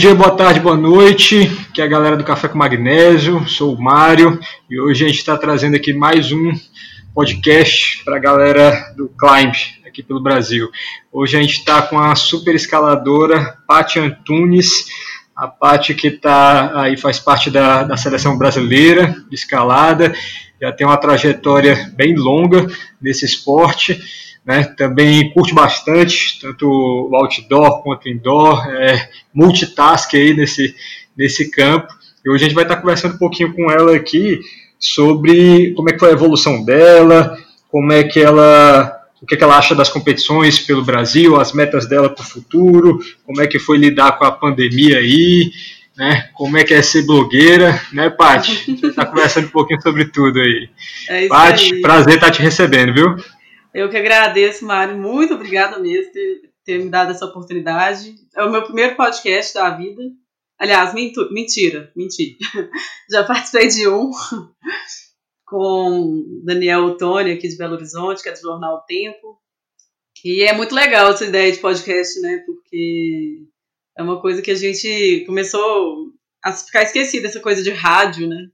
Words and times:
Dia, 0.00 0.14
boa 0.14 0.30
tarde, 0.30 0.60
boa 0.60 0.78
noite. 0.78 1.42
Aqui 1.68 1.82
é 1.82 1.84
a 1.84 1.86
galera 1.86 2.16
do 2.16 2.24
Café 2.24 2.48
com 2.48 2.56
Magnésio. 2.56 3.46
Sou 3.46 3.74
o 3.74 3.78
Mário 3.78 4.40
e 4.70 4.80
hoje 4.80 5.04
a 5.04 5.08
gente 5.08 5.18
está 5.18 5.36
trazendo 5.36 5.76
aqui 5.76 5.92
mais 5.92 6.32
um 6.32 6.52
podcast 7.14 8.02
para 8.02 8.16
a 8.16 8.18
galera 8.18 8.94
do 8.96 9.10
Climb 9.10 9.52
aqui 9.86 10.02
pelo 10.02 10.18
Brasil. 10.18 10.70
Hoje 11.12 11.36
a 11.36 11.42
gente 11.42 11.58
está 11.58 11.82
com 11.82 11.98
a 11.98 12.16
super 12.16 12.54
escaladora 12.54 13.58
Paty 13.68 13.98
Antunes. 13.98 14.86
A 15.36 15.46
Paty 15.46 15.92
que 15.92 16.10
tá 16.10 16.80
aí 16.80 16.96
faz 16.96 17.18
parte 17.18 17.50
da, 17.50 17.82
da 17.82 17.98
seleção 17.98 18.38
brasileira 18.38 19.14
de 19.28 19.34
escalada, 19.34 20.14
já 20.58 20.72
tem 20.72 20.86
uma 20.86 20.96
trajetória 20.96 21.92
bem 21.94 22.16
longa 22.16 22.66
nesse 23.02 23.26
esporte 23.26 24.00
né? 24.44 24.64
Também 24.76 25.30
curte 25.32 25.54
bastante, 25.54 26.40
tanto 26.40 26.66
o 26.66 27.14
outdoor 27.14 27.82
quanto 27.82 28.06
o 28.06 28.08
indoor, 28.08 28.66
é, 28.68 29.08
multitask 29.32 30.14
aí 30.14 30.34
nesse, 30.34 30.74
nesse 31.16 31.50
campo. 31.50 31.88
E 32.24 32.30
hoje 32.30 32.44
a 32.44 32.46
gente 32.48 32.54
vai 32.54 32.64
estar 32.64 32.76
conversando 32.76 33.14
um 33.14 33.18
pouquinho 33.18 33.54
com 33.54 33.70
ela 33.70 33.94
aqui 33.94 34.40
sobre 34.78 35.72
como 35.74 35.90
é 35.90 35.92
que 35.92 35.98
foi 35.98 36.10
a 36.10 36.14
evolução 36.14 36.64
dela, 36.64 37.36
como 37.68 37.92
é 37.92 38.02
que 38.04 38.20
ela 38.20 38.96
o 39.22 39.26
que, 39.26 39.34
é 39.34 39.36
que 39.36 39.44
ela 39.44 39.58
acha 39.58 39.74
das 39.74 39.90
competições 39.90 40.58
pelo 40.58 40.82
Brasil, 40.82 41.38
as 41.38 41.52
metas 41.52 41.86
dela 41.86 42.08
para 42.08 42.24
o 42.24 42.26
futuro, 42.26 42.98
como 43.26 43.42
é 43.42 43.46
que 43.46 43.58
foi 43.58 43.76
lidar 43.76 44.12
com 44.12 44.24
a 44.24 44.32
pandemia 44.32 44.96
aí, 44.96 45.52
né? 45.94 46.30
Como 46.32 46.56
é 46.56 46.64
que 46.64 46.72
é 46.72 46.80
ser 46.80 47.04
blogueira, 47.04 47.78
né, 47.92 48.08
Paty? 48.08 48.78
Está 48.82 49.04
conversando 49.04 49.48
um 49.48 49.50
pouquinho 49.50 49.82
sobre 49.82 50.06
tudo 50.06 50.40
aí. 50.40 50.70
É 51.06 51.28
Paty, 51.28 51.82
prazer 51.82 52.14
estar 52.14 52.30
te 52.30 52.40
recebendo, 52.40 52.94
viu? 52.94 53.16
Eu 53.72 53.88
que 53.88 53.96
agradeço, 53.96 54.64
Mário. 54.64 54.96
Muito 54.96 55.34
obrigada 55.34 55.78
mesmo 55.78 56.06
por 56.06 56.12
ter, 56.12 56.52
ter, 56.64 56.78
me 56.78 56.90
dado 56.90 57.12
essa 57.12 57.26
oportunidade. 57.26 58.14
É 58.36 58.42
o 58.44 58.50
meu 58.50 58.64
primeiro 58.64 58.96
podcast 58.96 59.54
da 59.54 59.70
vida. 59.70 60.02
Aliás, 60.58 60.92
minto, 60.92 61.32
mentira, 61.32 61.90
mentira. 61.94 62.36
Já 63.10 63.24
participei 63.24 63.68
de 63.68 63.88
um 63.88 64.10
com 65.46 66.42
Daniel 66.44 66.84
Otoni, 66.84 67.32
aqui 67.32 67.48
de 67.48 67.56
Belo 67.56 67.74
Horizonte, 67.74 68.22
que 68.22 68.28
é 68.28 68.32
do 68.32 68.40
Jornal 68.40 68.84
Tempo. 68.86 69.40
E 70.24 70.42
é 70.42 70.52
muito 70.52 70.74
legal 70.74 71.10
essa 71.10 71.24
ideia 71.24 71.50
de 71.50 71.58
podcast, 71.58 72.20
né? 72.20 72.42
Porque 72.44 73.46
é 73.96 74.02
uma 74.02 74.20
coisa 74.20 74.42
que 74.42 74.50
a 74.50 74.54
gente 74.54 75.24
começou 75.26 76.12
a 76.44 76.52
ficar 76.52 76.82
esquecida, 76.82 77.28
essa 77.28 77.40
coisa 77.40 77.62
de 77.62 77.70
rádio, 77.70 78.28
né? 78.28 78.48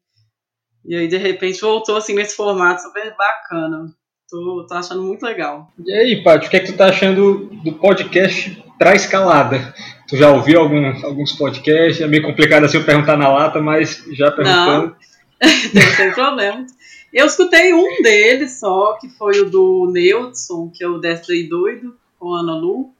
E 0.84 0.94
aí, 0.94 1.08
de 1.08 1.16
repente, 1.16 1.60
voltou 1.60 1.96
assim 1.96 2.14
nesse 2.14 2.36
formato 2.36 2.82
super 2.82 3.16
bacana. 3.16 3.92
Tô, 4.28 4.66
tô 4.66 4.74
achando 4.74 5.02
muito 5.02 5.22
legal. 5.24 5.72
E 5.84 5.92
aí, 5.92 6.22
Paty, 6.22 6.46
o 6.46 6.50
que 6.50 6.56
é 6.56 6.60
que 6.60 6.72
tu 6.72 6.76
tá 6.76 6.86
achando 6.88 7.48
do 7.62 7.72
podcast 7.74 8.62
pra 8.76 8.94
escalada? 8.94 9.72
Tu 10.08 10.16
já 10.16 10.30
ouviu 10.30 10.60
algum, 10.60 10.84
alguns 11.04 11.32
podcasts? 11.32 12.00
É 12.00 12.08
meio 12.08 12.22
complicado 12.22 12.64
assim 12.64 12.78
eu 12.78 12.84
perguntar 12.84 13.16
na 13.16 13.28
lata, 13.28 13.60
mas 13.60 14.04
já 14.12 14.30
perguntando. 14.32 14.96
Não, 15.40 15.82
sem 15.96 16.12
problema. 16.12 16.66
Eu 17.12 17.26
escutei 17.26 17.72
um 17.72 18.02
deles 18.02 18.58
só, 18.58 18.98
que 19.00 19.08
foi 19.10 19.40
o 19.40 19.48
do 19.48 19.90
Neudson, 19.92 20.70
que 20.74 20.82
é 20.82 20.88
o 20.88 20.98
Desta 20.98 21.32
e 21.32 21.48
Doido, 21.48 21.96
com 22.18 22.34
a 22.34 22.40
Ana 22.40 22.56
Lu. 22.56 22.92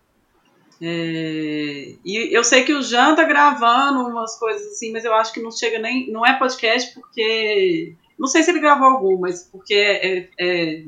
É, 0.81 1.94
e 2.04 2.36
eu 2.36 2.44
sei 2.44 2.62
que 2.62 2.72
o 2.72 2.82
Jean 2.82 3.15
tá 3.16 3.25
gravando 3.25 4.06
umas 4.06 4.38
coisas 4.38 4.72
assim, 4.72 4.92
mas 4.92 5.04
eu 5.04 5.12
acho 5.15 5.32
que 5.32 5.42
não 5.42 5.50
chega 5.50 5.78
nem. 5.78 6.10
Não 6.10 6.25
é 6.25 6.38
podcast 6.38 6.94
porque. 6.94 7.94
Não 8.19 8.28
sei 8.28 8.42
se 8.42 8.50
ele 8.50 8.60
gravou 8.60 8.88
algum, 8.88 9.19
mas 9.19 9.42
porque 9.42 9.75
é, 9.75 10.28
é 10.38 10.84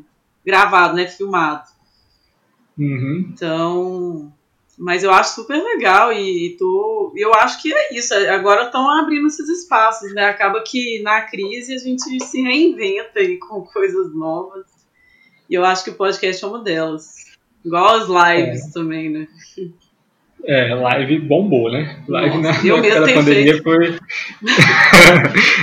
gravado, 0.48 0.96
né? 0.96 1.06
Filmado. 1.06 1.68
Uhum. 2.78 3.26
Então. 3.30 4.32
Mas 4.78 5.02
eu 5.02 5.10
acho 5.10 5.34
super 5.34 5.60
legal 5.60 6.12
e, 6.12 6.46
e 6.46 6.56
tô, 6.56 7.12
eu 7.16 7.34
acho 7.34 7.60
que 7.60 7.72
é 7.72 7.98
isso. 7.98 8.14
Agora 8.14 8.64
estão 8.64 8.88
abrindo 8.88 9.26
esses 9.26 9.48
espaços, 9.48 10.14
né? 10.14 10.26
Acaba 10.26 10.62
que 10.62 11.02
na 11.02 11.20
crise 11.22 11.74
a 11.74 11.78
gente 11.78 12.24
se 12.24 12.40
reinventa 12.40 13.18
aí 13.18 13.36
com 13.36 13.60
coisas 13.66 14.14
novas. 14.14 14.66
E 15.50 15.54
eu 15.54 15.64
acho 15.64 15.84
que 15.84 15.90
o 15.90 15.94
podcast 15.94 16.42
é 16.42 16.48
uma 16.48 16.62
delas. 16.62 17.16
Igual 17.64 17.96
as 17.96 18.06
lives 18.08 18.68
é. 18.68 18.72
também, 18.72 19.10
né? 19.10 19.28
É, 20.44 20.72
live 20.72 21.18
bombou, 21.18 21.72
né? 21.72 22.00
Live 22.06 22.38
Nossa, 22.38 22.62
na, 22.62 23.00
da 23.00 23.12
pandemia 23.12 23.52
feito. 23.52 23.62
foi. 23.64 23.98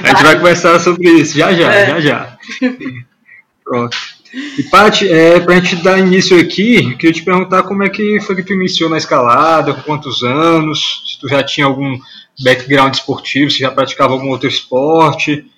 a 0.04 0.08
gente 0.10 0.24
vai 0.24 0.36
conversar 0.36 0.80
sobre 0.80 1.10
isso 1.10 1.38
já 1.38 1.54
já, 1.54 1.74
é. 1.74 1.86
já 1.88 2.00
já. 2.02 2.38
Pronto. 3.64 4.15
E 4.58 4.64
Paty, 4.64 5.08
é, 5.08 5.40
para 5.40 5.56
a 5.56 5.60
gente 5.60 5.82
dar 5.82 5.98
início 5.98 6.38
aqui, 6.38 6.96
queria 6.98 7.14
te 7.14 7.24
perguntar 7.24 7.64
como 7.64 7.84
é 7.84 7.90
que 7.90 8.20
foi 8.20 8.36
que 8.36 8.44
tu 8.44 8.54
iniciou 8.54 8.90
na 8.90 8.98
escalada, 8.98 9.74
com 9.74 9.82
quantos 9.82 10.24
anos, 10.24 11.04
se 11.08 11.20
tu 11.20 11.28
já 11.30 11.42
tinha 11.42 11.66
algum 11.66 11.98
background 12.44 12.94
esportivo, 12.94 13.50
se 13.50 13.60
já 13.60 13.72
praticava 13.72 14.12
algum 14.12 14.30
outro 14.30 14.50
esporte, 14.50 15.50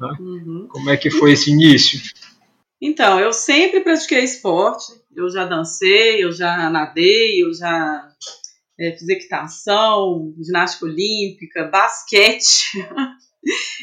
né? 0.00 0.08
uhum. 0.18 0.66
como 0.68 0.90
é 0.90 0.96
que 0.96 1.10
foi 1.10 1.32
esse 1.32 1.52
início? 1.52 2.00
Então, 2.80 3.20
eu 3.20 3.32
sempre 3.32 3.80
pratiquei 3.80 4.24
esporte, 4.24 4.92
eu 5.14 5.30
já 5.30 5.44
dancei, 5.44 6.24
eu 6.24 6.32
já 6.32 6.68
nadei, 6.68 7.42
eu 7.42 7.54
já 7.54 8.08
é, 8.80 8.92
fiz 8.92 9.08
equitação, 9.08 10.34
ginástica 10.42 10.86
olímpica, 10.86 11.64
basquete. 11.64 12.84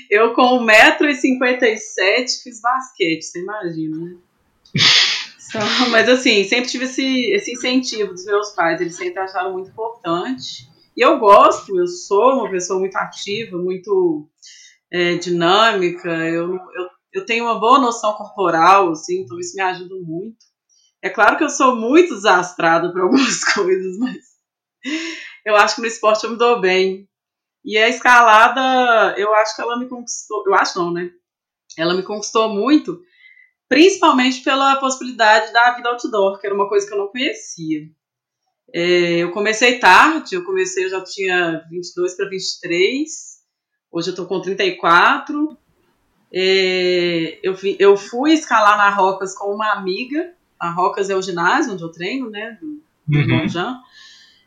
Eu 0.09 0.33
com 0.33 0.65
1,57m 0.65 2.43
fiz 2.43 2.59
basquete, 2.61 3.21
você 3.21 3.39
imagina, 3.41 3.95
né? 3.95 4.17
Mas 5.89 6.07
assim, 6.07 6.43
sempre 6.43 6.69
tive 6.69 6.85
esse, 6.85 7.31
esse 7.31 7.51
incentivo 7.51 8.13
dos 8.13 8.25
meus 8.25 8.51
pais, 8.51 8.79
eles 8.79 8.95
sempre 8.95 9.19
acharam 9.19 9.53
muito 9.53 9.69
importante. 9.69 10.69
E 10.95 11.01
eu 11.01 11.19
gosto, 11.19 11.77
eu 11.77 11.87
sou 11.87 12.39
uma 12.39 12.49
pessoa 12.49 12.79
muito 12.79 12.95
ativa, 12.95 13.57
muito 13.57 14.29
é, 14.91 15.15
dinâmica, 15.15 16.09
eu, 16.09 16.53
eu, 16.53 16.89
eu 17.13 17.25
tenho 17.25 17.45
uma 17.45 17.59
boa 17.59 17.79
noção 17.79 18.13
corporal, 18.13 18.91
assim, 18.91 19.21
então 19.21 19.39
isso 19.39 19.55
me 19.55 19.61
ajuda 19.61 19.95
muito. 19.95 20.37
É 21.01 21.09
claro 21.09 21.37
que 21.37 21.43
eu 21.43 21.49
sou 21.49 21.75
muito 21.75 22.13
desastrada 22.13 22.91
para 22.91 23.03
algumas 23.03 23.43
coisas, 23.53 23.97
mas 23.97 24.17
eu 25.45 25.55
acho 25.55 25.75
que 25.75 25.81
no 25.81 25.87
esporte 25.87 26.23
eu 26.23 26.31
me 26.31 26.37
dou 26.37 26.59
bem. 26.59 27.07
E 27.63 27.77
a 27.77 27.87
escalada, 27.87 29.15
eu 29.19 29.33
acho 29.35 29.55
que 29.55 29.61
ela 29.61 29.77
me 29.77 29.87
conquistou, 29.87 30.43
eu 30.47 30.53
acho 30.55 30.79
não, 30.79 30.91
né? 30.91 31.11
Ela 31.77 31.93
me 31.93 32.03
conquistou 32.03 32.49
muito, 32.49 33.01
principalmente 33.71 34.43
pela 34.43 34.75
possibilidade 34.81 35.53
da 35.53 35.73
vida 35.73 35.87
outdoor, 35.87 36.37
que 36.37 36.45
era 36.45 36.53
uma 36.53 36.67
coisa 36.67 36.85
que 36.85 36.93
eu 36.93 36.97
não 36.97 37.07
conhecia. 37.07 37.87
É, 38.73 39.19
eu 39.19 39.31
comecei 39.31 39.79
tarde, 39.79 40.35
eu 40.35 40.43
comecei, 40.43 40.83
eu 40.83 40.89
já 40.89 41.01
tinha 41.01 41.65
22 41.69 42.17
para 42.17 42.27
23, 42.27 43.09
hoje 43.89 44.09
eu 44.09 44.15
tô 44.15 44.25
com 44.25 44.41
34. 44.41 45.57
É, 46.33 47.39
eu, 47.41 47.55
eu 47.79 47.95
fui 47.95 48.33
escalar 48.33 48.77
na 48.77 48.89
Rocas 48.89 49.33
com 49.33 49.55
uma 49.55 49.71
amiga, 49.71 50.33
a 50.59 50.69
Rocas 50.69 51.09
é 51.09 51.15
o 51.15 51.21
ginásio 51.21 51.71
onde 51.71 51.83
eu 51.83 51.93
treino, 51.93 52.29
né, 52.29 52.57
do, 52.59 52.83
do 53.07 53.33
uhum. 53.33 53.47
Jean. 53.47 53.79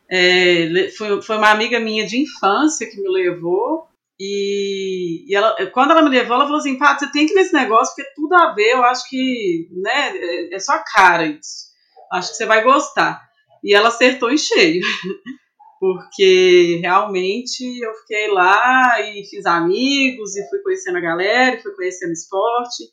É, 0.07 0.87
foi, 0.95 1.19
foi 1.23 1.37
uma 1.37 1.49
amiga 1.49 1.79
minha 1.79 2.05
de 2.05 2.21
infância 2.21 2.87
que 2.87 3.01
me 3.01 3.09
levou, 3.09 3.87
e, 4.19 5.25
e 5.27 5.35
ela, 5.35 5.55
quando 5.71 5.91
ela 5.91 6.01
me 6.01 6.09
levou, 6.09 6.35
ela 6.35 6.45
falou 6.45 6.59
assim: 6.59 6.77
Pato, 6.77 7.05
você 7.05 7.11
tem 7.11 7.25
que 7.25 7.33
ir 7.33 7.35
nesse 7.35 7.53
negócio, 7.53 7.93
porque 7.95 8.11
tudo 8.15 8.33
a 8.33 8.53
ver, 8.53 8.71
eu 8.71 8.83
acho 8.83 9.07
que 9.09 9.67
né, 9.71 10.17
é, 10.17 10.55
é 10.55 10.59
só 10.59 10.81
cara 10.93 11.25
isso. 11.25 11.65
Acho 12.11 12.31
que 12.31 12.37
você 12.37 12.45
vai 12.45 12.63
gostar. 12.63 13.21
E 13.63 13.73
ela 13.73 13.89
acertou 13.89 14.31
em 14.31 14.37
cheio. 14.37 14.81
porque 15.79 16.79
realmente 16.81 17.63
eu 17.79 17.93
fiquei 17.95 18.31
lá 18.31 18.99
e 19.01 19.23
fiz 19.25 19.45
amigos 19.45 20.35
e 20.35 20.49
fui 20.49 20.59
conhecendo 20.59 20.97
a 20.97 21.01
galera, 21.01 21.61
fui 21.61 21.73
conhecendo 21.73 22.13
esporte. 22.13 22.85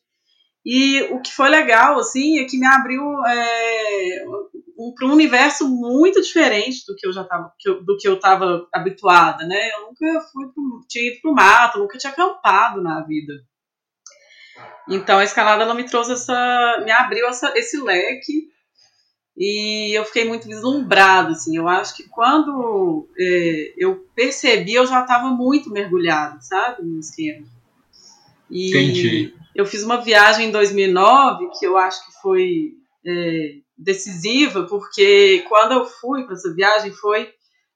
E 0.65 1.03
o 1.11 1.21
que 1.21 1.33
foi 1.33 1.49
legal, 1.49 1.99
assim, 1.99 2.39
é 2.39 2.45
que 2.45 2.57
me 2.57 2.67
abriu 2.67 3.03
é, 3.27 4.25
um, 4.79 4.95
para 4.95 5.09
um 5.09 5.13
universo 5.13 5.69
muito 5.69 6.21
diferente 6.23 6.85
do 6.87 6.95
que 6.95 7.07
eu 7.07 7.13
já 7.13 7.23
estava 7.23 7.53
do 7.85 7.97
que 7.97 8.07
eu 8.07 8.15
estava 8.15 8.69
habituada, 8.73 9.45
né? 9.45 9.71
Eu 9.73 9.89
nunca 9.89 10.21
fui 10.33 10.47
pro, 10.53 10.85
tinha 10.89 11.11
ido 11.11 11.21
para 11.21 11.31
o 11.31 11.35
mato, 11.35 11.79
nunca 11.79 11.99
tinha 11.99 12.13
acampado 12.13 12.81
na 12.81 13.01
vida. 13.05 13.33
Então 14.89 15.19
a 15.19 15.25
escalada 15.25 15.63
ela 15.63 15.75
me 15.75 15.85
trouxe 15.85 16.13
essa, 16.13 16.81
me 16.85 16.91
abriu 16.91 17.27
essa, 17.27 17.53
esse 17.57 17.81
leque 17.81 18.49
e 19.37 19.97
eu 19.97 20.05
fiquei 20.05 20.25
muito 20.25 20.47
vislumbrada, 20.47 21.31
assim. 21.33 21.57
Eu 21.57 21.69
acho 21.69 21.97
que 21.97 22.09
quando 22.09 23.09
é, 23.19 23.75
eu 23.77 24.07
percebi, 24.15 24.75
eu 24.75 24.87
já 24.87 25.01
estava 25.01 25.31
muito 25.31 25.71
mergulhada, 25.71 26.41
sabe, 26.41 26.83
no 26.83 27.01
esquema. 27.01 27.47
E 28.53 28.69
Entendi. 28.69 29.35
Eu 29.55 29.67
fiz 29.67 29.83
uma 29.83 29.97
viagem 29.97 30.49
em 30.49 30.51
2009 30.51 31.49
que 31.59 31.67
eu 31.67 31.77
acho 31.77 32.07
que 32.07 32.13
foi 32.21 32.73
é, 33.07 33.55
decisiva, 33.77 34.65
porque 34.65 35.45
quando 35.49 35.73
eu 35.73 35.85
fui 35.87 36.25
para 36.25 36.35
essa 36.35 36.55
viagem 36.55 36.93
foi 36.93 37.29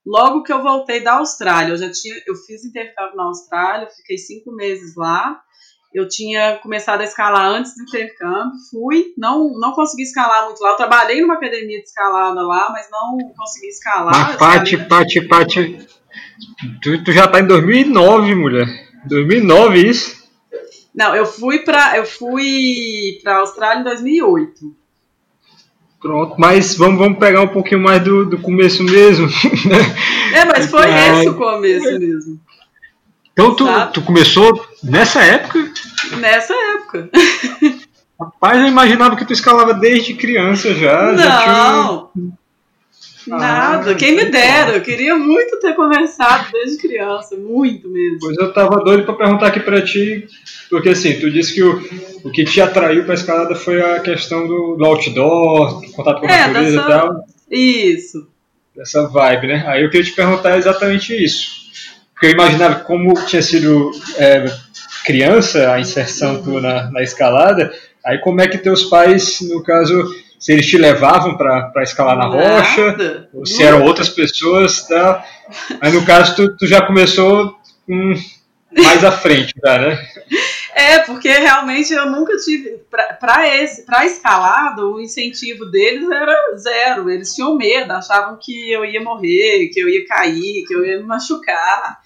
logo 0.06 0.42
que 0.42 0.52
eu 0.52 0.62
voltei 0.62 1.00
da 1.00 1.14
Austrália. 1.14 1.72
Eu 1.72 1.76
já 1.76 1.90
tinha, 1.90 2.14
eu 2.26 2.34
fiz 2.34 2.64
intercâmbio 2.64 3.16
na 3.16 3.24
Austrália, 3.24 3.88
fiquei 3.88 4.18
cinco 4.18 4.52
meses 4.52 4.94
lá. 4.96 5.40
eu 5.94 6.06
tinha 6.06 6.58
começado 6.58 7.00
a 7.00 7.04
escalar 7.04 7.46
antes 7.46 7.74
do 7.74 7.82
intercâmbio, 7.82 8.52
fui, 8.70 9.14
não, 9.16 9.50
não 9.58 9.72
consegui 9.72 10.02
escalar 10.02 10.44
muito 10.44 10.60
lá. 10.60 10.70
Eu 10.70 10.76
trabalhei 10.76 11.22
numa 11.22 11.34
academia 11.34 11.78
de 11.78 11.84
escalada 11.84 12.42
lá, 12.42 12.68
mas 12.70 12.86
não 12.90 13.16
consegui 13.34 13.68
escalar. 13.68 14.28
Mas, 14.28 14.36
Pati, 14.36 14.76
Pati, 14.76 15.20
Pati, 15.22 15.88
tu, 16.82 17.02
tu 17.02 17.12
já 17.12 17.26
tá 17.26 17.40
em 17.40 17.46
2009, 17.46 18.34
mulher. 18.34 18.66
2009 19.06 19.78
isso? 19.78 20.25
Não, 20.96 21.14
eu 21.14 21.26
fui 21.26 21.58
para 21.58 21.98
eu 21.98 22.06
fui 22.06 23.20
para 23.22 23.36
Austrália 23.36 23.80
em 23.80 23.84
2008. 23.84 24.74
Pronto, 26.00 26.34
mas 26.38 26.74
vamos, 26.74 26.98
vamos 26.98 27.18
pegar 27.18 27.42
um 27.42 27.48
pouquinho 27.48 27.82
mais 27.82 28.02
do, 28.02 28.24
do 28.24 28.38
começo 28.38 28.82
mesmo. 28.82 29.28
Né? 29.66 30.40
É, 30.40 30.44
mas 30.44 30.70
foi 30.70 30.86
esse 30.88 31.28
o 31.28 31.34
começo 31.34 31.98
mesmo. 31.98 32.40
Então 33.32 33.54
tu, 33.54 33.66
tu 33.92 34.02
começou 34.02 34.66
nessa 34.82 35.20
época? 35.22 35.70
Nessa 36.18 36.54
época. 36.54 37.10
Rapaz, 38.18 38.60
eu 38.60 38.66
imaginava 38.66 39.16
que 39.16 39.24
tu 39.26 39.32
escalava 39.32 39.74
desde 39.74 40.14
criança 40.14 40.72
já. 40.74 41.12
Não. 41.12 41.18
Já 41.18 42.08
tinha... 42.14 42.32
Nada, 43.26 43.90
ah, 43.90 43.94
quem 43.94 44.14
me 44.14 44.26
dera, 44.26 44.76
eu 44.76 44.82
queria 44.82 45.16
muito 45.16 45.58
ter 45.58 45.74
começado 45.74 46.50
desde 46.52 46.78
criança, 46.78 47.36
muito 47.36 47.88
mesmo. 47.88 48.18
Pois 48.20 48.36
eu 48.38 48.52
tava 48.52 48.82
doido 48.84 49.04
para 49.04 49.14
perguntar 49.14 49.48
aqui 49.48 49.60
para 49.60 49.82
ti, 49.82 50.28
porque 50.70 50.90
assim, 50.90 51.18
tu 51.18 51.28
disse 51.30 51.52
que 51.52 51.62
o, 51.62 51.82
o 52.24 52.30
que 52.30 52.44
te 52.44 52.60
atraiu 52.60 53.04
para 53.04 53.14
escalada 53.14 53.56
foi 53.56 53.80
a 53.80 53.98
questão 53.98 54.46
do, 54.46 54.76
do 54.76 54.84
outdoor, 54.84 55.80
do 55.80 55.92
contato 55.92 56.20
com 56.20 56.26
a 56.26 56.32
é, 56.32 56.46
natureza 56.46 56.76
dessa... 56.76 56.88
e 56.88 56.92
tal. 56.92 57.24
Isso. 57.50 58.28
Dessa 58.76 59.08
vibe, 59.08 59.48
né? 59.48 59.64
Aí 59.66 59.82
eu 59.82 59.90
queria 59.90 60.06
te 60.06 60.12
perguntar 60.12 60.56
exatamente 60.56 61.12
isso. 61.12 61.66
Porque 62.12 62.26
eu 62.26 62.30
imaginava 62.30 62.76
como 62.76 63.12
tinha 63.26 63.42
sido 63.42 63.90
é, 64.18 64.46
criança 65.04 65.72
a 65.72 65.80
inserção 65.80 66.42
tua 66.42 66.60
na, 66.60 66.90
na 66.90 67.02
escalada, 67.02 67.72
aí 68.04 68.18
como 68.18 68.40
é 68.40 68.48
que 68.48 68.56
teus 68.56 68.84
pais, 68.84 69.40
no 69.40 69.62
caso, 69.62 70.14
se 70.38 70.52
eles 70.52 70.66
te 70.66 70.76
levavam 70.76 71.36
para 71.36 71.82
escalar 71.82 72.16
na 72.16 72.28
Nada. 72.28 72.58
rocha, 72.58 73.28
ou 73.32 73.46
se 73.46 73.62
eram 73.62 73.82
outras 73.82 74.08
pessoas, 74.08 74.86
tá? 74.86 75.24
Aí 75.80 75.92
no 75.92 76.04
caso 76.04 76.36
tu, 76.36 76.56
tu 76.56 76.66
já 76.66 76.86
começou 76.86 77.56
hum, 77.88 78.14
mais 78.76 79.04
à 79.04 79.12
frente, 79.12 79.54
tá, 79.60 79.78
né? 79.78 79.98
É, 80.78 80.98
porque 80.98 81.30
realmente 81.30 81.90
eu 81.94 82.04
nunca 82.10 82.36
tive. 82.36 82.78
Para 83.18 83.56
esse 83.56 83.86
para 83.86 84.04
escalada, 84.04 84.84
o 84.84 85.00
incentivo 85.00 85.64
deles 85.64 86.06
era 86.10 86.54
zero. 86.54 87.08
Eles 87.08 87.34
tinham 87.34 87.56
medo, 87.56 87.92
achavam 87.92 88.38
que 88.38 88.72
eu 88.72 88.84
ia 88.84 89.02
morrer, 89.02 89.70
que 89.72 89.80
eu 89.80 89.88
ia 89.88 90.06
cair, 90.06 90.66
que 90.66 90.74
eu 90.74 90.84
ia 90.84 90.98
me 90.98 91.04
machucar 91.04 91.98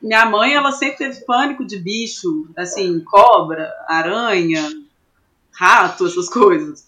minha 0.00 0.24
mãe, 0.26 0.54
ela 0.54 0.72
sempre 0.72 0.98
teve 0.98 1.24
pânico 1.24 1.64
de 1.64 1.76
bicho, 1.76 2.48
assim, 2.56 3.00
cobra, 3.00 3.72
aranha, 3.88 4.68
rato, 5.52 6.06
essas 6.06 6.28
coisas. 6.28 6.86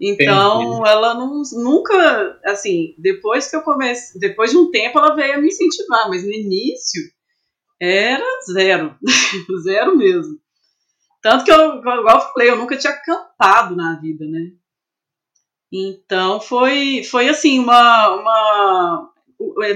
Então, 0.00 0.62
Entendi. 0.62 0.88
ela 0.88 1.14
não, 1.14 1.42
nunca, 1.52 2.40
assim, 2.44 2.94
depois 2.98 3.48
que 3.48 3.56
eu 3.56 3.62
comecei, 3.62 4.20
depois 4.20 4.50
de 4.50 4.56
um 4.56 4.70
tempo 4.70 4.98
ela 4.98 5.14
veio 5.14 5.34
a 5.34 5.38
me 5.38 5.48
incentivar, 5.48 6.08
mas 6.08 6.24
no 6.24 6.32
início 6.32 7.02
era 7.80 8.24
zero, 8.52 8.96
zero 9.62 9.96
mesmo. 9.96 10.38
Tanto 11.22 11.44
que 11.44 11.52
eu, 11.52 11.78
igual 11.78 12.16
eu 12.16 12.20
falei, 12.20 12.50
eu 12.50 12.56
nunca 12.56 12.76
tinha 12.76 12.92
acampado 12.92 13.74
na 13.76 13.98
vida, 14.00 14.26
né? 14.26 14.50
Então 15.72 16.40
foi, 16.40 17.02
foi 17.02 17.28
assim, 17.28 17.58
uma, 17.58 18.08
uma. 18.14 19.12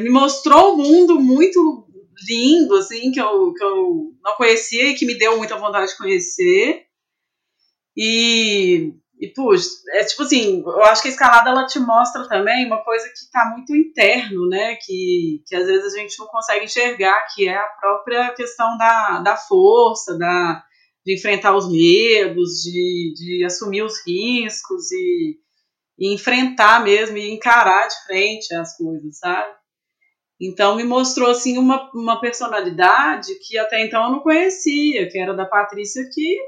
Me 0.01 0.11
mostrou 0.11 0.75
o 0.75 0.77
mundo 0.77 1.19
muito 1.19 1.89
lindo, 2.29 2.75
assim, 2.77 3.11
que 3.11 3.21
eu, 3.21 3.53
que 3.53 3.65
eu 3.65 4.13
não 4.23 4.37
conhecia 4.37 4.91
e 4.91 4.95
que 4.95 5.07
me 5.07 5.19
deu 5.19 5.37
muita 5.37 5.57
vontade 5.57 5.91
de 5.91 5.99
conhecer. 5.99 6.87
E, 7.97 8.93
e 9.21 9.33
puxa, 9.33 9.69
é 9.95 10.05
tipo 10.05 10.23
assim, 10.23 10.63
eu 10.65 10.85
acho 10.85 11.03
que 11.03 11.09
a 11.09 11.11
escalada 11.11 11.51
ela 11.51 11.67
te 11.67 11.81
mostra 11.81 12.29
também 12.29 12.67
uma 12.67 12.85
coisa 12.85 13.09
que 13.09 13.19
está 13.19 13.47
muito 13.47 13.75
interno, 13.75 14.49
né? 14.49 14.77
Que, 14.77 15.43
que 15.47 15.57
às 15.57 15.67
vezes 15.67 15.93
a 15.93 15.99
gente 15.99 16.19
não 16.19 16.27
consegue 16.27 16.65
enxergar, 16.65 17.27
que 17.35 17.49
é 17.49 17.57
a 17.57 17.69
própria 17.81 18.33
questão 18.35 18.79
da, 18.79 19.21
da 19.21 19.37
força, 19.37 20.17
da, 20.17 20.63
de 21.05 21.15
enfrentar 21.15 21.57
os 21.57 21.69
medos, 21.69 22.63
de, 22.63 23.13
de 23.17 23.45
assumir 23.45 23.83
os 23.83 23.95
riscos 24.07 24.93
e, 24.93 25.37
e 25.99 26.15
enfrentar 26.15 26.85
mesmo 26.85 27.17
e 27.17 27.33
encarar 27.33 27.89
de 27.89 28.07
frente 28.07 28.55
as 28.55 28.77
coisas, 28.77 29.19
sabe? 29.19 29.53
Então 30.41 30.77
me 30.77 30.85
mostrou 30.85 31.31
assim 31.31 31.59
uma, 31.59 31.91
uma 31.93 32.21
personalidade 32.21 33.35
que 33.45 33.59
até 33.59 33.85
então 33.85 34.05
eu 34.05 34.11
não 34.13 34.21
conhecia, 34.21 35.09
que 35.09 35.19
era 35.19 35.35
da 35.35 35.45
Patrícia 35.45 36.09
que 36.13 36.39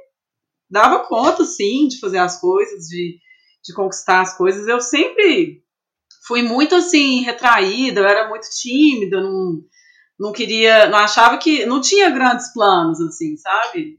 dava 0.71 1.07
conta 1.07 1.45
sim 1.45 1.89
de 1.89 1.99
fazer 1.99 2.19
as 2.19 2.41
coisas, 2.41 2.87
de, 2.87 3.19
de 3.65 3.75
conquistar 3.75 4.21
as 4.21 4.37
coisas. 4.37 4.69
Eu 4.69 4.81
sempre 4.81 5.63
fui 6.27 6.43
muito 6.43 6.75
assim 6.75 7.23
retraída, 7.23 8.01
eu 8.01 8.07
era 8.07 8.29
muito 8.29 8.49
tímida, 8.51 9.21
não 9.21 9.61
não 10.21 10.33
queria, 10.33 10.87
não 10.91 10.99
achava 10.99 11.39
que 11.39 11.65
não 11.65 11.81
tinha 11.81 12.11
grandes 12.11 12.53
planos 12.53 13.01
assim, 13.01 13.39
sabe? 13.39 13.99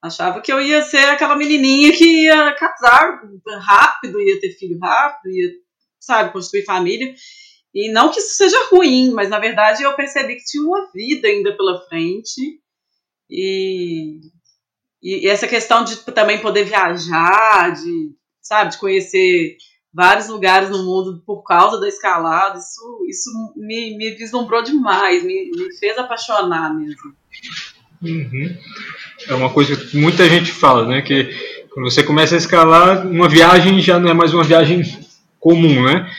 Achava 0.00 0.40
que 0.40 0.52
eu 0.52 0.60
ia 0.60 0.80
ser 0.80 1.08
aquela 1.08 1.34
menininha 1.34 1.92
que 1.92 2.26
ia 2.26 2.54
casar 2.54 3.20
rápido, 3.60 4.20
ia 4.20 4.40
ter 4.40 4.52
filho 4.52 4.78
rápido, 4.78 5.34
ia, 5.34 5.50
sabe, 5.98 6.32
construir 6.32 6.64
família. 6.64 7.12
E 7.74 7.90
não 7.90 8.10
que 8.10 8.20
isso 8.20 8.36
seja 8.36 8.56
ruim, 8.70 9.10
mas 9.10 9.28
na 9.28 9.40
verdade 9.40 9.82
eu 9.82 9.94
percebi 9.96 10.36
que 10.36 10.44
tinha 10.44 10.62
uma 10.62 10.88
vida 10.92 11.26
ainda 11.26 11.56
pela 11.56 11.84
frente. 11.88 12.60
E, 13.28 14.20
e 15.02 15.26
essa 15.28 15.48
questão 15.48 15.84
de 15.84 15.96
também 15.96 16.38
poder 16.38 16.64
viajar, 16.64 17.72
de, 17.72 18.10
sabe, 18.42 18.72
de 18.72 18.78
conhecer 18.78 19.56
vários 19.92 20.28
lugares 20.28 20.70
no 20.70 20.84
mundo 20.84 21.22
por 21.26 21.42
causa 21.42 21.80
da 21.80 21.88
escalada, 21.88 22.58
isso, 22.58 23.06
isso 23.08 23.30
me, 23.56 23.96
me 23.96 24.10
vislumbrou 24.10 24.62
demais, 24.62 25.24
me, 25.24 25.50
me 25.50 25.76
fez 25.78 25.98
apaixonar 25.98 26.74
mesmo. 26.74 27.14
Uhum. 28.02 28.56
É 29.28 29.34
uma 29.34 29.50
coisa 29.50 29.76
que 29.76 29.96
muita 29.96 30.28
gente 30.28 30.52
fala, 30.52 30.86
né? 30.86 31.02
Que 31.02 31.30
quando 31.70 31.90
você 31.90 32.02
começa 32.02 32.34
a 32.34 32.38
escalar, 32.38 33.06
uma 33.06 33.28
viagem 33.28 33.80
já 33.80 33.98
não 33.98 34.10
é 34.10 34.14
mais 34.14 34.32
uma 34.32 34.44
viagem 34.44 34.82
comum, 35.38 35.84
né? 35.84 36.10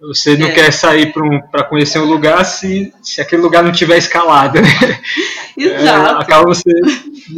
Você 0.00 0.36
não 0.36 0.48
é. 0.48 0.52
quer 0.52 0.72
sair 0.72 1.12
para 1.12 1.22
um, 1.22 1.40
conhecer 1.68 1.98
um 1.98 2.06
lugar 2.06 2.42
se, 2.44 2.92
se 3.02 3.20
aquele 3.20 3.42
lugar 3.42 3.62
não 3.62 3.70
tiver 3.70 3.98
escalada. 3.98 4.60
Né? 4.60 4.68
Exato. 5.56 6.18
É, 6.18 6.22
acaba 6.22 6.44
você. 6.44 6.70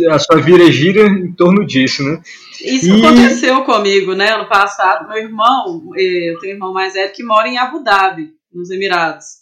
A 0.09 0.19
sua 0.19 0.41
vida 0.41 0.71
gira 0.71 1.07
em 1.07 1.33
torno 1.33 1.67
disso, 1.67 2.03
né? 2.05 2.21
Isso 2.61 2.87
e... 2.87 3.05
aconteceu 3.05 3.65
comigo, 3.65 4.15
né? 4.15 4.31
Ano 4.33 4.49
passado, 4.49 5.09
meu 5.09 5.19
irmão, 5.19 5.91
eh, 5.97 6.31
eu 6.31 6.39
tenho 6.39 6.53
um 6.53 6.57
irmão 6.57 6.73
mais 6.73 6.95
velho 6.95 7.13
que 7.13 7.25
mora 7.25 7.49
em 7.49 7.59
Abu 7.59 7.83
Dhabi, 7.83 8.31
nos 8.53 8.71
Emirados. 8.71 9.42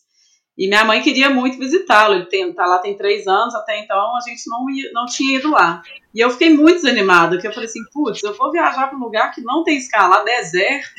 E 0.60 0.68
minha 0.68 0.84
mãe 0.84 1.00
queria 1.00 1.30
muito 1.30 1.58
visitá-lo. 1.58 2.16
Ele 2.16 2.26
tem, 2.26 2.52
tá 2.52 2.66
lá 2.66 2.78
tem 2.80 2.94
três 2.94 3.26
anos, 3.26 3.54
até 3.54 3.80
então 3.80 4.14
a 4.14 4.20
gente 4.20 4.42
não, 4.46 4.68
ia, 4.68 4.92
não 4.92 5.06
tinha 5.06 5.38
ido 5.38 5.50
lá. 5.50 5.82
E 6.14 6.20
eu 6.20 6.28
fiquei 6.30 6.50
muito 6.50 6.82
desanimada, 6.82 7.30
porque 7.30 7.48
eu 7.48 7.52
falei 7.52 7.66
assim, 7.66 7.80
putz, 7.90 8.22
eu 8.22 8.36
vou 8.36 8.52
viajar 8.52 8.86
para 8.86 8.98
um 8.98 9.00
lugar 9.00 9.32
que 9.32 9.40
não 9.40 9.64
tem 9.64 9.78
escala, 9.78 10.22
deserto. 10.22 10.90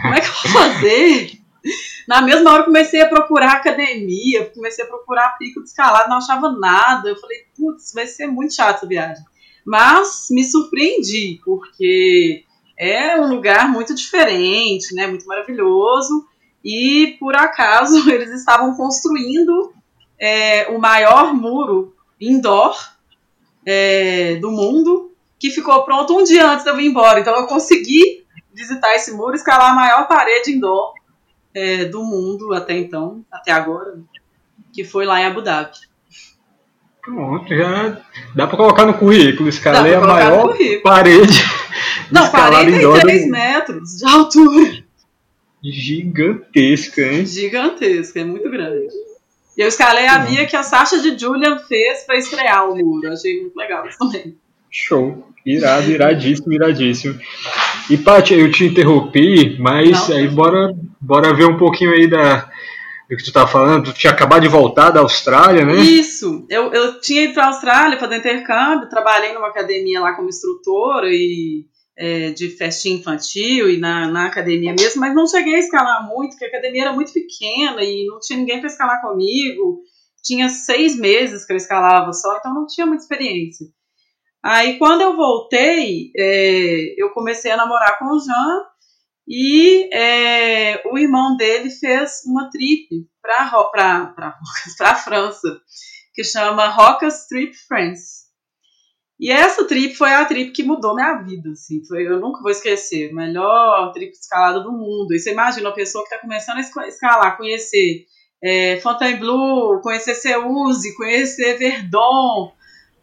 Como 0.00 0.14
é 0.14 0.20
que 0.22 0.26
eu 0.26 0.32
vou 0.32 0.62
fazer? 0.62 1.30
Na 2.08 2.22
mesma 2.22 2.54
hora 2.54 2.62
comecei 2.62 3.02
a 3.02 3.08
procurar 3.08 3.52
academia, 3.56 4.46
comecei 4.46 4.82
a 4.82 4.88
procurar 4.88 5.36
pico 5.36 5.62
de 5.62 5.68
escalada, 5.68 6.08
não 6.08 6.16
achava 6.16 6.50
nada. 6.50 7.10
Eu 7.10 7.16
falei, 7.16 7.40
putz, 7.54 7.92
vai 7.92 8.06
ser 8.06 8.28
muito 8.28 8.54
chato 8.54 8.76
essa 8.76 8.86
viagem. 8.86 9.22
Mas 9.62 10.28
me 10.30 10.42
surpreendi, 10.42 11.38
porque 11.44 12.44
é 12.78 13.20
um 13.20 13.28
lugar 13.28 13.68
muito 13.68 13.94
diferente, 13.94 14.94
né? 14.94 15.06
Muito 15.06 15.26
maravilhoso 15.26 16.29
e 16.64 17.16
por 17.18 17.34
acaso 17.36 18.08
eles 18.10 18.30
estavam 18.30 18.74
construindo 18.74 19.72
é, 20.18 20.68
o 20.68 20.78
maior 20.78 21.34
muro 21.34 21.94
indoor 22.20 22.76
é, 23.64 24.36
do 24.36 24.50
mundo, 24.50 25.12
que 25.38 25.50
ficou 25.50 25.82
pronto 25.84 26.18
um 26.18 26.22
dia 26.22 26.46
antes 26.46 26.64
de 26.64 26.70
eu 26.70 26.76
vir 26.76 26.86
embora. 26.86 27.20
Então 27.20 27.34
eu 27.34 27.46
consegui 27.46 28.24
visitar 28.52 28.94
esse 28.94 29.12
muro, 29.12 29.34
escalar 29.34 29.70
a 29.70 29.74
maior 29.74 30.06
parede 30.06 30.52
indoor 30.52 30.92
é, 31.54 31.86
do 31.86 32.02
mundo 32.04 32.52
até 32.52 32.76
então, 32.76 33.24
até 33.30 33.52
agora, 33.52 33.98
que 34.72 34.84
foi 34.84 35.06
lá 35.06 35.20
em 35.20 35.26
Abu 35.26 35.40
Dhabi. 35.40 35.90
Pronto, 37.02 37.48
já 37.56 37.98
dá 38.34 38.46
para 38.46 38.56
colocar 38.56 38.84
no 38.84 38.94
currículo. 38.94 39.48
Escalei 39.48 39.94
a 39.94 40.00
maior 40.00 40.54
parede. 40.82 41.42
Não, 42.10 42.28
43 42.28 43.30
metros 43.30 43.96
de 43.96 44.04
altura. 44.04 44.84
Gigantesca, 45.62 47.02
hein? 47.02 47.26
Gigantesca, 47.26 48.20
é 48.20 48.24
muito 48.24 48.50
grande. 48.50 48.88
E 49.56 49.62
eu 49.62 49.68
escalei 49.68 50.06
a 50.06 50.18
via 50.18 50.46
que 50.46 50.56
a 50.56 50.62
Sasha 50.62 51.00
de 51.00 51.18
Julian 51.18 51.58
fez 51.58 52.04
para 52.04 52.16
estrear 52.16 52.70
o 52.70 52.76
muro. 52.76 53.12
Achei 53.12 53.40
muito 53.42 53.56
legal 53.56 53.86
isso 53.86 53.98
também. 53.98 54.36
Show. 54.70 55.26
Irado, 55.44 55.90
iradíssimo, 55.90 56.52
iradíssimo. 56.52 57.18
E, 57.88 57.96
Paty, 57.96 58.34
eu 58.34 58.50
te 58.50 58.66
interrompi, 58.66 59.58
mas 59.58 60.08
Não. 60.08 60.16
aí 60.16 60.28
bora, 60.28 60.74
bora 61.00 61.34
ver 61.34 61.46
um 61.46 61.56
pouquinho 61.56 61.92
aí 61.92 62.06
da, 62.06 62.50
do 63.10 63.16
que 63.16 63.22
tu 63.22 63.28
estava 63.28 63.48
falando, 63.48 63.86
tu 63.86 63.92
tinha 63.92 64.12
acabado 64.12 64.42
de 64.42 64.48
voltar 64.48 64.90
da 64.90 65.00
Austrália, 65.00 65.64
né? 65.64 65.74
Isso, 65.76 66.46
eu, 66.48 66.72
eu 66.72 67.00
tinha 67.00 67.24
ido 67.24 67.34
para 67.34 67.44
a 67.44 67.48
Austrália 67.48 67.98
fazer 67.98 68.18
intercâmbio, 68.18 68.88
trabalhei 68.88 69.32
numa 69.32 69.48
academia 69.48 70.00
lá 70.00 70.12
como 70.12 70.28
instrutora 70.28 71.08
e 71.10 71.64
é, 72.00 72.30
de 72.30 72.48
festinha 72.56 72.98
infantil 72.98 73.70
e 73.70 73.76
na, 73.76 74.10
na 74.10 74.26
academia 74.26 74.72
mesmo, 74.72 75.02
mas 75.02 75.14
não 75.14 75.26
cheguei 75.26 75.56
a 75.56 75.58
escalar 75.58 76.08
muito, 76.08 76.30
porque 76.30 76.46
a 76.46 76.48
academia 76.48 76.82
era 76.84 76.92
muito 76.94 77.12
pequena 77.12 77.82
e 77.84 78.06
não 78.06 78.18
tinha 78.18 78.38
ninguém 78.38 78.58
para 78.58 78.68
escalar 78.68 79.02
comigo. 79.02 79.82
Tinha 80.24 80.48
seis 80.48 80.96
meses 80.96 81.44
que 81.44 81.52
eu 81.52 81.58
escalava 81.58 82.10
só, 82.14 82.38
então 82.38 82.54
não 82.54 82.66
tinha 82.66 82.86
muita 82.86 83.02
experiência. 83.02 83.66
Aí 84.42 84.78
quando 84.78 85.02
eu 85.02 85.14
voltei, 85.14 86.10
é, 86.16 86.94
eu 86.96 87.10
comecei 87.10 87.50
a 87.50 87.56
namorar 87.58 87.98
com 87.98 88.06
o 88.06 88.18
Jean 88.18 88.64
e 89.28 89.94
é, 89.94 90.82
o 90.90 90.96
irmão 90.96 91.36
dele 91.36 91.68
fez 91.68 92.22
uma 92.24 92.48
trip 92.48 92.88
para 93.20 93.42
a 94.90 94.94
França, 95.04 95.60
que 96.14 96.24
chama 96.24 96.68
Rocas 96.68 97.26
Trip 97.26 97.54
France. 97.68 98.19
E 99.20 99.30
essa 99.30 99.66
trip 99.66 99.94
foi 99.94 100.14
a 100.14 100.24
trip 100.24 100.50
que 100.50 100.62
mudou 100.62 100.94
minha 100.94 101.16
vida, 101.16 101.50
assim, 101.50 101.84
foi, 101.84 102.06
eu 102.06 102.18
nunca 102.18 102.40
vou 102.40 102.50
esquecer, 102.50 103.12
melhor 103.12 103.92
trip 103.92 104.12
escalada 104.12 104.60
do 104.60 104.72
mundo. 104.72 105.12
E 105.12 105.18
você 105.18 105.32
imagina 105.32 105.68
uma 105.68 105.74
pessoa 105.74 106.02
que 106.02 106.14
está 106.14 106.22
começando 106.22 106.56
a 106.56 106.88
escalar, 106.88 107.36
conhecer 107.36 108.06
é, 108.42 108.80
Fontainebleau, 108.80 109.78
conhecer 109.82 110.14
Seuse, 110.14 110.96
conhecer 110.96 111.58
Verdon, 111.58 112.54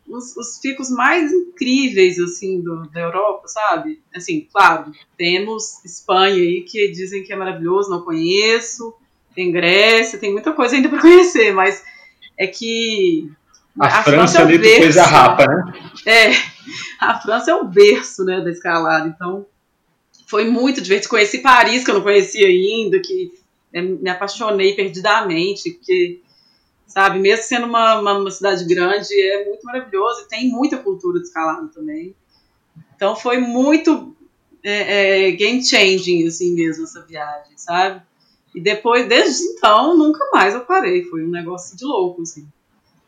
os, 0.07 0.35
os 0.35 0.59
picos 0.59 0.89
mais 0.89 1.31
incríveis, 1.31 2.17
assim, 2.17 2.61
do, 2.61 2.89
da 2.89 3.01
Europa, 3.01 3.47
sabe? 3.47 4.01
Assim, 4.15 4.47
claro, 4.51 4.91
temos 5.15 5.85
Espanha 5.85 6.41
aí, 6.41 6.63
que 6.63 6.89
dizem 6.89 7.23
que 7.23 7.31
é 7.31 7.35
maravilhoso, 7.35 7.91
não 7.91 8.03
conheço, 8.03 8.91
tem 9.35 9.51
Grécia, 9.51 10.17
tem 10.17 10.31
muita 10.31 10.53
coisa 10.53 10.75
ainda 10.75 10.89
para 10.89 11.01
conhecer, 11.01 11.53
mas 11.53 11.83
é 12.35 12.47
que... 12.47 13.29
A, 13.79 13.87
a 13.87 13.89
França, 13.89 14.11
França 14.11 14.39
é 14.39 14.41
ali 14.41 14.57
berço, 14.57 14.81
coisa 14.81 15.03
rapa, 15.03 15.45
né? 15.45 15.73
É, 16.05 16.31
a 16.99 17.19
França 17.19 17.51
é 17.51 17.55
o 17.55 17.65
berço, 17.65 18.23
né, 18.23 18.41
da 18.41 18.49
escalada, 18.49 19.07
então 19.07 19.45
foi 20.27 20.49
muito 20.49 20.81
divertido. 20.81 21.09
Conheci 21.09 21.39
Paris, 21.39 21.83
que 21.83 21.91
eu 21.91 21.95
não 21.95 22.01
conhecia 22.01 22.47
ainda, 22.47 22.99
que 22.99 23.31
me 23.73 24.09
apaixonei 24.09 24.75
perdidamente, 24.75 25.71
porque 25.71 26.21
sabe? 26.87 27.19
Mesmo 27.19 27.43
sendo 27.43 27.67
uma, 27.67 27.99
uma, 27.99 28.17
uma, 28.17 28.31
cidade 28.31 28.65
grande, 28.65 29.13
é 29.13 29.45
muito 29.45 29.63
maravilhoso 29.63 30.21
e 30.21 30.27
tem 30.27 30.49
muita 30.49 30.77
cultura 30.77 31.19
de 31.19 31.27
escalada 31.27 31.67
também. 31.67 32.15
Então 32.95 33.15
foi 33.15 33.37
muito 33.37 34.15
é, 34.63 35.27
é, 35.27 35.31
game 35.31 35.63
changing, 35.63 36.25
assim 36.27 36.55
mesmo, 36.55 36.85
essa 36.85 37.05
viagem, 37.05 37.57
sabe? 37.57 38.01
E 38.55 38.61
depois, 38.61 39.07
desde 39.07 39.43
então, 39.43 39.95
nunca 39.95 40.27
mais 40.31 40.55
eu 40.55 40.61
parei. 40.61 41.03
Foi 41.03 41.23
um 41.23 41.29
negócio 41.29 41.77
de 41.77 41.85
louco, 41.85 42.23
assim. 42.23 42.47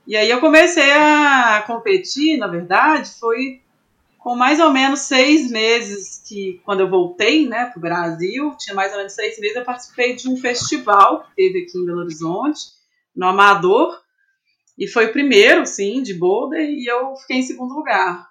E 0.10 0.16
aí 0.16 0.28
eu 0.28 0.40
comecei 0.40 0.92
a 0.92 1.64
competir, 1.68 2.36
na 2.40 2.48
verdade, 2.48 3.12
foi 3.20 3.62
com 4.18 4.36
mais 4.36 4.60
ou 4.60 4.72
menos 4.72 5.02
seis 5.02 5.52
meses 5.52 6.24
que, 6.28 6.60
quando 6.66 6.80
eu 6.80 6.90
voltei, 6.90 7.48
né, 7.48 7.66
para 7.66 7.78
o 7.78 7.82
Brasil, 7.82 8.56
tinha 8.58 8.76
mais 8.76 8.92
ou 8.92 8.98
menos 8.98 9.14
seis 9.14 9.40
meses, 9.40 9.56
eu 9.56 9.64
participei 9.64 10.16
de 10.16 10.28
um 10.28 10.36
festival 10.36 11.22
que 11.22 11.36
teve 11.36 11.60
aqui 11.60 11.78
em 11.78 11.86
Belo 11.86 12.00
Horizonte, 12.00 12.60
no 13.16 13.28
amador. 13.28 14.02
E 14.80 14.88
foi 14.88 15.06
o 15.06 15.12
primeiro, 15.12 15.64
sim, 15.68 16.02
de 16.02 16.16
boulder, 16.16 16.68
e 16.68 16.88
eu 16.88 17.16
fiquei 17.18 17.38
em 17.38 17.44
segundo 17.44 17.76
lugar. 17.76 18.28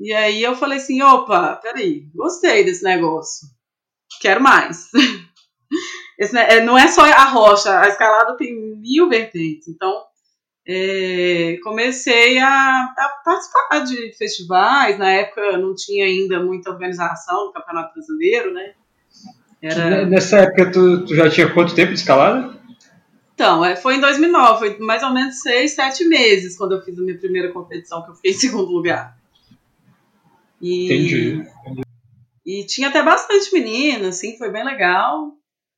E 0.00 0.12
aí 0.12 0.40
eu 0.40 0.54
falei 0.54 0.78
assim, 0.78 1.02
opa, 1.02 1.56
peraí, 1.56 2.08
gostei 2.14 2.62
desse 2.62 2.84
negócio. 2.84 3.48
Quero 4.20 4.40
mais. 4.40 4.90
Esse, 6.16 6.38
é, 6.38 6.64
não 6.64 6.78
é 6.78 6.86
só 6.86 7.02
a 7.02 7.24
rocha, 7.24 7.80
a 7.80 7.88
escalada 7.88 8.36
tem 8.36 8.54
mil 8.54 9.08
vertentes. 9.08 9.66
Então, 9.66 10.06
é, 10.68 11.58
comecei 11.62 12.38
a, 12.38 12.48
a, 12.48 13.08
participar 13.24 13.80
de 13.84 14.12
festivais. 14.16 14.98
Na 14.98 15.10
época 15.10 15.56
não 15.58 15.74
tinha 15.74 16.04
ainda 16.04 16.42
muita 16.42 16.70
organização 16.70 17.46
no 17.46 17.52
Campeonato 17.52 17.94
Brasileiro, 17.94 18.52
né? 18.52 18.72
Era... 19.62 20.04
Nessa 20.04 20.38
época 20.38 20.70
tu, 20.72 21.04
tu 21.06 21.14
já 21.14 21.30
tinha 21.30 21.52
quanto 21.52 21.74
tempo 21.74 21.92
de 21.92 22.00
escalada? 22.00 22.56
Então, 23.34 23.64
é, 23.64 23.76
foi 23.76 23.96
em 23.96 24.00
2009, 24.00 24.58
foi 24.58 24.78
mais 24.78 25.02
ou 25.02 25.12
menos 25.12 25.40
seis, 25.40 25.72
sete 25.72 26.04
meses 26.06 26.56
quando 26.56 26.72
eu 26.72 26.82
fiz 26.82 26.98
a 26.98 27.02
minha 27.02 27.18
primeira 27.18 27.52
competição, 27.52 28.02
que 28.02 28.10
eu 28.10 28.14
fiquei 28.14 28.30
em 28.32 28.34
segundo 28.40 28.72
lugar. 28.72 29.16
E, 30.60 30.86
Entendi. 30.86 31.46
E 32.44 32.64
tinha 32.64 32.88
até 32.88 33.02
bastante 33.02 33.52
menina, 33.52 34.08
assim, 34.08 34.38
foi 34.38 34.50
bem 34.50 34.64
legal. 34.64 35.32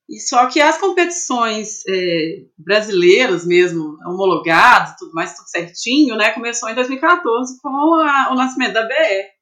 E 0.09 0.21
só 0.21 0.47
que 0.47 0.61
as 0.61 0.79
competições 0.79 1.83
é, 1.87 2.45
brasileiras 2.57 3.45
mesmo, 3.47 3.99
homologadas, 4.07 4.97
tudo 4.99 5.13
mais, 5.13 5.37
tudo 5.37 5.49
certinho, 5.49 6.17
né, 6.17 6.33
começou 6.33 6.69
em 6.71 6.75
2014 6.75 7.61
com 7.61 7.95
a, 7.97 8.31
o 8.33 8.35
nascimento 8.35 8.73
da 8.73 8.87
BE. 8.87 9.39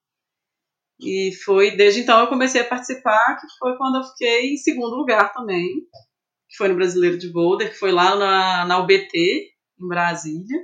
E 0.98 1.30
foi 1.44 1.76
desde 1.76 2.00
então 2.00 2.20
eu 2.20 2.26
comecei 2.26 2.62
a 2.62 2.66
participar, 2.66 3.36
que 3.36 3.46
foi 3.58 3.76
quando 3.76 3.98
eu 3.98 4.04
fiquei 4.04 4.54
em 4.54 4.56
segundo 4.56 4.96
lugar 4.96 5.32
também 5.32 5.86
que 6.48 6.56
foi 6.56 6.68
no 6.68 6.76
Brasileiro 6.76 7.18
de 7.18 7.30
Boulder, 7.30 7.70
que 7.70 7.78
foi 7.78 7.92
lá 7.92 8.16
na, 8.16 8.64
na 8.66 8.78
UBT, 8.78 9.50
em 9.80 9.88
Brasília. 9.88 10.58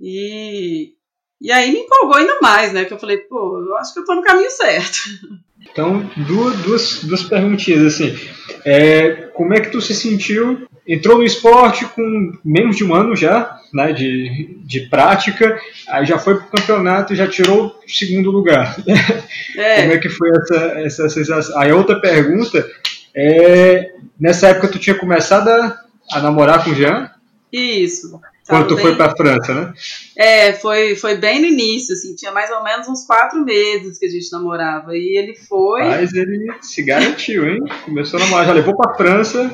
E, 0.00 0.94
e 1.40 1.50
aí 1.50 1.72
me 1.72 1.80
empolgou 1.80 2.16
ainda 2.16 2.38
mais, 2.40 2.72
né? 2.72 2.84
Que 2.84 2.92
eu 2.92 2.98
falei, 2.98 3.18
pô, 3.18 3.58
eu 3.58 3.76
acho 3.78 3.94
que 3.94 4.00
eu 4.00 4.04
tô 4.04 4.14
no 4.14 4.22
caminho 4.22 4.50
certo. 4.50 4.98
Então, 5.72 6.08
duas, 6.16 6.56
duas, 6.58 7.04
duas 7.04 7.22
perguntinhas, 7.22 7.94
assim. 7.94 8.14
É, 8.64 9.28
como 9.34 9.54
é 9.54 9.60
que 9.60 9.70
tu 9.70 9.80
se 9.80 9.94
sentiu? 9.94 10.68
Entrou 10.86 11.16
no 11.16 11.24
esporte 11.24 11.84
com 11.86 12.32
menos 12.44 12.76
de 12.76 12.84
um 12.84 12.94
ano 12.94 13.16
já, 13.16 13.58
né, 13.72 13.92
de, 13.92 14.58
de 14.64 14.80
prática, 14.80 15.58
aí 15.88 16.04
já 16.04 16.18
foi 16.18 16.36
pro 16.36 16.48
campeonato 16.48 17.12
e 17.12 17.16
já 17.16 17.26
tirou 17.26 17.68
o 17.68 17.90
segundo 17.90 18.30
lugar. 18.30 18.76
É. 19.56 19.80
Como 19.82 19.92
é 19.92 19.98
que 19.98 20.08
foi 20.08 20.28
essa, 20.30 20.56
essa 20.80 21.08
sensação? 21.08 21.58
Aí 21.58 21.72
outra 21.72 22.00
pergunta 22.00 22.68
é, 23.14 23.92
nessa 24.18 24.48
época 24.48 24.68
tu 24.68 24.78
tinha 24.78 24.98
começado 24.98 25.48
a, 25.48 25.78
a 26.12 26.20
namorar 26.20 26.64
com 26.64 26.70
o 26.70 26.74
Jean? 26.74 27.10
Isso. 27.52 28.20
Quando 28.48 28.68
tu 28.68 28.74
bem... 28.74 28.84
foi 28.84 28.96
pra 28.96 29.14
França, 29.14 29.54
né? 29.54 29.72
É, 30.16 30.52
foi, 30.52 30.96
foi 30.96 31.16
bem 31.16 31.40
no 31.40 31.46
início, 31.46 31.94
assim, 31.94 32.14
tinha 32.16 32.32
mais 32.32 32.50
ou 32.50 32.62
menos 32.64 32.88
uns 32.88 33.06
quatro 33.06 33.40
meses 33.44 33.98
que 33.98 34.06
a 34.06 34.08
gente 34.08 34.30
namorava. 34.32 34.96
E 34.96 35.16
ele 35.16 35.34
foi. 35.34 35.82
Mas 35.82 36.12
ele 36.12 36.52
se 36.60 36.82
garantiu, 36.82 37.48
hein? 37.48 37.60
Começou 37.84 38.18
a 38.18 38.24
namorar, 38.24 38.46
já 38.46 38.52
levou 38.52 38.76
pra 38.76 38.94
França. 38.94 39.50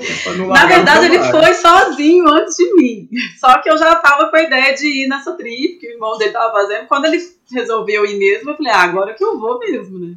Na 0.49 0.67
verdade, 0.67 1.07
ele 1.07 1.23
foi 1.23 1.53
sozinho 1.55 2.27
antes 2.29 2.57
de 2.57 2.75
mim. 2.75 3.09
Só 3.39 3.61
que 3.61 3.71
eu 3.71 3.77
já 3.77 3.95
tava 3.97 4.31
com 4.31 4.37
a 4.37 4.43
ideia 4.43 4.75
de 4.75 5.05
ir 5.05 5.09
nessa 5.09 5.33
trip 5.33 5.79
que 5.79 5.87
o 5.87 5.93
irmão 5.93 6.17
dele 6.17 6.33
tava 6.33 6.51
fazendo. 6.53 6.87
Quando 6.87 7.05
ele 7.05 7.23
resolveu 7.53 8.07
ir 8.07 8.19
mesmo, 8.19 8.51
eu 8.51 8.57
falei, 8.57 8.73
ah, 8.73 8.83
agora 8.83 9.15
que 9.15 9.25
eu 9.25 9.39
vou 9.39 9.59
mesmo, 9.59 9.99
né? 9.99 10.15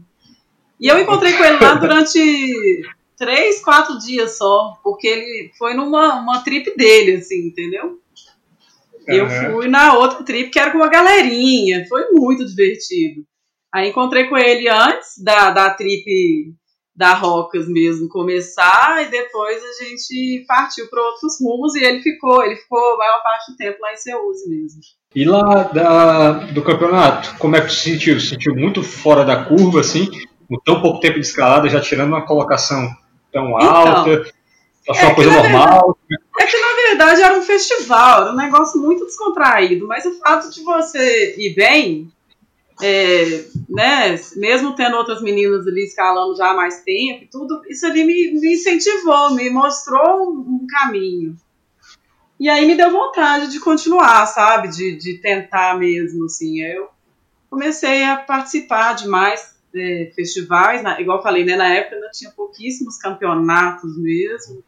E 0.80 0.88
eu 0.88 0.98
encontrei 0.98 1.34
com 1.34 1.44
ele 1.44 1.60
lá 1.60 1.76
durante 1.80 2.82
três, 3.18 3.62
quatro 3.62 4.00
dias 4.00 4.38
só, 4.38 4.80
porque 4.84 5.08
ele 5.08 5.52
foi 5.58 5.76
numa 5.76 6.20
uma 6.20 6.40
trip 6.40 6.76
dele, 6.76 7.18
assim, 7.18 7.48
entendeu? 7.48 8.01
Uhum. 9.08 9.16
Eu 9.16 9.30
fui 9.30 9.68
na 9.68 9.94
outra 9.96 10.24
trip 10.24 10.50
que 10.50 10.60
era 10.60 10.72
com 10.72 10.78
uma 10.78 10.90
galerinha, 10.90 11.86
foi 11.88 12.12
muito 12.12 12.46
divertido. 12.46 13.22
Aí 13.74 13.90
encontrei 13.90 14.26
com 14.26 14.38
ele 14.38 14.68
antes 14.68 15.22
da, 15.24 15.52
da 15.52 15.70
trip 15.72 16.54
da 16.94 17.14
Rocas 17.14 17.68
mesmo 17.68 18.10
começar, 18.10 19.02
e 19.02 19.10
depois 19.10 19.62
a 19.64 19.84
gente 19.84 20.46
partiu 20.46 20.88
para 20.90 21.02
outros 21.02 21.40
rumos 21.42 21.74
e 21.74 21.84
ele 21.84 22.02
ficou, 22.02 22.44
ele 22.44 22.58
ficou 22.58 22.78
a 22.78 22.98
maior 22.98 23.24
parte 23.24 23.52
do 23.52 23.58
tempo 23.58 23.78
lá 23.82 23.94
em 23.94 23.98
Seuse 23.98 24.50
mesmo. 24.50 24.82
E 25.16 25.26
lá 25.26 25.64
da, 25.64 26.32
do 26.52 26.62
campeonato, 26.62 27.36
como 27.38 27.56
é 27.56 27.62
que 27.62 27.72
se 27.72 27.92
sentiu? 27.92 28.20
Se 28.20 28.28
sentiu 28.28 28.56
muito 28.56 28.84
fora 28.84 29.26
da 29.26 29.44
curva, 29.46 29.80
assim, 29.80 30.10
com 30.48 30.60
tão 30.64 30.82
pouco 30.82 31.00
tempo 31.00 31.16
de 31.16 31.26
escalada, 31.26 31.70
já 31.70 31.80
tirando 31.80 32.10
uma 32.10 32.26
colocação 32.26 32.88
tão 33.32 33.58
então, 33.58 33.58
alta? 33.58 34.32
Achou 34.90 35.04
é 35.04 35.06
uma 35.08 35.16
coisa 35.16 35.32
normal? 35.32 35.98
Verdade, 36.10 36.24
é 36.40 36.46
que 36.48 36.58
na 36.58 36.90
verdade 36.90 37.22
era 37.22 37.38
um 37.38 37.44
festival, 37.44 38.24
era 38.24 38.32
um 38.32 38.36
negócio 38.36 38.82
muito 38.82 39.06
descontraído, 39.06 39.88
mas 39.88 40.06
o 40.06 40.18
fato 40.20 40.50
de 40.50 40.64
você 40.64 41.36
ir 41.38 41.54
bem, 41.54 42.12
é, 42.82 43.46
né, 43.70 44.20
mesmo 44.36 44.76
tendo 44.76 44.98
outras 44.98 45.22
meninas 45.22 45.68
ali 45.68 45.84
escalando 45.84 46.36
já 46.36 46.50
há 46.50 46.56
mais 46.56 46.82
tempo, 46.84 47.28
tudo 47.32 47.62
isso 47.70 47.86
ali 47.86 48.04
me, 48.04 48.40
me 48.40 48.54
incentivou, 48.54 49.36
me 49.36 49.50
mostrou 49.50 50.32
um, 50.32 50.62
um, 50.64 50.68
caminho. 50.68 51.36
E 52.40 52.50
aí 52.50 52.66
me 52.66 52.76
deu 52.76 52.90
vontade 52.90 53.52
de 53.52 53.60
continuar, 53.60 54.26
sabe, 54.26 54.70
de, 54.70 54.96
de 54.96 55.20
tentar 55.20 55.78
mesmo, 55.78 56.26
assim. 56.26 56.60
Eu 56.60 56.90
comecei 57.52 58.04
a 58.04 58.18
participar 58.18 58.94
de 58.94 59.08
mais 59.08 59.56
é, 59.76 60.12
festivais, 60.16 60.82
na, 60.82 61.00
igual 61.00 61.22
falei, 61.22 61.46
né, 61.46 61.56
na 61.56 61.72
época 61.72 61.96
ainda 61.96 62.10
tinha 62.10 62.32
pouquíssimos 62.32 62.98
campeonatos 62.98 63.96
mesmo. 63.96 64.64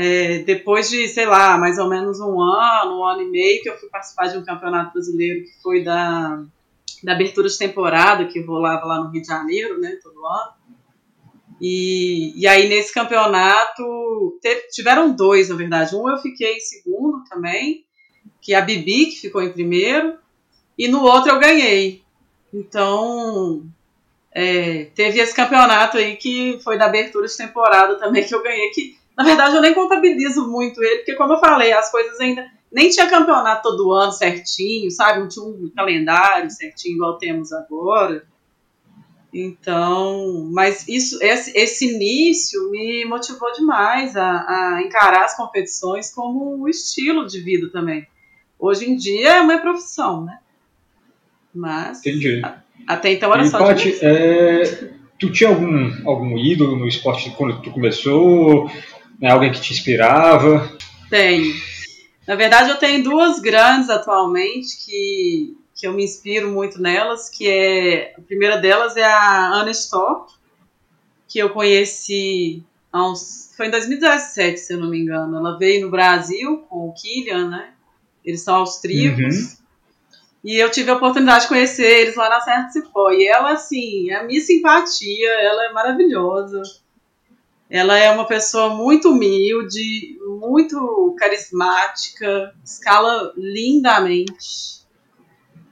É, 0.00 0.44
depois 0.44 0.88
de, 0.88 1.08
sei 1.08 1.26
lá, 1.26 1.58
mais 1.58 1.76
ou 1.76 1.88
menos 1.88 2.20
um 2.20 2.40
ano, 2.40 3.00
um 3.00 3.04
ano 3.04 3.22
e 3.22 3.28
meio, 3.28 3.60
que 3.60 3.68
eu 3.68 3.76
fui 3.76 3.88
participar 3.88 4.28
de 4.28 4.38
um 4.38 4.44
campeonato 4.44 4.92
brasileiro 4.92 5.42
que 5.44 5.60
foi 5.60 5.82
da, 5.82 6.40
da 7.02 7.14
abertura 7.14 7.48
de 7.48 7.58
temporada, 7.58 8.24
que 8.26 8.40
rolava 8.40 8.86
lá 8.86 9.00
no 9.00 9.10
Rio 9.10 9.22
de 9.22 9.26
Janeiro, 9.26 9.80
né, 9.80 9.98
todo 10.00 10.24
ano. 10.24 10.52
E, 11.60 12.32
e 12.40 12.46
aí, 12.46 12.68
nesse 12.68 12.94
campeonato, 12.94 14.38
teve, 14.40 14.68
tiveram 14.68 15.10
dois, 15.10 15.48
na 15.48 15.56
verdade. 15.56 15.96
Um 15.96 16.08
eu 16.08 16.18
fiquei 16.18 16.58
em 16.58 16.60
segundo 16.60 17.24
também, 17.28 17.84
que 18.40 18.54
é 18.54 18.56
a 18.56 18.60
Bibi, 18.60 19.06
que 19.06 19.22
ficou 19.22 19.42
em 19.42 19.52
primeiro, 19.52 20.16
e 20.78 20.86
no 20.86 21.02
outro 21.02 21.32
eu 21.32 21.40
ganhei. 21.40 22.04
Então, 22.54 23.64
é, 24.30 24.84
teve 24.94 25.18
esse 25.18 25.34
campeonato 25.34 25.96
aí 25.96 26.14
que 26.14 26.60
foi 26.62 26.78
da 26.78 26.86
abertura 26.86 27.26
de 27.26 27.36
temporada 27.36 27.96
também 27.96 28.24
que 28.24 28.32
eu 28.32 28.44
ganhei, 28.44 28.70
que 28.70 28.97
na 29.18 29.24
verdade 29.24 29.56
eu 29.56 29.60
nem 29.60 29.74
contabilizo 29.74 30.48
muito 30.48 30.80
ele, 30.80 30.98
porque 30.98 31.16
como 31.16 31.32
eu 31.32 31.40
falei, 31.40 31.72
as 31.72 31.90
coisas 31.90 32.20
ainda 32.20 32.46
nem 32.70 32.88
tinha 32.88 33.10
campeonato 33.10 33.68
todo 33.68 33.92
ano 33.92 34.12
certinho, 34.12 34.88
sabe? 34.92 35.18
Não 35.18 35.28
tinha 35.28 35.44
um 35.44 35.68
calendário 35.74 36.48
certinho 36.50 36.94
igual 36.94 37.18
temos 37.18 37.52
agora. 37.52 38.24
Então, 39.34 40.48
mas 40.52 40.86
isso, 40.86 41.18
esse, 41.22 41.56
esse 41.58 41.92
início 41.92 42.70
me 42.70 43.04
motivou 43.06 43.52
demais 43.52 44.16
a, 44.16 44.76
a 44.76 44.82
encarar 44.82 45.24
as 45.24 45.36
competições 45.36 46.14
como 46.14 46.62
um 46.62 46.68
estilo 46.68 47.26
de 47.26 47.40
vida 47.40 47.68
também. 47.70 48.06
Hoje 48.58 48.88
em 48.88 48.96
dia 48.96 49.36
é 49.36 49.40
uma 49.40 49.58
profissão, 49.58 50.24
né? 50.24 50.38
Mas 51.52 51.98
Entendi. 52.06 52.40
A, 52.44 52.62
até 52.86 53.12
então 53.12 53.34
era 53.34 53.42
e, 53.42 53.48
só 53.48 53.58
Paty, 53.58 53.98
é, 54.00 54.62
Tu 55.18 55.32
tinha 55.32 55.50
algum, 55.50 56.08
algum 56.08 56.38
ídolo 56.38 56.76
no 56.76 56.86
esporte 56.86 57.30
quando 57.30 57.60
tu 57.60 57.72
começou? 57.72 58.70
Né, 59.18 59.30
alguém 59.30 59.52
que 59.52 59.60
te 59.60 59.72
inspirava? 59.72 60.70
Tenho. 61.10 61.54
Na 62.26 62.34
verdade, 62.34 62.70
eu 62.70 62.76
tenho 62.76 63.02
duas 63.02 63.40
grandes 63.40 63.88
atualmente 63.90 64.76
que 64.84 65.56
que 65.78 65.86
eu 65.86 65.92
me 65.92 66.02
inspiro 66.02 66.50
muito 66.50 66.82
nelas, 66.82 67.30
que 67.30 67.48
é 67.48 68.14
a 68.18 68.20
primeira 68.20 68.56
delas 68.56 68.96
é 68.96 69.04
a 69.04 69.52
Anna 69.52 69.70
Storr, 69.70 70.26
que 71.28 71.38
eu 71.38 71.50
conheci 71.50 72.64
uns, 72.92 73.52
foi 73.56 73.68
em 73.68 73.70
2017, 73.70 74.58
se 74.58 74.72
eu 74.72 74.78
não 74.80 74.90
me 74.90 74.98
engano. 74.98 75.36
Ela 75.36 75.56
veio 75.56 75.82
no 75.82 75.90
Brasil 75.90 76.64
com 76.68 76.88
o 76.88 76.94
Killian, 76.94 77.48
né? 77.48 77.74
Eles 78.24 78.40
são 78.42 78.56
austríacos. 78.56 79.36
Uhum. 79.36 79.58
E 80.42 80.56
eu 80.56 80.68
tive 80.68 80.90
a 80.90 80.94
oportunidade 80.94 81.42
de 81.42 81.48
conhecer 81.48 81.86
eles 81.86 82.16
lá 82.16 82.28
na 82.28 82.40
Serra 82.40 82.62
de 82.62 82.72
Cipó. 82.72 83.12
E 83.12 83.28
ela, 83.28 83.52
assim, 83.52 84.10
é 84.10 84.16
a 84.16 84.24
minha 84.24 84.40
simpatia, 84.40 85.30
ela 85.40 85.66
é 85.66 85.72
maravilhosa. 85.72 86.60
Ela 87.70 87.98
é 87.98 88.10
uma 88.10 88.24
pessoa 88.24 88.70
muito 88.70 89.10
humilde, 89.10 90.18
muito 90.40 91.14
carismática, 91.18 92.54
escala 92.64 93.32
lindamente. 93.36 94.78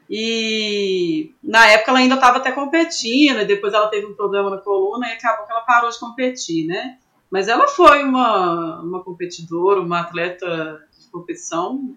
E 0.08 1.34
na 1.42 1.66
época 1.68 1.90
ela 1.90 2.00
ainda 2.00 2.14
estava 2.14 2.38
até 2.38 2.52
competindo, 2.52 3.40
e 3.40 3.44
depois 3.44 3.72
ela 3.72 3.88
teve 3.88 4.06
um 4.06 4.14
problema 4.14 4.50
na 4.50 4.58
coluna 4.58 5.08
e 5.08 5.12
acabou 5.12 5.46
que 5.46 5.52
ela 5.52 5.62
parou 5.62 5.90
de 5.90 5.98
competir, 5.98 6.66
né? 6.66 6.98
Mas 7.30 7.48
ela 7.48 7.66
foi 7.66 8.04
uma, 8.04 8.80
uma 8.82 9.02
competidora, 9.02 9.80
uma 9.80 10.00
atleta 10.00 10.86
de 10.98 11.08
competição 11.10 11.96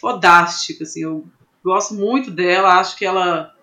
fodástica, 0.00 0.84
assim, 0.84 1.02
eu 1.02 1.24
gosto 1.64 1.94
muito 1.94 2.30
dela, 2.30 2.78
acho 2.78 2.96
que 2.96 3.04
ela 3.04 3.54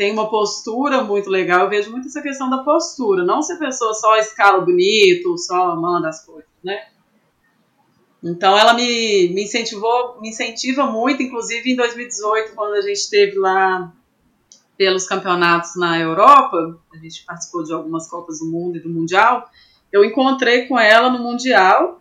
tem 0.00 0.12
uma 0.12 0.30
postura 0.30 1.04
muito 1.04 1.28
legal, 1.28 1.64
eu 1.64 1.68
vejo 1.68 1.90
muito 1.90 2.08
essa 2.08 2.22
questão 2.22 2.48
da 2.48 2.64
postura, 2.64 3.22
não 3.22 3.42
se 3.42 3.52
a 3.52 3.58
pessoa 3.58 3.92
só 3.92 4.16
escala 4.16 4.62
bonito, 4.62 5.36
só 5.36 5.76
manda 5.76 6.08
as 6.08 6.24
coisas, 6.24 6.48
né? 6.64 6.88
Então 8.24 8.56
ela 8.56 8.72
me, 8.72 9.28
me 9.28 9.44
incentivou, 9.44 10.18
me 10.18 10.30
incentiva 10.30 10.86
muito, 10.86 11.22
inclusive 11.22 11.70
em 11.70 11.76
2018, 11.76 12.54
quando 12.54 12.76
a 12.76 12.80
gente 12.80 12.96
esteve 12.96 13.38
lá 13.38 13.92
pelos 14.78 15.06
campeonatos 15.06 15.76
na 15.76 15.98
Europa, 15.98 16.80
a 16.94 16.96
gente 16.96 17.22
participou 17.26 17.62
de 17.62 17.74
algumas 17.74 18.08
Copas 18.08 18.38
do 18.38 18.46
Mundo 18.46 18.78
e 18.78 18.80
do 18.80 18.88
Mundial, 18.88 19.50
eu 19.92 20.02
encontrei 20.02 20.66
com 20.66 20.80
ela 20.80 21.10
no 21.10 21.18
Mundial 21.18 22.00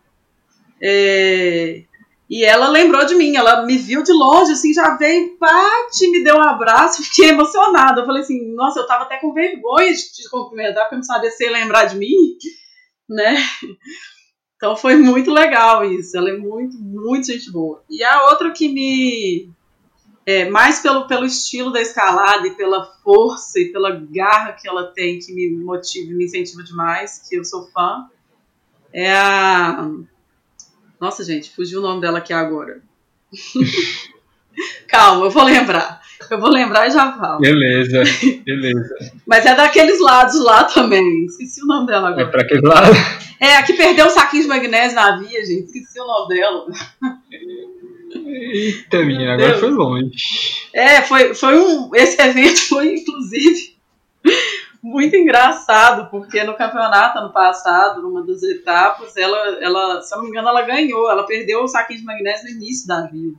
é, 0.82 1.84
e 2.30 2.46
ela 2.46 2.70
lembrou 2.70 3.04
de 3.06 3.16
mim, 3.16 3.36
ela 3.36 3.66
me 3.66 3.76
viu 3.76 4.04
de 4.04 4.14
longe, 4.14 4.52
assim, 4.52 4.72
já 4.72 4.96
veio, 4.96 5.36
Pati, 5.38 6.12
me 6.12 6.24
deu 6.24 6.36
um 6.36 6.44
abraço, 6.44 7.04
fiquei 7.04 7.30
emocionada. 7.30 8.02
Eu 8.02 8.06
falei 8.06 8.22
assim, 8.22 8.54
nossa, 8.54 8.80
eu 8.80 8.86
tava 8.86 9.06
até 9.06 9.18
com 9.18 9.34
vergonha 9.34 9.92
de 9.92 10.14
te 10.14 10.30
cumprimentar, 10.30 10.84
porque 10.84 10.96
eu 10.96 11.00
não 11.00 11.04
sabia 11.04 11.32
se 11.32 11.50
lembrar 11.50 11.86
de 11.86 11.98
mim, 11.98 12.38
né? 13.10 13.36
Então 14.56 14.76
foi 14.76 14.96
muito 14.96 15.32
legal 15.32 15.84
isso. 15.84 16.16
Ela 16.16 16.30
é 16.30 16.38
muito, 16.38 16.78
muito 16.78 17.26
gente 17.26 17.52
boa. 17.52 17.84
E 17.90 18.04
a 18.04 18.26
outra 18.26 18.52
que 18.52 18.70
me. 18.70 19.50
É, 20.26 20.48
mais 20.48 20.82
pelo, 20.82 21.08
pelo 21.08 21.26
estilo 21.26 21.72
da 21.72 21.82
escalada 21.82 22.46
e 22.46 22.54
pela 22.54 22.86
força 23.04 23.60
e 23.60 23.72
pela 23.72 23.90
garra 23.90 24.52
que 24.52 24.68
ela 24.68 24.94
tem, 24.94 25.18
que 25.18 25.34
me 25.34 25.50
motiva, 25.64 26.14
me 26.14 26.26
incentiva 26.26 26.62
demais, 26.62 27.28
que 27.28 27.38
eu 27.38 27.44
sou 27.44 27.72
fã, 27.72 28.06
é 28.94 29.12
a. 29.12 29.90
Nossa, 31.00 31.24
gente, 31.24 31.50
fugiu 31.52 31.80
o 31.80 31.84
nome 31.84 32.02
dela 32.02 32.18
aqui 32.18 32.34
agora. 32.34 32.82
Calma, 34.88 35.26
eu 35.26 35.30
vou 35.30 35.44
lembrar. 35.44 36.02
Eu 36.30 36.40
vou 36.40 36.50
lembrar 36.50 36.88
e 36.88 36.92
já 36.92 37.14
falo. 37.14 37.40
Beleza, 37.40 38.04
beleza. 38.44 38.96
Mas 39.26 39.46
é 39.46 39.56
daqueles 39.56 40.00
lados 40.00 40.40
lá 40.44 40.66
também. 40.66 41.26
Esqueci 41.26 41.64
o 41.64 41.66
nome 41.66 41.88
dela 41.88 42.10
agora. 42.10 42.24
É 42.24 42.26
pra 42.26 42.42
aquele 42.42 42.68
lado? 42.68 42.92
É, 43.40 43.56
a 43.56 43.64
que 43.64 43.74
perdeu 43.74 44.08
o 44.08 44.10
saquinho 44.10 44.44
de 44.44 44.50
magnésio 44.50 44.96
na 44.96 45.18
via, 45.18 45.46
gente. 45.46 45.66
Esqueci 45.66 46.00
o 46.00 46.06
nome 46.06 46.36
dela. 46.36 46.66
Eita, 48.12 49.00
menina, 49.06 49.34
agora 49.36 49.58
foi 49.58 49.70
longe. 49.70 50.12
É, 50.74 51.02
foi, 51.02 51.34
foi 51.34 51.58
um. 51.58 51.90
Esse 51.96 52.22
evento 52.22 52.62
foi, 52.68 52.96
inclusive, 52.96 53.76
muito 54.82 55.16
engraçado, 55.16 56.10
porque 56.10 56.44
no 56.44 56.56
campeonato 56.56 57.20
ano 57.20 57.34
passado, 57.34 58.02
numa 58.02 58.26
das 58.26 58.42
etapas, 58.44 59.16
ela, 59.18 59.38
ela, 59.62 60.02
se 60.02 60.14
eu 60.14 60.18
não 60.18 60.26
me 60.26 60.32
engano, 60.32 60.48
ela 60.48 60.62
ganhou. 60.62 61.10
Ela 61.10 61.26
perdeu 61.26 61.64
o 61.64 61.68
saquinho 61.68 62.00
de 62.00 62.06
magnésio 62.06 62.46
no 62.46 62.52
início 62.52 62.88
da 62.88 63.02
via. 63.02 63.34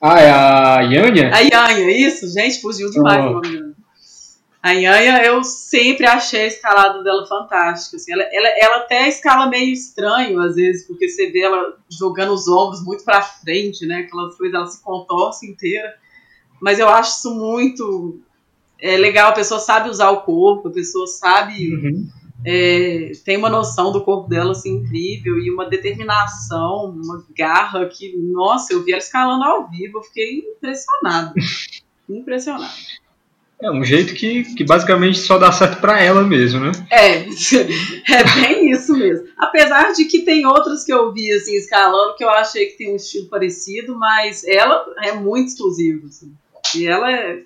Ah, 0.00 0.20
é 0.20 0.30
a 0.30 0.80
Yanya? 0.80 1.34
A 1.34 1.40
Yanya, 1.40 1.90
isso, 1.90 2.32
gente, 2.32 2.60
fugiu 2.60 2.90
demais 2.90 3.24
oh. 3.24 3.38
o. 3.38 3.70
A 4.62 4.72
Yanya, 4.72 5.24
eu 5.24 5.42
sempre 5.42 6.06
achei 6.06 6.42
a 6.42 6.46
escalada 6.46 7.02
dela 7.02 7.26
fantástica. 7.26 7.96
Assim, 7.96 8.12
ela, 8.12 8.22
ela, 8.30 8.48
ela 8.58 8.76
até 8.76 9.08
escala 9.08 9.46
meio 9.46 9.72
estranho, 9.72 10.40
às 10.40 10.54
vezes, 10.54 10.86
porque 10.86 11.08
você 11.08 11.30
vê 11.30 11.40
ela 11.40 11.76
jogando 11.90 12.32
os 12.32 12.46
ombros 12.46 12.84
muito 12.84 13.02
para 13.02 13.22
frente, 13.22 13.86
né? 13.86 14.00
Aquelas 14.00 14.36
coisas, 14.36 14.54
ela 14.54 14.66
se 14.66 14.82
contorce 14.82 15.50
inteira. 15.50 15.94
Mas 16.60 16.78
eu 16.78 16.88
acho 16.88 17.16
isso 17.16 17.34
muito 17.34 18.20
é, 18.80 18.96
legal. 18.96 19.30
A 19.30 19.34
pessoa 19.34 19.60
sabe 19.60 19.90
usar 19.90 20.10
o 20.10 20.22
corpo, 20.22 20.68
a 20.68 20.72
pessoa 20.72 21.06
sabe. 21.06 21.74
Uhum 21.74 22.20
é, 22.44 23.12
tem 23.24 23.36
uma 23.36 23.50
noção 23.50 23.92
do 23.92 24.02
corpo 24.02 24.28
dela 24.28 24.52
assim, 24.52 24.76
incrível 24.76 25.38
e 25.38 25.50
uma 25.50 25.68
determinação, 25.68 26.90
uma 26.90 27.24
garra 27.36 27.86
que, 27.86 28.16
nossa, 28.16 28.72
eu 28.72 28.82
vi 28.82 28.92
ela 28.92 28.98
escalando 28.98 29.44
ao 29.44 29.70
vivo, 29.70 29.98
eu 29.98 30.02
fiquei 30.02 30.38
impressionado. 30.38 31.34
impressionado. 32.08 32.72
É 33.62 33.70
um 33.70 33.84
jeito 33.84 34.14
que, 34.14 34.42
que 34.54 34.64
basicamente 34.64 35.18
só 35.18 35.36
dá 35.36 35.52
certo 35.52 35.82
para 35.82 36.00
ela 36.00 36.24
mesmo, 36.24 36.60
né? 36.60 36.72
É, 36.90 37.26
é 38.10 38.24
bem 38.40 38.70
isso 38.70 38.94
mesmo. 38.94 39.28
Apesar 39.36 39.92
de 39.92 40.06
que 40.06 40.22
tem 40.22 40.46
outras 40.46 40.82
que 40.82 40.90
eu 40.90 41.12
vi 41.12 41.30
assim 41.30 41.54
escalando 41.56 42.16
que 42.16 42.24
eu 42.24 42.30
achei 42.30 42.66
que 42.66 42.78
tem 42.78 42.90
um 42.90 42.96
estilo 42.96 43.28
parecido, 43.28 43.98
mas 43.98 44.44
ela 44.44 44.86
é 45.04 45.12
muito 45.12 45.48
exclusiva. 45.48 46.06
Assim. 46.06 46.32
E 46.74 46.86
ela 46.86 47.12
é, 47.12 47.42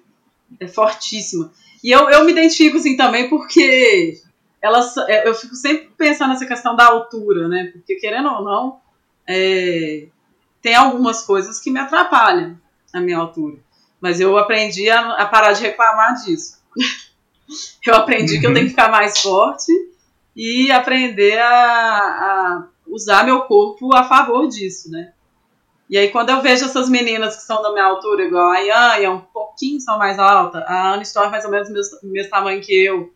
é 0.61 0.69
fortíssima. 0.69 1.53
E 1.83 1.91
eu, 1.91 2.09
eu 2.09 2.25
me 2.25 2.33
identifico 2.33 2.79
assim 2.79 2.97
também 2.97 3.29
porque 3.29 4.21
elas, 4.65 4.97
é, 4.97 5.29
eu 5.29 5.35
fico 5.35 5.55
sempre 5.55 5.91
pensando 5.97 6.31
nessa 6.31 6.47
questão 6.47 6.75
da 6.75 6.87
altura, 6.87 7.49
né? 7.49 7.71
Porque, 7.73 7.97
querendo 7.97 8.31
ou 8.31 8.43
não, 8.43 8.81
é, 9.29 10.07
tem 10.63 10.75
algumas 10.75 11.23
coisas 11.23 11.61
que 11.61 11.71
me 11.71 11.79
atrapalham 11.79 12.59
a 12.91 13.01
minha 13.01 13.19
altura. 13.19 13.59
Mas 14.01 14.21
eu 14.21 14.39
aprendi 14.39 14.89
a, 14.89 15.13
a 15.17 15.27
parar 15.27 15.53
de 15.53 15.63
reclamar 15.63 16.15
disso. 16.25 16.59
eu 17.87 17.95
aprendi 17.95 18.37
uhum. 18.37 18.41
que 18.41 18.47
eu 18.47 18.55
tenho 18.55 18.65
que 18.65 18.71
ficar 18.71 18.91
mais 18.91 19.21
forte 19.21 19.71
e 20.35 20.71
aprender 20.71 21.39
a, 21.39 21.49
a, 21.49 22.67
usar 22.87 23.25
meu 23.25 23.43
corpo 23.43 23.95
a 23.95 24.05
favor 24.05 24.49
disso, 24.49 24.91
né? 24.91 25.13
E 25.89 25.99
aí, 25.99 26.09
quando 26.09 26.31
eu 26.31 26.41
vejo 26.41 26.65
essas 26.65 26.89
meninas 26.89 27.37
que 27.37 27.43
são 27.43 27.63
da 27.63 27.73
minha 27.73 27.85
altura, 27.85 28.25
igual 28.25 28.51
a 28.51 28.99
Ian, 28.99 29.13
um 29.13 29.21
pouquinho 29.21 29.81
são 29.81 29.99
mais 29.99 30.19
alta, 30.19 30.59
a 30.67 30.95
Ana 30.95 31.03
Storm 31.03 31.31
mais 31.31 31.45
ou 31.45 31.51
menos 31.51 31.69
do 31.69 31.75
mesmo, 32.05 32.31
tamanho 32.31 32.63
que 32.63 32.73
eu, 32.73 33.13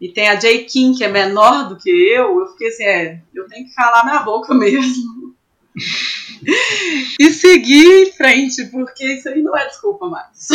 e 0.00 0.08
tem 0.08 0.28
a 0.28 0.38
Jay 0.38 0.64
Kim, 0.64 0.94
que 0.94 1.04
é 1.04 1.08
menor 1.08 1.68
do 1.68 1.76
que 1.76 1.88
eu, 1.88 2.40
eu 2.40 2.46
fiquei 2.48 2.68
assim, 2.68 2.84
é, 2.84 3.20
eu 3.34 3.46
tenho 3.48 3.66
que 3.66 3.74
calar 3.74 4.04
minha 4.04 4.20
boca 4.20 4.52
mesmo. 4.54 5.34
e 7.18 7.30
seguir 7.30 8.08
em 8.08 8.12
frente, 8.12 8.66
porque 8.66 9.14
isso 9.14 9.28
aí 9.28 9.42
não 9.42 9.56
é 9.56 9.66
desculpa 9.66 10.06
mais. 10.08 10.48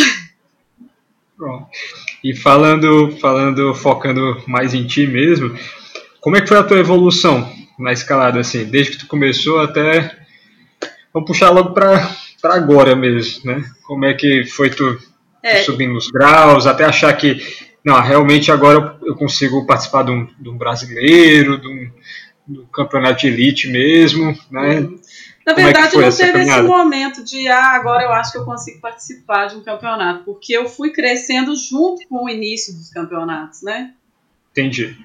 E 2.22 2.34
falando, 2.36 3.16
falando, 3.18 3.74
focando 3.74 4.42
mais 4.46 4.74
em 4.74 4.86
ti 4.86 5.06
mesmo, 5.06 5.56
como 6.20 6.36
é 6.36 6.40
que 6.40 6.48
foi 6.48 6.58
a 6.58 6.64
tua 6.64 6.78
evolução 6.78 7.50
na 7.78 7.92
escalada, 7.92 8.40
assim, 8.40 8.64
desde 8.64 8.92
que 8.92 8.98
tu 8.98 9.06
começou 9.06 9.60
até. 9.60 10.17
Vamos 11.18 11.26
puxar 11.26 11.50
logo 11.50 11.74
para 11.74 12.16
agora 12.44 12.94
mesmo, 12.94 13.50
né? 13.50 13.64
Como 13.84 14.04
é 14.04 14.14
que 14.14 14.44
foi 14.44 14.70
tu, 14.70 14.96
é. 15.42 15.62
subindo 15.62 15.96
os 15.96 16.08
graus, 16.08 16.64
até 16.64 16.84
achar 16.84 17.12
que 17.16 17.40
não, 17.84 18.00
realmente 18.00 18.52
agora 18.52 18.96
eu 19.02 19.16
consigo 19.16 19.66
participar 19.66 20.04
de 20.04 20.12
um, 20.12 20.28
de 20.38 20.48
um 20.48 20.56
brasileiro, 20.56 21.60
de 21.60 21.66
um, 21.66 22.66
campeonato 22.72 23.22
de 23.22 23.26
elite 23.26 23.68
mesmo, 23.68 24.26
né? 24.48 24.80
Uhum. 24.80 25.00
Na 25.44 25.54
Como 25.54 25.66
verdade, 25.66 25.96
é 25.96 26.00
não 26.00 26.16
teve 26.16 26.40
esse 26.40 26.62
momento 26.62 27.24
de, 27.24 27.48
ah, 27.48 27.72
agora 27.72 28.04
eu 28.04 28.12
acho 28.12 28.30
que 28.30 28.38
eu 28.38 28.44
consigo 28.44 28.80
participar 28.80 29.46
de 29.46 29.56
um 29.56 29.62
campeonato, 29.62 30.22
porque 30.24 30.56
eu 30.56 30.68
fui 30.68 30.90
crescendo 30.90 31.56
junto 31.56 32.06
com 32.06 32.26
o 32.26 32.28
início 32.28 32.72
dos 32.74 32.90
campeonatos, 32.90 33.62
né? 33.62 33.92
Entendi. 34.52 34.96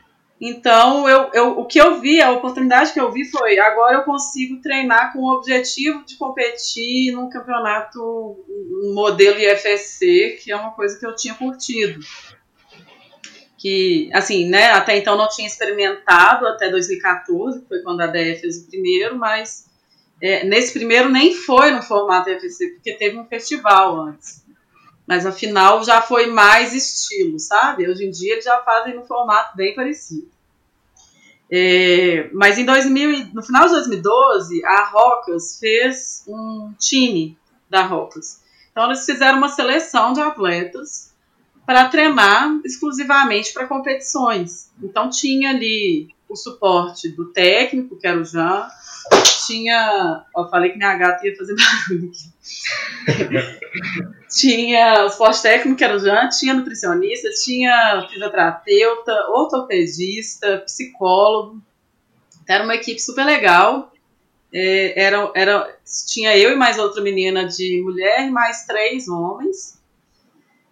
Então, 0.45 1.07
eu, 1.07 1.29
eu, 1.33 1.57
o 1.57 1.65
que 1.65 1.79
eu 1.79 2.01
vi, 2.01 2.21
a 2.21 2.33
oportunidade 2.33 2.91
que 2.91 2.99
eu 2.99 3.09
vi 3.09 3.23
foi: 3.23 3.57
agora 3.57 3.99
eu 3.99 4.03
consigo 4.03 4.59
treinar 4.61 5.13
com 5.13 5.19
o 5.19 5.33
objetivo 5.37 6.03
de 6.03 6.17
competir 6.17 7.13
num 7.13 7.29
campeonato 7.29 8.43
modelo 8.93 9.39
IFSC, 9.39 10.41
que 10.43 10.51
é 10.51 10.55
uma 10.57 10.71
coisa 10.71 10.99
que 10.99 11.05
eu 11.05 11.15
tinha 11.15 11.33
curtido. 11.33 12.01
Que, 13.57 14.09
assim, 14.11 14.49
né, 14.49 14.71
até 14.71 14.97
então 14.97 15.15
não 15.15 15.29
tinha 15.29 15.47
experimentado, 15.47 16.45
até 16.45 16.69
2014, 16.69 17.61
que 17.61 17.67
foi 17.69 17.81
quando 17.81 18.01
a 18.01 18.07
DF 18.07 18.41
fez 18.41 18.57
o 18.57 18.67
primeiro, 18.67 19.17
mas 19.17 19.71
é, 20.21 20.43
nesse 20.43 20.73
primeiro 20.73 21.07
nem 21.07 21.33
foi 21.33 21.71
no 21.71 21.81
formato 21.81 22.29
IFSC, 22.29 22.67
porque 22.71 22.97
teve 22.97 23.17
um 23.17 23.25
festival 23.27 23.97
antes. 23.97 24.43
Mas 25.07 25.25
afinal 25.25 25.85
já 25.85 26.01
foi 26.01 26.25
mais 26.25 26.73
estilo, 26.73 27.39
sabe? 27.39 27.89
Hoje 27.89 28.05
em 28.05 28.11
dia 28.11 28.33
eles 28.33 28.43
já 28.43 28.59
fazem 28.59 28.93
no 28.93 29.05
formato 29.05 29.55
bem 29.55 29.73
parecido. 29.73 30.32
É, 31.55 32.31
mas 32.33 32.57
em 32.57 32.65
2000, 32.65 33.27
no 33.31 33.43
final 33.43 33.65
de 33.65 33.73
2012, 33.73 34.65
a 34.65 34.85
Rocas 34.85 35.59
fez 35.59 36.23
um 36.27 36.73
time 36.79 37.37
da 37.69 37.83
Rocas. 37.83 38.41
Então 38.71 38.85
eles 38.85 39.05
fizeram 39.05 39.37
uma 39.37 39.49
seleção 39.49 40.13
de 40.13 40.19
atletas 40.19 41.13
para 41.63 41.87
treinar 41.89 42.59
exclusivamente 42.65 43.53
para 43.53 43.67
competições. 43.67 44.71
Então 44.81 45.11
tinha 45.11 45.51
ali 45.51 46.09
o 46.33 46.35
suporte 46.35 47.09
do 47.09 47.31
técnico, 47.31 47.97
que 47.97 48.07
era 48.07 48.19
o 48.19 48.25
Jean, 48.25 48.67
tinha. 49.45 50.25
Ó, 50.35 50.49
falei 50.49 50.71
que 50.71 50.77
minha 50.77 50.95
gata 50.95 51.25
ia 51.25 51.35
fazer 51.35 51.55
barulho 51.89 52.11
aqui. 52.11 52.33
tinha 54.29 55.05
o 55.05 55.09
suporte 55.09 55.41
técnico, 55.41 55.77
que 55.77 55.83
era 55.83 55.95
o 55.95 55.99
Jean, 55.99 56.27
tinha 56.29 56.53
nutricionista, 56.53 57.29
tinha 57.43 58.07
fisioterapeuta, 58.09 59.13
ortopedista, 59.29 60.59
psicólogo. 60.65 61.61
Era 62.47 62.63
uma 62.63 62.75
equipe 62.75 62.99
super 62.99 63.25
legal. 63.25 63.91
É, 64.51 65.01
era, 65.01 65.31
era, 65.35 65.77
tinha 66.07 66.37
eu 66.37 66.51
e 66.51 66.55
mais 66.55 66.77
outra 66.77 67.01
menina 67.01 67.47
de 67.47 67.81
mulher, 67.81 68.29
mais 68.29 68.65
três 68.65 69.07
homens. 69.07 69.79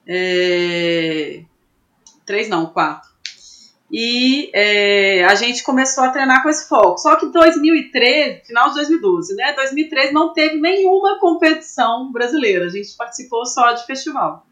É, 0.06 1.44
três 2.26 2.48
não, 2.48 2.68
quatro. 2.68 3.10
E 3.92 4.50
é, 4.54 5.26
a 5.26 5.36
gente 5.36 5.64
começou 5.64 6.06
a 6.06 6.10
treinar 6.10 6.42
com 6.42 6.50
esse 6.50 6.70
foco. 6.70 6.98
Só 6.98 7.18
que 7.18 7.26
2013, 7.26 8.46
final 8.46 8.70
de 8.70 8.76
2012, 8.76 9.36
né? 9.36 9.54
2013 9.54 10.14
não 10.14 10.32
teve 10.32 10.62
nenhuma 10.62 11.20
competição 11.20 12.10
brasileira. 12.10 12.68
A 12.68 12.70
gente 12.70 12.96
participou 12.96 13.46
só 13.46 13.74
de 13.74 13.86
festival. 13.86 14.46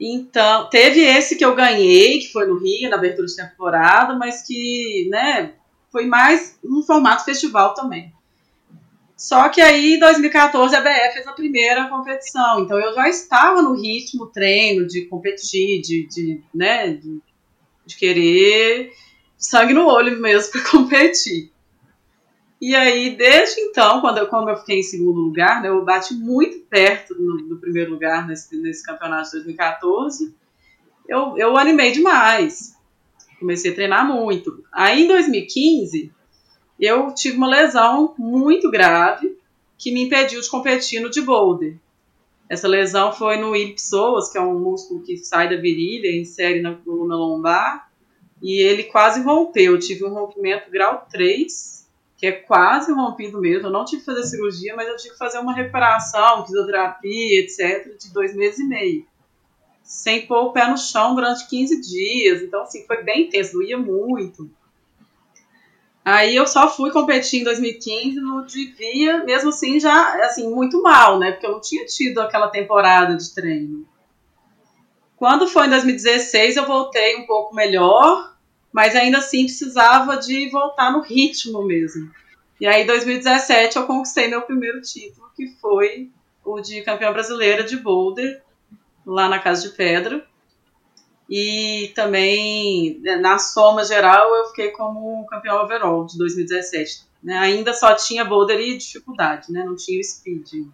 Então, 0.00 0.68
teve 0.68 1.00
esse 1.00 1.36
que 1.36 1.44
eu 1.44 1.54
ganhei, 1.54 2.18
que 2.18 2.32
foi 2.32 2.46
no 2.46 2.58
Rio, 2.58 2.90
na 2.90 2.96
abertura 2.96 3.26
de 3.26 3.36
temporada, 3.36 4.14
mas 4.14 4.42
que, 4.42 5.08
né, 5.10 5.54
foi 5.90 6.06
mais 6.06 6.58
um 6.64 6.82
formato 6.82 7.24
festival 7.24 7.72
também. 7.72 8.12
Só 9.16 9.48
que 9.48 9.62
aí, 9.62 9.94
em 9.94 9.98
2014, 9.98 10.76
a 10.76 10.80
BF 10.80 11.14
fez 11.14 11.26
a 11.26 11.32
primeira 11.32 11.88
competição. 11.88 12.60
Então, 12.60 12.78
eu 12.78 12.92
já 12.94 13.08
estava 13.08 13.62
no 13.62 13.74
ritmo 13.74 14.26
treino 14.26 14.86
de 14.86 15.06
competir, 15.06 15.80
de, 15.80 16.06
de 16.08 16.42
né, 16.52 16.92
de 16.92 17.22
de 17.86 17.96
querer 17.96 18.92
sangue 19.38 19.72
no 19.72 19.86
olho 19.86 20.20
mesmo 20.20 20.52
para 20.52 20.64
competir. 20.70 21.52
E 22.60 22.74
aí, 22.74 23.14
desde 23.16 23.60
então, 23.60 24.00
quando 24.00 24.18
eu, 24.18 24.28
eu 24.30 24.56
fiquei 24.56 24.80
em 24.80 24.82
segundo 24.82 25.20
lugar, 25.20 25.62
né, 25.62 25.68
eu 25.68 25.84
bati 25.84 26.14
muito 26.14 26.60
perto 26.60 27.14
do 27.14 27.58
primeiro 27.58 27.90
lugar 27.90 28.26
nesse, 28.26 28.56
nesse 28.56 28.82
campeonato 28.82 29.26
de 29.26 29.32
2014, 29.32 30.34
eu, 31.06 31.36
eu 31.36 31.56
animei 31.56 31.92
demais. 31.92 32.74
Comecei 33.38 33.70
a 33.70 33.74
treinar 33.74 34.06
muito. 34.06 34.64
Aí, 34.72 35.04
em 35.04 35.06
2015, 35.06 36.10
eu 36.80 37.14
tive 37.14 37.36
uma 37.36 37.46
lesão 37.46 38.14
muito 38.18 38.70
grave 38.70 39.36
que 39.78 39.92
me 39.92 40.04
impediu 40.04 40.40
de 40.40 40.48
competir 40.48 41.00
no 41.00 41.10
de 41.10 41.20
boulder. 41.20 41.76
Essa 42.48 42.68
lesão 42.68 43.12
foi 43.12 43.38
no 43.38 43.56
ipsoas, 43.56 44.30
que 44.30 44.38
é 44.38 44.40
um 44.40 44.58
músculo 44.58 45.02
que 45.02 45.16
sai 45.16 45.48
da 45.48 45.56
virilha 45.56 46.16
insere 46.16 46.60
na 46.60 46.74
coluna 46.74 47.16
lombar, 47.16 47.90
e 48.40 48.62
ele 48.62 48.84
quase 48.84 49.20
rompeu. 49.20 49.72
Eu 49.72 49.78
tive 49.78 50.04
um 50.04 50.14
rompimento 50.14 50.70
grau 50.70 51.06
3, 51.10 51.88
que 52.16 52.26
é 52.26 52.32
quase 52.32 52.92
rompido 52.92 53.40
mesmo. 53.40 53.66
Eu 53.66 53.72
não 53.72 53.84
tive 53.84 54.00
que 54.00 54.06
fazer 54.06 54.22
cirurgia, 54.24 54.76
mas 54.76 54.88
eu 54.88 54.96
tive 54.96 55.12
que 55.12 55.18
fazer 55.18 55.38
uma 55.38 55.54
recuperação, 55.54 56.46
fisioterapia, 56.46 57.40
etc., 57.40 57.96
de 57.98 58.12
dois 58.12 58.34
meses 58.34 58.60
e 58.60 58.64
meio. 58.64 59.06
Sem 59.82 60.26
pôr 60.26 60.44
o 60.44 60.52
pé 60.52 60.68
no 60.68 60.78
chão 60.78 61.14
durante 61.14 61.48
15 61.48 61.80
dias. 61.80 62.42
Então, 62.42 62.62
assim, 62.62 62.86
foi 62.86 63.02
bem 63.02 63.26
intenso, 63.26 63.52
doía 63.52 63.78
muito. 63.78 64.50
Aí 66.06 66.36
eu 66.36 66.46
só 66.46 66.70
fui 66.70 66.92
competir 66.92 67.40
em 67.40 67.42
2015 67.42 68.20
no 68.20 68.46
Devia, 68.46 69.24
mesmo 69.24 69.48
assim 69.48 69.80
já 69.80 70.24
assim 70.24 70.48
muito 70.48 70.80
mal, 70.80 71.18
né? 71.18 71.32
Porque 71.32 71.44
eu 71.44 71.50
não 71.50 71.60
tinha 71.60 71.84
tido 71.84 72.20
aquela 72.20 72.46
temporada 72.46 73.16
de 73.16 73.34
treino. 73.34 73.84
Quando 75.16 75.48
foi 75.48 75.66
em 75.66 75.70
2016 75.70 76.58
eu 76.58 76.64
voltei 76.64 77.16
um 77.16 77.26
pouco 77.26 77.52
melhor, 77.56 78.36
mas 78.72 78.94
ainda 78.94 79.18
assim 79.18 79.46
precisava 79.46 80.16
de 80.16 80.48
voltar 80.48 80.92
no 80.92 81.00
ritmo 81.00 81.66
mesmo. 81.66 82.08
E 82.60 82.68
aí 82.68 82.84
em 82.84 82.86
2017 82.86 83.76
eu 83.76 83.84
conquistei 83.84 84.28
meu 84.28 84.42
primeiro 84.42 84.80
título, 84.82 85.28
que 85.34 85.56
foi 85.60 86.08
o 86.44 86.60
de 86.60 86.82
campeã 86.82 87.12
brasileira 87.12 87.64
de 87.64 87.76
boulder 87.78 88.44
lá 89.04 89.28
na 89.28 89.40
Casa 89.40 89.68
de 89.68 89.74
Pedra. 89.74 90.24
E 91.28 91.92
também, 91.94 93.00
né, 93.00 93.16
na 93.16 93.38
soma 93.38 93.84
geral, 93.84 94.34
eu 94.34 94.44
fiquei 94.46 94.70
como 94.70 95.26
campeão 95.26 95.62
overall 95.62 96.06
de 96.06 96.16
2017. 96.18 97.04
Né? 97.22 97.36
Ainda 97.38 97.72
só 97.72 97.94
tinha 97.94 98.24
boulder 98.24 98.60
e 98.60 98.78
dificuldade, 98.78 99.52
né? 99.52 99.64
não 99.64 99.74
tinha 99.74 100.00
o 100.00 100.04
speed. 100.04 100.66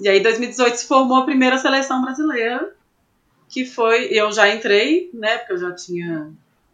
E 0.00 0.08
aí, 0.08 0.18
em 0.18 0.22
2018, 0.22 0.76
se 0.76 0.88
formou 0.88 1.18
a 1.18 1.24
primeira 1.24 1.58
seleção 1.58 2.02
brasileira, 2.02 2.74
que 3.50 3.66
foi. 3.66 4.06
Eu 4.06 4.32
já 4.32 4.48
entrei, 4.48 5.10
né? 5.12 5.38
Porque 5.38 5.52
eu 5.52 5.58
já 5.58 5.74
tinha 5.74 6.32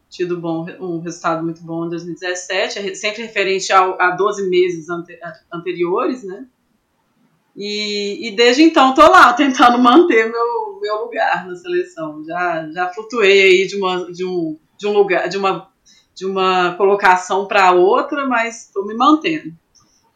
tido 0.08 0.40
bom, 0.40 0.64
um 0.78 1.00
resultado 1.00 1.42
muito 1.42 1.60
bom 1.62 1.86
em 1.86 1.90
2017, 1.90 2.94
sempre 2.94 3.22
referente 3.22 3.72
ao, 3.72 4.00
a 4.00 4.12
12 4.12 4.48
meses 4.48 4.88
ante, 4.88 5.18
anteriores, 5.52 6.22
né? 6.22 6.46
E, 7.56 8.28
e 8.28 8.36
desde 8.36 8.62
então 8.62 8.92
tô 8.92 9.00
lá 9.00 9.32
tentando 9.32 9.78
manter 9.78 10.30
meu, 10.30 10.78
meu 10.80 11.04
lugar 11.04 11.46
na 11.46 11.56
seleção. 11.56 12.22
Já, 12.24 12.70
já 12.70 12.92
flutuei 12.92 13.42
aí 13.42 13.66
de, 13.66 13.76
uma, 13.76 14.12
de, 14.12 14.24
um, 14.26 14.58
de 14.78 14.86
um 14.86 14.92
lugar, 14.92 15.28
de 15.28 15.38
uma, 15.38 15.72
de 16.14 16.26
uma 16.26 16.74
colocação 16.74 17.46
para 17.48 17.72
outra, 17.72 18.26
mas 18.26 18.66
estou 18.66 18.86
me 18.86 18.94
mantendo. 18.94 19.54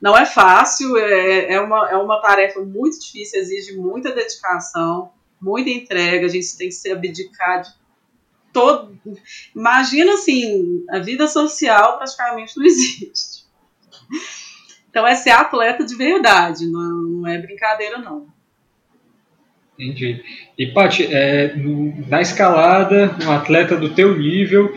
Não 0.00 0.16
é 0.16 0.26
fácil, 0.26 0.96
é, 0.98 1.52
é, 1.54 1.60
uma, 1.60 1.90
é 1.90 1.96
uma 1.96 2.20
tarefa 2.20 2.60
muito 2.60 3.00
difícil, 3.00 3.40
exige 3.40 3.76
muita 3.76 4.14
dedicação, 4.14 5.10
muita 5.40 5.70
entrega, 5.70 6.26
a 6.26 6.28
gente 6.28 6.56
tem 6.56 6.68
que 6.68 6.74
se 6.74 6.90
abdicar 6.90 7.62
de 7.62 7.70
todo. 8.52 8.98
Imagina 9.54 10.14
assim, 10.14 10.84
a 10.90 10.98
vida 10.98 11.26
social 11.26 11.96
praticamente 11.96 12.56
não 12.56 12.64
existe. 12.66 13.46
Então 14.90 15.06
é 15.06 15.14
ser 15.14 15.30
atleta 15.30 15.84
de 15.84 15.94
verdade, 15.94 16.66
não, 16.66 17.02
não 17.02 17.28
é 17.28 17.38
brincadeira, 17.38 17.98
não. 17.98 18.26
Entendi. 19.78 20.22
E, 20.58 20.66
Paty, 20.66 21.06
é, 21.06 21.54
na 22.08 22.20
escalada, 22.20 23.16
um 23.24 23.30
atleta 23.30 23.76
do 23.76 23.94
teu 23.94 24.18
nível, 24.18 24.76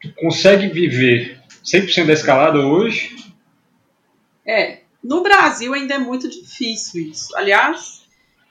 tu 0.00 0.12
consegue 0.14 0.68
viver 0.68 1.40
100% 1.64 2.06
da 2.06 2.12
escalada 2.12 2.58
hoje? 2.60 3.16
É, 4.46 4.82
no 5.02 5.22
Brasil 5.22 5.74
ainda 5.74 5.94
é 5.94 5.98
muito 5.98 6.28
difícil 6.28 7.10
isso. 7.10 7.36
Aliás, 7.36 8.06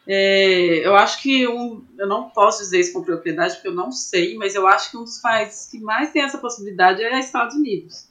é, 0.08 0.86
eu 0.86 0.96
acho 0.96 1.22
que 1.22 1.48
um, 1.48 1.86
eu 1.98 2.08
não 2.08 2.30
posso 2.32 2.64
dizer 2.64 2.80
isso 2.80 2.92
com 2.92 3.04
propriedade 3.04 3.54
porque 3.54 3.68
eu 3.68 3.76
não 3.76 3.92
sei, 3.92 4.36
mas 4.36 4.56
eu 4.56 4.68
acho 4.68 4.92
que 4.92 4.98
um 4.98 5.04
dos 5.04 5.20
países 5.20 5.70
que 5.70 5.80
mais 5.80 6.12
tem 6.12 6.24
essa 6.24 6.40
possibilidade 6.40 7.04
é 7.04 7.20
Estados 7.20 7.56
Unidos 7.56 8.07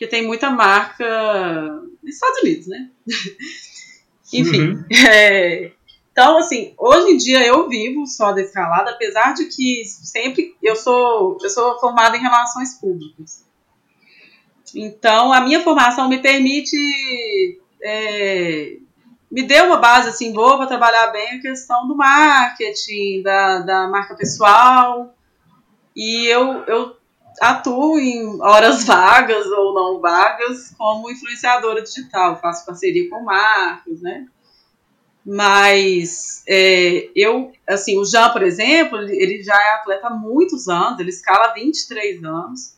porque 0.00 0.06
tem 0.06 0.26
muita 0.26 0.48
marca 0.48 1.04
nos 2.02 2.14
Estados 2.14 2.40
Unidos, 2.40 2.66
né? 2.68 2.88
Enfim. 4.32 4.70
Uhum. 4.70 4.84
É, 5.06 5.72
então, 6.10 6.38
assim, 6.38 6.74
hoje 6.78 7.12
em 7.12 7.16
dia 7.18 7.46
eu 7.46 7.68
vivo 7.68 8.06
só 8.06 8.32
da 8.32 8.40
escalada, 8.40 8.90
apesar 8.90 9.34
de 9.34 9.44
que 9.44 9.84
sempre 9.84 10.56
eu 10.62 10.74
sou, 10.74 11.36
eu 11.42 11.50
sou 11.50 11.78
formada 11.78 12.16
em 12.16 12.20
relações 12.20 12.74
públicas. 12.80 13.44
Então, 14.74 15.32
a 15.32 15.40
minha 15.42 15.62
formação 15.62 16.08
me 16.08 16.18
permite 16.18 16.76
é, 17.82 18.76
me 19.30 19.42
deu 19.42 19.66
uma 19.66 19.76
base 19.76 20.08
assim 20.08 20.32
boa 20.32 20.56
para 20.56 20.66
trabalhar 20.66 21.08
bem 21.08 21.38
a 21.38 21.40
questão 21.42 21.86
do 21.86 21.94
marketing, 21.94 23.22
da, 23.22 23.58
da 23.58 23.88
marca 23.88 24.14
pessoal. 24.14 25.14
E 25.94 26.26
eu, 26.26 26.64
eu 26.64 26.99
atuo 27.40 27.98
em 27.98 28.40
horas 28.40 28.84
vagas 28.86 29.46
ou 29.46 29.74
não 29.74 30.00
vagas 30.00 30.74
como 30.76 31.10
influenciadora 31.10 31.82
digital, 31.82 32.40
faço 32.40 32.64
parceria 32.66 33.08
com 33.08 33.22
marcas, 33.22 34.00
né? 34.00 34.26
Mas 35.24 36.42
é, 36.48 37.10
eu, 37.14 37.52
assim, 37.68 37.98
o 37.98 38.04
Jean, 38.04 38.30
por 38.30 38.42
exemplo, 38.42 38.98
ele 39.00 39.42
já 39.42 39.54
é 39.54 39.74
atleta 39.74 40.08
há 40.08 40.10
muitos 40.10 40.66
anos, 40.68 40.98
ele 40.98 41.10
escala 41.10 41.46
há 41.46 41.52
23 41.52 42.24
anos 42.24 42.74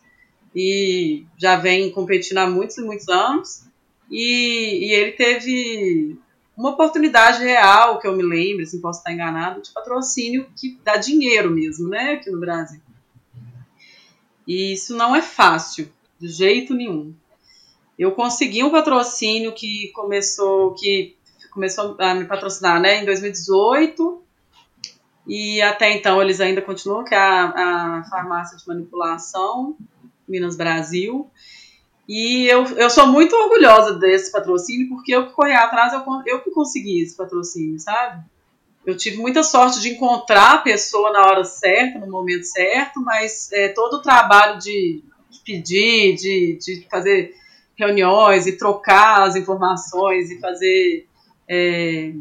e 0.55 1.25
já 1.39 1.57
vem 1.57 1.91
competindo 1.91 2.39
há 2.39 2.47
muitos 2.51 2.77
e 2.79 2.83
muitos 2.83 3.09
anos. 3.09 3.65
E, 4.11 4.87
e 4.87 4.93
ele 4.93 5.13
teve 5.13 6.19
uma 6.57 6.71
oportunidade 6.71 7.43
real, 7.43 7.99
que 7.99 8.07
eu 8.07 8.15
me 8.15 8.23
lembro, 8.23 8.63
assim, 8.63 8.81
posso 8.81 8.99
estar 8.99 9.13
enganado, 9.13 9.63
de 9.63 9.71
patrocínio 9.71 10.47
que 10.57 10.79
dá 10.85 10.97
dinheiro 10.97 11.51
mesmo, 11.51 11.89
né, 11.89 12.15
aqui 12.15 12.31
no 12.31 12.39
Brasil. 12.39 12.81
E 14.47 14.73
isso 14.73 14.97
não 14.97 15.15
é 15.15 15.23
fácil, 15.23 15.93
de 16.19 16.29
jeito 16.29 16.75
nenhum. 16.75 17.15
Eu 17.99 18.13
consegui 18.13 18.65
um 18.65 18.71
patrocínio 18.71 19.53
que 19.53 19.89
começou, 19.89 20.75
que 20.75 21.17
começou 21.51 21.97
a 21.99 22.15
me 22.15 22.25
patrocinar, 22.25 22.81
né, 22.81 23.03
em 23.03 23.05
2018, 23.05 24.23
e 25.27 25.63
até 25.63 25.93
então 25.93 26.21
eles 26.21 26.41
ainda 26.41 26.61
continuam, 26.61 27.05
que 27.05 27.15
é 27.15 27.19
a, 27.19 27.99
a 27.99 28.05
farmácia 28.11 28.57
de 28.57 28.67
manipulação, 28.67 29.77
Minas 30.27 30.57
Brasil. 30.57 31.31
E 32.09 32.47
eu, 32.47 32.65
eu 32.77 32.91
sou 32.91 33.07
muito 33.07 33.37
orgulhosa 33.37 33.95
desse 33.95 34.33
patrocínio, 34.33 34.89
porque 34.89 35.15
eu 35.15 35.27
que 35.27 35.33
corri 35.33 35.53
atrás, 35.53 35.93
eu, 35.93 36.05
eu 36.27 36.41
que 36.41 36.51
consegui 36.51 37.01
esse 37.01 37.17
patrocínio, 37.17 37.79
sabe? 37.79 38.25
Eu 38.85 38.97
tive 38.97 39.19
muita 39.19 39.43
sorte 39.43 39.81
de 39.81 39.91
encontrar 39.91 40.55
a 40.55 40.59
pessoa 40.59 41.13
na 41.13 41.21
hora 41.27 41.45
certa, 41.45 41.99
no 42.01 42.11
momento 42.11 42.45
certo, 42.45 43.01
mas 43.01 43.51
é, 43.53 43.69
todo 43.69 43.95
o 43.95 44.03
trabalho 44.03 44.59
de, 44.59 45.03
de 45.31 45.41
pedir, 45.45 46.17
de, 46.17 46.59
de 46.61 46.87
fazer 46.91 47.35
reuniões 47.77 48.47
e 48.47 48.57
trocar 48.57 49.23
as 49.23 49.37
informações 49.37 50.31
e 50.31 50.41
fazer 50.41 51.07
é, 51.49 52.13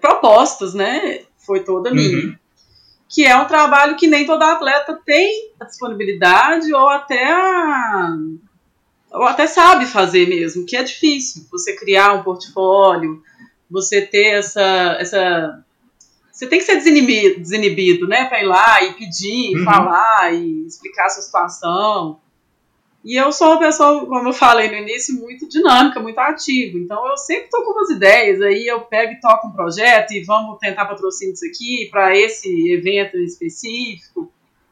propostas, 0.00 0.74
né? 0.74 1.22
Foi 1.38 1.60
toda 1.60 1.90
minha. 1.90 2.18
Uhum. 2.18 2.36
Que 3.08 3.24
é 3.24 3.36
um 3.36 3.46
trabalho 3.46 3.96
que 3.96 4.06
nem 4.06 4.26
todo 4.26 4.42
atleta 4.42 5.00
tem 5.06 5.52
a 5.60 5.64
disponibilidade 5.64 6.74
ou 6.74 6.88
até 6.88 7.24
a, 7.24 8.14
ou 9.12 9.22
até 9.22 9.46
sabe 9.46 9.86
fazer 9.86 10.28
mesmo, 10.28 10.66
que 10.66 10.76
é 10.76 10.82
difícil 10.82 11.46
você 11.50 11.74
criar 11.76 12.14
um 12.14 12.22
portfólio, 12.22 13.22
você 13.70 14.02
ter 14.02 14.34
essa. 14.34 14.96
essa 14.98 15.62
você 16.32 16.46
tem 16.46 16.58
que 16.58 16.66
ser 16.66 16.76
desinibido, 16.76 17.40
desinibido 17.40 18.06
né? 18.06 18.26
Para 18.26 18.42
ir 18.42 18.46
lá 18.46 18.82
e 18.82 18.92
pedir, 18.92 19.56
uhum. 19.56 19.64
falar 19.64 20.34
e 20.34 20.66
explicar 20.66 21.06
a 21.06 21.08
sua 21.08 21.22
situação. 21.22 22.20
E 23.02 23.14
eu 23.14 23.30
sou 23.32 23.52
uma 23.52 23.58
pessoa, 23.58 24.04
como 24.04 24.28
eu 24.28 24.32
falei 24.32 24.68
no 24.68 24.76
início, 24.76 25.14
muito 25.14 25.48
dinâmica, 25.48 26.00
muito 26.00 26.18
ativa. 26.18 26.76
Então 26.76 27.08
eu 27.08 27.16
sempre 27.16 27.44
estou 27.44 27.64
com 27.64 27.72
umas 27.72 27.88
ideias, 27.88 28.42
aí 28.42 28.66
eu 28.66 28.80
pego 28.80 29.12
e 29.12 29.20
toco 29.20 29.46
um 29.46 29.52
projeto 29.52 30.12
e 30.12 30.24
vamos 30.24 30.58
tentar 30.58 30.86
patrocinar 30.86 31.32
isso 31.32 31.46
aqui 31.46 31.88
para 31.90 32.16
esse 32.16 32.70
evento 32.70 33.16
específico 33.16 34.30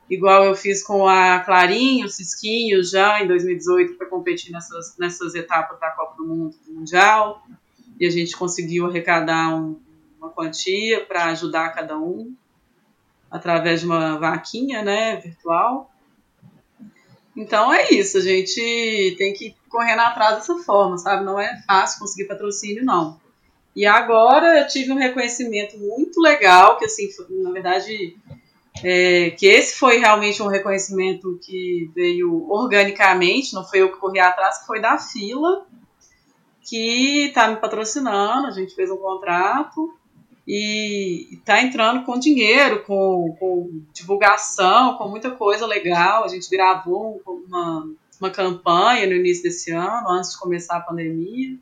igual 0.08 0.44
eu 0.44 0.54
fiz 0.54 0.82
com 0.82 1.06
a 1.06 1.40
Clarinho, 1.40 2.06
o 2.06 2.10
Cisquinho, 2.10 2.82
já 2.82 3.22
em 3.22 3.28
2018, 3.28 3.94
para 3.94 4.06
competir 4.06 4.52
nessas, 4.52 4.96
nessas 4.98 5.34
etapas 5.34 5.78
da 5.80 5.90
Copa 5.90 6.16
do 6.16 6.26
Mundo 6.26 6.56
do 6.66 6.72
Mundial. 6.72 7.42
E 7.98 8.06
a 8.06 8.10
gente 8.10 8.36
conseguiu 8.36 8.86
arrecadar 8.86 9.54
um, 9.54 9.80
uma 10.18 10.30
quantia 10.30 11.04
para 11.04 11.26
ajudar 11.26 11.70
cada 11.70 11.98
um, 11.98 12.34
através 13.30 13.80
de 13.80 13.86
uma 13.86 14.18
vaquinha 14.18 14.82
né, 14.82 15.16
virtual. 15.16 15.90
Então 17.36 17.72
é 17.72 17.90
isso, 17.90 18.18
a 18.18 18.20
gente 18.20 19.14
tem 19.18 19.32
que 19.32 19.56
correr 19.68 19.92
atrás 19.92 20.36
dessa 20.36 20.56
forma, 20.58 20.96
sabe? 20.96 21.24
Não 21.24 21.38
é 21.38 21.60
fácil 21.66 21.98
conseguir 21.98 22.28
patrocínio, 22.28 22.84
não. 22.84 23.20
E 23.74 23.84
agora 23.84 24.60
eu 24.60 24.68
tive 24.68 24.92
um 24.92 24.98
reconhecimento 24.98 25.76
muito 25.78 26.20
legal, 26.20 26.78
que 26.78 26.84
assim, 26.84 27.08
na 27.42 27.50
verdade, 27.50 28.16
é, 28.84 29.30
que 29.30 29.46
esse 29.46 29.76
foi 29.76 29.98
realmente 29.98 30.40
um 30.40 30.46
reconhecimento 30.46 31.38
que 31.42 31.90
veio 31.92 32.48
organicamente, 32.48 33.52
não 33.52 33.64
foi 33.64 33.80
eu 33.80 33.90
que 33.90 33.98
corri 33.98 34.20
atrás, 34.20 34.60
que 34.60 34.66
foi 34.66 34.80
da 34.80 34.96
fila, 34.96 35.66
que 36.64 37.26
está 37.26 37.48
me 37.48 37.56
patrocinando, 37.56 38.46
a 38.46 38.50
gente 38.50 38.74
fez 38.74 38.90
um 38.90 38.96
contrato 38.96 39.94
e 40.46 41.34
está 41.34 41.62
entrando 41.62 42.04
com 42.04 42.18
dinheiro, 42.18 42.82
com, 42.84 43.36
com, 43.38 43.82
divulgação, 43.92 44.96
com 44.96 45.08
muita 45.08 45.30
coisa 45.30 45.66
legal. 45.66 46.24
A 46.24 46.28
gente 46.28 46.48
gravou 46.50 47.22
uma, 47.26 47.88
uma 48.20 48.30
campanha 48.30 49.06
no 49.06 49.14
início 49.14 49.42
desse 49.42 49.70
ano, 49.70 50.08
antes 50.08 50.32
de 50.32 50.38
começar 50.38 50.76
a 50.76 50.80
pandemia. 50.80 51.56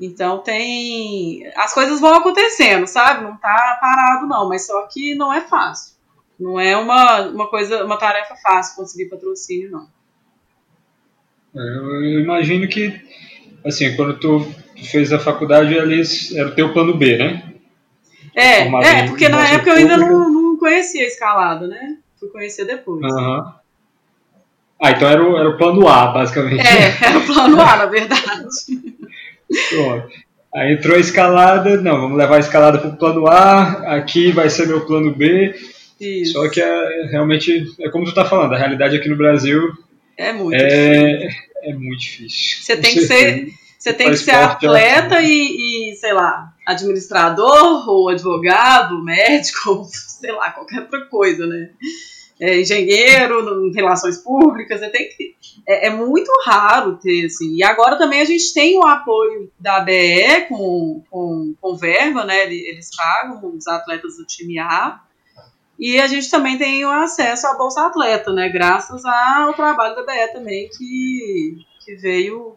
Então 0.00 0.38
tem. 0.38 1.46
As 1.56 1.72
coisas 1.72 2.00
vão 2.00 2.14
acontecendo, 2.14 2.86
sabe? 2.86 3.24
Não 3.24 3.36
tá 3.36 3.78
parado, 3.80 4.26
não, 4.26 4.48
mas 4.48 4.66
só 4.66 4.86
que 4.86 5.14
não 5.14 5.32
é 5.32 5.40
fácil. 5.40 5.94
Não 6.38 6.58
é 6.58 6.76
uma, 6.76 7.22
uma 7.28 7.48
coisa, 7.48 7.84
uma 7.84 7.96
tarefa 7.96 8.34
fácil 8.36 8.76
conseguir 8.76 9.08
patrocínio, 9.08 9.70
não. 9.70 9.88
É, 11.54 11.60
eu 11.60 12.20
imagino 12.20 12.66
que, 12.66 12.90
assim, 13.64 13.94
quando 13.96 14.14
tu 14.18 14.46
fez 14.90 15.12
a 15.12 15.18
faculdade, 15.18 15.74
eles, 15.74 16.34
era 16.34 16.48
o 16.48 16.54
teu 16.54 16.72
plano 16.72 16.96
B, 16.96 17.16
né? 17.16 17.42
É, 18.34 18.66
é 18.66 19.06
porque 19.06 19.28
na 19.28 19.48
época 19.48 19.70
eu 19.70 19.76
ainda 19.76 19.96
não, 19.96 20.30
não 20.30 20.56
conhecia 20.58 21.04
a 21.04 21.06
escalada, 21.06 21.66
né? 21.66 21.96
Fui 22.18 22.28
conhecer 22.28 22.64
depois. 22.64 23.02
Uhum. 23.02 23.44
Ah, 24.80 24.90
então 24.90 25.08
era 25.08 25.22
o, 25.22 25.38
era 25.38 25.48
o 25.48 25.56
plano 25.56 25.88
A, 25.88 26.08
basicamente. 26.08 26.66
É, 26.66 26.96
era 27.06 27.18
o 27.18 27.26
plano 27.26 27.60
A, 27.60 27.76
na 27.76 27.86
verdade. 27.86 28.20
Pronto. 29.70 30.08
Aí 30.54 30.72
entrou 30.72 30.96
a 30.96 31.00
escalada, 31.00 31.80
não, 31.80 32.00
vamos 32.00 32.18
levar 32.18 32.36
a 32.36 32.40
escalada 32.40 32.78
para 32.78 32.90
o 32.90 32.96
plano 32.96 33.26
A, 33.26 33.94
aqui 33.96 34.30
vai 34.30 34.48
ser 34.50 34.66
meu 34.66 34.84
plano 34.86 35.14
B. 35.14 35.54
Isso. 36.00 36.32
Só 36.32 36.48
que 36.48 36.60
é, 36.60 37.06
realmente, 37.10 37.72
é 37.80 37.88
como 37.88 38.04
tu 38.04 38.10
está 38.10 38.24
falando, 38.24 38.54
a 38.54 38.58
realidade 38.58 38.96
aqui 38.96 39.08
no 39.08 39.16
Brasil 39.16 39.72
é 40.16 40.32
muito, 40.32 40.54
é. 40.54 41.28
É 41.64 41.72
muito 41.72 42.00
difícil. 42.00 42.62
Você 42.62 42.76
tem 42.76 42.94
que 42.94 43.00
ser, 43.02 43.48
você 43.78 43.92
tem 43.92 44.10
que 44.10 44.16
ser 44.16 44.32
atleta 44.32 45.20
e, 45.22 45.90
e, 45.90 45.96
sei 45.96 46.12
lá, 46.12 46.52
administrador 46.66 47.88
ou 47.88 48.08
advogado, 48.08 49.02
médico, 49.02 49.84
sei 49.90 50.32
lá, 50.32 50.50
qualquer 50.50 50.80
outra 50.80 51.06
coisa, 51.06 51.46
né? 51.46 51.70
É, 52.40 52.60
engenheiro, 52.60 53.70
relações 53.72 54.18
públicas, 54.18 54.80
você 54.80 54.90
tem 54.90 55.08
que, 55.08 55.36
é, 55.66 55.86
é, 55.86 55.90
muito 55.90 56.30
raro 56.44 56.96
ter, 56.96 57.26
assim. 57.26 57.54
E 57.54 57.62
agora 57.62 57.96
também 57.96 58.20
a 58.20 58.24
gente 58.24 58.52
tem 58.52 58.76
o 58.76 58.84
apoio 58.84 59.50
da 59.58 59.80
BE 59.80 60.46
com, 60.48 61.02
com, 61.08 61.54
com 61.60 61.76
verba, 61.76 62.24
né? 62.24 62.52
Eles 62.52 62.90
pagam 62.94 63.54
os 63.54 63.66
atletas 63.68 64.16
do 64.16 64.26
time 64.26 64.58
A. 64.58 65.00
E 65.78 66.00
a 66.00 66.06
gente 66.06 66.30
também 66.30 66.56
tem 66.56 66.84
o 66.84 66.90
acesso 66.90 67.46
à 67.46 67.54
Bolsa 67.54 67.86
Atleta, 67.86 68.32
né? 68.32 68.48
Graças 68.48 69.04
ao 69.04 69.52
trabalho 69.54 69.96
da 69.96 70.02
BE 70.02 70.32
também, 70.32 70.68
que, 70.68 71.58
que 71.84 71.96
veio 71.96 72.56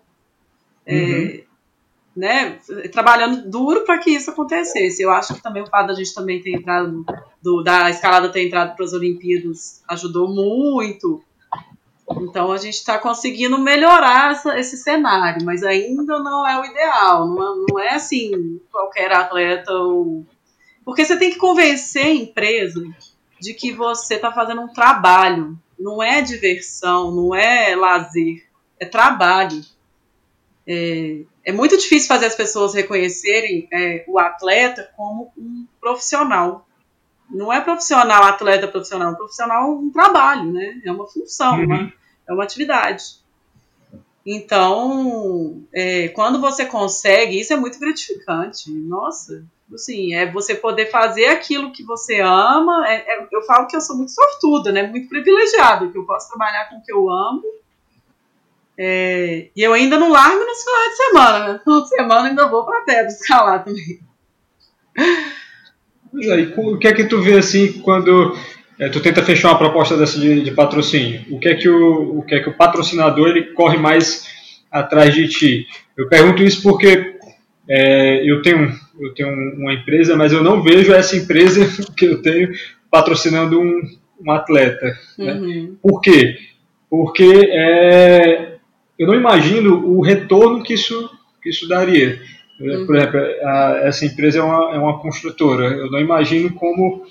é, 0.85 0.95
uhum. 0.95 1.43
né, 2.15 2.59
trabalhando 2.91 3.49
duro 3.49 3.83
para 3.85 3.97
que 3.97 4.11
isso 4.11 4.29
acontecesse. 4.29 5.01
Eu 5.01 5.11
acho 5.11 5.33
que 5.33 5.41
também 5.41 5.63
o 5.63 5.67
fato 5.67 5.87
da 5.87 5.93
gente 5.95 6.13
também 6.13 6.41
ter 6.41 6.51
entrado, 6.51 7.03
do, 7.41 7.63
da 7.63 7.89
escalada 7.89 8.29
ter 8.29 8.45
entrado 8.45 8.75
para 8.75 8.85
as 8.85 8.93
Olimpíadas 8.93 9.83
ajudou 9.87 10.29
muito. 10.29 11.21
Então 12.21 12.51
a 12.51 12.57
gente 12.57 12.75
está 12.75 12.97
conseguindo 12.97 13.57
melhorar 13.57 14.31
essa, 14.31 14.57
esse 14.57 14.77
cenário, 14.77 15.43
mas 15.43 15.61
ainda 15.63 16.19
não 16.19 16.47
é 16.47 16.57
o 16.59 16.65
ideal. 16.65 17.27
Não 17.27 17.43
é, 17.43 17.65
não 17.69 17.79
é 17.79 17.89
assim 17.95 18.61
qualquer 18.71 19.11
atleta 19.11 19.73
ou 19.73 20.25
porque 20.87 21.03
você 21.03 21.17
tem 21.17 21.29
que 21.31 21.35
convencer 21.35 22.05
a 22.05 22.13
empresa 22.13 22.81
de 23.41 23.53
que 23.53 23.73
você 23.73 24.15
está 24.15 24.31
fazendo 24.31 24.61
um 24.61 24.69
trabalho. 24.69 25.59
Não 25.77 26.01
é 26.01 26.21
diversão, 26.21 27.11
não 27.11 27.35
é 27.35 27.75
lazer, 27.75 28.47
é 28.79 28.85
trabalho. 28.85 29.61
É, 30.65 31.23
é 31.43 31.51
muito 31.51 31.75
difícil 31.77 32.07
fazer 32.07 32.27
as 32.27 32.35
pessoas 32.35 32.73
reconhecerem 32.73 33.67
é, 33.69 34.05
o 34.07 34.17
atleta 34.17 34.89
como 34.95 35.33
um 35.37 35.67
profissional. 35.81 36.65
Não 37.29 37.51
é 37.51 37.59
profissional, 37.59 38.23
atleta 38.23 38.65
profissional, 38.65 39.09
é 39.09 39.11
um 39.11 39.15
profissional 39.15 39.69
um 39.69 39.91
trabalho, 39.91 40.53
né? 40.53 40.81
É 40.85 40.89
uma 40.89 41.05
função, 41.05 41.57
uhum. 41.57 41.65
uma, 41.65 41.93
é 42.29 42.31
uma 42.31 42.45
atividade. 42.45 43.03
Então, 44.25 45.67
é, 45.73 46.07
quando 46.07 46.39
você 46.39 46.65
consegue, 46.65 47.37
isso 47.37 47.51
é 47.51 47.57
muito 47.57 47.77
gratificante. 47.77 48.71
Nossa, 48.71 49.45
assim, 49.73 50.13
é 50.13 50.31
você 50.31 50.55
poder 50.55 50.89
fazer 50.89 51.25
aquilo 51.25 51.71
que 51.71 51.83
você 51.83 52.19
ama. 52.21 52.87
É, 52.87 52.95
é, 52.95 53.27
eu 53.31 53.41
falo 53.43 53.67
que 53.67 53.75
eu 53.75 53.81
sou 53.81 53.97
muito 53.97 54.11
sortuda, 54.11 54.71
né? 54.71 54.83
Muito 54.83 55.09
privilegiada, 55.09 55.89
que 55.89 55.97
eu 55.97 56.05
posso 56.05 56.29
trabalhar 56.29 56.69
com 56.69 56.77
o 56.77 56.83
que 56.83 56.91
eu 56.91 57.09
amo 57.09 57.43
É, 58.77 59.49
e 59.55 59.61
eu 59.61 59.73
ainda 59.73 59.97
não 59.97 60.11
largo 60.11 60.43
nos 60.43 60.63
finais 60.63 60.89
de 60.89 60.97
semana, 60.97 61.53
né? 61.53 61.59
Final 61.63 61.81
de 61.81 61.89
semana 61.89 62.29
ainda 62.29 62.47
vou 62.47 62.65
pé 62.85 63.03
buscar 63.03 63.43
lá 63.43 63.59
também. 63.59 63.99
Mas 66.13 66.29
aí, 66.29 66.53
o 66.55 66.77
que 66.77 66.87
é 66.87 66.93
que 66.93 67.05
tu 67.05 67.21
vê 67.21 67.37
assim 67.37 67.73
quando 67.81 68.35
é, 68.79 68.89
tu 68.89 68.99
tenta 68.99 69.23
fechar 69.23 69.49
uma 69.49 69.57
proposta 69.57 69.97
dessa 69.97 70.19
de, 70.19 70.41
de, 70.41 70.51
patrocínio? 70.51 71.25
O 71.29 71.39
que 71.39 71.49
é 71.49 71.55
que 71.55 71.67
o, 71.67 72.19
o 72.19 72.23
que 72.23 72.35
é 72.35 72.39
que 72.39 72.49
o 72.49 72.55
patrocinador 72.55 73.29
ele 73.29 73.53
corre 73.53 73.77
mais 73.77 74.25
atrás 74.71 75.13
de 75.13 75.27
ti? 75.27 75.67
Eu 75.95 76.07
pergunto 76.07 76.43
isso 76.43 76.61
porque 76.61 77.16
é, 77.69 78.29
eu 78.29 78.41
tenho 78.41 78.71
eu 78.99 79.13
tenho 79.13 79.29
uma 79.55 79.73
empresa, 79.73 80.15
mas 80.15 80.33
eu 80.33 80.43
não 80.43 80.61
vejo 80.61 80.93
essa 80.93 81.15
empresa 81.15 81.61
que 81.95 82.05
eu 82.05 82.21
tenho 82.21 82.51
patrocinando 82.89 83.59
um, 83.59 83.81
um 84.25 84.31
atleta. 84.31 84.97
Né? 85.17 85.33
Uhum. 85.33 85.77
Por 85.81 86.01
quê? 86.01 86.37
Porque 86.89 87.49
é, 87.51 88.55
eu 88.97 89.07
não 89.07 89.15
imagino 89.15 89.87
o 89.87 90.01
retorno 90.01 90.63
que 90.63 90.73
isso, 90.73 91.09
que 91.41 91.49
isso 91.49 91.67
daria. 91.67 92.19
Uhum. 92.59 92.85
Por 92.85 92.95
exemplo, 92.95 93.19
a, 93.43 93.79
essa 93.83 94.05
empresa 94.05 94.39
é 94.39 94.41
uma, 94.41 94.75
é 94.75 94.79
uma 94.79 94.99
construtora. 94.99 95.65
Eu 95.65 95.91
não 95.91 95.99
imagino 95.99 96.51
como, 96.53 97.05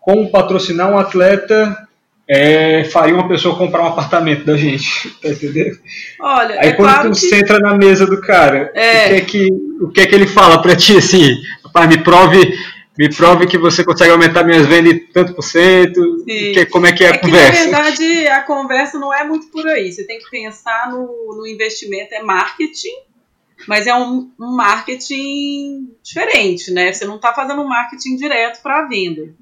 como 0.00 0.30
patrocinar 0.30 0.90
um 0.90 0.98
atleta 0.98 1.87
é, 2.28 2.84
faria 2.84 3.14
uma 3.14 3.26
pessoa 3.26 3.56
comprar 3.56 3.82
um 3.82 3.86
apartamento 3.86 4.44
da 4.44 4.56
gente, 4.56 5.08
tá 5.22 5.30
entendendo? 5.30 5.78
Olha, 6.20 6.60
Aí 6.60 6.68
é 6.68 6.72
quando 6.72 6.90
claro 6.90 7.10
tu 7.10 7.20
que... 7.20 7.34
entra 7.34 7.58
na 7.58 7.74
mesa 7.74 8.06
do 8.06 8.20
cara, 8.20 8.70
é. 8.74 9.06
o, 9.06 9.08
que 9.08 9.14
é 9.14 9.20
que, 9.22 9.48
o 9.80 9.88
que 9.88 10.00
é 10.02 10.06
que 10.06 10.14
ele 10.14 10.26
fala 10.26 10.60
para 10.60 10.76
ti 10.76 10.98
assim? 10.98 11.34
Rapaz, 11.64 11.88
me 11.88 12.02
prove, 12.02 12.54
me 12.98 13.08
prove 13.08 13.46
que 13.46 13.56
você 13.56 13.82
consegue 13.82 14.12
aumentar 14.12 14.44
minhas 14.44 14.66
vendas 14.66 14.92
em 14.92 14.98
tanto 14.98 15.32
por 15.32 15.42
cento. 15.42 16.24
Que, 16.26 16.66
como 16.66 16.86
é 16.86 16.92
que 16.92 17.02
é 17.02 17.08
a 17.08 17.14
é 17.14 17.18
conversa? 17.18 17.64
Que, 17.64 17.70
na 17.70 17.80
verdade, 17.80 18.26
a 18.26 18.42
conversa 18.42 18.98
não 18.98 19.14
é 19.14 19.24
muito 19.24 19.46
por 19.46 19.66
aí. 19.66 19.90
Você 19.90 20.04
tem 20.04 20.18
que 20.18 20.30
pensar 20.30 20.90
no, 20.90 21.34
no 21.34 21.46
investimento, 21.46 22.12
é 22.12 22.22
marketing, 22.22 22.94
mas 23.66 23.86
é 23.86 23.94
um, 23.94 24.30
um 24.38 24.54
marketing 24.54 25.88
diferente, 26.02 26.70
né? 26.72 26.92
Você 26.92 27.06
não 27.06 27.16
está 27.16 27.32
fazendo 27.32 27.62
um 27.62 27.68
marketing 27.68 28.16
direto 28.16 28.60
para 28.60 28.80
a 28.80 28.86
venda 28.86 29.34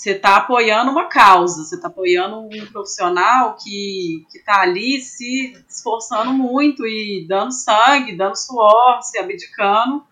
você 0.00 0.12
está 0.12 0.36
apoiando 0.36 0.90
uma 0.90 1.08
causa, 1.08 1.62
você 1.62 1.74
está 1.74 1.88
apoiando 1.88 2.40
um 2.40 2.66
profissional 2.72 3.54
que 3.62 4.24
está 4.34 4.62
ali 4.62 4.98
se 5.02 5.52
esforçando 5.68 6.32
muito 6.32 6.86
e 6.86 7.26
dando 7.28 7.52
sangue, 7.52 8.16
dando 8.16 8.34
suor, 8.34 9.02
se 9.02 9.18
abdicando 9.18 10.02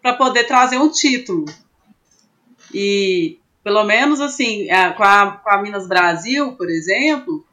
para 0.00 0.14
poder 0.14 0.44
trazer 0.44 0.78
um 0.78 0.88
título. 0.88 1.44
E 2.72 3.38
pelo 3.62 3.84
menos 3.84 4.22
assim, 4.22 4.66
com 4.96 5.04
a, 5.04 5.32
com 5.32 5.50
a 5.50 5.60
Minas 5.60 5.86
Brasil, 5.86 6.52
por 6.56 6.70
exemplo, 6.70 7.44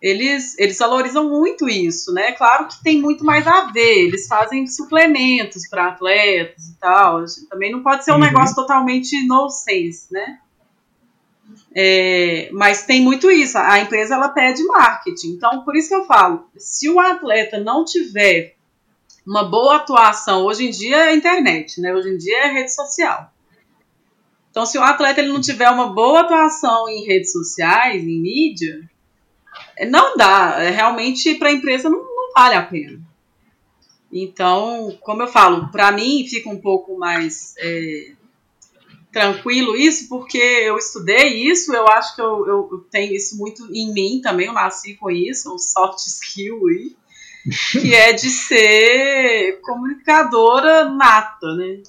eles, 0.00 0.56
eles 0.60 0.78
valorizam 0.78 1.28
muito 1.28 1.68
isso, 1.68 2.12
né? 2.12 2.30
Claro 2.30 2.68
que 2.68 2.84
tem 2.84 3.02
muito 3.02 3.24
mais 3.24 3.48
a 3.48 3.62
ver, 3.72 4.06
eles 4.06 4.28
fazem 4.28 4.64
suplementos 4.68 5.68
para 5.68 5.88
atletas 5.88 6.68
e 6.68 6.78
tal. 6.78 7.24
Também 7.48 7.72
não 7.72 7.82
pode 7.82 8.04
ser 8.04 8.12
um 8.12 8.14
uhum. 8.14 8.20
negócio 8.20 8.54
totalmente 8.54 9.26
no 9.26 9.50
sense, 9.50 10.06
né? 10.12 10.38
É, 11.74 12.48
mas 12.52 12.84
tem 12.84 13.00
muito 13.00 13.30
isso. 13.30 13.56
A 13.56 13.78
empresa 13.78 14.14
ela 14.14 14.28
pede 14.28 14.62
marketing. 14.64 15.32
Então, 15.32 15.64
por 15.64 15.76
isso 15.76 15.88
que 15.88 15.94
eu 15.94 16.04
falo, 16.04 16.48
se 16.56 16.88
o 16.88 16.98
atleta 16.98 17.60
não 17.60 17.84
tiver 17.84 18.56
uma 19.26 19.44
boa 19.44 19.76
atuação, 19.76 20.44
hoje 20.44 20.66
em 20.66 20.70
dia 20.70 21.10
é 21.10 21.14
internet, 21.14 21.80
né? 21.80 21.94
Hoje 21.94 22.10
em 22.10 22.16
dia 22.16 22.46
é 22.46 22.52
rede 22.52 22.74
social. 22.74 23.32
Então, 24.50 24.66
se 24.66 24.76
o 24.76 24.82
atleta 24.82 25.20
ele 25.20 25.32
não 25.32 25.40
tiver 25.40 25.70
uma 25.70 25.92
boa 25.92 26.20
atuação 26.20 26.88
em 26.88 27.04
redes 27.06 27.30
sociais, 27.30 28.02
em 28.02 28.20
mídia, 28.20 28.80
não 29.88 30.16
dá. 30.16 30.56
É, 30.58 30.70
realmente, 30.70 31.36
para 31.36 31.48
a 31.48 31.52
empresa 31.52 31.88
não, 31.88 31.98
não 31.98 32.32
vale 32.34 32.56
a 32.56 32.62
pena. 32.62 33.00
Então, 34.12 34.98
como 35.00 35.22
eu 35.22 35.28
falo, 35.28 35.68
para 35.70 35.92
mim 35.92 36.26
fica 36.28 36.50
um 36.50 36.60
pouco 36.60 36.98
mais 36.98 37.54
é, 37.58 38.12
tranquilo 39.12 39.76
isso, 39.76 40.08
porque 40.08 40.38
eu 40.38 40.76
estudei 40.76 41.50
isso, 41.50 41.74
eu 41.74 41.86
acho 41.88 42.14
que 42.14 42.22
eu, 42.22 42.46
eu, 42.46 42.86
tenho 42.90 43.12
isso 43.12 43.36
muito 43.36 43.66
em 43.74 43.92
mim 43.92 44.20
também, 44.22 44.46
eu 44.46 44.52
nasci 44.52 44.94
com 44.94 45.10
isso, 45.10 45.52
um 45.52 45.58
soft 45.58 45.98
skill 46.06 46.60
aí, 46.68 46.96
que 47.72 47.94
é 47.94 48.12
de 48.12 48.28
ser 48.28 49.60
comunicadora 49.62 50.88
nata, 50.90 51.54
né? 51.54 51.82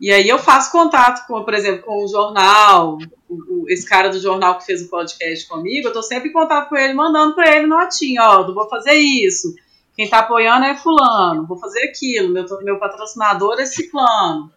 E 0.00 0.12
aí 0.12 0.28
eu 0.28 0.38
faço 0.38 0.70
contato 0.70 1.26
com, 1.26 1.42
por 1.42 1.54
exemplo, 1.54 1.82
com 1.84 2.04
o 2.04 2.08
jornal, 2.08 2.98
o, 3.28 3.34
o, 3.34 3.64
esse 3.68 3.86
cara 3.86 4.08
do 4.08 4.20
jornal 4.20 4.58
que 4.58 4.66
fez 4.66 4.82
o 4.82 4.88
podcast 4.88 5.48
comigo, 5.48 5.88
eu 5.88 5.92
tô 5.92 6.02
sempre 6.02 6.28
em 6.28 6.32
contato 6.32 6.68
com 6.68 6.76
ele, 6.76 6.92
mandando 6.92 7.34
para 7.34 7.56
ele 7.56 7.66
notinha, 7.66 8.22
ó, 8.22 8.46
eu 8.46 8.54
vou 8.54 8.68
fazer 8.68 8.94
isso, 8.94 9.54
quem 9.96 10.08
tá 10.08 10.20
apoiando 10.20 10.66
é 10.66 10.76
fulano, 10.76 11.46
vou 11.46 11.58
fazer 11.58 11.82
aquilo, 11.84 12.32
meu, 12.32 12.44
meu 12.62 12.78
patrocinador 12.78 13.58
é 13.58 13.66
ciclano. 13.66 14.52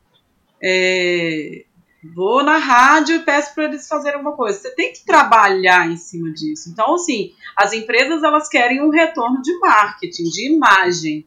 É, 0.64 1.66
vou 2.04 2.44
na 2.44 2.58
rádio 2.58 3.18
e 3.18 3.20
peço 3.20 3.54
para 3.54 3.66
eles 3.66 3.88
fazerem 3.88 4.18
alguma 4.18 4.36
coisa. 4.36 4.58
Você 4.60 4.72
tem 4.76 4.92
que 4.92 5.06
trabalhar 5.06 5.90
em 5.90 5.98
cima 5.98 6.32
disso. 6.32 6.70
Então, 6.70 6.96
assim, 6.96 7.32
as 7.56 7.74
empresas 7.74 8.24
elas 8.24 8.50
querem 8.50 8.82
um 8.82 8.90
retorno 8.90 9.42
de 9.42 9.58
marketing, 9.60 10.24
de 10.24 10.54
imagem. 10.54 11.26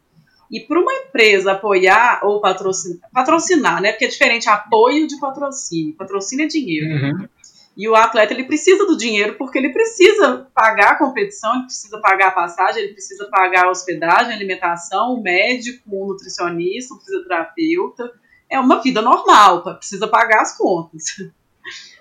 E 0.51 0.61
para 0.61 0.79
uma 0.79 0.93
empresa 0.93 1.53
apoiar 1.53 2.21
ou 2.23 2.41
patrocinar, 2.41 3.09
patrocinar, 3.13 3.81
né? 3.81 3.93
Porque 3.93 4.05
é 4.05 4.09
diferente 4.09 4.49
apoio 4.49 5.07
de 5.07 5.19
patrocínio. 5.19 5.95
Patrocínio 5.95 6.45
é 6.45 6.49
dinheiro. 6.49 6.87
Uhum. 6.87 7.29
E 7.77 7.89
o 7.89 7.95
atleta 7.97 8.33
ele 8.33 8.45
precisa 8.45 8.87
do 8.87 8.97
dinheiro 8.97 9.35
porque 9.35 9.59
ele 9.59 9.73
precisa 9.73 10.47
pagar 10.55 10.93
a 10.93 10.99
competição, 10.99 11.55
ele 11.55 11.65
precisa 11.65 11.99
pagar 11.99 12.29
a 12.29 12.31
passagem, 12.31 12.85
ele 12.85 12.93
precisa 12.93 13.29
pagar 13.29 13.65
a 13.65 13.71
hospedagem, 13.71 14.33
a 14.33 14.37
alimentação, 14.37 15.15
o 15.15 15.23
médico, 15.23 15.83
o 15.91 16.07
nutricionista, 16.07 16.95
o 16.95 17.01
fisioterapeuta 17.01 18.13
é 18.51 18.59
uma 18.59 18.81
vida 18.83 19.03
normal, 19.03 19.63
precisa 19.77 20.07
pagar 20.07 20.43
as 20.43 20.57
contas. 20.57 21.05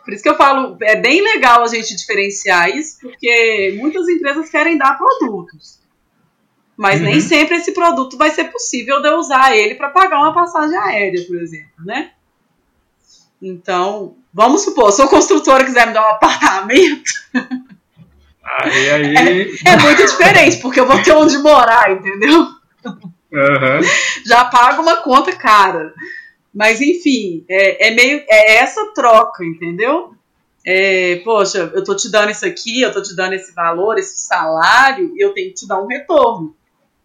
Por 0.04 0.14
isso 0.14 0.22
que 0.22 0.30
eu 0.30 0.36
falo, 0.36 0.78
é 0.82 0.98
bem 0.98 1.22
legal 1.22 1.64
a 1.64 1.68
gente 1.68 1.96
diferenciar 1.96 2.70
isso, 2.70 2.98
porque 3.02 3.76
muitas 3.80 4.08
empresas 4.10 4.50
querem 4.50 4.78
dar 4.78 4.98
produtos. 4.98 5.80
Mas 6.76 7.00
uhum. 7.00 7.06
nem 7.06 7.22
sempre 7.22 7.56
esse 7.56 7.72
produto 7.72 8.18
vai 8.18 8.32
ser 8.32 8.46
possível 8.46 9.02
de 9.02 9.08
eu 9.08 9.18
usar 9.18 9.56
ele 9.56 9.76
para 9.76 9.90
pagar 9.90 10.20
uma 10.20 10.34
passagem 10.34 10.78
aérea, 10.78 11.26
por 11.26 11.38
exemplo, 11.38 11.86
né? 11.86 12.12
Então, 13.42 14.16
vamos 14.34 14.62
supor, 14.64 14.92
se 14.92 15.02
o 15.02 15.08
construtora 15.08 15.64
quiser 15.64 15.88
me 15.88 15.94
dar 15.94 16.06
um 16.06 16.12
apartamento. 16.12 17.12
Aí, 18.44 18.90
aí... 18.90 19.58
É, 19.66 19.70
é 19.70 19.78
muito 19.78 20.06
diferente, 20.06 20.58
porque 20.58 20.80
eu 20.80 20.88
vou 20.88 21.02
ter 21.02 21.14
onde 21.14 21.38
morar, 21.38 21.92
entendeu? 21.92 22.48
Uhum. 22.86 23.82
Já 24.26 24.46
pago 24.46 24.82
uma 24.82 24.98
conta 24.98 25.36
cara. 25.36 25.94
Mas, 26.54 26.80
enfim, 26.82 27.44
é, 27.50 27.88
é 27.88 27.92
meio. 27.92 28.24
É 28.30 28.58
essa 28.58 28.94
troca, 28.94 29.44
entendeu? 29.44 30.14
É, 30.66 31.18
poxa, 31.26 31.72
eu 31.74 31.84
tô 31.84 31.96
te 31.96 32.10
dando 32.10 32.32
isso 32.32 32.46
aqui, 32.46 32.82
eu 32.82 32.94
tô 32.94 33.02
te 33.02 33.16
dando 33.16 33.34
esse 33.34 33.54
valor, 33.54 33.98
esse 33.98 34.20
salário, 34.20 35.14
eu 35.18 35.34
tenho 35.34 35.50
que 35.50 35.56
te 35.56 35.68
dar 35.68 35.82
um 35.82 35.88
retorno. 35.88 36.56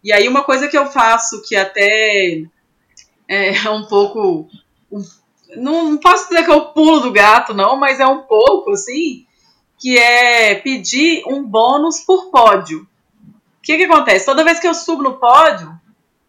E 0.03 0.13
aí, 0.13 0.27
uma 0.27 0.43
coisa 0.43 0.67
que 0.67 0.77
eu 0.77 0.85
faço 0.85 1.41
que 1.41 1.55
até 1.55 2.43
é 3.27 3.69
um 3.69 3.85
pouco. 3.85 4.47
Um, 4.91 5.03
não, 5.57 5.97
posso 5.97 6.29
dizer 6.29 6.45
que 6.45 6.51
é 6.51 6.55
o 6.55 6.71
pulo 6.73 6.99
do 7.01 7.11
gato, 7.11 7.53
não, 7.53 7.75
mas 7.75 7.99
é 7.99 8.05
um 8.05 8.21
pouco, 8.21 8.71
assim, 8.71 9.25
que 9.79 9.97
é 9.97 10.55
pedir 10.55 11.23
um 11.27 11.43
bônus 11.43 12.01
por 12.01 12.29
pódio. 12.29 12.87
O 13.27 13.61
que, 13.63 13.77
que 13.77 13.83
acontece? 13.83 14.25
Toda 14.25 14.43
vez 14.43 14.59
que 14.59 14.67
eu 14.67 14.73
subo 14.75 15.03
no 15.03 15.17
pódio, 15.17 15.77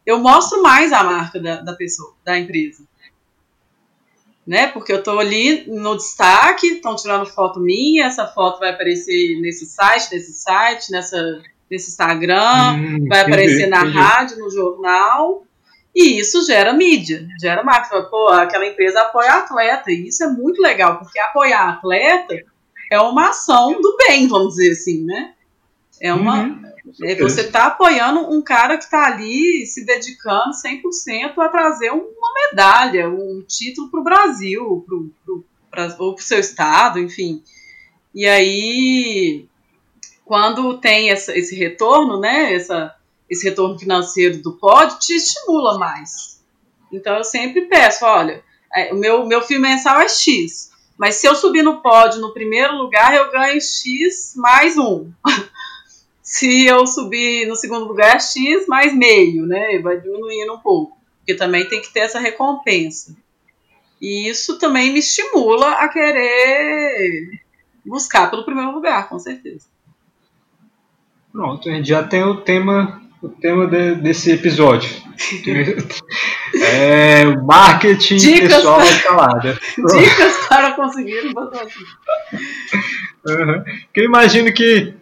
eu 0.04 0.18
mostro 0.18 0.62
mais 0.62 0.92
a 0.92 1.04
marca 1.04 1.38
da, 1.38 1.60
da 1.60 1.74
pessoa, 1.74 2.14
da 2.24 2.38
empresa 2.38 2.89
né? 4.50 4.66
Porque 4.66 4.92
eu 4.92 4.98
estou 4.98 5.20
ali 5.20 5.64
no 5.68 5.96
destaque, 5.96 6.66
estão 6.66 6.96
tirando 6.96 7.24
foto 7.24 7.60
minha, 7.60 8.06
essa 8.06 8.26
foto 8.26 8.58
vai 8.58 8.70
aparecer 8.70 9.40
nesse 9.40 9.64
site, 9.64 10.12
nesse 10.12 10.32
site, 10.32 10.90
nessa, 10.90 11.40
nesse 11.70 11.90
Instagram, 11.90 12.72
hum, 12.72 13.06
vai 13.08 13.20
entendi, 13.20 13.32
aparecer 13.32 13.66
na 13.68 13.82
entendi. 13.82 13.96
rádio, 13.96 14.38
no 14.40 14.50
jornal, 14.50 15.44
e 15.94 16.18
isso 16.18 16.44
gera 16.44 16.72
mídia, 16.72 17.28
gera 17.40 17.62
marketing. 17.62 18.10
Pô, 18.10 18.26
aquela 18.26 18.66
empresa 18.66 19.02
apoia 19.02 19.34
atleta, 19.34 19.92
e 19.92 20.08
isso 20.08 20.24
é 20.24 20.26
muito 20.26 20.60
legal, 20.60 20.98
porque 20.98 21.20
apoiar 21.20 21.68
atleta 21.68 22.34
é 22.90 23.00
uma 23.00 23.28
ação 23.28 23.80
do 23.80 23.96
bem, 23.98 24.26
vamos 24.26 24.56
dizer 24.56 24.72
assim, 24.72 25.04
né? 25.04 25.32
É 26.00 26.14
uma. 26.14 26.44
Uhum. 26.44 26.70
É, 27.02 27.14
você 27.14 27.42
está 27.42 27.66
apoiando 27.66 28.20
um 28.32 28.40
cara 28.42 28.76
que 28.76 28.84
está 28.84 29.06
ali 29.06 29.66
se 29.66 29.84
dedicando 29.84 30.50
100% 30.50 31.38
a 31.38 31.48
trazer 31.48 31.90
uma 31.90 32.32
medalha, 32.34 33.08
um 33.08 33.44
título 33.46 33.90
para 33.90 34.00
o 34.00 34.04
Brasil, 34.04 34.84
pro, 34.86 35.10
pro, 35.24 35.44
pra, 35.70 35.96
ou 35.98 36.14
para 36.14 36.22
o 36.22 36.24
seu 36.24 36.40
estado, 36.40 36.98
enfim. 36.98 37.42
E 38.14 38.26
aí, 38.26 39.46
quando 40.24 40.78
tem 40.78 41.10
essa, 41.10 41.36
esse 41.36 41.54
retorno, 41.54 42.18
né, 42.18 42.54
essa, 42.54 42.94
esse 43.28 43.48
retorno 43.48 43.78
financeiro 43.78 44.38
do 44.42 44.52
pódio, 44.52 44.98
te 44.98 45.14
estimula 45.14 45.78
mais. 45.78 46.40
Então 46.90 47.16
eu 47.16 47.24
sempre 47.24 47.62
peço, 47.62 48.04
olha, 48.04 48.42
é, 48.74 48.92
o 48.92 48.96
meu, 48.96 49.26
meu 49.26 49.42
filme 49.42 49.68
mensal 49.68 50.00
é 50.00 50.08
X, 50.08 50.70
mas 50.98 51.16
se 51.16 51.26
eu 51.26 51.34
subir 51.34 51.62
no 51.62 51.80
pódio 51.80 52.20
no 52.20 52.32
primeiro 52.32 52.76
lugar, 52.76 53.14
eu 53.14 53.30
ganho 53.30 53.60
X 53.60 54.34
mais 54.36 54.76
um. 54.76 55.10
se 56.30 56.64
eu 56.64 56.86
subir 56.86 57.44
no 57.48 57.56
segundo 57.56 57.88
lugar 57.88 58.20
X 58.20 58.68
mais 58.68 58.96
meio, 58.96 59.44
né? 59.46 59.80
Vai 59.80 60.00
diminuindo 60.00 60.54
um 60.54 60.60
pouco. 60.60 60.96
Porque 61.18 61.34
também 61.34 61.68
tem 61.68 61.82
que 61.82 61.92
ter 61.92 62.00
essa 62.00 62.20
recompensa. 62.20 63.16
E 64.00 64.30
isso 64.30 64.56
também 64.56 64.92
me 64.92 65.00
estimula 65.00 65.72
a 65.72 65.88
querer 65.88 67.32
buscar 67.84 68.30
pelo 68.30 68.44
primeiro 68.44 68.70
lugar, 68.70 69.08
com 69.08 69.18
certeza. 69.18 69.66
Pronto, 71.32 71.68
a 71.68 71.72
gente 71.72 71.88
já 71.88 72.04
tem 72.04 72.22
o 72.22 72.36
tema, 72.42 73.02
o 73.20 73.28
tema 73.28 73.66
de, 73.66 73.96
desse 73.96 74.30
episódio. 74.30 74.88
é 76.62 77.26
o 77.26 77.44
marketing 77.44 78.16
Dicas 78.18 78.54
pessoal 78.54 78.76
para... 78.76 78.86
escalada. 78.88 79.60
Dicas 79.76 80.46
para 80.48 80.72
conseguir 80.74 81.26
um 81.26 81.32
botão 81.32 81.60
assim. 81.60 81.84
Uhum. 83.26 83.64
Eu 83.94 84.04
imagino 84.04 84.52
que 84.52 84.94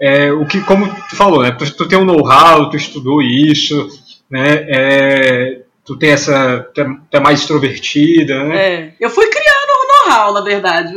é, 0.00 0.30
o 0.32 0.46
que, 0.46 0.60
como 0.60 0.86
tu 1.08 1.16
falou, 1.16 1.42
né? 1.42 1.50
Tu, 1.52 1.70
tu 1.74 1.88
tem 1.88 1.98
um 1.98 2.04
know-how, 2.04 2.68
tu 2.70 2.76
estudou 2.76 3.22
isso, 3.22 3.88
né? 4.30 4.66
É, 4.68 5.62
tu 5.84 5.96
tem 5.96 6.10
essa. 6.10 6.68
Tu 6.74 6.80
é, 6.80 6.84
tu 6.84 7.16
é, 7.16 7.20
mais 7.20 7.40
extrovertida, 7.40 8.44
né? 8.44 8.56
É, 8.56 8.94
eu 9.00 9.08
fui 9.08 9.26
criando 9.28 9.70
um 9.70 10.08
know-how, 10.08 10.34
na 10.34 10.40
verdade. 10.42 10.94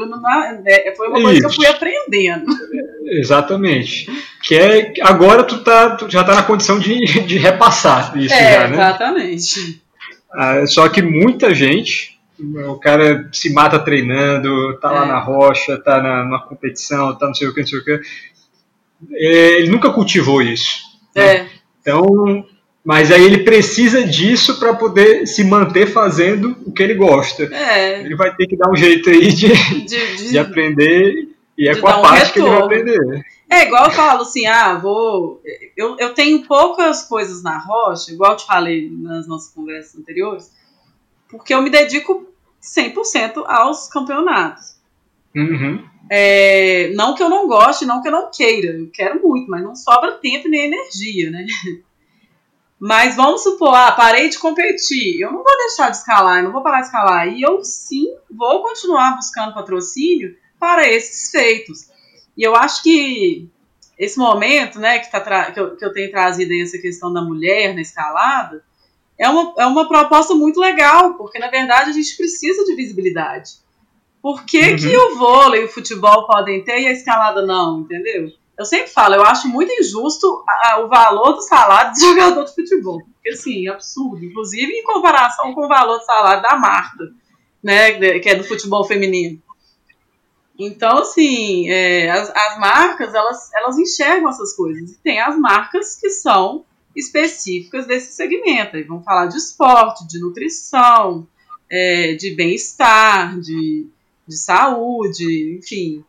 É, 0.65 0.93
foi 0.95 1.07
uma 1.07 1.21
coisa 1.21 1.33
isso. 1.33 1.41
que 1.41 1.45
eu 1.45 1.55
fui 1.55 1.67
aprendendo. 1.67 2.45
Exatamente. 3.05 4.07
Que 4.43 4.55
é 4.55 4.93
agora 5.01 5.43
tu, 5.43 5.63
tá, 5.63 5.91
tu 5.91 6.09
já 6.09 6.23
tá 6.23 6.35
na 6.35 6.43
condição 6.43 6.77
de, 6.77 6.99
de 7.23 7.37
repassar 7.37 8.17
isso 8.17 8.33
é, 8.33 8.53
já, 8.53 8.67
né? 8.67 8.75
Exatamente. 8.75 9.81
Ah, 10.31 10.65
só 10.67 10.87
que 10.89 11.01
muita 11.01 11.55
gente, 11.55 12.19
o 12.67 12.75
cara 12.75 13.27
se 13.31 13.51
mata 13.51 13.79
treinando, 13.79 14.77
tá 14.79 14.91
é. 14.91 14.93
lá 14.93 15.05
na 15.05 15.19
rocha, 15.19 15.77
tá 15.77 16.01
na, 16.01 16.23
numa 16.23 16.41
competição, 16.41 17.17
tá 17.17 17.27
não 17.27 17.33
sei 17.33 17.47
o 17.47 17.53
que, 17.53 17.61
não 17.61 17.67
sei 17.67 17.79
o 17.79 17.83
que. 17.83 18.01
É, 19.11 19.59
ele 19.59 19.69
nunca 19.69 19.91
cultivou 19.91 20.41
isso. 20.41 20.79
Né? 21.15 21.35
É. 21.35 21.47
Então, 21.81 22.45
mas 22.83 23.11
aí 23.11 23.23
ele 23.23 23.43
precisa 23.43 24.03
disso 24.03 24.59
para 24.59 24.73
poder 24.73 25.27
se 25.27 25.43
manter 25.43 25.87
fazendo 25.87 26.57
o 26.65 26.71
que 26.71 26.81
ele 26.81 26.95
gosta. 26.95 27.43
É. 27.43 28.01
Ele 28.01 28.15
vai 28.15 28.35
ter 28.35 28.47
que 28.47 28.57
dar 28.57 28.69
um 28.71 28.75
jeito 28.75 29.09
aí 29.09 29.31
de, 29.31 29.47
de, 29.47 29.85
de, 29.85 30.29
de 30.29 30.39
aprender 30.39 31.29
e 31.57 31.67
é 31.67 31.75
com 31.75 31.87
a 31.87 31.99
um 31.99 32.01
parte 32.01 32.39
retorno. 32.39 32.69
que 32.69 32.75
ele 32.75 32.81
vai 32.87 32.97
aprender. 32.97 33.25
É 33.49 33.65
igual 33.65 33.85
eu 33.85 33.91
falo 33.91 34.21
assim, 34.21 34.45
ah, 34.45 34.77
vou. 34.77 35.41
Eu, 35.75 35.97
eu 35.97 36.13
tenho 36.13 36.45
poucas 36.45 37.03
coisas 37.03 37.41
na 37.41 37.57
rocha, 37.57 38.11
igual 38.11 38.31
eu 38.31 38.37
te 38.37 38.45
falei 38.45 38.89
nas 38.91 39.27
nossas 39.27 39.51
conversas 39.53 39.99
anteriores, 39.99 40.51
porque 41.27 41.53
eu 41.53 41.61
me 41.61 41.69
dedico 41.69 42.27
100% 42.61 43.43
aos 43.45 43.87
campeonatos. 43.87 44.77
Uhum. 45.35 45.83
É, 46.09 46.91
não 46.95 47.13
que 47.13 47.21
eu 47.21 47.29
não 47.29 47.47
goste, 47.47 47.85
não 47.85 48.01
que 48.01 48.07
eu 48.07 48.11
não 48.11 48.31
queira, 48.31 48.73
eu 48.75 48.89
quero 48.91 49.21
muito, 49.21 49.49
mas 49.49 49.63
não 49.63 49.75
sobra 49.75 50.17
tempo 50.17 50.49
nem 50.49 50.65
energia, 50.65 51.29
né? 51.29 51.45
Mas 52.81 53.17
vamos 53.17 53.43
supor, 53.43 53.75
ah, 53.75 53.91
parei 53.91 54.29
de 54.29 54.39
competir, 54.39 55.19
eu 55.19 55.33
não 55.33 55.43
vou 55.43 55.57
deixar 55.57 55.89
de 55.89 55.97
escalar, 55.97 56.37
eu 56.37 56.45
não 56.45 56.53
vou 56.53 56.63
parar 56.63 56.79
de 56.79 56.85
escalar, 56.85 57.27
e 57.27 57.41
eu 57.41 57.61
sim 57.61 58.07
vou 58.31 58.63
continuar 58.63 59.17
buscando 59.17 59.53
patrocínio 59.53 60.33
para 60.57 60.87
esses 60.87 61.29
feitos. 61.29 61.89
E 62.37 62.41
eu 62.41 62.55
acho 62.55 62.81
que 62.81 63.49
esse 63.97 64.17
momento, 64.17 64.79
né, 64.79 64.99
que, 64.99 65.11
tá 65.11 65.51
que, 65.51 65.59
eu, 65.59 65.75
que 65.75 65.83
eu 65.83 65.91
tenho 65.91 66.09
trazido 66.09 66.53
aí 66.53 66.61
essa 66.61 66.77
questão 66.77 67.11
da 67.11 67.21
mulher 67.21 67.75
na 67.75 67.81
escalada, 67.81 68.63
é 69.17 69.27
uma, 69.27 69.53
é 69.57 69.65
uma 69.65 69.85
proposta 69.85 70.33
muito 70.33 70.57
legal, 70.57 71.15
porque 71.15 71.37
na 71.37 71.49
verdade 71.49 71.89
a 71.89 71.93
gente 71.93 72.15
precisa 72.15 72.63
de 72.63 72.75
visibilidade. 72.75 73.55
Por 74.21 74.43
que, 74.43 74.71
uhum. 74.71 74.77
que 74.77 74.97
o 74.97 75.17
vôlei 75.17 75.61
e 75.61 75.65
o 75.65 75.69
futebol 75.69 76.27
podem 76.27 76.63
ter 76.63 76.81
e 76.81 76.87
a 76.87 76.91
escalada 76.91 77.45
não, 77.45 77.81
entendeu? 77.81 78.29
Eu 78.57 78.65
sempre 78.65 78.91
falo, 78.91 79.15
eu 79.15 79.23
acho 79.23 79.47
muito 79.47 79.71
injusto 79.71 80.43
a, 80.47 80.73
a, 80.73 80.79
o 80.83 80.89
valor 80.89 81.33
do 81.33 81.41
salário 81.41 81.93
do 81.93 81.99
jogador 82.01 82.43
de 82.43 82.53
futebol. 82.53 83.01
Porque, 83.13 83.29
assim, 83.29 83.67
é 83.67 83.71
absurdo. 83.71 84.23
Inclusive 84.23 84.71
em 84.73 84.83
comparação 84.83 85.53
com 85.53 85.63
o 85.63 85.67
valor 85.67 85.97
do 85.97 86.03
salário 86.03 86.43
da 86.43 86.57
Marta, 86.57 87.05
né, 87.63 88.19
que 88.19 88.29
é 88.29 88.35
do 88.35 88.43
futebol 88.43 88.83
feminino. 88.83 89.41
Então, 90.59 90.97
assim, 90.97 91.69
é, 91.69 92.09
as, 92.09 92.29
as, 92.35 92.59
marcas, 92.59 93.15
elas, 93.15 93.49
elas 93.53 93.77
enxergam 93.77 94.29
essas 94.29 94.53
coisas. 94.53 94.91
E 94.91 94.97
tem 94.97 95.21
as 95.21 95.39
marcas 95.39 95.95
que 95.95 96.09
são 96.09 96.65
específicas 96.93 97.87
desse 97.87 98.11
segmento. 98.11 98.75
Aí 98.75 98.83
vamos 98.83 99.05
falar 99.05 99.27
de 99.27 99.37
esporte, 99.37 100.05
de 100.05 100.19
nutrição, 100.19 101.25
é, 101.71 102.13
de 102.15 102.35
bem-estar, 102.35 103.39
de 103.39 103.87
de 104.29 104.37
saúde, 104.37 105.57
enfim. 105.57 106.03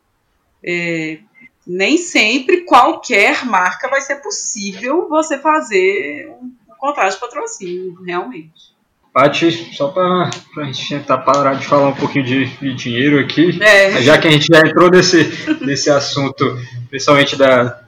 É, 0.62 1.18
nem 1.66 1.96
sempre 1.96 2.62
qualquer 2.62 3.44
marca 3.46 3.88
vai 3.88 4.00
ser 4.00 4.16
possível 4.16 5.08
você 5.08 5.38
fazer 5.38 6.28
um, 6.28 6.52
um 6.68 6.74
contrato 6.78 7.14
de 7.14 7.20
patrocínio, 7.20 7.94
realmente. 8.02 8.70
Paty, 9.12 9.74
só 9.74 9.88
para 9.88 10.30
a 10.58 10.64
gente 10.64 10.88
tentar 10.88 11.18
parar 11.18 11.54
de 11.54 11.66
falar 11.66 11.88
um 11.88 11.96
pouquinho 11.96 12.24
de, 12.24 12.46
de 12.46 12.74
dinheiro 12.74 13.18
aqui, 13.18 13.58
é. 13.60 14.00
já 14.02 14.16
que 14.16 14.28
a 14.28 14.30
gente 14.30 14.46
já 14.46 14.60
entrou 14.60 14.88
nesse, 14.88 15.24
nesse 15.64 15.90
assunto, 15.90 16.56
principalmente 16.88 17.34
da 17.34 17.80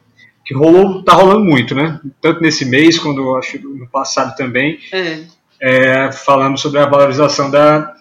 que 0.45 0.53
rolou, 0.55 1.05
tá 1.05 1.13
rolando 1.13 1.45
muito, 1.45 1.73
né? 1.75 2.01
Tanto 2.21 2.41
nesse 2.41 2.65
mês, 2.65 2.99
quando 2.99 3.37
acho 3.37 3.61
no 3.61 3.87
passado 3.87 4.35
também, 4.35 4.81
é. 4.93 5.23
É, 5.61 6.11
falando 6.11 6.59
sobre 6.59 6.81
a 6.81 6.87
valorização 6.87 7.49
da, 7.49 7.95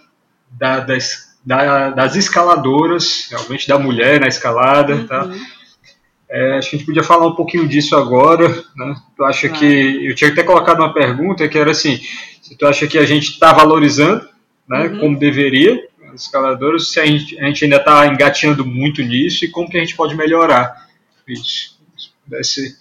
da, 0.49 0.79
das 0.79 1.30
da, 1.45 1.89
das 1.89 2.15
escaladoras, 2.15 3.27
realmente 3.29 3.67
da 3.67 3.79
mulher 3.79 4.19
na 4.19 4.27
escalada, 4.27 4.95
uhum. 4.95 5.07
tá? 5.07 5.29
É, 6.29 6.57
acho 6.57 6.69
que 6.69 6.75
a 6.75 6.79
gente 6.79 6.87
podia 6.87 7.03
falar 7.03 7.27
um 7.27 7.35
pouquinho 7.35 7.67
disso 7.67 7.95
agora, 7.95 8.47
né? 8.75 8.95
Tu 9.17 9.23
acha 9.23 9.47
ah. 9.47 9.49
que 9.49 10.07
eu 10.07 10.15
tinha 10.15 10.31
até 10.31 10.43
colocado 10.43 10.79
uma 10.79 10.93
pergunta 10.93 11.47
que 11.47 11.57
era 11.57 11.71
assim, 11.71 11.99
se 12.41 12.55
tu 12.55 12.65
acha 12.65 12.87
que 12.87 12.97
a 12.97 13.05
gente 13.05 13.31
está 13.31 13.51
valorizando, 13.51 14.27
né, 14.67 14.87
uhum. 14.87 14.99
como 14.99 15.19
deveria, 15.19 15.87
as 16.13 16.23
escaladoras, 16.23 16.89
se 16.89 16.99
a 16.99 17.05
gente, 17.05 17.37
a 17.39 17.47
gente 17.47 17.63
ainda 17.65 17.77
está 17.77 18.07
engatinhando 18.07 18.65
muito 18.65 19.01
nisso 19.01 19.43
e 19.43 19.49
como 19.49 19.69
que 19.69 19.77
a 19.77 19.81
gente 19.81 19.95
pode 19.95 20.15
melhorar 20.15 20.87
isso? 21.27 21.79
Se 21.97 22.09
pudesse 22.23 22.77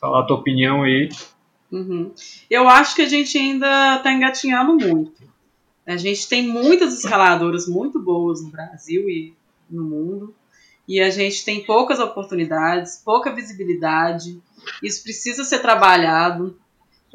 falar 0.00 0.20
a 0.20 0.22
tua 0.24 0.36
opinião 0.36 0.82
aí. 0.82 1.08
Uhum. 1.70 2.12
Eu 2.50 2.68
acho 2.68 2.94
que 2.96 3.02
a 3.02 3.08
gente 3.08 3.36
ainda 3.38 3.96
está 3.96 4.12
engatinhando 4.12 4.74
muito. 4.74 5.19
A 5.86 5.96
gente 5.96 6.28
tem 6.28 6.46
muitas 6.46 6.96
escaladoras 6.96 7.66
muito 7.66 8.00
boas 8.00 8.42
no 8.42 8.50
Brasil 8.50 9.08
e 9.08 9.34
no 9.68 9.84
mundo, 9.84 10.34
e 10.86 11.00
a 11.00 11.10
gente 11.10 11.44
tem 11.44 11.64
poucas 11.64 12.00
oportunidades, 12.00 13.00
pouca 13.04 13.32
visibilidade. 13.32 14.40
Isso 14.82 15.02
precisa 15.02 15.44
ser 15.44 15.60
trabalhado. 15.60 16.58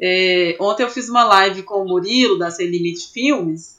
É, 0.00 0.56
ontem 0.60 0.82
eu 0.82 0.90
fiz 0.90 1.08
uma 1.08 1.24
live 1.24 1.62
com 1.62 1.82
o 1.82 1.88
Murilo, 1.88 2.38
da 2.38 2.50
Sem 2.50 2.66
Limite 2.68 3.12
Filmes, 3.12 3.78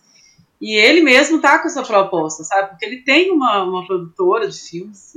e 0.59 0.75
ele 0.75 1.01
mesmo 1.01 1.39
tá 1.39 1.59
com 1.59 1.67
essa 1.67 1.83
proposta, 1.83 2.43
sabe? 2.43 2.69
Porque 2.69 2.85
ele 2.85 3.01
tem 3.01 3.31
uma, 3.31 3.63
uma 3.63 3.85
produtora 3.85 4.47
de 4.47 4.59
filmes, 4.59 5.13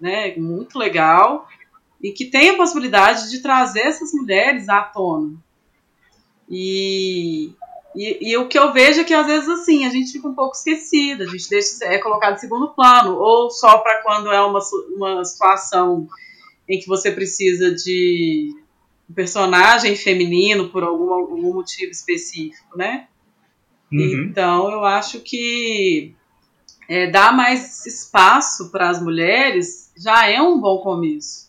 né, 0.00 0.34
muito 0.36 0.78
legal, 0.78 1.48
e 2.00 2.12
que 2.12 2.26
tem 2.26 2.50
a 2.50 2.56
possibilidade 2.56 3.30
de 3.30 3.40
trazer 3.40 3.80
essas 3.80 4.12
mulheres 4.12 4.68
à 4.68 4.82
tona. 4.82 5.34
E, 6.48 7.52
e, 7.94 8.30
e, 8.30 8.36
o 8.36 8.48
que 8.48 8.58
eu 8.58 8.72
vejo 8.72 9.00
é 9.00 9.04
que 9.04 9.14
às 9.14 9.26
vezes 9.26 9.48
assim, 9.48 9.84
a 9.84 9.90
gente 9.90 10.12
fica 10.12 10.28
um 10.28 10.34
pouco 10.34 10.56
esquecida, 10.56 11.24
a 11.24 11.26
gente 11.26 11.48
deixa, 11.48 11.84
é 11.84 11.98
colocado 11.98 12.34
em 12.34 12.38
segundo 12.38 12.74
plano, 12.74 13.16
ou 13.16 13.50
só 13.50 13.78
para 13.78 14.02
quando 14.02 14.30
é 14.30 14.40
uma, 14.40 14.60
uma 14.96 15.24
situação 15.24 16.08
em 16.68 16.78
que 16.78 16.86
você 16.86 17.10
precisa 17.10 17.74
de 17.74 18.54
um 19.08 19.14
personagem 19.14 19.94
feminino 19.96 20.70
por 20.70 20.82
algum, 20.82 21.12
algum 21.12 21.52
motivo 21.52 21.92
específico, 21.92 22.76
né? 22.76 23.06
Uhum. 23.92 24.28
Então 24.28 24.70
eu 24.70 24.84
acho 24.84 25.20
que 25.20 26.14
é, 26.88 27.10
dar 27.10 27.34
mais 27.34 27.86
espaço 27.86 28.70
para 28.70 28.88
as 28.88 29.00
mulheres 29.00 29.92
já 29.96 30.28
é 30.28 30.40
um 30.40 30.60
bom 30.60 30.78
começo 30.78 31.43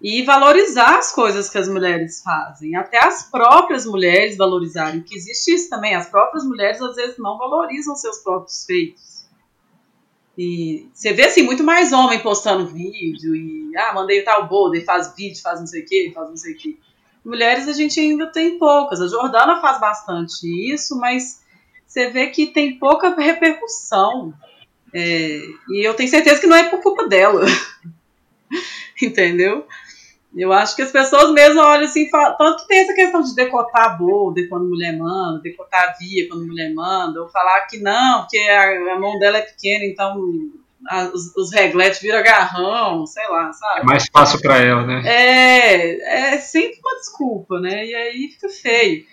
e 0.00 0.22
valorizar 0.22 0.98
as 0.98 1.12
coisas 1.12 1.50
que 1.50 1.58
as 1.58 1.68
mulheres 1.68 2.22
fazem, 2.22 2.74
até 2.74 2.98
as 2.98 3.24
próprias 3.24 3.84
mulheres 3.84 4.36
valorizarem, 4.36 5.02
que 5.02 5.14
existe 5.14 5.54
isso 5.54 5.68
também, 5.68 5.94
as 5.94 6.08
próprias 6.08 6.44
mulheres 6.44 6.80
às 6.80 6.96
vezes 6.96 7.18
não 7.18 7.36
valorizam 7.36 7.94
seus 7.94 8.18
próprios 8.18 8.64
feitos. 8.64 9.26
E 10.38 10.88
você 10.94 11.12
vê 11.12 11.24
assim 11.24 11.42
muito 11.42 11.62
mais 11.62 11.92
homem 11.92 12.18
postando 12.20 12.66
vídeo 12.66 13.36
e 13.36 13.76
ah, 13.76 13.92
mandei 13.92 14.22
tal 14.22 14.48
boda 14.48 14.78
e 14.78 14.80
faz 14.80 15.14
vídeo, 15.14 15.42
faz 15.42 15.60
não 15.60 15.66
sei 15.66 15.82
o 15.82 15.84
que, 15.84 16.12
faz 16.14 16.28
não 16.28 16.36
sei 16.36 16.54
o 16.54 16.56
que. 16.56 16.78
Mulheres 17.22 17.68
a 17.68 17.72
gente 17.74 18.00
ainda 18.00 18.26
tem 18.26 18.58
poucas. 18.58 19.02
A 19.02 19.08
Jordana 19.08 19.60
faz 19.60 19.78
bastante 19.78 20.46
isso, 20.72 20.98
mas 20.98 21.42
você 21.86 22.08
vê 22.08 22.28
que 22.28 22.46
tem 22.46 22.78
pouca 22.78 23.14
repercussão. 23.14 24.32
É, 24.94 25.42
e 25.68 25.86
eu 25.86 25.92
tenho 25.92 26.08
certeza 26.08 26.40
que 26.40 26.46
não 26.46 26.56
é 26.56 26.70
por 26.70 26.80
culpa 26.80 27.06
dela. 27.06 27.44
Entendeu? 29.02 29.66
Eu 30.36 30.52
acho 30.52 30.76
que 30.76 30.82
as 30.82 30.92
pessoas 30.92 31.32
mesmo 31.32 31.60
olham 31.60 31.84
assim, 31.84 32.08
falam, 32.08 32.36
tanto 32.36 32.62
que 32.62 32.68
tem 32.68 32.80
essa 32.80 32.94
questão 32.94 33.20
de 33.20 33.34
decotar 33.34 33.86
a 33.86 33.88
bolda 33.90 34.40
quando 34.48 34.68
mulher 34.68 34.96
manda, 34.96 35.40
decotar 35.42 35.88
a 35.88 35.92
via 35.98 36.28
quando 36.28 36.46
mulher 36.46 36.72
manda, 36.72 37.20
ou 37.20 37.28
falar 37.28 37.62
que 37.62 37.78
não, 37.78 38.20
porque 38.20 38.38
a, 38.38 38.94
a 38.94 38.98
mão 38.98 39.18
dela 39.18 39.38
é 39.38 39.42
pequena, 39.42 39.84
então 39.84 40.16
os, 41.12 41.36
os 41.36 41.52
regletes 41.52 42.00
viram 42.00 42.18
agarrão, 42.18 43.06
sei 43.06 43.26
lá, 43.28 43.52
sabe? 43.52 43.80
É 43.80 43.84
mais 43.84 44.06
fácil 44.06 44.40
para 44.40 44.58
ela, 44.58 44.86
né? 44.86 45.02
É, 45.04 46.34
é 46.34 46.38
sempre 46.38 46.78
uma 46.80 46.96
desculpa, 46.96 47.60
né? 47.60 47.86
E 47.86 47.94
aí 47.94 48.28
fica 48.28 48.48
feio. 48.48 49.04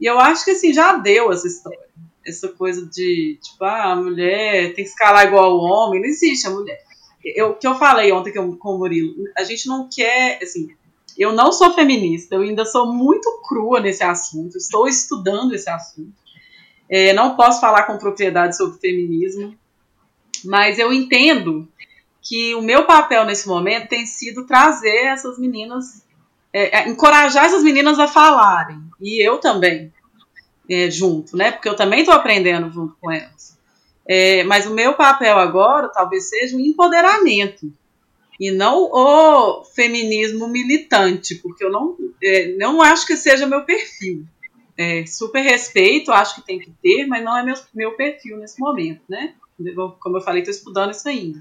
E 0.00 0.06
eu 0.06 0.18
acho 0.18 0.44
que 0.44 0.50
assim, 0.50 0.72
já 0.72 0.96
deu 0.96 1.32
essa 1.32 1.46
história. 1.46 1.86
Essa 2.26 2.48
coisa 2.48 2.84
de, 2.86 3.38
tipo, 3.40 3.64
ah, 3.64 3.92
a 3.92 3.96
mulher 3.96 4.74
tem 4.74 4.84
que 4.84 4.90
escalar 4.90 5.26
igual 5.26 5.56
o 5.56 5.60
homem. 5.60 6.00
Não 6.00 6.08
existe 6.08 6.46
a 6.46 6.50
mulher. 6.50 6.85
O 7.44 7.54
que 7.54 7.66
eu 7.66 7.74
falei 7.74 8.12
ontem 8.12 8.32
com 8.32 8.74
o 8.74 8.78
Murilo, 8.78 9.14
a 9.36 9.42
gente 9.42 9.66
não 9.66 9.88
quer, 9.88 10.38
assim, 10.42 10.68
eu 11.18 11.32
não 11.32 11.50
sou 11.50 11.72
feminista, 11.72 12.34
eu 12.34 12.42
ainda 12.42 12.64
sou 12.64 12.92
muito 12.92 13.40
crua 13.48 13.80
nesse 13.80 14.04
assunto, 14.04 14.56
estou 14.56 14.86
estudando 14.86 15.54
esse 15.54 15.68
assunto. 15.68 16.12
É, 16.88 17.12
não 17.12 17.34
posso 17.34 17.60
falar 17.60 17.84
com 17.84 17.98
propriedade 17.98 18.56
sobre 18.56 18.78
feminismo, 18.78 19.56
mas 20.44 20.78
eu 20.78 20.92
entendo 20.92 21.66
que 22.22 22.54
o 22.54 22.62
meu 22.62 22.84
papel 22.84 23.24
nesse 23.24 23.48
momento 23.48 23.88
tem 23.88 24.04
sido 24.04 24.46
trazer 24.46 25.06
essas 25.06 25.38
meninas, 25.38 26.04
é, 26.52 26.80
é, 26.80 26.88
encorajar 26.88 27.46
essas 27.46 27.62
meninas 27.62 27.98
a 27.98 28.06
falarem, 28.06 28.80
e 29.00 29.20
eu 29.26 29.38
também, 29.38 29.92
é, 30.68 30.90
junto, 30.90 31.36
né? 31.36 31.50
Porque 31.50 31.68
eu 31.68 31.76
também 31.76 32.00
estou 32.00 32.14
aprendendo 32.14 32.70
junto 32.70 32.96
com 33.00 33.10
elas. 33.10 33.55
É, 34.08 34.44
mas 34.44 34.66
o 34.66 34.74
meu 34.74 34.94
papel 34.94 35.38
agora 35.38 35.88
talvez 35.88 36.28
seja 36.28 36.56
o 36.56 36.60
empoderamento 36.60 37.72
e 38.38 38.50
não 38.50 38.90
o 38.92 39.64
feminismo 39.64 40.46
militante, 40.46 41.36
porque 41.36 41.64
eu 41.64 41.70
não, 41.70 41.96
é, 42.22 42.54
não 42.56 42.82
acho 42.82 43.06
que 43.06 43.16
seja 43.16 43.46
meu 43.46 43.64
perfil. 43.64 44.24
É, 44.78 45.06
super 45.06 45.40
respeito, 45.40 46.12
acho 46.12 46.36
que 46.36 46.46
tem 46.46 46.58
que 46.58 46.70
ter, 46.82 47.06
mas 47.06 47.24
não 47.24 47.36
é 47.36 47.42
meu, 47.42 47.54
meu 47.74 47.96
perfil 47.96 48.36
nesse 48.36 48.60
momento, 48.60 49.00
né? 49.08 49.34
Como 50.00 50.18
eu 50.18 50.20
falei, 50.20 50.42
estou 50.42 50.54
estudando 50.54 50.90
isso 50.92 51.08
ainda. 51.08 51.40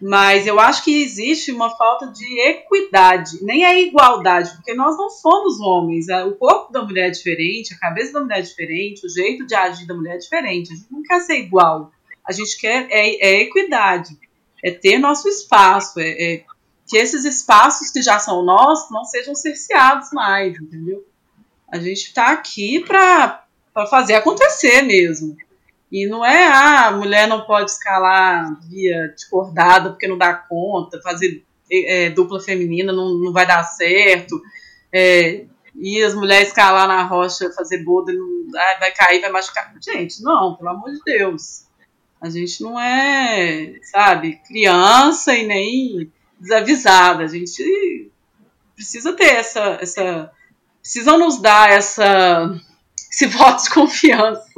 Mas 0.00 0.46
eu 0.46 0.58
acho 0.58 0.82
que 0.82 1.02
existe 1.02 1.52
uma 1.52 1.70
falta 1.76 2.06
de 2.06 2.40
equidade, 2.40 3.42
nem 3.42 3.64
a 3.64 3.78
igualdade, 3.78 4.52
porque 4.56 4.74
nós 4.74 4.96
não 4.96 5.10
somos 5.10 5.60
homens. 5.60 6.06
O 6.26 6.32
corpo 6.32 6.72
da 6.72 6.82
mulher 6.82 7.08
é 7.08 7.10
diferente, 7.10 7.74
a 7.74 7.78
cabeça 7.78 8.12
da 8.12 8.20
mulher 8.20 8.38
é 8.38 8.42
diferente, 8.42 9.06
o 9.06 9.08
jeito 9.08 9.46
de 9.46 9.54
agir 9.54 9.86
da 9.86 9.94
mulher 9.94 10.14
é 10.14 10.18
diferente. 10.18 10.72
A 10.72 10.76
gente 10.76 10.90
não 10.90 11.02
quer 11.02 11.20
ser 11.20 11.38
igual. 11.38 11.92
A 12.26 12.32
gente 12.32 12.58
quer 12.58 12.88
é, 12.90 13.26
é 13.26 13.42
equidade, 13.42 14.16
é 14.62 14.70
ter 14.70 14.98
nosso 14.98 15.28
espaço, 15.28 16.00
é, 16.00 16.10
é 16.10 16.44
que 16.86 16.96
esses 16.96 17.24
espaços 17.24 17.90
que 17.90 18.02
já 18.02 18.18
são 18.18 18.44
nossos 18.44 18.90
não 18.90 19.04
sejam 19.04 19.34
cerceados 19.34 20.10
mais, 20.12 20.58
entendeu? 20.58 21.06
A 21.70 21.78
gente 21.78 22.08
está 22.08 22.32
aqui 22.32 22.80
para 22.80 23.44
fazer 23.88 24.14
acontecer 24.14 24.82
mesmo. 24.82 25.36
E 25.90 26.06
não 26.06 26.24
é, 26.24 26.46
ah, 26.46 26.86
a 26.86 26.92
mulher 26.92 27.26
não 27.26 27.42
pode 27.42 27.70
escalar 27.70 28.58
via 28.68 29.08
discordada 29.08 29.90
porque 29.90 30.06
não 30.06 30.16
dá 30.16 30.34
conta, 30.34 31.00
fazer 31.02 31.44
é, 31.70 32.10
dupla 32.10 32.40
feminina 32.40 32.92
não, 32.92 33.14
não 33.18 33.32
vai 33.32 33.46
dar 33.46 33.64
certo, 33.64 34.40
é, 34.92 35.44
e 35.74 36.02
as 36.02 36.14
mulheres 36.14 36.48
escalar 36.48 36.86
na 36.86 37.02
rocha, 37.02 37.50
fazer 37.52 37.84
boda, 37.84 38.12
não, 38.12 38.46
ah, 38.54 38.76
vai 38.78 38.92
cair, 38.92 39.20
vai 39.20 39.30
machucar. 39.30 39.72
Gente, 39.82 40.22
não, 40.22 40.56
pelo 40.56 40.70
amor 40.70 40.90
de 40.90 41.00
Deus. 41.04 41.64
A 42.20 42.28
gente 42.28 42.62
não 42.62 42.78
é, 42.78 43.78
sabe, 43.82 44.40
criança 44.46 45.34
e 45.34 45.46
nem 45.46 46.12
desavisada. 46.38 47.24
A 47.24 47.26
gente 47.26 48.10
precisa 48.74 49.14
ter 49.14 49.36
essa, 49.36 49.78
essa 49.80 50.30
precisam 50.82 51.18
nos 51.18 51.40
dar 51.40 51.70
essa, 51.70 52.54
esse 53.10 53.26
voto 53.26 53.62
de 53.62 53.70
confiança. 53.70 54.50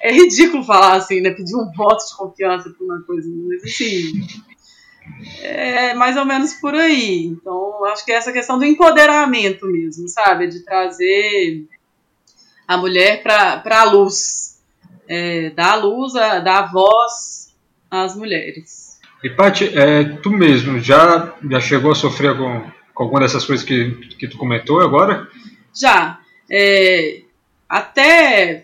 É 0.00 0.12
ridículo 0.12 0.64
falar 0.64 0.96
assim, 0.96 1.20
né? 1.20 1.30
Pedir 1.30 1.54
um 1.56 1.70
voto 1.72 2.06
de 2.06 2.16
confiança 2.16 2.70
por 2.70 2.84
uma 2.84 3.00
coisa, 3.02 3.28
mas 3.48 3.62
assim. 3.64 4.26
É 5.40 5.94
mais 5.94 6.16
ou 6.16 6.24
menos 6.24 6.54
por 6.54 6.74
aí. 6.74 7.26
Então, 7.26 7.84
acho 7.86 8.04
que 8.04 8.12
é 8.12 8.16
essa 8.16 8.32
questão 8.32 8.58
do 8.58 8.64
empoderamento 8.64 9.66
mesmo, 9.66 10.08
sabe? 10.08 10.48
De 10.48 10.60
trazer 10.60 11.66
a 12.66 12.76
mulher 12.76 13.22
para 13.22 13.62
a 13.64 13.84
luz. 13.84 14.60
É, 15.06 15.50
dar 15.50 15.76
luz, 15.76 16.16
a, 16.16 16.40
dar 16.40 16.72
voz 16.72 17.54
às 17.90 18.16
mulheres. 18.16 18.98
E, 19.22 19.30
Paty, 19.30 19.70
é, 19.78 20.04
tu 20.22 20.30
mesmo 20.30 20.80
já, 20.80 21.34
já 21.50 21.60
chegou 21.60 21.92
a 21.92 21.94
sofrer 21.94 22.28
algum, 22.28 22.62
com 22.94 23.02
alguma 23.04 23.20
dessas 23.20 23.44
coisas 23.44 23.64
que, 23.64 23.90
que 24.18 24.28
tu 24.28 24.36
comentou 24.36 24.80
agora? 24.80 25.28
Já. 25.74 26.20
É, 26.50 27.22
até 27.68 28.63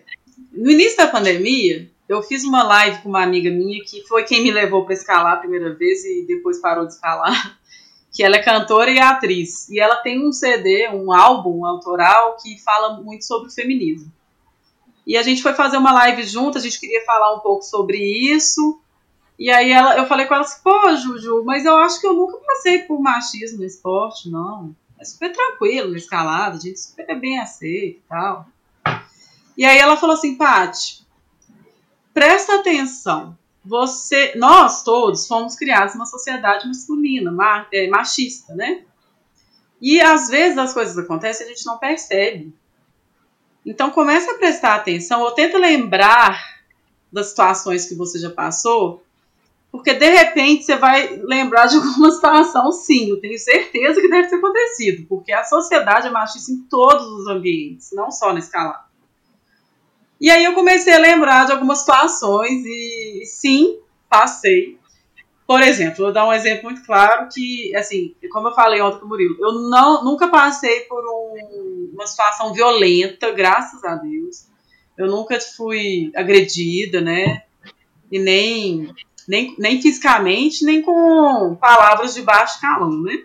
no 0.53 0.71
início 0.71 0.97
da 0.97 1.07
pandemia, 1.07 1.91
eu 2.09 2.23
fiz 2.23 2.43
uma 2.43 2.65
live 2.65 3.03
com 3.03 3.09
uma 3.09 3.23
amiga 3.23 3.51
minha 3.51 3.83
que 3.85 4.03
foi 4.03 4.25
quem 4.25 4.43
me 4.43 4.51
levou 4.51 4.85
para 4.85 4.95
escalar 4.95 5.35
a 5.35 5.37
primeira 5.37 5.73
vez 5.75 6.05
e 6.05 6.25
depois 6.27 6.61
parou 6.61 6.87
de 6.87 6.93
escalar. 6.95 7.59
Que 8.13 8.25
ela 8.25 8.35
é 8.35 8.43
cantora 8.43 8.91
e 8.91 8.99
atriz. 8.99 9.69
E 9.69 9.79
ela 9.79 9.95
tem 9.95 10.21
um 10.21 10.33
CD, 10.33 10.89
um 10.89 11.13
álbum 11.13 11.65
autoral 11.65 12.37
que 12.43 12.59
fala 12.61 13.01
muito 13.01 13.25
sobre 13.25 13.49
o 13.49 13.53
feminismo. 13.53 14.13
E 15.07 15.17
a 15.17 15.23
gente 15.23 15.41
foi 15.41 15.55
fazer 15.55 15.77
uma 15.77 15.93
live 15.93 16.25
junto, 16.25 16.59
a 16.59 16.61
gente 16.61 16.81
queria 16.81 17.05
falar 17.05 17.33
um 17.37 17.39
pouco 17.39 17.63
sobre 17.63 17.99
isso. 17.99 18.81
E 19.39 19.49
aí 19.49 19.71
ela, 19.71 19.97
eu 19.97 20.07
falei 20.07 20.27
com 20.27 20.35
ela 20.35 20.43
assim, 20.43 20.61
pô, 20.61 20.97
Juju, 20.97 21.45
mas 21.45 21.65
eu 21.65 21.77
acho 21.77 22.01
que 22.01 22.07
eu 22.09 22.13
nunca 22.13 22.37
passei 22.39 22.81
por 22.81 23.01
machismo 23.01 23.59
no 23.59 23.65
esporte, 23.65 24.29
não. 24.29 24.75
É 24.99 25.05
super 25.05 25.33
tranquilo, 25.33 25.97
escalada, 25.97 26.57
a 26.57 26.61
gente 26.61 26.81
super 26.81 27.19
bem 27.19 27.39
aceita 27.39 27.97
e 27.97 28.03
tal. 28.09 28.47
E 29.57 29.65
aí 29.65 29.79
ela 29.79 29.97
falou 29.97 30.15
assim, 30.15 30.37
Paty, 30.37 31.05
presta 32.15 32.57
atenção. 32.57 33.37
Você, 33.65 34.33
nós 34.37 34.83
todos 34.83 35.27
fomos 35.27 35.55
criados 35.55 35.95
numa 35.95 36.07
sociedade 36.07 36.67
masculina, 36.67 37.31
é, 37.73 37.89
machista, 37.89 38.55
né? 38.55 38.85
E 39.81 40.01
às 40.01 40.29
vezes 40.29 40.57
as 40.57 40.73
coisas 40.73 40.97
acontecem 40.97 41.47
e 41.47 41.51
a 41.51 41.55
gente 41.55 41.67
não 41.67 41.79
percebe. 41.79 42.55
Então 43.65 43.91
começa 43.91 44.33
a 44.33 44.39
prestar 44.39 44.77
atenção 44.77 45.21
ou 45.21 45.33
tenta 45.33 45.59
lembrar 45.59 46.61
das 47.13 47.29
situações 47.29 47.87
que 47.87 47.95
você 47.95 48.19
já 48.19 48.31
passou 48.31 49.03
porque 49.71 49.95
de 49.95 50.11
repente 50.11 50.65
você 50.65 50.77
vai 50.77 51.17
lembrar 51.23 51.67
de 51.67 51.77
alguma 51.77 52.11
situação, 52.13 52.73
sim, 52.73 53.11
eu 53.11 53.21
tenho 53.21 53.39
certeza 53.39 54.01
que 54.01 54.09
deve 54.09 54.29
ter 54.29 54.37
acontecido, 54.37 55.07
porque 55.09 55.33
a 55.33 55.45
sociedade 55.45 56.09
é 56.09 56.11
machista 56.11 56.51
em 56.51 56.63
todos 56.63 57.07
os 57.07 57.29
ambientes, 57.29 57.91
não 57.93 58.11
só 58.11 58.33
na 58.33 58.41
escalada. 58.41 58.90
E 60.21 60.31
aí 60.31 60.45
eu 60.45 60.55
comecei 60.55 60.93
a 60.93 60.99
lembrar 60.99 61.47
de 61.47 61.53
algumas 61.53 61.79
situações 61.79 62.63
e 62.65 63.25
sim, 63.25 63.79
passei. 64.09 64.79
Por 65.47 65.63
exemplo, 65.63 66.05
vou 66.05 66.13
dar 66.13 66.29
um 66.29 66.33
exemplo 66.33 66.65
muito 66.65 66.85
claro 66.85 67.29
que, 67.33 67.75
assim, 67.75 68.15
como 68.31 68.49
eu 68.49 68.55
falei 68.55 68.81
ontem 68.81 69.01
com 69.01 69.07
o 69.07 69.09
Murilo, 69.09 69.37
eu 69.41 69.53
não, 69.69 70.05
nunca 70.05 70.29
passei 70.29 70.81
por 70.81 71.03
um, 71.03 71.91
uma 71.95 72.07
situação 72.07 72.53
violenta, 72.53 73.33
graças 73.33 73.83
a 73.83 73.97
Deus. 73.97 74.47
Eu 74.97 75.07
nunca 75.07 75.41
fui 75.41 76.13
agredida, 76.15 77.01
né? 77.01 77.43
E 78.13 78.19
nem 78.19 78.95
nem, 79.31 79.55
nem 79.59 79.81
fisicamente, 79.81 80.65
nem 80.65 80.83
com 80.83 81.55
palavras 81.55 82.15
de 82.15 82.23
baixo 82.23 82.61
calão, 82.61 83.01
né? 83.03 83.25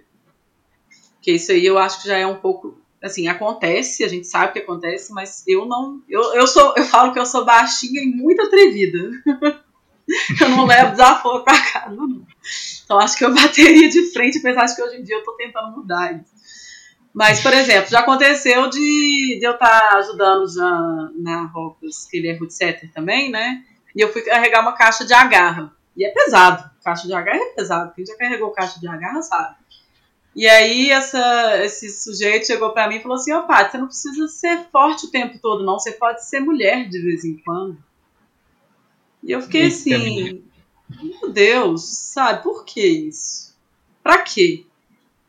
Que 1.20 1.32
isso 1.32 1.52
aí 1.52 1.66
eu 1.66 1.80
acho 1.80 2.02
que 2.02 2.08
já 2.08 2.18
é 2.18 2.28
um 2.28 2.36
pouco 2.36 2.80
assim, 3.08 3.28
acontece, 3.28 4.04
a 4.04 4.08
gente 4.08 4.28
sabe 4.28 4.54
que 4.54 4.60
acontece, 4.60 5.14
mas 5.14 5.44
eu 5.48 5.66
não, 5.66 6.02
eu, 6.10 6.22
eu 6.34 6.48
sou, 6.48 6.74
eu 6.76 6.84
falo 6.86 7.14
que 7.14 7.20
eu 7.20 7.26
sou 7.26 7.46
baixinha 7.46 8.02
e 8.02 8.08
muito 8.08 8.42
atrevida. 8.42 9.00
eu 10.42 10.50
não 10.50 10.66
levo 10.66 10.92
desaforo 10.92 11.44
pra 11.44 11.60
casa, 11.60 11.96
não. 11.96 12.26
Então 12.84 13.00
acho 13.00 13.18
que 13.18 13.26
eu 13.26 13.34
bateria 13.36 13.90
de 13.90 14.12
frente, 14.12 14.40
apesar 14.40 14.66
de 14.66 14.76
que 14.76 14.82
hoje 14.82 14.98
em 14.98 15.04
dia 15.04 15.16
eu 15.16 15.24
tô 15.24 15.34
tentando 15.34 15.76
mudar 15.76 16.14
isso. 16.14 16.36
Mas, 17.14 17.42
por 17.42 17.54
exemplo, 17.54 17.90
já 17.90 18.00
aconteceu 18.00 18.70
de, 18.70 19.38
de 19.40 19.48
eu 19.48 19.54
estar 19.54 19.90
tá 19.90 19.98
ajudando 20.00 20.54
já 20.54 21.10
na 21.18 21.46
Rocas, 21.46 22.06
que 22.10 22.18
ele 22.18 22.28
é 22.28 22.38
root 22.38 22.54
setter 22.54 22.92
também, 22.92 23.32
né? 23.32 23.64
E 23.96 24.02
eu 24.02 24.12
fui 24.12 24.22
carregar 24.22 24.62
uma 24.62 24.74
caixa 24.74 25.06
de 25.06 25.14
agarra. 25.14 25.72
E 25.96 26.06
é 26.06 26.12
pesado. 26.12 26.70
Caixa 26.84 27.08
de 27.08 27.14
agarra 27.14 27.40
é 27.40 27.54
pesado. 27.54 27.94
Quem 27.94 28.06
já 28.06 28.18
carregou 28.18 28.52
caixa 28.52 28.80
de 28.82 28.88
agarra 28.88 29.22
sabe. 29.22 29.56
E 30.36 30.48
aí 30.48 30.90
essa, 30.90 31.64
esse 31.64 31.90
sujeito 31.90 32.46
chegou 32.46 32.72
para 32.72 32.90
mim 32.90 32.96
e 32.96 33.02
falou 33.02 33.16
assim, 33.16 33.32
ó, 33.32 33.40
oh, 33.40 33.48
Paty, 33.48 33.72
você 33.72 33.78
não 33.78 33.88
precisa 33.88 34.28
ser 34.28 34.66
forte 34.70 35.06
o 35.06 35.12
tempo 35.12 35.40
todo, 35.40 35.64
não. 35.64 35.80
Você 35.80 35.94
pode 35.94 36.26
ser 36.26 36.42
mulher 36.42 36.90
de 36.90 37.02
vez 37.02 37.24
em 37.24 37.38
quando. 37.38 37.78
E 39.24 39.32
eu 39.32 39.42
fiquei 39.42 39.68
assim, 39.68 40.44
meu 40.90 41.30
Deus, 41.30 41.86
sabe, 41.86 42.44
por 42.44 42.66
que 42.66 42.86
isso? 42.86 43.56
Pra 44.04 44.20
quê? 44.20 44.66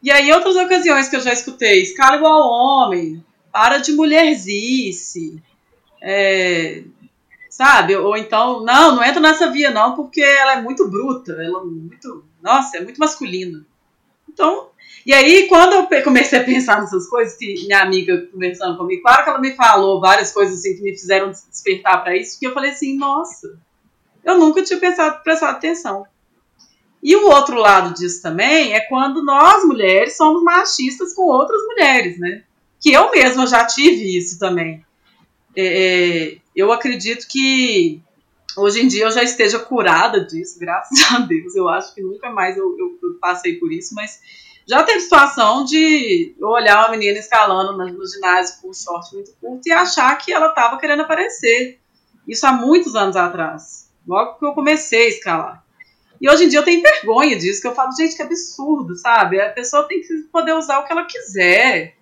E 0.03 0.11
aí 0.11 0.31
outras 0.33 0.57
ocasiões 0.57 1.09
que 1.09 1.17
eu 1.17 1.21
já 1.21 1.33
escutei, 1.33 1.83
escala 1.83 2.17
igual 2.17 2.49
homem, 2.49 3.25
para 3.53 3.79
de 3.79 3.93
mulherzice, 3.93 5.41
é, 6.03 6.83
sabe? 7.49 7.97
Ou 7.97 8.17
então, 8.17 8.63
não, 8.65 8.97
não 8.97 9.05
entra 9.05 9.21
nessa 9.21 9.51
via 9.51 9.71
não, 9.71 9.97
porque 9.97 10.21
ela 10.21 10.59
é 10.59 10.63
muito 10.63 10.89
bruta, 10.89 11.33
ela 11.33 11.61
é 11.61 11.65
muito, 11.65 12.25
nossa, 12.43 12.77
é 12.77 12.81
muito 12.83 12.99
masculina. 12.99 13.65
Então, 14.29 14.69
e 15.07 15.15
aí 15.15 15.47
quando 15.49 15.89
eu 15.95 16.03
comecei 16.03 16.41
a 16.41 16.45
pensar 16.45 16.81
nessas 16.81 17.09
coisas, 17.09 17.37
que 17.37 17.55
minha 17.65 17.81
amiga 17.81 18.29
conversando 18.33 18.77
comigo, 18.77 19.03
claro 19.03 19.23
que 19.23 19.31
ela 19.31 19.41
me 19.41 19.55
falou 19.55 20.01
várias 20.01 20.33
coisas 20.33 20.59
assim 20.59 20.77
que 20.77 20.83
me 20.83 20.91
fizeram 20.91 21.31
despertar 21.31 22.03
para 22.03 22.17
isso, 22.17 22.39
que 22.41 22.47
eu 22.47 22.53
falei 22.53 22.73
assim, 22.73 22.97
nossa, 22.97 23.57
Eu 24.25 24.37
nunca 24.37 24.65
tinha 24.65 24.81
pensado, 24.81 25.23
prestado 25.23 25.57
atenção. 25.57 26.05
E 27.01 27.15
o 27.15 27.29
outro 27.29 27.57
lado 27.57 27.95
disso 27.95 28.21
também 28.21 28.75
é 28.75 28.81
quando 28.81 29.23
nós, 29.23 29.65
mulheres, 29.65 30.17
somos 30.17 30.43
machistas 30.43 31.15
com 31.15 31.23
outras 31.23 31.63
mulheres, 31.63 32.19
né? 32.19 32.43
Que 32.81 32.93
eu 32.93 33.13
mesma 33.13 33.47
já 33.47 33.65
tive 33.65 34.19
isso 34.19 34.41
também. 34.41 34.85
É, 35.55 36.33
é 36.33 36.39
eu 36.57 36.73
acredito 36.73 37.29
que 37.29 38.03
hoje 38.57 38.83
em 38.83 38.89
dia 38.89 39.05
eu 39.05 39.11
já 39.13 39.23
esteja 39.23 39.61
curada 39.61 40.25
disso, 40.25 40.59
graças 40.61 40.99
a 41.13 41.21
Deus. 41.21 41.55
Eu 41.55 41.69
acho 41.69 41.95
que 41.95 42.03
nunca 42.03 42.29
mais 42.31 42.57
eu, 42.57 42.77
eu, 42.77 42.99
eu 43.01 43.15
passei 43.21 43.55
por 43.55 43.73
isso, 43.73 43.95
mas 43.95 44.21
já 44.67 44.83
teve 44.83 45.01
situação 45.01 45.65
de 45.65 46.35
olhar 46.41 46.81
uma 46.81 46.91
menina 46.91 47.19
escalando 47.19 47.77
no 47.77 48.07
ginásio 48.07 48.61
com 48.61 48.71
um 48.71 48.75
short 48.75 49.15
muito 49.15 49.33
curto 49.41 49.67
e 49.67 49.73
achar 49.73 50.17
que 50.19 50.33
ela 50.33 50.49
estava 50.49 50.79
querendo 50.79 51.03
aparecer. 51.03 51.79
Isso 52.27 52.45
há 52.47 52.53
muitos 52.53 52.97
anos 52.97 53.15
atrás, 53.15 53.89
logo 54.07 54.39
que 54.39 54.45
eu 54.45 54.53
comecei 54.53 55.07
a 55.07 55.09
escalar. 55.09 55.67
E 56.21 56.29
hoje 56.29 56.45
em 56.45 56.49
dia 56.49 56.59
eu 56.59 56.65
tenho 56.65 56.83
vergonha 56.83 57.37
disso, 57.37 57.61
que 57.61 57.69
eu 57.69 57.75
falo, 57.75 57.95
gente, 57.95 58.17
que 58.17 58.23
absurdo, 58.23 58.97
sabe? 58.97 59.41
A 59.41 59.51
pessoa 59.51 59.87
tem 59.87 60.01
que 60.01 60.15
poder 60.33 60.55
usar 60.55 60.81
o 60.81 60.85
que 60.85 60.93
ela 60.93 61.05
quiser. 61.05 61.95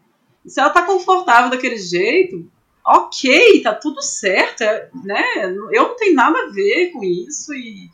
E 0.45 0.51
se 0.51 0.59
ela 0.61 0.71
tá 0.71 0.83
confortável 0.83 1.51
daquele 1.51 1.77
jeito, 1.77 2.51
ok, 2.87 3.63
tá 3.63 3.75
tudo 3.75 4.01
certo, 4.01 4.63
é, 4.63 4.89
né? 5.05 5.25
Eu 5.73 5.89
não 5.89 5.97
tenho 5.97 6.15
nada 6.15 6.39
a 6.39 6.51
ver 6.51 6.93
com 6.93 7.03
isso 7.03 7.53
e 7.53 7.91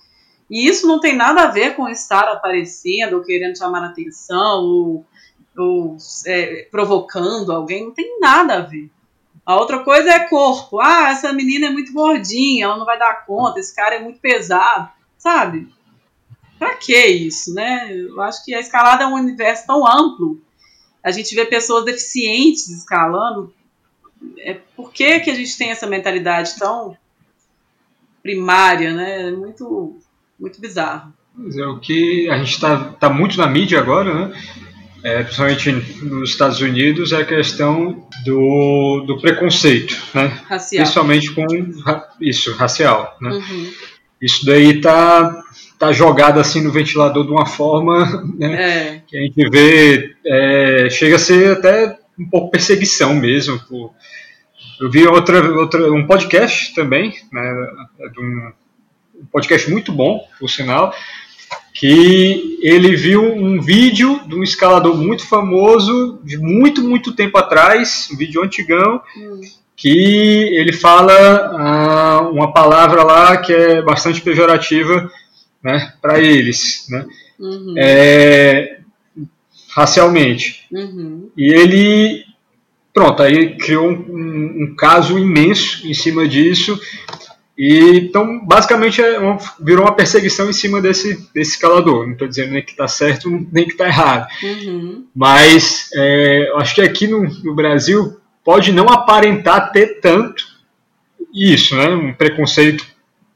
e 0.50 0.68
isso 0.68 0.86
não 0.88 0.98
tem 0.98 1.14
nada 1.14 1.42
a 1.42 1.50
ver 1.50 1.76
com 1.76 1.88
estar 1.88 2.28
aparecendo 2.28 3.16
ou 3.16 3.22
querendo 3.22 3.56
chamar 3.56 3.84
atenção 3.84 4.64
ou, 4.64 5.06
ou 5.56 5.96
é, 6.26 6.66
provocando 6.70 7.52
alguém, 7.52 7.84
não 7.84 7.92
tem 7.92 8.18
nada 8.18 8.56
a 8.56 8.60
ver. 8.60 8.90
A 9.46 9.56
outra 9.56 9.78
coisa 9.84 10.10
é 10.10 10.28
corpo. 10.28 10.80
Ah, 10.80 11.10
essa 11.10 11.32
menina 11.32 11.68
é 11.68 11.70
muito 11.70 11.92
gordinha, 11.92 12.64
ela 12.64 12.76
não 12.76 12.84
vai 12.84 12.98
dar 12.98 13.24
conta, 13.24 13.60
esse 13.60 13.74
cara 13.74 13.94
é 13.94 14.02
muito 14.02 14.18
pesado, 14.18 14.90
sabe? 15.16 15.68
Pra 16.58 16.74
que 16.74 17.06
isso, 17.06 17.54
né? 17.54 17.88
Eu 17.92 18.20
acho 18.20 18.44
que 18.44 18.52
a 18.52 18.60
escalada 18.60 19.04
é 19.04 19.06
um 19.06 19.14
universo 19.14 19.66
tão 19.66 19.86
amplo. 19.86 20.42
A 21.02 21.12
gente 21.12 21.34
vê 21.34 21.46
pessoas 21.46 21.84
deficientes 21.84 22.68
escalando. 22.68 23.54
É, 24.38 24.54
por 24.76 24.92
que, 24.92 25.20
que 25.20 25.30
a 25.30 25.34
gente 25.34 25.56
tem 25.56 25.70
essa 25.70 25.86
mentalidade 25.86 26.58
tão 26.58 26.96
primária, 28.22 28.92
né? 28.92 29.28
É 29.28 29.30
muito 29.30 29.98
muito 30.40 30.60
bizarro. 30.60 31.12
É, 31.54 31.66
o 31.66 31.78
que 31.78 32.28
a 32.28 32.38
gente 32.38 32.52
está 32.52 32.76
tá 32.76 33.08
muito 33.08 33.38
na 33.38 33.46
mídia 33.46 33.78
agora, 33.78 34.12
né? 34.12 34.42
É, 35.02 35.22
principalmente 35.22 35.72
nos 36.02 36.30
Estados 36.30 36.60
Unidos, 36.60 37.12
é 37.12 37.22
a 37.22 37.24
questão 37.24 38.06
do, 38.24 39.04
do 39.06 39.18
preconceito, 39.20 39.96
né? 40.14 40.26
Racial. 40.46 40.82
Principalmente 40.82 41.30
com 41.32 41.46
isso, 42.20 42.54
racial, 42.54 43.16
né? 43.20 43.30
Uhum. 43.30 43.72
Isso 44.20 44.44
daí 44.44 44.80
tá, 44.80 45.42
tá 45.78 45.92
jogado 45.92 46.38
assim 46.38 46.62
no 46.62 46.70
ventilador 46.70 47.24
de 47.24 47.32
uma 47.32 47.46
forma 47.46 48.22
né, 48.36 48.52
é. 48.52 49.02
que 49.06 49.16
a 49.16 49.20
gente 49.22 49.48
vê, 49.48 50.14
é, 50.26 50.88
chega 50.90 51.16
a 51.16 51.18
ser 51.18 51.52
até 51.52 51.98
um 52.18 52.28
pouco 52.28 52.50
perseguição 52.50 53.14
mesmo. 53.14 53.58
Por, 53.60 53.94
eu 54.78 54.90
vi 54.90 55.06
outra, 55.06 55.42
outra, 55.56 55.90
um 55.90 56.06
podcast 56.06 56.74
também, 56.74 57.14
né, 57.32 57.66
de 58.12 58.20
um, 58.20 58.52
um 59.20 59.26
podcast 59.26 59.70
muito 59.70 59.92
bom, 59.92 60.26
por 60.38 60.48
sinal, 60.48 60.94
que 61.72 62.58
ele 62.62 62.96
viu 62.96 63.22
um 63.22 63.60
vídeo 63.60 64.20
de 64.26 64.34
um 64.34 64.42
escalador 64.42 64.96
muito 64.96 65.26
famoso, 65.26 66.20
de 66.24 66.36
muito, 66.36 66.82
muito 66.82 67.12
tempo 67.14 67.38
atrás, 67.38 68.08
um 68.12 68.16
vídeo 68.16 68.42
antigão, 68.42 69.00
hum. 69.16 69.40
que 69.76 69.88
ele 70.52 70.72
fala 70.72 71.12
ah, 71.12 72.28
uma 72.30 72.52
palavra 72.52 73.02
lá 73.02 73.36
que 73.36 73.52
é 73.52 73.82
bastante 73.82 74.20
pejorativa 74.20 75.10
né, 75.62 75.92
para 76.00 76.18
eles, 76.18 76.86
né, 76.88 77.06
uhum. 77.38 77.74
é, 77.78 78.80
racialmente. 79.74 80.66
Uhum. 80.72 81.30
E 81.36 81.52
ele, 81.52 82.24
pronto, 82.92 83.22
aí 83.22 83.56
criou 83.56 83.88
um, 83.88 83.92
um, 83.92 84.64
um 84.64 84.74
caso 84.76 85.18
imenso 85.18 85.86
em 85.86 85.94
cima 85.94 86.26
disso, 86.26 86.80
e, 87.62 87.98
então, 87.98 88.42
basicamente, 88.42 89.02
é 89.02 89.18
uma, 89.18 89.36
virou 89.60 89.84
uma 89.84 89.94
perseguição 89.94 90.48
em 90.48 90.52
cima 90.54 90.80
desse, 90.80 91.28
desse 91.34 91.56
escalador. 91.56 92.06
Não 92.06 92.14
estou 92.14 92.26
dizendo 92.26 92.52
nem 92.52 92.62
que 92.62 92.70
está 92.70 92.88
certo 92.88 93.28
nem 93.52 93.66
que 93.66 93.72
está 93.72 93.86
errado. 93.86 94.26
Uhum. 94.42 95.04
Mas 95.14 95.90
é, 95.94 96.50
acho 96.56 96.74
que 96.74 96.80
aqui 96.80 97.06
no, 97.06 97.22
no, 97.44 97.54
Brasil 97.54 98.18
pode 98.42 98.72
não 98.72 98.88
aparentar 98.88 99.72
ter 99.72 100.00
tanto 100.00 100.42
isso, 101.34 101.76
né? 101.76 101.88
um 101.90 102.14
preconceito 102.14 102.86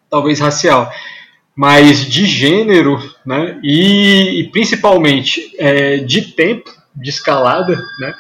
talvez 0.09 0.41
racial. 0.41 0.91
Mas 1.55 2.07
de 2.07 2.25
gênero 2.25 2.99
né? 3.27 3.61
e, 3.63 4.41
e 4.41 4.49
principalmente 4.49 5.55
é, 5.59 5.99
de 5.99 6.33
tempo 6.33 6.73
de 6.97 7.11
escalada, 7.11 7.77
né? 8.01 8.15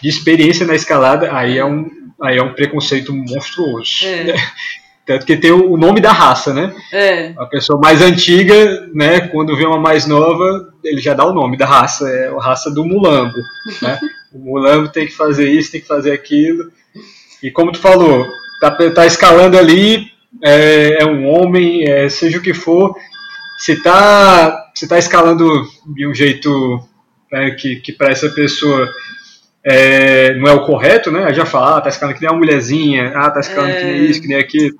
de 0.00 0.08
experiência 0.08 0.64
na 0.64 0.76
escalada, 0.76 1.36
aí 1.36 1.58
é 1.58 1.64
um, 1.64 1.90
aí 2.22 2.38
é 2.38 2.42
um 2.44 2.52
preconceito 2.52 3.12
monstruoso. 3.12 4.06
É. 4.06 4.36
Né? 5.12 5.18
Tanto 5.18 5.26
que 5.26 5.36
tem 5.36 5.52
o 5.52 5.76
nome 5.76 6.00
da 6.00 6.12
raça, 6.12 6.52
né? 6.52 6.74
É. 6.92 7.32
A 7.36 7.46
pessoa 7.46 7.78
mais 7.78 8.00
antiga, 8.00 8.88
né, 8.94 9.20
quando 9.28 9.56
vê 9.56 9.64
uma 9.64 9.78
mais 9.78 10.06
nova, 10.06 10.72
ele 10.82 11.00
já 11.00 11.14
dá 11.14 11.24
o 11.24 11.34
nome 11.34 11.56
da 11.56 11.66
raça, 11.66 12.08
é 12.08 12.28
a 12.28 12.42
raça 12.42 12.70
do 12.70 12.84
mulambo, 12.84 13.38
né? 13.80 13.98
o 14.32 14.38
mulambo 14.38 14.88
tem 14.88 15.06
que 15.06 15.12
fazer 15.12 15.48
isso, 15.50 15.72
tem 15.72 15.80
que 15.80 15.86
fazer 15.86 16.12
aquilo. 16.12 16.70
E 17.42 17.50
como 17.50 17.72
tu 17.72 17.78
falou, 17.78 18.26
tá, 18.60 18.70
tá 18.70 19.06
escalando 19.06 19.58
ali, 19.58 20.06
é, 20.42 21.02
é 21.02 21.06
um 21.06 21.28
homem, 21.28 21.88
é, 21.88 22.08
seja 22.08 22.38
o 22.38 22.42
que 22.42 22.54
for, 22.54 22.94
se 23.58 23.82
tá, 23.82 24.70
se 24.74 24.88
tá 24.88 24.98
escalando 24.98 25.46
de 25.94 26.06
um 26.06 26.14
jeito 26.14 26.82
né, 27.30 27.50
que, 27.52 27.76
que 27.76 27.92
para 27.92 28.10
essa 28.10 28.28
pessoa 28.30 28.88
é, 29.64 30.34
não 30.34 30.48
é 30.48 30.52
o 30.52 30.64
correto, 30.66 31.10
né? 31.10 31.24
A 31.24 31.32
já 31.32 31.46
fala, 31.46 31.76
ah, 31.78 31.80
tá 31.80 31.88
escalando 31.88 32.18
que 32.18 32.24
nem 32.24 32.32
uma 32.32 32.38
mulherzinha, 32.38 33.12
ah, 33.14 33.30
tá 33.30 33.40
escalando 33.40 33.72
é... 33.72 33.78
que 33.78 33.84
nem 33.84 34.04
isso, 34.06 34.20
que 34.20 34.28
nem 34.28 34.38
aquilo. 34.38 34.76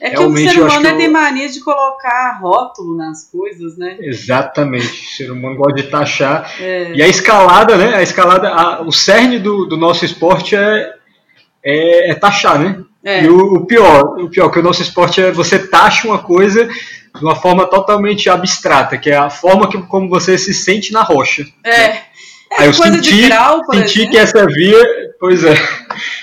É 0.00 0.08
que 0.08 0.16
Realmente, 0.16 0.48
o 0.48 0.52
ser 0.52 0.60
humano 0.62 0.86
é, 0.86 0.94
tem 0.94 1.06
eu... 1.06 1.12
mania 1.12 1.48
de 1.48 1.60
colocar 1.60 2.38
rótulo 2.40 2.96
nas 2.96 3.30
coisas, 3.30 3.76
né? 3.76 3.98
Exatamente. 4.00 4.86
O 4.86 5.16
ser 5.16 5.30
humano 5.30 5.56
gosta 5.56 5.74
de 5.74 5.90
taxar. 5.90 6.50
É. 6.58 6.92
E 6.94 7.02
a 7.02 7.06
escalada, 7.06 7.76
né? 7.76 7.94
A 7.96 8.02
escalada, 8.02 8.48
a, 8.48 8.80
o 8.80 8.90
cerne 8.90 9.38
do, 9.38 9.66
do 9.66 9.76
nosso 9.76 10.04
esporte 10.06 10.56
é, 10.56 10.94
é, 11.62 12.10
é 12.10 12.14
taxar, 12.14 12.58
né? 12.58 12.82
É. 13.04 13.24
E 13.24 13.28
o, 13.28 13.54
o, 13.54 13.66
pior, 13.66 14.18
o 14.18 14.30
pior, 14.30 14.50
que 14.50 14.58
o 14.58 14.62
nosso 14.62 14.80
esporte 14.80 15.20
é 15.20 15.30
você 15.30 15.58
taxa 15.58 16.08
uma 16.08 16.18
coisa 16.18 16.66
de 16.66 17.24
uma 17.24 17.36
forma 17.36 17.66
totalmente 17.66 18.30
abstrata, 18.30 18.96
que 18.96 19.10
é 19.10 19.16
a 19.16 19.28
forma 19.28 19.68
que, 19.68 19.80
como 19.82 20.08
você 20.08 20.38
se 20.38 20.54
sente 20.54 20.92
na 20.92 21.02
rocha. 21.02 21.44
É. 21.62 21.70
Né? 21.70 22.02
É 22.52 22.62
Aí 22.62 22.68
eu 22.68 22.74
coisa 22.74 22.94
senti, 22.94 23.26
grau, 23.26 23.62
senti 23.70 24.08
que 24.08 24.18
essa 24.18 24.44
via, 24.46 24.82
pois 25.20 25.44
é. 25.44 25.54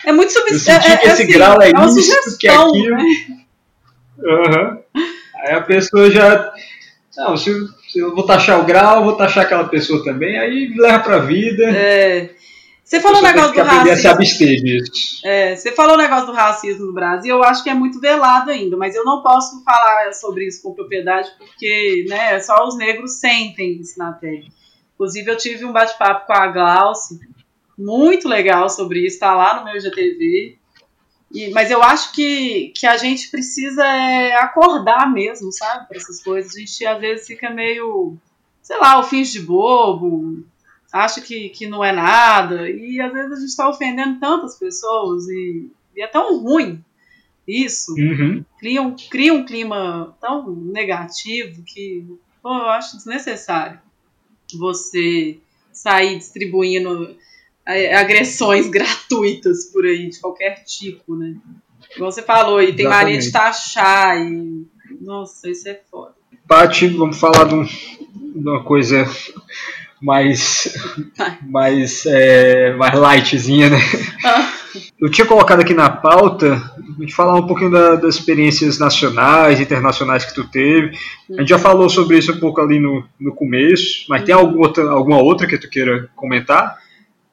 É 0.06 0.12
muito 0.12 0.34
subjetivo. 0.34 0.72
Eu 0.72 0.82
senti 0.82 0.92
é, 0.92 0.98
que 0.98 1.08
é, 1.08 1.12
esse 1.14 1.24
assim, 1.24 1.32
grau 1.32 1.62
é, 1.62 1.68
é 1.68 1.72
isso, 1.72 1.94
sugestão, 1.94 2.38
que 2.38 2.48
é 2.48 2.56
aquilo. 2.56 2.98
Né? 2.98 3.04
Uhum. 4.20 4.78
Aí 5.36 5.54
a 5.54 5.62
pessoa 5.62 6.10
já. 6.10 6.54
Não, 7.16 7.36
se, 7.36 7.52
se, 7.90 8.00
eu 8.00 8.14
vou 8.14 8.26
taxar 8.26 8.60
o 8.60 8.66
grau, 8.66 9.04
vou 9.04 9.16
taxar 9.16 9.44
aquela 9.46 9.68
pessoa 9.68 10.04
também, 10.04 10.38
aí 10.38 10.74
leva 10.78 11.04
pra 11.04 11.20
vida. 11.20 11.64
É. 11.64 12.30
Você 12.84 13.02
falou 13.02 13.20
o 13.20 13.24
negócio 13.24 13.54
do 13.54 13.64
racismo. 13.64 13.92
É, 15.26 15.56
você 15.56 15.72
falou 15.74 15.96
o 15.96 15.98
negócio 15.98 16.26
do 16.26 16.32
racismo 16.32 16.86
no 16.86 16.94
Brasil, 16.94 17.36
eu 17.36 17.44
acho 17.44 17.62
que 17.62 17.70
é 17.70 17.74
muito 17.74 18.00
velado 18.00 18.50
ainda, 18.50 18.78
mas 18.78 18.96
eu 18.96 19.04
não 19.04 19.22
posso 19.22 19.62
falar 19.66 20.14
sobre 20.14 20.48
isso 20.48 20.64
com 20.64 20.74
propriedade, 20.74 21.30
porque 21.38 22.06
né, 22.08 22.40
só 22.40 22.66
os 22.66 22.78
negros 22.78 23.20
sentem 23.20 23.74
isso 23.74 24.00
na 24.00 24.14
pele. 24.14 24.48
Inclusive, 24.94 25.30
eu 25.30 25.36
tive 25.36 25.66
um 25.66 25.74
bate-papo 25.74 26.28
com 26.28 26.34
a 26.34 26.48
Glauce, 26.48 27.20
muito 27.78 28.28
legal 28.28 28.70
sobre 28.70 29.00
isso, 29.00 29.16
está 29.16 29.36
lá 29.36 29.60
no 29.60 29.66
meu 29.66 29.76
IGTV. 29.76 30.58
E, 31.32 31.50
mas 31.52 31.70
eu 31.70 31.84
acho 31.84 32.14
que, 32.14 32.72
que 32.76 32.88
a 32.88 32.98
gente 32.98 33.30
precisa 33.30 33.86
é, 33.86 34.36
acordar 34.36 35.12
mesmo, 35.12 35.52
sabe, 35.52 35.88
para 35.88 35.98
essas 35.98 36.24
coisas. 36.24 36.56
A 36.56 36.60
gente 36.60 36.86
às 36.86 37.00
vezes 37.00 37.28
fica 37.28 37.50
meio, 37.50 38.18
sei 38.62 38.78
lá, 38.78 39.00
o 39.00 39.04
fins 39.04 39.32
de 39.32 39.42
bobo, 39.42 40.46
acha 40.92 41.22
que, 41.22 41.50
que 41.50 41.68
não 41.68 41.84
é 41.84 41.92
nada, 41.92 42.70
e 42.70 43.00
às 43.02 43.12
vezes 43.12 43.32
a 43.32 43.36
gente 43.36 43.50
está 43.50 43.70
ofendendo 43.70 44.20
tantas 44.20 44.58
pessoas, 44.58 45.28
e, 45.28 45.70
e, 45.96 46.02
é 46.02 46.08
tão 46.08 46.40
ruim 46.42 46.84
isso. 47.48 47.94
Uhum. 47.94 48.44
Cria, 48.60 48.82
um, 48.82 48.96
cria 48.96 49.34
um 49.34 49.46
clima 49.46 50.16
tão 50.20 50.50
negativo 50.52 51.62
que 51.64 52.06
pô, 52.42 52.50
eu 52.50 52.70
acho 52.70 52.98
desnecessário 52.98 53.80
você 54.58 55.38
sair 55.72 56.18
distribuindo 56.18 57.18
agressões 57.96 58.68
gratuitas 58.72 59.66
por 59.66 59.86
aí, 59.86 60.10
de 60.10 60.20
qualquer 60.20 60.64
tipo, 60.64 61.16
né? 61.16 61.36
Como 61.96 62.12
você 62.12 62.22
falou, 62.22 62.62
e 62.62 62.74
tem 62.74 62.86
Exatamente. 62.86 63.06
mania 63.06 63.20
de 63.20 63.32
taxar, 63.32 64.18
e. 64.18 64.66
Nossa, 65.02 65.50
isso 65.50 65.68
é 65.68 65.80
foda. 65.90 66.16
Paty, 66.48 66.88
vamos 66.88 67.20
falar 67.20 67.46
de, 67.46 67.56
um, 67.56 67.64
de 67.64 68.48
uma 68.48 68.64
coisa 68.64 69.06
mais. 70.02 70.74
mais, 71.42 72.06
é, 72.06 72.74
mais 72.76 72.98
lightzinha, 72.98 73.70
né? 73.70 73.78
Ah. 74.24 74.54
Eu 75.00 75.10
tinha 75.10 75.26
colocado 75.26 75.62
aqui 75.62 75.74
na 75.74 75.90
pauta 75.90 76.54
a 76.98 77.02
gente 77.02 77.14
falar 77.14 77.36
um 77.36 77.46
pouquinho 77.46 77.72
da, 77.72 77.96
das 77.96 78.16
experiências 78.16 78.80
nacionais, 78.80 79.60
internacionais 79.60 80.26
que 80.26 80.34
tu 80.34 80.48
teve. 80.48 80.98
A 81.32 81.42
gente 81.42 81.50
já 81.50 81.60
falou 81.60 81.90
sobre 81.90 82.18
isso 82.18 82.32
um 82.32 82.40
pouco 82.40 82.60
ali 82.60 82.80
no, 82.80 83.04
no 83.20 83.34
começo, 83.34 84.06
mas 84.10 84.24
tem 84.24 84.34
alguma 84.34 84.68
outra, 84.68 84.90
alguma 84.90 85.22
outra 85.22 85.48
que 85.48 85.58
tu 85.58 85.70
queira 85.70 86.10
comentar? 86.16 86.78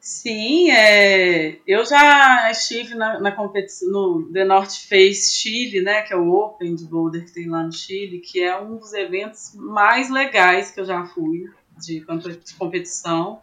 Sim, 0.04 0.70
é, 0.70 1.56
eu 1.66 1.82
já 1.86 2.50
estive 2.50 2.94
na, 2.94 3.18
na 3.18 3.32
competição 3.32 3.90
no 3.90 4.30
The 4.30 4.44
North 4.44 4.86
Face 4.86 5.34
Chile, 5.34 5.80
né, 5.80 6.02
que 6.02 6.12
é 6.12 6.16
o 6.16 6.30
Open 6.30 6.74
de 6.74 6.84
boulder 6.84 7.24
que 7.24 7.32
tem 7.32 7.48
lá 7.48 7.62
no 7.62 7.72
Chile, 7.72 8.18
que 8.18 8.42
é 8.42 8.54
um 8.60 8.76
dos 8.76 8.92
eventos 8.92 9.54
mais 9.54 10.10
legais 10.10 10.70
que 10.70 10.78
eu 10.78 10.84
já 10.84 11.06
fui 11.06 11.48
de, 11.78 12.00
de 12.00 12.54
competição. 12.58 13.40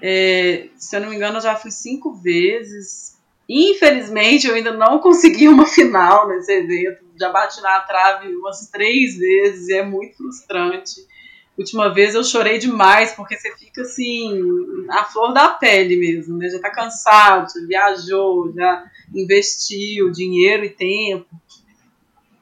É, 0.00 0.70
se 0.76 0.96
eu 0.96 1.02
não 1.02 1.10
me 1.10 1.16
engano, 1.16 1.36
eu 1.36 1.42
já 1.42 1.54
fui 1.54 1.70
cinco 1.70 2.14
vezes. 2.14 3.18
Infelizmente, 3.46 4.46
eu 4.46 4.54
ainda 4.54 4.72
não 4.72 4.98
consegui 4.98 5.46
uma 5.46 5.66
final 5.66 6.26
nesse 6.26 6.52
evento. 6.52 7.04
Já 7.20 7.30
bati 7.30 7.60
na 7.60 7.80
trave 7.80 8.34
umas 8.34 8.70
três 8.70 9.18
vezes 9.18 9.68
e 9.68 9.74
é 9.74 9.84
muito 9.84 10.16
frustrante. 10.16 11.06
Última 11.58 11.92
vez 11.92 12.14
eu 12.14 12.24
chorei 12.24 12.58
demais, 12.58 13.12
porque 13.12 13.36
você 13.36 13.54
fica 13.56 13.82
assim, 13.82 14.42
a 14.88 15.04
flor 15.04 15.32
da 15.32 15.48
pele 15.48 15.96
mesmo, 15.96 16.38
né? 16.38 16.48
Já 16.48 16.58
tá 16.58 16.70
cansado, 16.70 17.48
já 17.52 17.66
viajou, 17.66 18.52
já 18.54 18.84
investiu 19.14 20.10
dinheiro 20.10 20.64
e 20.64 20.70
tempo. 20.70 21.26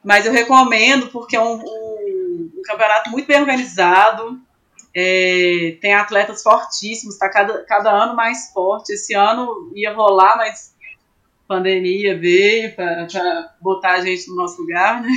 Mas 0.04 0.24
eu 0.24 0.32
recomendo 0.32 1.08
porque 1.08 1.36
é 1.36 1.40
um, 1.40 1.56
um, 1.56 2.50
um 2.56 2.62
campeonato 2.64 3.10
muito 3.10 3.26
bem 3.26 3.40
organizado, 3.40 4.40
é, 4.94 5.76
tem 5.80 5.94
atletas 5.94 6.42
fortíssimos, 6.42 7.14
está 7.14 7.28
cada, 7.28 7.64
cada 7.64 7.90
ano 7.90 8.14
mais 8.14 8.50
forte. 8.52 8.92
Esse 8.92 9.14
ano 9.14 9.72
ia 9.74 9.92
rolar, 9.92 10.36
mas 10.36 10.74
pandemia 11.46 12.18
veio 12.18 12.74
para 12.74 13.56
botar 13.60 13.94
a 13.94 14.00
gente 14.00 14.28
no 14.28 14.36
nosso 14.36 14.60
lugar, 14.60 15.02
né? 15.02 15.08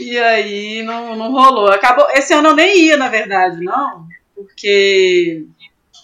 E 0.00 0.18
aí 0.18 0.82
não, 0.82 1.16
não 1.16 1.32
rolou. 1.32 1.70
Acabou. 1.70 2.08
Esse 2.10 2.32
ano 2.32 2.48
eu 2.48 2.56
nem 2.56 2.86
ia, 2.86 2.96
na 2.96 3.08
verdade, 3.08 3.62
não, 3.62 4.06
porque 4.34 5.46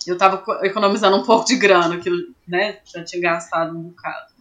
eu 0.07 0.15
estava 0.15 0.43
economizando 0.65 1.17
um 1.17 1.25
pouco 1.25 1.45
de 1.45 1.57
grana, 1.57 1.99
que 1.99 2.09
eu 2.09 2.15
né, 2.47 2.79
já 2.85 3.05
tinha 3.05 3.21
gastado 3.21 3.77
um 3.77 3.83
bocado. 3.83 4.33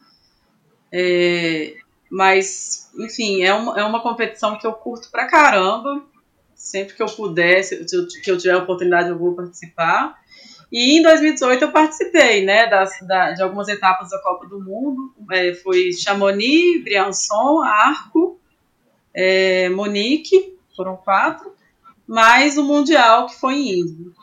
É, 0.91 1.75
mas, 2.09 2.89
enfim, 2.97 3.43
é 3.43 3.53
uma, 3.53 3.79
é 3.79 3.83
uma 3.83 4.01
competição 4.01 4.57
que 4.57 4.65
eu 4.65 4.73
curto 4.73 5.09
pra 5.11 5.27
caramba. 5.27 6.03
Sempre 6.55 6.95
que 6.95 7.01
eu 7.01 7.07
puder, 7.07 7.63
se 7.63 7.75
eu, 7.75 8.07
que 8.23 8.29
eu 8.29 8.37
tiver 8.37 8.53
a 8.53 8.59
oportunidade, 8.59 9.09
eu 9.09 9.17
vou 9.17 9.35
participar. 9.35 10.17
E 10.71 10.99
em 10.99 11.01
2018 11.01 11.63
eu 11.63 11.71
participei, 11.71 12.45
né, 12.45 12.67
das, 12.67 12.99
da, 13.01 13.31
de 13.31 13.41
algumas 13.41 13.67
etapas 13.67 14.09
da 14.09 14.21
Copa 14.21 14.45
do 14.47 14.59
Mundo. 14.59 15.13
É, 15.31 15.53
foi 15.53 15.91
Chamonix, 15.93 16.83
Briançon, 16.83 17.61
Arco 17.61 18.38
é, 19.13 19.69
Monique, 19.69 20.57
foram 20.75 20.95
quatro, 20.95 21.53
mais 22.07 22.57
o 22.57 22.63
Mundial, 22.63 23.27
que 23.27 23.35
foi 23.35 23.55
em 23.55 23.79
Innsbruck. 23.79 24.19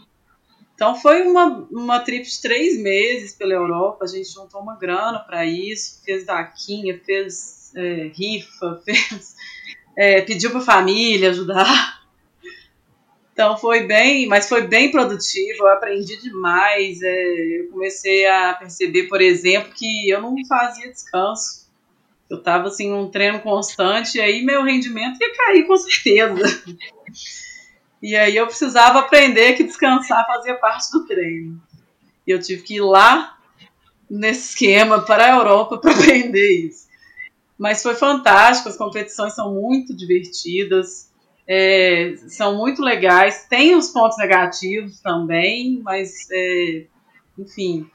Então 0.75 0.95
foi 0.95 1.23
uma, 1.23 1.67
uma 1.71 2.01
trip 2.01 2.29
de 2.29 2.41
três 2.41 2.79
meses 2.79 3.33
pela 3.33 3.55
Europa, 3.55 4.05
a 4.05 4.09
gente 4.09 4.29
juntou 4.29 4.61
uma 4.61 4.77
grana 4.77 5.21
para 5.21 5.47
isso, 5.47 6.03
fez 6.05 6.27
daquinha, 6.27 7.01
fez 7.05 7.73
é, 7.75 8.11
rifa, 8.15 8.81
fez, 8.85 9.35
é, 9.97 10.21
pediu 10.21 10.51
para 10.51 10.61
a 10.61 10.65
família 10.65 11.31
ajudar. 11.31 11.97
Então 13.33 13.57
foi 13.57 13.87
bem, 13.87 14.27
mas 14.27 14.49
foi 14.49 14.67
bem 14.67 14.91
produtivo, 14.91 15.65
eu 15.65 15.69
aprendi 15.69 16.21
demais. 16.21 17.01
É, 17.03 17.61
eu 17.61 17.69
comecei 17.69 18.27
a 18.27 18.55
perceber, 18.55 19.05
por 19.05 19.21
exemplo, 19.21 19.73
que 19.75 20.11
eu 20.11 20.21
não 20.21 20.35
fazia 20.47 20.91
descanso 20.91 21.66
eu 22.29 22.43
tava 22.43 22.69
assim 22.69 22.91
num 22.91 23.09
treino 23.09 23.41
constante 23.41 24.19
e 24.19 24.21
aí 24.21 24.43
meu 24.43 24.63
rendimento 24.63 25.21
ia 25.21 25.37
cair 25.37 25.67
com 25.67 25.77
certeza. 25.77 26.63
E 28.03 28.15
aí 28.15 28.37
eu 28.37 28.47
precisava 28.47 29.01
aprender 29.01 29.55
que 29.55 29.65
descansar 29.65 30.27
fazia 30.27 30.55
parte 30.57 30.91
do 30.93 31.07
treino. 31.07 31.61
E 32.27 32.31
eu 32.31 32.41
tive 32.41 32.63
que 32.63 32.77
ir 32.77 32.81
lá 32.81 33.39
nesse 34.09 34.51
esquema 34.51 35.03
para 35.03 35.25
a 35.25 35.37
Europa 35.37 35.79
para 35.79 35.93
aprender 35.95 36.67
isso. 36.67 36.87
Mas 37.59 37.83
foi 37.83 37.95
fantástico, 37.95 38.69
as 38.69 38.77
competições 38.77 39.35
são 39.35 39.55
muito 39.55 39.97
divertidas, 39.97 41.11
é, 41.49 42.15
são 42.29 42.57
muito 42.57 42.83
legais. 42.83 43.47
Tem 43.49 43.75
os 43.75 43.89
pontos 43.89 44.19
negativos 44.19 45.01
também, 45.01 45.81
mas 45.83 46.29
é, 46.31 46.87
enfim, 47.39 47.89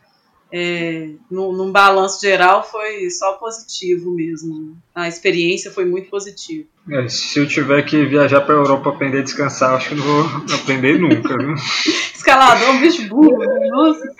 é, 0.52 1.10
no, 1.30 1.54
num 1.54 1.72
balanço 1.72 2.20
geral 2.22 2.64
foi 2.64 3.10
só 3.10 3.34
positivo 3.34 4.12
mesmo. 4.12 4.78
A 4.94 5.08
experiência 5.08 5.72
foi 5.72 5.86
muito 5.86 6.10
positiva. 6.10 6.66
É, 6.92 7.08
se 7.08 7.40
eu 7.40 7.48
tiver 7.48 7.82
que 7.84 8.06
viajar 8.06 8.42
para 8.42 8.56
a 8.56 8.58
Europa 8.58 8.90
aprender 8.90 9.20
a 9.20 9.24
descansar, 9.24 9.76
acho 9.76 9.90
que 9.90 9.96
não 9.96 10.04
vou 10.04 10.26
aprender 10.54 11.00
nunca. 11.00 11.38
Viu? 11.38 11.56
Escalador, 12.14 12.70
um 12.70 12.82
bicho 12.82 13.08
burro, 13.08 13.38
né? 13.38 13.68
nossa. 13.70 14.16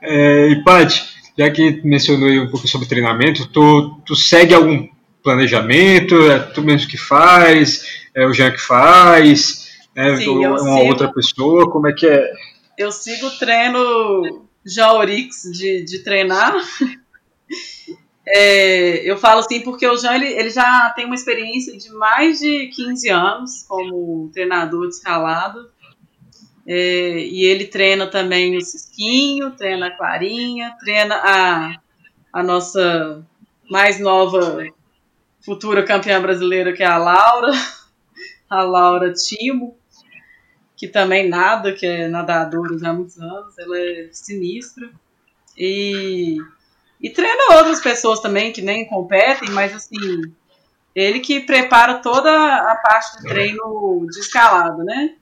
É, 0.00 0.48
e 0.52 0.64
Paty, 0.64 1.02
já 1.38 1.50
que 1.50 1.80
mencionou 1.84 2.30
um 2.30 2.50
pouco 2.50 2.66
sobre 2.66 2.88
treinamento, 2.88 3.46
tu, 3.48 4.00
tu 4.06 4.16
segue 4.16 4.54
algum 4.54 4.88
planejamento? 5.22 6.30
É 6.30 6.38
tu 6.38 6.62
mesmo 6.62 6.88
que 6.88 6.96
faz? 6.96 7.84
É 8.14 8.26
o 8.26 8.32
Jean 8.32 8.50
que 8.50 8.60
faz? 8.60 9.62
É 9.94 10.16
Sim, 10.16 10.46
uma 10.46 10.58
sigo... 10.58 10.86
outra 10.86 11.12
pessoa? 11.12 11.70
Como 11.70 11.86
é 11.86 11.92
que 11.92 12.06
é? 12.06 12.30
Eu 12.82 12.92
sigo 12.92 13.26
o 13.26 13.38
treino 13.38 14.48
Jaurix 14.64 15.42
de, 15.52 15.84
de 15.84 16.02
treinar. 16.02 16.54
É, 18.24 18.98
eu 18.98 19.18
falo 19.18 19.40
assim 19.40 19.62
porque 19.62 19.84
o 19.84 19.96
Jean 19.96 20.14
ele, 20.14 20.28
ele 20.28 20.48
já 20.48 20.90
tem 20.90 21.04
uma 21.04 21.14
experiência 21.16 21.76
de 21.76 21.90
mais 21.90 22.38
de 22.38 22.68
15 22.68 23.10
anos 23.10 23.64
como 23.64 24.30
treinador 24.32 24.88
de 24.88 24.94
escalada. 24.94 25.68
É, 26.64 27.18
e 27.18 27.44
ele 27.44 27.66
treina 27.66 28.06
também 28.06 28.56
o 28.56 28.60
Cisquinho, 28.60 29.50
treina 29.50 29.88
a 29.88 29.90
Clarinha, 29.90 30.74
treina 30.78 31.16
a, 31.16 31.76
a 32.32 32.42
nossa 32.44 33.26
mais 33.68 33.98
nova 33.98 34.68
futura 35.44 35.82
campeã 35.82 36.22
brasileira, 36.22 36.72
que 36.72 36.84
é 36.84 36.86
a 36.86 36.98
Laura, 36.98 37.50
a 38.48 38.62
Laura 38.62 39.12
Timo 39.12 39.76
que 40.82 40.88
também 40.88 41.28
nada, 41.28 41.72
que 41.72 41.86
é 41.86 42.08
nadadora 42.08 42.76
há 42.84 42.92
muitos 42.92 43.16
anos, 43.16 43.56
ela 43.56 43.78
é 43.78 44.08
sinistra. 44.10 44.90
E, 45.56 46.38
e 47.00 47.08
treina 47.08 47.56
outras 47.56 47.80
pessoas 47.80 48.18
também 48.18 48.52
que 48.52 48.60
nem 48.60 48.88
competem, 48.88 49.48
mas 49.50 49.72
assim, 49.72 50.22
ele 50.92 51.20
que 51.20 51.38
prepara 51.42 52.00
toda 52.00 52.28
a 52.32 52.74
parte 52.82 53.22
do 53.22 53.28
treino 53.28 54.08
de 54.10 54.18
escalada, 54.18 54.82
né? 54.82 55.14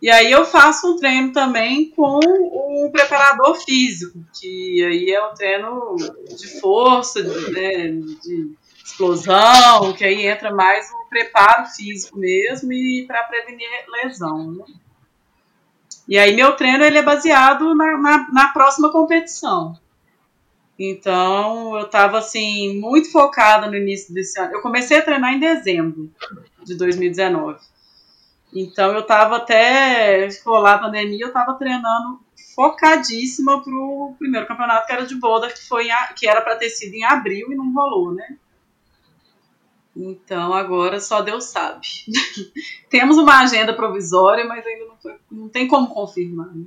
E 0.00 0.08
aí 0.08 0.30
eu 0.30 0.44
faço 0.44 0.92
um 0.92 0.96
treino 0.96 1.32
também 1.32 1.90
com 1.90 2.20
o 2.20 2.88
preparador 2.92 3.56
físico, 3.56 4.24
que 4.40 4.84
aí 4.84 5.10
é 5.10 5.20
o 5.20 5.34
treino 5.34 5.96
de 5.96 6.60
força, 6.60 7.24
de, 7.24 7.50
né, 7.50 7.88
de 8.22 8.52
explosão, 8.84 9.92
que 9.94 10.04
aí 10.04 10.28
entra 10.28 10.54
mais 10.54 10.88
o 10.92 11.08
preparo 11.08 11.66
físico 11.66 12.16
mesmo 12.16 12.72
e 12.72 13.04
para 13.04 13.24
prevenir 13.24 13.68
lesão, 13.88 14.52
né? 14.52 14.64
E 16.12 16.18
aí 16.18 16.36
meu 16.36 16.54
treino 16.54 16.84
ele 16.84 16.98
é 16.98 17.02
baseado 17.02 17.74
na, 17.74 17.96
na, 17.96 18.30
na 18.30 18.48
próxima 18.48 18.92
competição. 18.92 19.74
Então 20.78 21.74
eu 21.78 21.86
estava 21.86 22.18
assim 22.18 22.78
muito 22.78 23.10
focada 23.10 23.66
no 23.66 23.78
início 23.78 24.12
desse 24.12 24.38
ano. 24.38 24.52
Eu 24.52 24.60
comecei 24.60 24.98
a 24.98 25.02
treinar 25.02 25.32
em 25.32 25.40
dezembro 25.40 26.12
de 26.62 26.74
2019. 26.74 27.58
Então 28.54 28.92
eu 28.92 29.00
estava 29.00 29.38
até 29.38 30.28
rolar 30.44 30.74
a 30.74 30.78
pandemia, 30.80 31.24
eu 31.24 31.28
estava 31.28 31.54
treinando 31.54 32.20
focadíssima 32.54 33.64
pro 33.64 34.14
primeiro 34.18 34.46
campeonato 34.46 34.86
que 34.86 34.92
era 34.92 35.06
de 35.06 35.14
boulder, 35.14 35.54
que 35.54 35.66
foi 35.66 35.88
que 36.14 36.28
era 36.28 36.42
para 36.42 36.56
ter 36.56 36.68
sido 36.68 36.92
em 36.92 37.04
abril 37.04 37.50
e 37.50 37.56
não 37.56 37.72
rolou, 37.72 38.12
né? 38.12 38.36
Então 39.94 40.54
agora 40.54 41.00
só 41.00 41.20
Deus 41.20 41.44
sabe. 41.44 41.86
Temos 42.88 43.18
uma 43.18 43.40
agenda 43.40 43.74
provisória, 43.74 44.44
mas 44.46 44.66
ainda 44.66 44.86
não, 44.86 44.96
foi, 44.96 45.14
não 45.30 45.48
tem 45.48 45.68
como 45.68 45.88
confirmar. 45.88 46.48
Né? 46.48 46.64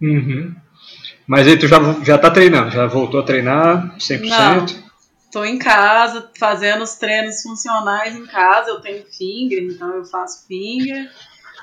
Uhum. 0.00 0.54
Mas 1.26 1.46
aí 1.46 1.58
tu 1.58 1.66
já, 1.66 1.78
já 2.02 2.16
tá 2.16 2.30
treinando, 2.30 2.70
já 2.70 2.86
voltou 2.86 3.20
a 3.20 3.24
treinar 3.24 3.96
100%? 3.98 4.28
Não, 4.28 4.66
tô 5.30 5.44
em 5.44 5.58
casa, 5.58 6.30
fazendo 6.38 6.82
os 6.82 6.94
treinos 6.94 7.42
funcionais 7.42 8.16
em 8.16 8.26
casa, 8.26 8.70
eu 8.70 8.80
tenho 8.80 9.04
finger, 9.06 9.62
então 9.64 9.88
eu 9.94 10.04
faço 10.04 10.46
finger. 10.46 11.10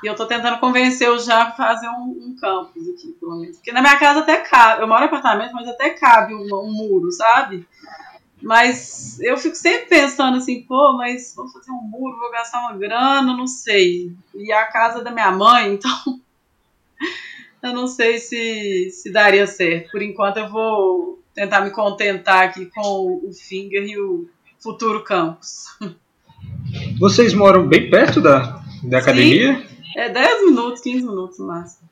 E 0.02 0.06
eu 0.06 0.14
tô 0.14 0.26
tentando 0.26 0.58
convencer 0.58 1.10
o 1.10 1.18
Jean 1.18 1.38
a 1.38 1.50
fazer 1.52 1.88
um, 1.88 2.10
um, 2.20 2.36
campus 2.38 2.86
aqui, 2.90 3.16
pelo 3.18 3.40
menos. 3.40 3.56
Porque 3.56 3.72
na 3.72 3.80
minha 3.80 3.98
casa 3.98 4.20
até 4.20 4.36
cabe, 4.36 4.82
eu 4.82 4.88
moro 4.88 5.02
em 5.02 5.06
apartamento, 5.06 5.52
mas 5.54 5.66
até 5.66 5.90
cabe 5.90 6.34
um, 6.34 6.54
um 6.54 6.70
muro, 6.70 7.10
sabe? 7.10 7.66
Mas 8.46 9.18
eu 9.18 9.36
fico 9.36 9.56
sempre 9.56 9.88
pensando 9.88 10.36
assim, 10.36 10.62
pô, 10.62 10.96
mas 10.96 11.34
vou 11.34 11.48
fazer 11.48 11.72
um 11.72 11.82
muro, 11.82 12.16
vou 12.16 12.30
gastar 12.30 12.60
uma 12.60 12.78
grana, 12.78 13.36
não 13.36 13.48
sei. 13.48 14.12
E 14.36 14.52
a 14.52 14.66
casa 14.66 15.02
da 15.02 15.10
minha 15.10 15.32
mãe, 15.32 15.74
então 15.74 16.16
eu 17.60 17.72
não 17.72 17.88
sei 17.88 18.20
se, 18.20 18.88
se 18.92 19.10
daria 19.10 19.48
certo. 19.48 19.90
Por 19.90 20.00
enquanto 20.00 20.36
eu 20.36 20.48
vou 20.48 21.20
tentar 21.34 21.60
me 21.62 21.70
contentar 21.70 22.44
aqui 22.44 22.66
com 22.66 23.20
o 23.24 23.32
Finger 23.32 23.82
e 23.82 23.98
o 23.98 24.28
futuro 24.60 25.02
campus. 25.02 25.64
Vocês 27.00 27.34
moram 27.34 27.66
bem 27.66 27.90
perto 27.90 28.20
da, 28.20 28.62
da 28.84 28.98
academia? 28.98 29.66
É 29.96 30.08
10 30.08 30.44
minutos, 30.44 30.80
15 30.82 31.04
minutos 31.04 31.38
no 31.40 31.48
máximo. 31.48 31.85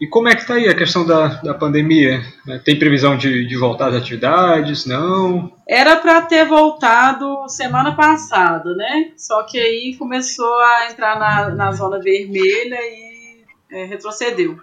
E 0.00 0.06
como 0.06 0.28
é 0.28 0.34
que 0.34 0.42
está 0.42 0.54
aí 0.54 0.68
a 0.68 0.76
questão 0.76 1.06
da, 1.06 1.28
da 1.40 1.54
pandemia? 1.54 2.22
Tem 2.64 2.78
previsão 2.78 3.16
de, 3.16 3.46
de 3.46 3.56
voltar 3.56 3.88
às 3.88 3.96
atividades? 3.96 4.86
Não? 4.86 5.52
Era 5.68 5.96
para 5.96 6.22
ter 6.22 6.44
voltado 6.46 7.48
semana 7.48 7.94
passada, 7.94 8.74
né? 8.74 9.12
Só 9.16 9.42
que 9.44 9.58
aí 9.58 9.96
começou 9.98 10.54
a 10.60 10.90
entrar 10.90 11.18
na, 11.18 11.50
na 11.50 11.72
zona 11.72 11.98
vermelha 12.00 12.78
e 12.80 13.44
é, 13.70 13.84
retrocedeu. 13.84 14.58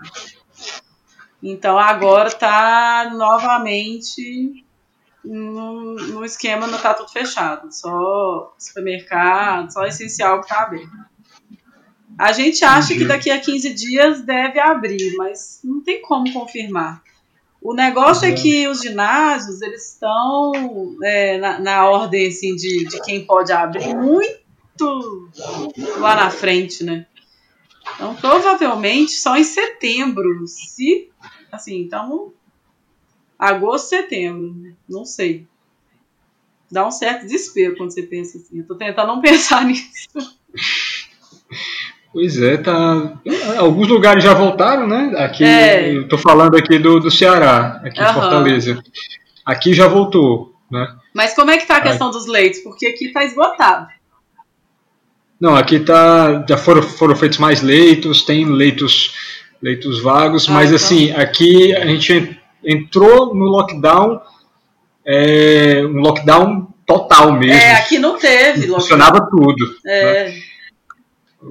Então 1.42 1.78
agora 1.78 2.28
está 2.28 3.12
novamente 3.14 4.66
no, 5.24 5.96
no 5.96 6.26
esquema, 6.26 6.68
não 6.68 6.78
está 6.78 6.94
tudo 6.94 7.12
fechado. 7.12 7.72
Só 7.72 8.54
supermercado, 8.58 9.72
só 9.72 9.86
essencial 9.86 10.40
que 10.40 10.46
está 10.46 10.64
aberto. 10.64 10.90
A 12.18 12.32
gente 12.32 12.66
acha 12.66 12.94
que 12.96 13.06
daqui 13.06 13.30
a 13.30 13.40
15 13.40 13.74
dias 13.74 14.22
deve 14.22 14.60
abrir, 14.60 15.16
mas 15.16 15.60
não 15.64 15.82
tem 15.82 16.02
como 16.02 16.32
confirmar. 16.34 17.04
O 17.62 17.74
negócio 17.74 18.26
é, 18.26 18.32
é 18.32 18.34
que 18.34 18.68
os 18.68 18.82
ginásios 18.82 19.62
eles 19.62 19.94
estão 19.94 20.52
é, 21.04 21.38
na, 21.38 21.60
na, 21.60 21.90
ordem 21.90 22.28
assim, 22.28 22.56
de, 22.56 22.86
de 22.86 23.02
quem 23.02 23.26
pode 23.26 23.52
abrir 23.52 23.96
muito 23.96 25.30
lá 25.98 26.16
na 26.16 26.30
frente, 26.30 26.84
né? 26.84 27.06
Então, 27.96 28.16
provavelmente 28.16 29.12
só 29.14 29.36
em 29.38 29.44
setembro, 29.44 30.46
se 30.48 31.10
assim, 31.52 31.82
então 31.82 32.34
agosto, 33.38 33.90
setembro, 33.90 34.76
não 34.88 35.06
sei. 35.06 35.46
Dá 36.70 36.86
um 36.86 36.92
certo 36.92 37.24
desespero 37.24 37.78
quando 37.78 37.92
você 37.92 38.04
pensa 38.04 38.38
assim. 38.38 38.60
Eu 38.60 38.68
tô 38.68 38.76
tentando 38.76 39.08
não 39.08 39.22
pensar 39.22 39.66
nisso. 39.66 40.10
Pois 42.12 42.42
é, 42.42 42.58
tá. 42.58 43.14
Alguns 43.58 43.88
lugares 43.88 44.24
já 44.24 44.34
voltaram, 44.34 44.88
né? 44.88 45.14
Aqui, 45.18 45.44
é. 45.44 45.96
eu 45.96 46.08
tô 46.08 46.18
falando 46.18 46.56
aqui 46.56 46.80
do, 46.80 47.00
do 47.00 47.12
Ceará, 47.12 47.82
aqui 47.84 48.02
uhum. 48.02 48.10
em 48.10 48.14
Fortaleza. 48.14 48.84
Aqui 49.46 49.74
já 49.74 49.88
voltou, 49.88 50.54
né? 50.72 50.88
Mas 51.14 51.34
como 51.34 51.52
é 51.52 51.58
que 51.58 51.68
tá 51.68 51.78
a 51.78 51.82
questão 51.82 52.12
dos 52.12 52.28
leitos? 52.28 52.60
Porque 52.60 52.88
aqui 52.88 53.10
tá 53.10 53.24
esgotado. 53.24 53.88
Não, 55.40 55.56
aqui 55.56 55.80
tá. 55.80 56.44
Já 56.48 56.58
foram, 56.58 56.82
foram 56.82 57.16
feitos 57.16 57.38
mais 57.38 57.62
leitos, 57.62 58.24
tem 58.24 58.46
leitos, 58.46 59.14
leitos 59.62 60.02
vagos, 60.02 60.50
ah, 60.50 60.54
mas 60.54 60.72
então. 60.72 60.76
assim, 60.76 61.12
aqui 61.12 61.76
a 61.76 61.86
gente 61.86 62.40
entrou 62.64 63.36
no 63.36 63.46
lockdown, 63.46 64.20
é, 65.06 65.82
um 65.86 66.00
lockdown 66.00 66.68
total 66.86 67.34
mesmo. 67.34 67.54
É, 67.54 67.74
aqui 67.74 68.00
não 68.00 68.18
teve. 68.18 68.68
Funcionava 68.68 69.28
tudo. 69.30 69.76
É. 69.86 70.30
Né? 70.30 70.42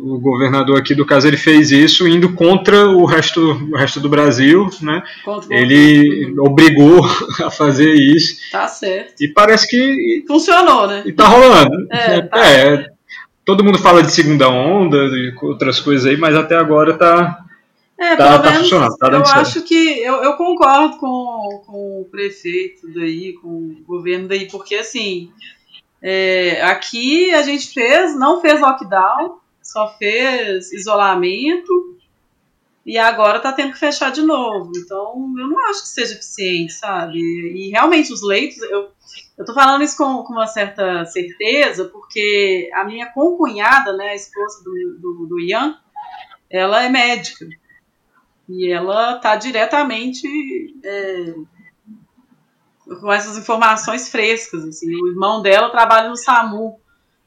O 0.03 0.19
governador 0.19 0.79
aqui 0.79 0.95
do 0.95 1.07
caso 1.07 1.27
ele 1.27 1.37
fez 1.37 1.71
isso 1.71 2.07
indo 2.07 2.33
contra 2.35 2.89
o 2.89 3.05
resto, 3.05 3.41
o 3.41 3.77
resto 3.77 4.01
do 4.01 4.09
Brasil, 4.09 4.69
né? 4.81 5.03
ele 5.51 6.27
uhum. 6.27 6.45
obrigou 6.45 7.05
a 7.45 7.51
fazer 7.51 7.93
isso. 7.95 8.37
Tá 8.51 8.69
certo. 8.69 9.15
E 9.21 9.29
parece 9.29 9.69
que 9.69 10.25
funcionou, 10.27 10.87
né? 10.87 11.03
E 11.07 11.13
tá 11.13 11.27
rolando. 11.27 11.87
É, 11.91 12.21
tá. 12.23 12.39
é 12.47 12.97
todo 13.47 13.63
mundo 13.63 13.79
fala 13.79 14.03
de 14.03 14.11
segunda 14.11 14.49
onda 14.49 14.97
e 14.97 15.33
outras 15.41 15.79
coisas 15.79 16.05
aí, 16.05 16.17
mas 16.17 16.35
até 16.35 16.57
agora 16.57 16.99
tá 16.99 17.45
é, 17.99 18.15
tá, 18.17 18.39
tá 18.41 18.53
funcionando, 18.55 18.97
tá 18.99 19.09
dando 19.09 19.23
eu 19.23 19.27
certo. 19.27 19.41
acho 19.41 19.63
que 19.63 20.01
eu, 20.03 20.17
eu 20.17 20.35
concordo 20.35 20.99
com, 20.99 21.63
com 21.65 22.01
o 22.03 22.09
prefeito 22.11 22.93
daí, 22.93 23.33
com 23.35 23.49
o 23.49 23.85
governo 23.87 24.29
daí, 24.29 24.51
porque 24.51 24.75
assim, 24.75 25.31
é, 26.03 26.61
aqui 26.63 27.33
a 27.33 27.43
gente 27.43 27.73
fez, 27.73 28.19
não 28.19 28.43
fez 28.43 28.61
lockdown, 28.61 29.39
só 29.71 29.97
fez 29.99 30.73
isolamento 30.73 31.97
e 32.85 32.97
agora 32.99 33.41
tá 33.41 33.53
tendo 33.53 33.73
que 33.73 33.79
fechar 33.81 34.13
de 34.13 34.23
novo. 34.23 34.71
Então, 34.77 35.35
eu 35.39 35.49
não 35.49 35.59
acho 35.69 35.83
que 35.83 35.89
seja 35.89 36.15
eficiente, 36.15 36.73
sabe? 36.73 37.19
E 37.19 37.71
realmente 37.71 38.13
os 38.13 38.23
leitos, 38.23 38.59
eu, 38.63 38.93
tô 39.45 39.53
falando 39.53 39.83
isso 39.83 39.97
com, 39.97 40.23
com 40.23 40.33
uma 40.33 40.47
certa 40.47 41.05
certeza, 41.05 41.87
porque 41.87 42.71
a 42.73 42.85
minha 42.85 43.11
concunhada, 43.11 43.93
né, 43.97 44.11
a 44.11 44.15
esposa 44.15 44.63
do, 44.63 44.99
do, 45.01 45.27
do 45.27 45.41
Ian, 45.41 45.77
ela 46.49 46.85
é 46.85 46.89
médica. 46.89 47.47
E 48.49 48.71
ela 48.71 49.19
tá 49.19 49.35
diretamente 49.35 50.29
é, 50.85 51.35
com 53.01 53.13
essas 53.13 53.37
informações 53.37 54.09
frescas. 54.09 54.65
Assim. 54.65 54.95
O 54.95 55.09
irmão 55.09 55.43
dela 55.43 55.71
trabalha 55.71 56.09
no 56.09 56.17
SAMU 56.17 56.79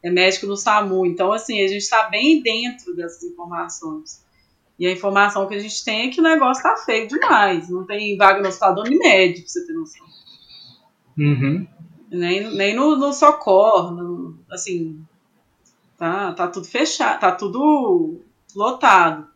é 0.03 0.09
médico 0.09 0.45
no 0.45 0.57
SAMU. 0.57 1.05
Então, 1.05 1.31
assim, 1.31 1.63
a 1.63 1.67
gente 1.67 1.81
está 1.81 2.09
bem 2.09 2.41
dentro 2.41 2.95
dessas 2.95 3.23
informações. 3.23 4.23
E 4.77 4.87
a 4.87 4.91
informação 4.91 5.47
que 5.47 5.55
a 5.55 5.59
gente 5.59 5.83
tem 5.83 6.07
é 6.07 6.09
que 6.09 6.21
o 6.21 6.23
negócio 6.23 6.63
tá 6.63 6.77
feio 6.77 7.07
demais. 7.07 7.69
Não 7.69 7.85
tem 7.85 8.15
vaga 8.17 8.41
no 8.41 8.47
hospital 8.47 8.75
do 8.75 8.81
Unimed, 8.81 9.41
pra 9.41 9.49
você 9.49 9.65
ter 9.65 9.73
noção. 9.73 10.05
Uhum. 11.17 11.67
Nem, 12.09 12.55
nem 12.55 12.73
no, 12.73 12.95
no 12.95 13.11
Socorro, 13.11 13.91
no, 13.91 14.39
assim, 14.49 15.05
tá, 15.97 16.31
tá 16.31 16.47
tudo 16.47 16.65
fechado, 16.65 17.19
tá 17.19 17.31
tudo 17.33 18.21
lotado. 18.55 19.27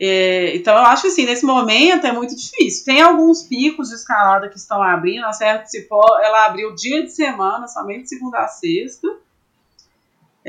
É, 0.00 0.56
então 0.56 0.76
eu 0.76 0.84
acho 0.84 1.02
que 1.02 1.08
assim, 1.08 1.26
nesse 1.26 1.44
momento 1.44 2.06
é 2.06 2.12
muito 2.12 2.34
difícil. 2.34 2.84
Tem 2.84 3.02
alguns 3.02 3.42
picos 3.42 3.88
de 3.88 3.96
escalada 3.96 4.48
que 4.48 4.56
estão 4.56 4.82
abrindo. 4.82 5.24
A 5.26 5.32
Serra 5.32 5.58
do 5.58 5.68
Cipó, 5.68 6.18
ela 6.22 6.46
abriu 6.46 6.74
dia 6.74 7.02
de 7.02 7.10
semana, 7.10 7.68
somente 7.68 8.08
segunda 8.08 8.38
a 8.38 8.48
sexta. 8.48 9.08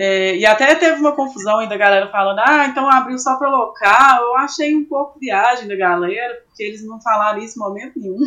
É, 0.01 0.37
e 0.37 0.45
até 0.45 0.75
teve 0.75 0.97
uma 0.97 1.11
confusão 1.11 1.59
ainda, 1.59 1.75
a 1.75 1.77
galera 1.77 2.09
falando, 2.09 2.39
ah, 2.39 2.67
então 2.67 2.89
abriu 2.89 3.19
só 3.19 3.35
para 3.35 3.49
local. 3.49 4.23
Eu 4.23 4.37
achei 4.37 4.73
um 4.73 4.85
pouco 4.85 5.19
viagem 5.19 5.67
da 5.67 5.75
galera, 5.75 6.41
porque 6.45 6.63
eles 6.63 6.85
não 6.85 7.01
falaram 7.01 7.39
isso 7.39 7.59
em 7.59 7.61
momento 7.61 7.99
nenhum. 7.99 8.19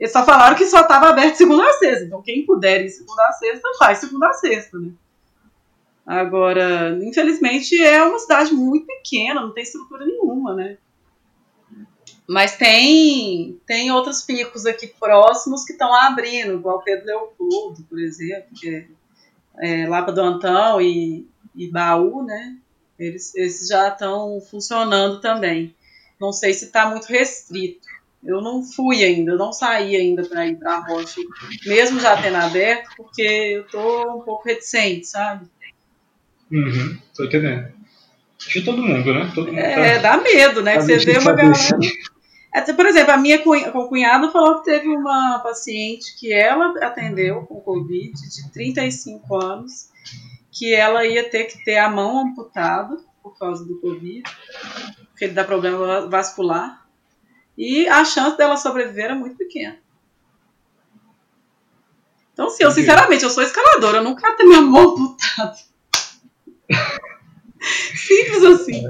Eles 0.00 0.12
só 0.12 0.24
falaram 0.24 0.56
que 0.56 0.66
só 0.66 0.80
estava 0.80 1.10
aberto 1.10 1.36
segunda 1.36 1.64
a 1.64 1.72
sexta. 1.74 2.04
Então, 2.04 2.20
quem 2.20 2.44
puder 2.44 2.84
ir 2.84 2.88
segunda 2.88 3.28
a 3.28 3.32
sexta, 3.32 3.68
faz 3.78 3.98
segunda 3.98 4.28
a 4.28 4.32
sexta, 4.32 4.76
né? 4.76 4.90
Agora, 6.04 6.98
infelizmente, 7.00 7.80
é 7.80 8.02
uma 8.02 8.18
cidade 8.18 8.52
muito 8.52 8.86
pequena, 8.86 9.40
não 9.40 9.54
tem 9.54 9.62
estrutura 9.62 10.04
nenhuma, 10.04 10.52
né? 10.52 10.78
Mas 12.28 12.56
tem, 12.56 13.60
tem 13.64 13.92
outros 13.92 14.22
picos 14.22 14.66
aqui 14.66 14.88
próximos 14.88 15.64
que 15.64 15.72
estão 15.72 15.94
abrindo, 15.94 16.54
igual 16.54 16.82
Pedro 16.82 17.06
Leopoldo, 17.06 17.84
por 17.88 18.00
exemplo, 18.00 18.48
que 18.56 18.68
é 18.68 18.88
é, 19.60 19.86
Lapa 19.86 20.12
do 20.12 20.20
Antão 20.20 20.80
e, 20.80 21.26
e 21.54 21.70
Baú, 21.70 22.22
né? 22.22 22.56
Eles, 22.98 23.34
esses 23.34 23.68
já 23.68 23.88
estão 23.88 24.40
funcionando 24.40 25.20
também. 25.20 25.74
Não 26.20 26.32
sei 26.32 26.52
se 26.52 26.66
está 26.66 26.88
muito 26.88 27.06
restrito. 27.06 27.86
Eu 28.24 28.40
não 28.40 28.64
fui 28.64 29.04
ainda, 29.04 29.32
eu 29.32 29.38
não 29.38 29.52
saí 29.52 29.94
ainda 29.94 30.24
para 30.24 30.46
ir 30.46 30.56
para 30.56 30.74
a 30.74 30.80
rocha, 30.80 31.20
mesmo 31.64 32.00
já 32.00 32.20
tendo 32.20 32.36
aberto, 32.36 32.90
porque 32.96 33.22
eu 33.22 33.64
tô 33.68 34.16
um 34.16 34.22
pouco 34.22 34.48
reticente, 34.48 35.06
sabe? 35.06 35.46
Uhum, 36.50 36.98
tô 37.14 37.24
entendendo. 37.24 37.72
De 38.38 38.62
todo 38.62 38.82
mundo, 38.82 39.14
né? 39.14 39.30
Todo 39.34 39.46
mundo 39.48 39.58
é, 39.58 39.98
tá, 40.00 40.16
dá 40.16 40.22
medo, 40.22 40.62
né? 40.62 40.74
Tá 40.74 40.80
você 40.80 40.98
vê 40.98 41.18
uma 41.18 41.32
galera. 41.32 41.78
Por 42.74 42.86
exemplo, 42.86 43.12
a 43.12 43.16
minha 43.16 43.42
cunhada 43.42 44.30
falou 44.30 44.60
que 44.60 44.70
teve 44.70 44.88
uma 44.88 45.38
paciente 45.40 46.16
que 46.18 46.32
ela 46.32 46.72
atendeu 46.82 47.42
com 47.42 47.60
Covid 47.60 48.12
de 48.12 48.50
35 48.52 49.36
anos, 49.36 49.90
que 50.50 50.74
ela 50.74 51.04
ia 51.04 51.28
ter 51.28 51.44
que 51.44 51.62
ter 51.62 51.76
a 51.76 51.90
mão 51.90 52.20
amputada 52.20 52.96
por 53.22 53.38
causa 53.38 53.64
do 53.64 53.78
Covid, 53.80 54.22
porque 55.10 55.26
ele 55.26 55.34
dá 55.34 55.44
problema 55.44 56.06
vascular, 56.08 56.86
e 57.56 57.86
a 57.88 58.04
chance 58.04 58.36
dela 58.38 58.56
sobreviver 58.56 59.10
é 59.10 59.14
muito 59.14 59.36
pequena. 59.36 59.78
Então, 62.32 62.48
sim, 62.48 62.62
eu 62.62 62.70
sinceramente, 62.70 63.24
eu 63.24 63.30
sou 63.30 63.42
escaladora, 63.42 63.98
eu 63.98 64.04
não 64.04 64.14
quero 64.14 64.36
ter 64.36 64.44
minha 64.44 64.62
mão 64.62 64.94
amputada. 64.94 65.56
Simples 67.94 68.44
assim. 68.44 68.84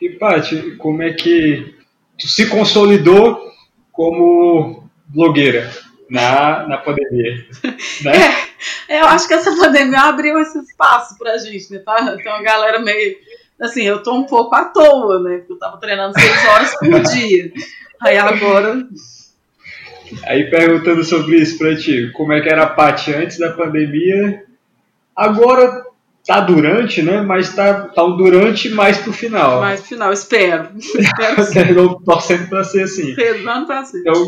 E, 0.00 0.10
Paty, 0.10 0.76
como 0.76 1.02
é 1.02 1.12
que 1.12 1.77
se 2.26 2.46
consolidou 2.46 3.52
como 3.92 4.88
blogueira 5.06 5.70
na, 6.10 6.66
na 6.66 6.78
pandemia. 6.78 7.46
Né? 8.02 8.12
É, 8.88 9.02
eu 9.02 9.06
acho 9.06 9.28
que 9.28 9.34
essa 9.34 9.54
pandemia 9.54 10.00
abriu 10.00 10.36
esse 10.40 10.58
espaço 10.58 11.16
pra 11.16 11.38
gente, 11.38 11.72
né? 11.72 11.78
Tá? 11.78 12.16
Então 12.18 12.32
a 12.32 12.42
galera 12.42 12.80
meio. 12.80 13.16
Assim, 13.60 13.82
eu 13.82 14.02
tô 14.02 14.12
um 14.14 14.24
pouco 14.24 14.52
à 14.52 14.64
toa, 14.64 15.20
né? 15.20 15.38
Porque 15.38 15.52
eu 15.52 15.58
tava 15.58 15.76
treinando 15.76 16.18
seis 16.18 16.44
horas 16.48 16.76
por 16.76 17.00
dia. 17.14 17.52
Aí 18.00 18.16
agora. 18.16 18.84
Aí 20.24 20.50
perguntando 20.50 21.04
sobre 21.04 21.36
isso 21.36 21.56
pra 21.56 21.76
ti, 21.76 22.10
como 22.14 22.32
é 22.32 22.40
que 22.40 22.48
era 22.48 22.64
a 22.64 22.70
Paty 22.70 23.14
antes 23.14 23.38
da 23.38 23.52
pandemia, 23.52 24.42
agora 25.14 25.84
tá 26.28 26.40
durante, 26.40 27.00
né? 27.00 27.22
Mas 27.22 27.54
tá, 27.54 27.88
tá 27.88 28.04
o 28.04 28.12
durante 28.12 28.68
mais 28.68 28.98
pro 28.98 29.14
final. 29.14 29.62
Mais 29.62 29.80
pro 29.80 29.88
final, 29.88 30.12
espero. 30.12 30.68
espero 30.76 31.98
torcendo 32.04 32.46
pra 32.50 32.62
ser 32.62 32.82
assim. 32.82 33.14
Rezando 33.14 33.66
pra 33.66 33.82
ser. 33.82 34.00
Então, 34.00 34.26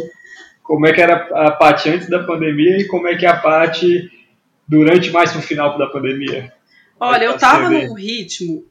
como 0.62 0.86
é 0.86 0.94
que 0.94 1.00
era 1.02 1.28
a 1.46 1.50
parte 1.50 1.90
antes 1.90 2.08
da 2.08 2.24
pandemia 2.24 2.78
e 2.78 2.88
como 2.88 3.06
é 3.06 3.16
que 3.16 3.26
é 3.26 3.28
a 3.28 3.36
parte 3.36 4.10
durante 4.66 5.10
mais 5.10 5.30
pro 5.30 5.42
final 5.42 5.76
da 5.76 5.88
pandemia? 5.88 6.50
Olha, 6.98 7.24
eu 7.24 7.36
tava 7.36 7.68
num 7.68 7.92
ritmo 7.92 8.64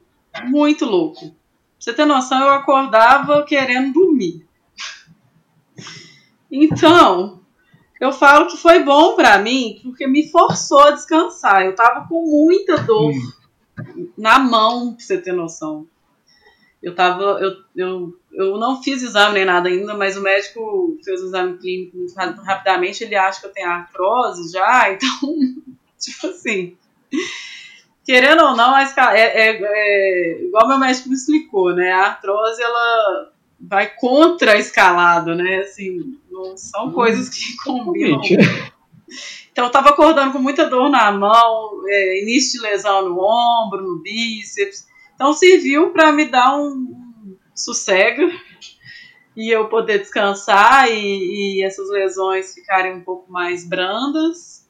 muito 0.46 0.84
louco. 0.84 1.20
Pra 1.20 1.30
você 1.78 1.92
ter 1.92 2.06
noção, 2.06 2.42
eu 2.42 2.50
acordava 2.50 3.44
querendo 3.44 3.92
dormir. 3.92 4.44
Então, 6.50 7.39
eu 8.00 8.12
falo 8.12 8.46
que 8.46 8.56
foi 8.56 8.82
bom 8.82 9.14
para 9.14 9.38
mim 9.38 9.78
porque 9.82 10.06
me 10.06 10.30
forçou 10.30 10.80
a 10.80 10.92
descansar. 10.92 11.66
Eu 11.66 11.74
tava 11.74 12.08
com 12.08 12.22
muita 12.24 12.78
dor 12.78 13.12
hum. 13.12 14.08
na 14.16 14.38
mão, 14.38 14.94
pra 14.94 15.04
você 15.04 15.18
ter 15.18 15.32
noção. 15.32 15.86
Eu 16.82 16.94
tava. 16.94 17.22
Eu, 17.22 17.56
eu, 17.76 18.18
eu 18.32 18.56
não 18.56 18.82
fiz 18.82 19.02
exame 19.02 19.34
nem 19.34 19.44
nada 19.44 19.68
ainda, 19.68 19.94
mas 19.94 20.16
o 20.16 20.22
médico 20.22 20.98
fez 21.04 21.20
o 21.20 21.26
exame 21.26 21.58
clínico 21.58 21.98
rapidamente. 22.42 23.04
Ele 23.04 23.14
acha 23.14 23.40
que 23.40 23.46
eu 23.46 23.52
tenho 23.52 23.68
artrose 23.68 24.50
já, 24.50 24.88
então, 24.94 25.36
tipo 25.98 26.26
assim. 26.26 26.76
Querendo 28.02 28.42
ou 28.42 28.56
não, 28.56 28.76
é, 28.76 28.84
é, 29.14 29.60
é, 29.62 30.42
igual 30.44 30.66
meu 30.66 30.78
médico 30.78 31.10
me 31.10 31.14
explicou, 31.14 31.74
né? 31.74 31.92
A 31.92 32.06
artrose 32.06 32.62
ela 32.62 33.30
vai 33.60 33.94
contra 33.94 34.52
a 34.52 34.58
escalada, 34.58 35.34
né? 35.34 35.58
Assim, 35.58 36.18
não 36.30 36.56
são 36.56 36.86
hum, 36.86 36.92
coisas 36.92 37.28
que 37.28 37.56
combinam. 37.62 38.20
Então 39.52 39.66
eu 39.66 39.70
tava 39.70 39.90
acordando 39.90 40.32
com 40.32 40.38
muita 40.38 40.66
dor 40.66 40.88
na 40.88 41.10
mão, 41.12 41.82
é, 41.86 42.22
início 42.22 42.60
de 42.60 42.66
lesão 42.66 43.08
no 43.08 43.20
ombro, 43.20 43.82
no 43.82 43.98
bíceps. 44.00 44.86
Então 45.14 45.32
serviu 45.32 45.90
para 45.90 46.12
me 46.12 46.24
dar 46.24 46.56
um 46.56 47.36
sossego 47.54 48.30
e 49.36 49.50
eu 49.50 49.68
poder 49.68 49.98
descansar 49.98 50.90
e, 50.90 51.58
e 51.58 51.64
essas 51.64 51.90
lesões 51.90 52.54
ficarem 52.54 52.94
um 52.94 53.02
pouco 53.02 53.30
mais 53.30 53.68
brandas. 53.68 54.66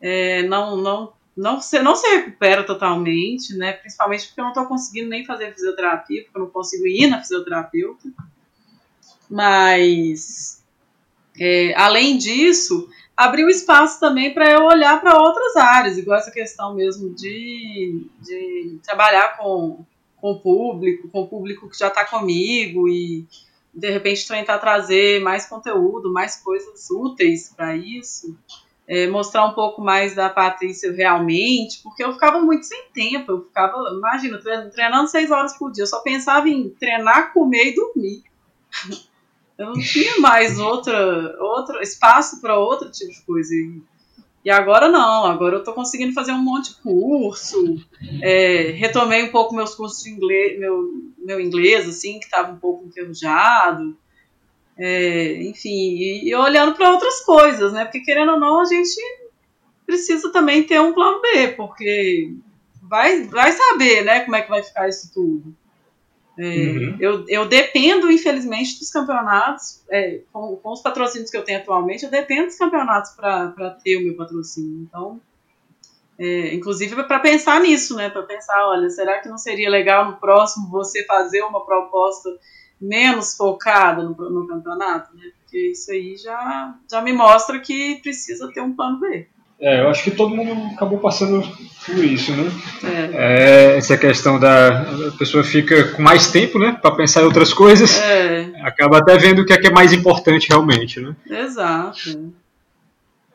É, 0.00 0.42
não, 0.42 0.76
não, 0.76 1.12
não, 1.36 1.60
se, 1.60 1.80
não 1.80 1.94
se 1.94 2.06
recupera 2.08 2.64
totalmente, 2.64 3.56
né? 3.56 3.72
Principalmente 3.72 4.26
porque 4.26 4.40
eu 4.40 4.44
não 4.44 4.52
estou 4.52 4.66
conseguindo 4.66 5.08
nem 5.08 5.24
fazer 5.24 5.52
fisioterapia, 5.52 6.24
porque 6.24 6.36
eu 6.36 6.42
não 6.42 6.50
consigo 6.50 6.86
ir 6.86 7.06
na 7.06 7.20
fisioterapeuta. 7.20 8.08
Mas, 9.30 10.62
é, 11.38 11.74
além 11.76 12.18
disso, 12.18 12.88
abriu 13.16 13.48
espaço 13.48 14.00
também 14.00 14.32
para 14.32 14.50
eu 14.50 14.64
olhar 14.64 15.00
para 15.00 15.18
outras 15.18 15.56
áreas, 15.56 15.96
igual 15.98 16.18
essa 16.18 16.30
questão 16.30 16.74
mesmo 16.74 17.14
de, 17.14 18.06
de 18.20 18.78
trabalhar 18.82 19.36
com, 19.36 19.84
com 20.16 20.32
o 20.32 20.40
público, 20.40 21.08
com 21.08 21.22
o 21.22 21.28
público 21.28 21.68
que 21.68 21.78
já 21.78 21.88
está 21.88 22.04
comigo 22.04 22.88
e 22.88 23.26
de 23.74 23.90
repente 23.90 24.28
tentar 24.28 24.58
trazer 24.58 25.20
mais 25.20 25.46
conteúdo, 25.46 26.12
mais 26.12 26.36
coisas 26.36 26.90
úteis 26.90 27.52
para 27.56 27.74
isso. 27.76 28.36
É, 28.86 29.06
mostrar 29.06 29.46
um 29.46 29.54
pouco 29.54 29.80
mais 29.80 30.14
da 30.14 30.28
Patrícia 30.28 30.92
realmente, 30.92 31.80
porque 31.82 32.04
eu 32.04 32.12
ficava 32.12 32.40
muito 32.40 32.66
sem 32.66 32.90
tempo. 32.92 33.32
Eu 33.32 33.44
ficava, 33.44 33.78
imagina, 33.96 34.38
treinando 34.70 35.08
seis 35.08 35.30
horas 35.30 35.56
por 35.56 35.70
dia. 35.70 35.84
Eu 35.84 35.86
só 35.86 36.00
pensava 36.00 36.48
em 36.48 36.68
treinar, 36.68 37.32
comer 37.32 37.68
e 37.68 37.74
dormir. 37.74 38.22
Eu 39.58 39.66
não 39.66 39.80
tinha 39.80 40.18
mais 40.18 40.58
outra, 40.58 41.36
outro 41.40 41.80
espaço 41.80 42.40
para 42.40 42.58
outro 42.58 42.90
tipo 42.90 43.12
de 43.12 43.22
coisa. 43.22 43.54
E, 44.44 44.50
agora 44.50 44.88
não, 44.88 45.26
agora 45.26 45.56
eu 45.56 45.58
estou 45.60 45.74
conseguindo 45.74 46.12
fazer 46.12 46.32
um 46.32 46.42
monte 46.42 46.70
de 46.70 46.76
curso. 46.76 47.76
É, 48.22 48.72
retomei 48.72 49.22
um 49.22 49.30
pouco 49.30 49.54
meus 49.54 49.74
cursos 49.74 50.02
de 50.02 50.10
inglês, 50.10 50.58
meu, 50.58 50.90
meu 51.18 51.40
inglês, 51.40 51.88
assim, 51.88 52.18
que 52.18 52.24
estava 52.24 52.52
um 52.52 52.58
pouco 52.58 52.86
enferrujado. 52.86 53.96
É, 54.76 55.42
enfim, 55.42 55.68
e, 55.70 56.28
e 56.28 56.34
olhando 56.34 56.74
para 56.74 56.90
outras 56.90 57.20
coisas, 57.20 57.72
né? 57.72 57.84
Porque 57.84 58.00
querendo 58.00 58.32
ou 58.32 58.40
não, 58.40 58.60
a 58.60 58.64
gente 58.64 59.00
precisa 59.86 60.32
também 60.32 60.62
ter 60.62 60.80
um 60.80 60.92
plano 60.92 61.20
B, 61.20 61.48
porque 61.48 62.34
vai, 62.82 63.22
vai 63.24 63.52
saber, 63.52 64.04
né, 64.04 64.20
como 64.20 64.36
é 64.36 64.42
que 64.42 64.48
vai 64.48 64.62
ficar 64.62 64.88
isso 64.88 65.12
tudo. 65.12 65.54
É, 66.38 66.44
uhum. 66.44 66.96
eu, 66.98 67.24
eu 67.28 67.46
dependo, 67.46 68.10
infelizmente, 68.10 68.78
dos 68.78 68.90
campeonatos, 68.90 69.82
é, 69.90 70.22
com, 70.32 70.56
com, 70.56 70.72
os 70.72 70.80
patrocínios 70.80 71.30
que 71.30 71.36
eu 71.36 71.44
tenho 71.44 71.58
atualmente, 71.58 72.04
eu 72.04 72.10
dependo 72.10 72.46
dos 72.46 72.56
campeonatos 72.56 73.10
para 73.12 73.78
ter 73.84 73.98
o 73.98 74.04
meu 74.04 74.16
patrocínio. 74.16 74.82
Então, 74.82 75.20
é, 76.18 76.54
inclusive 76.54 76.94
para 77.04 77.20
pensar 77.20 77.60
nisso, 77.60 77.96
né? 77.96 78.08
Para 78.08 78.22
pensar, 78.22 78.66
olha, 78.68 78.88
será 78.88 79.20
que 79.20 79.28
não 79.28 79.38
seria 79.38 79.68
legal 79.68 80.10
no 80.10 80.16
próximo 80.16 80.70
você 80.70 81.04
fazer 81.04 81.42
uma 81.42 81.64
proposta 81.64 82.30
menos 82.80 83.36
focada 83.36 84.02
no, 84.02 84.14
no 84.14 84.46
campeonato, 84.46 85.14
né? 85.16 85.32
Porque 85.38 85.70
isso 85.70 85.90
aí 85.92 86.16
já, 86.16 86.78
já 86.90 87.02
me 87.02 87.12
mostra 87.12 87.60
que 87.60 87.96
precisa 87.96 88.50
ter 88.52 88.60
um 88.60 88.74
plano 88.74 88.98
B. 89.00 89.28
É, 89.62 89.80
eu 89.80 89.88
acho 89.88 90.02
que 90.02 90.10
todo 90.10 90.34
mundo 90.34 90.74
acabou 90.74 90.98
passando 90.98 91.40
por 91.86 92.04
isso, 92.04 92.32
né? 92.32 92.50
É. 92.82 93.10
É, 93.74 93.76
essa 93.76 93.96
questão 93.96 94.36
da 94.36 94.80
a 94.80 95.12
pessoa 95.16 95.44
fica 95.44 95.84
com 95.92 96.02
mais 96.02 96.32
tempo, 96.32 96.58
né, 96.58 96.76
para 96.82 96.90
pensar 96.96 97.22
em 97.22 97.26
outras 97.26 97.54
coisas, 97.54 98.00
é. 98.00 98.50
acaba 98.62 98.98
até 98.98 99.16
vendo 99.16 99.42
o 99.42 99.46
que 99.46 99.52
é, 99.52 99.58
que 99.58 99.68
é 99.68 99.70
mais 99.70 99.92
importante 99.92 100.48
realmente, 100.48 100.98
né? 100.98 101.14
Exato. 101.30 102.32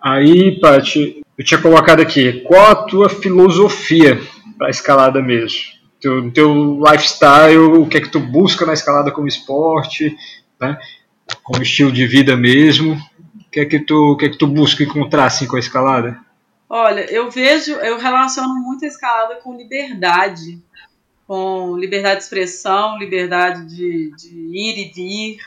Aí, 0.02 0.60
Paty, 0.60 1.24
eu 1.38 1.46
tinha 1.46 1.62
colocado 1.62 2.02
aqui, 2.02 2.42
qual 2.42 2.72
a 2.72 2.76
tua 2.76 3.08
filosofia 3.08 4.20
para 4.58 4.70
escalada 4.70 5.22
mesmo? 5.22 5.60
Teu, 6.02 6.30
teu 6.32 6.80
lifestyle, 6.92 7.58
o 7.58 7.88
que 7.88 7.98
é 7.98 8.02
que 8.02 8.10
tu 8.10 8.20
busca 8.20 8.66
na 8.66 8.74
escalada 8.74 9.12
como 9.12 9.28
esporte, 9.28 10.14
né? 10.60 10.78
Como 11.44 11.64
estilo 11.64 11.92
de 11.92 12.06
vida 12.06 12.36
mesmo, 12.36 13.02
que 13.58 13.62
é 13.62 13.66
que 13.66 13.80
tu, 13.80 14.16
que 14.18 14.26
é 14.26 14.30
que 14.30 14.38
tu 14.38 14.46
busca 14.46 14.84
encontrar 14.84 15.26
assim 15.26 15.48
com 15.48 15.56
a 15.56 15.60
escalada? 15.60 16.20
Olha, 16.70 17.12
eu 17.12 17.32
vejo, 17.32 17.72
eu 17.72 17.98
relaciono 17.98 18.54
muito 18.56 18.86
a 18.86 18.88
escalada 18.88 19.36
com 19.38 19.56
liberdade, 19.56 20.62
com 21.26 21.76
liberdade 21.76 22.18
de 22.18 22.24
expressão, 22.24 23.00
liberdade 23.00 23.66
de, 23.66 24.12
de 24.16 24.30
ir 24.30 24.78
e 24.78 24.92
vir, 24.94 25.40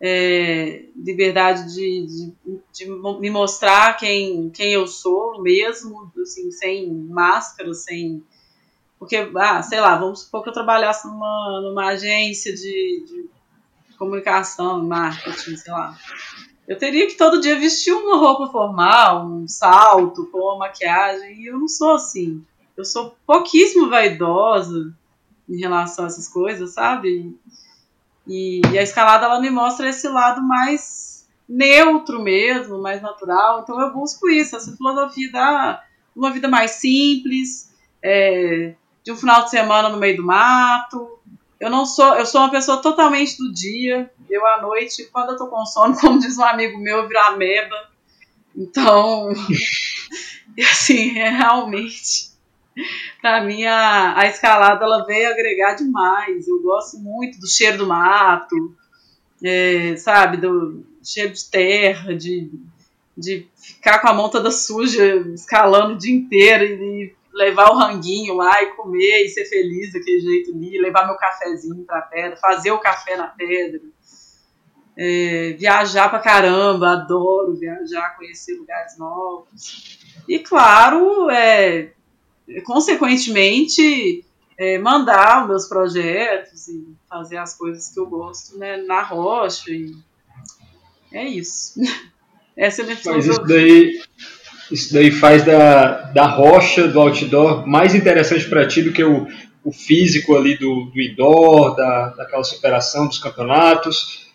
é, 0.00 0.84
liberdade 0.94 1.72
de, 1.74 2.06
de, 2.06 2.60
de, 2.72 2.90
me 3.20 3.30
mostrar 3.30 3.96
quem, 3.96 4.50
quem 4.50 4.72
eu 4.72 4.86
sou 4.86 5.40
mesmo, 5.42 6.12
assim, 6.20 6.50
sem 6.50 6.92
máscara, 6.92 7.72
sem. 7.72 8.22
Porque, 8.98 9.30
ah, 9.36 9.62
sei 9.62 9.80
lá, 9.80 9.96
vamos 9.96 10.22
supor 10.22 10.42
que 10.42 10.50
eu 10.50 10.54
trabalhasse 10.54 11.06
numa, 11.06 11.60
numa 11.62 11.86
agência 11.86 12.52
de, 12.52 13.04
de 13.06 13.28
comunicação, 13.96 14.84
marketing, 14.84 15.56
sei 15.56 15.72
lá. 15.72 15.96
Eu 16.68 16.76
teria 16.76 17.06
que 17.06 17.14
todo 17.14 17.40
dia 17.40 17.58
vestir 17.58 17.92
uma 17.94 18.18
roupa 18.18 18.52
formal, 18.52 19.26
um 19.26 19.48
salto, 19.48 20.26
com 20.26 20.38
uma 20.38 20.58
maquiagem, 20.58 21.40
e 21.40 21.46
eu 21.46 21.58
não 21.58 21.66
sou 21.66 21.94
assim. 21.94 22.44
Eu 22.76 22.84
sou 22.84 23.16
pouquíssimo 23.26 23.88
vaidosa 23.88 24.94
em 25.48 25.58
relação 25.58 26.04
a 26.04 26.08
essas 26.08 26.28
coisas, 26.28 26.74
sabe? 26.74 27.34
E, 28.26 28.60
e, 28.70 28.78
a 28.78 28.82
escalada 28.82 29.24
ela 29.24 29.40
me 29.40 29.48
mostra 29.48 29.88
esse 29.88 30.06
lado 30.06 30.42
mais 30.42 31.26
neutro 31.48 32.22
mesmo, 32.22 32.82
mais 32.82 33.00
natural. 33.00 33.62
Então 33.62 33.80
eu 33.80 33.90
busco 33.94 34.28
isso, 34.28 34.54
essa 34.54 34.76
filosofia 34.76 35.32
da 35.32 35.82
uma 36.14 36.30
vida 36.30 36.48
mais 36.48 36.72
simples, 36.72 37.72
é, 38.02 38.74
de 39.02 39.12
um 39.12 39.16
final 39.16 39.44
de 39.44 39.50
semana 39.50 39.88
no 39.88 39.96
meio 39.96 40.16
do 40.18 40.24
mato, 40.24 41.17
eu 41.60 41.70
não 41.70 41.84
sou, 41.84 42.14
eu 42.14 42.26
sou 42.26 42.40
uma 42.40 42.50
pessoa 42.50 42.80
totalmente 42.80 43.36
do 43.38 43.52
dia. 43.52 44.10
Eu 44.28 44.46
à 44.46 44.62
noite, 44.62 45.08
quando 45.12 45.30
eu 45.30 45.36
tô 45.36 45.46
com 45.48 45.64
sono, 45.66 45.96
como 46.00 46.18
diz 46.18 46.38
um 46.38 46.44
amigo 46.44 46.78
meu, 46.78 46.98
eu 46.98 47.08
viro 47.08 47.20
ameba. 47.20 47.88
Então, 48.56 49.28
assim, 50.58 51.18
é 51.18 51.28
realmente 51.30 52.28
para 53.20 53.44
mim 53.44 53.64
a, 53.64 54.18
a 54.18 54.26
escalada 54.26 54.84
ela 54.84 55.04
veio 55.04 55.30
agregar 55.30 55.74
demais. 55.74 56.46
Eu 56.46 56.60
gosto 56.62 56.98
muito 56.98 57.38
do 57.38 57.48
cheiro 57.48 57.78
do 57.78 57.86
mato, 57.86 58.74
é, 59.42 59.96
sabe, 59.96 60.36
do 60.36 60.84
cheiro 61.02 61.32
de 61.32 61.44
terra, 61.44 62.16
de, 62.16 62.50
de 63.16 63.46
ficar 63.56 63.98
com 64.00 64.08
a 64.08 64.14
mão 64.14 64.28
toda 64.28 64.50
suja, 64.50 65.16
escalando 65.34 65.94
o 65.94 65.98
dia 65.98 66.14
inteiro 66.14 66.64
e 66.64 67.14
levar 67.38 67.70
o 67.70 67.78
ranguinho 67.78 68.34
lá 68.34 68.62
e 68.62 68.74
comer 68.74 69.24
e 69.24 69.28
ser 69.28 69.44
feliz 69.44 69.92
daquele 69.92 70.20
jeito 70.20 70.50
ali, 70.50 70.80
levar 70.80 71.06
meu 71.06 71.16
cafezinho 71.16 71.84
pra 71.84 72.02
pedra, 72.02 72.36
fazer 72.36 72.72
o 72.72 72.80
café 72.80 73.16
na 73.16 73.28
pedra. 73.28 73.80
É, 74.96 75.52
viajar 75.56 76.10
pra 76.10 76.18
caramba, 76.18 76.90
adoro 76.90 77.54
viajar, 77.54 78.16
conhecer 78.16 78.54
lugares 78.54 78.98
novos. 78.98 80.00
E 80.28 80.40
claro, 80.40 81.30
é, 81.30 81.92
consequentemente, 82.64 84.24
é, 84.58 84.76
mandar 84.76 85.42
os 85.42 85.48
meus 85.48 85.68
projetos 85.68 86.66
e 86.66 86.96
fazer 87.08 87.36
as 87.36 87.56
coisas 87.56 87.88
que 87.90 88.00
eu 88.00 88.06
gosto 88.06 88.58
né, 88.58 88.78
na 88.78 89.02
rocha. 89.02 89.70
E 89.70 89.94
é 91.12 91.28
isso. 91.28 91.80
Essa 92.56 92.82
é 92.82 92.84
a 92.84 92.86
minha 92.88 92.98
Mas 93.04 93.24
isso 93.24 93.42
daí, 93.44 94.02
isso 94.70 94.92
daí 94.92 95.10
faz 95.10 95.44
da, 95.44 96.02
da 96.12 96.26
rocha, 96.26 96.86
do 96.86 97.00
outdoor, 97.00 97.66
mais 97.66 97.94
interessante 97.94 98.48
para 98.48 98.66
ti 98.66 98.82
do 98.82 98.92
que 98.92 99.02
o, 99.02 99.26
o 99.64 99.72
físico 99.72 100.36
ali 100.36 100.56
do, 100.56 100.86
do 100.86 101.00
indoor, 101.00 101.74
da, 101.74 102.08
daquela 102.10 102.44
superação 102.44 103.06
dos 103.06 103.18
campeonatos? 103.18 104.28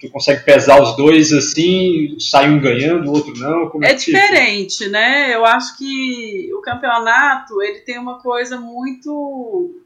Tu 0.00 0.10
consegue 0.10 0.42
pesar 0.42 0.80
os 0.82 0.96
dois 0.96 1.32
assim, 1.32 2.16
sai 2.18 2.50
um 2.50 2.60
ganhando, 2.60 3.08
o 3.08 3.12
outro 3.12 3.34
não? 3.38 3.68
Como 3.68 3.84
é, 3.84 3.90
é 3.90 3.94
diferente, 3.94 4.88
né? 4.88 5.34
Eu 5.34 5.44
acho 5.44 5.76
que 5.76 6.50
o 6.54 6.60
campeonato 6.60 7.62
ele 7.62 7.80
tem 7.80 7.98
uma 7.98 8.18
coisa 8.18 8.58
muito 8.58 9.82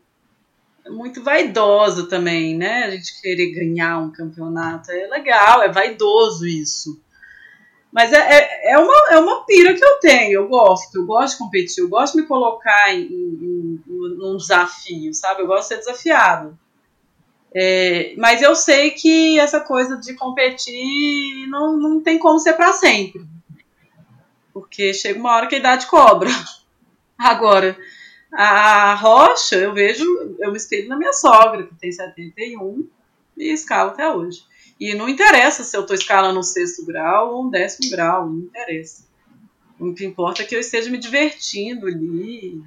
muito 0.88 1.22
vaidosa 1.22 2.08
também, 2.08 2.56
né? 2.56 2.84
A 2.84 2.90
gente 2.90 3.20
querer 3.20 3.52
ganhar 3.52 3.98
um 3.98 4.10
campeonato 4.10 4.90
é 4.90 5.06
legal, 5.08 5.62
é 5.62 5.70
vaidoso 5.70 6.46
isso. 6.46 7.00
Mas 7.92 8.12
é, 8.12 8.18
é, 8.18 8.72
é, 8.72 8.78
uma, 8.78 8.94
é 9.10 9.18
uma 9.18 9.44
pira 9.44 9.74
que 9.74 9.84
eu 9.84 9.98
tenho, 9.98 10.32
eu 10.32 10.48
gosto, 10.48 10.96
eu 10.96 11.04
gosto 11.04 11.32
de 11.32 11.38
competir, 11.38 11.82
eu 11.82 11.88
gosto 11.88 12.14
de 12.14 12.22
me 12.22 12.28
colocar 12.28 12.94
em, 12.94 13.02
em, 13.02 13.82
em 13.86 14.16
num 14.16 14.36
desafio, 14.36 15.12
sabe? 15.12 15.42
Eu 15.42 15.46
gosto 15.46 15.62
de 15.62 15.68
ser 15.68 15.76
desafiado. 15.78 16.56
É, 17.52 18.14
mas 18.16 18.40
eu 18.40 18.54
sei 18.54 18.92
que 18.92 19.38
essa 19.40 19.60
coisa 19.60 19.96
de 19.96 20.14
competir 20.14 21.48
não, 21.48 21.76
não 21.76 22.00
tem 22.00 22.16
como 22.18 22.38
ser 22.38 22.52
para 22.52 22.72
sempre. 22.72 23.24
Porque 24.52 24.94
chega 24.94 25.18
uma 25.18 25.34
hora 25.34 25.48
que 25.48 25.56
a 25.56 25.58
idade 25.58 25.86
cobra. 25.86 26.30
Agora, 27.18 27.76
a 28.32 28.94
rocha, 28.94 29.56
eu 29.56 29.74
vejo, 29.74 30.04
eu 30.38 30.52
me 30.52 30.56
espelho 30.56 30.88
na 30.88 30.96
minha 30.96 31.12
sogra, 31.12 31.66
que 31.66 31.74
tem 31.74 31.90
71 31.90 32.88
e 33.36 33.52
escala 33.52 33.90
até 33.90 34.08
hoje. 34.08 34.44
E 34.80 34.94
não 34.94 35.08
interessa 35.08 35.62
se 35.62 35.76
eu 35.76 35.82
estou 35.82 35.94
escalando 35.94 36.40
um 36.40 36.42
sexto 36.42 36.86
grau 36.86 37.34
ou 37.34 37.46
um 37.46 37.50
décimo 37.50 37.90
grau, 37.90 38.30
não 38.30 38.38
interessa. 38.38 39.06
O 39.78 39.92
que 39.92 40.06
importa 40.06 40.42
é 40.42 40.46
que 40.46 40.56
eu 40.56 40.60
esteja 40.60 40.90
me 40.90 40.98
divertindo 40.98 41.86
ali, 41.86 42.62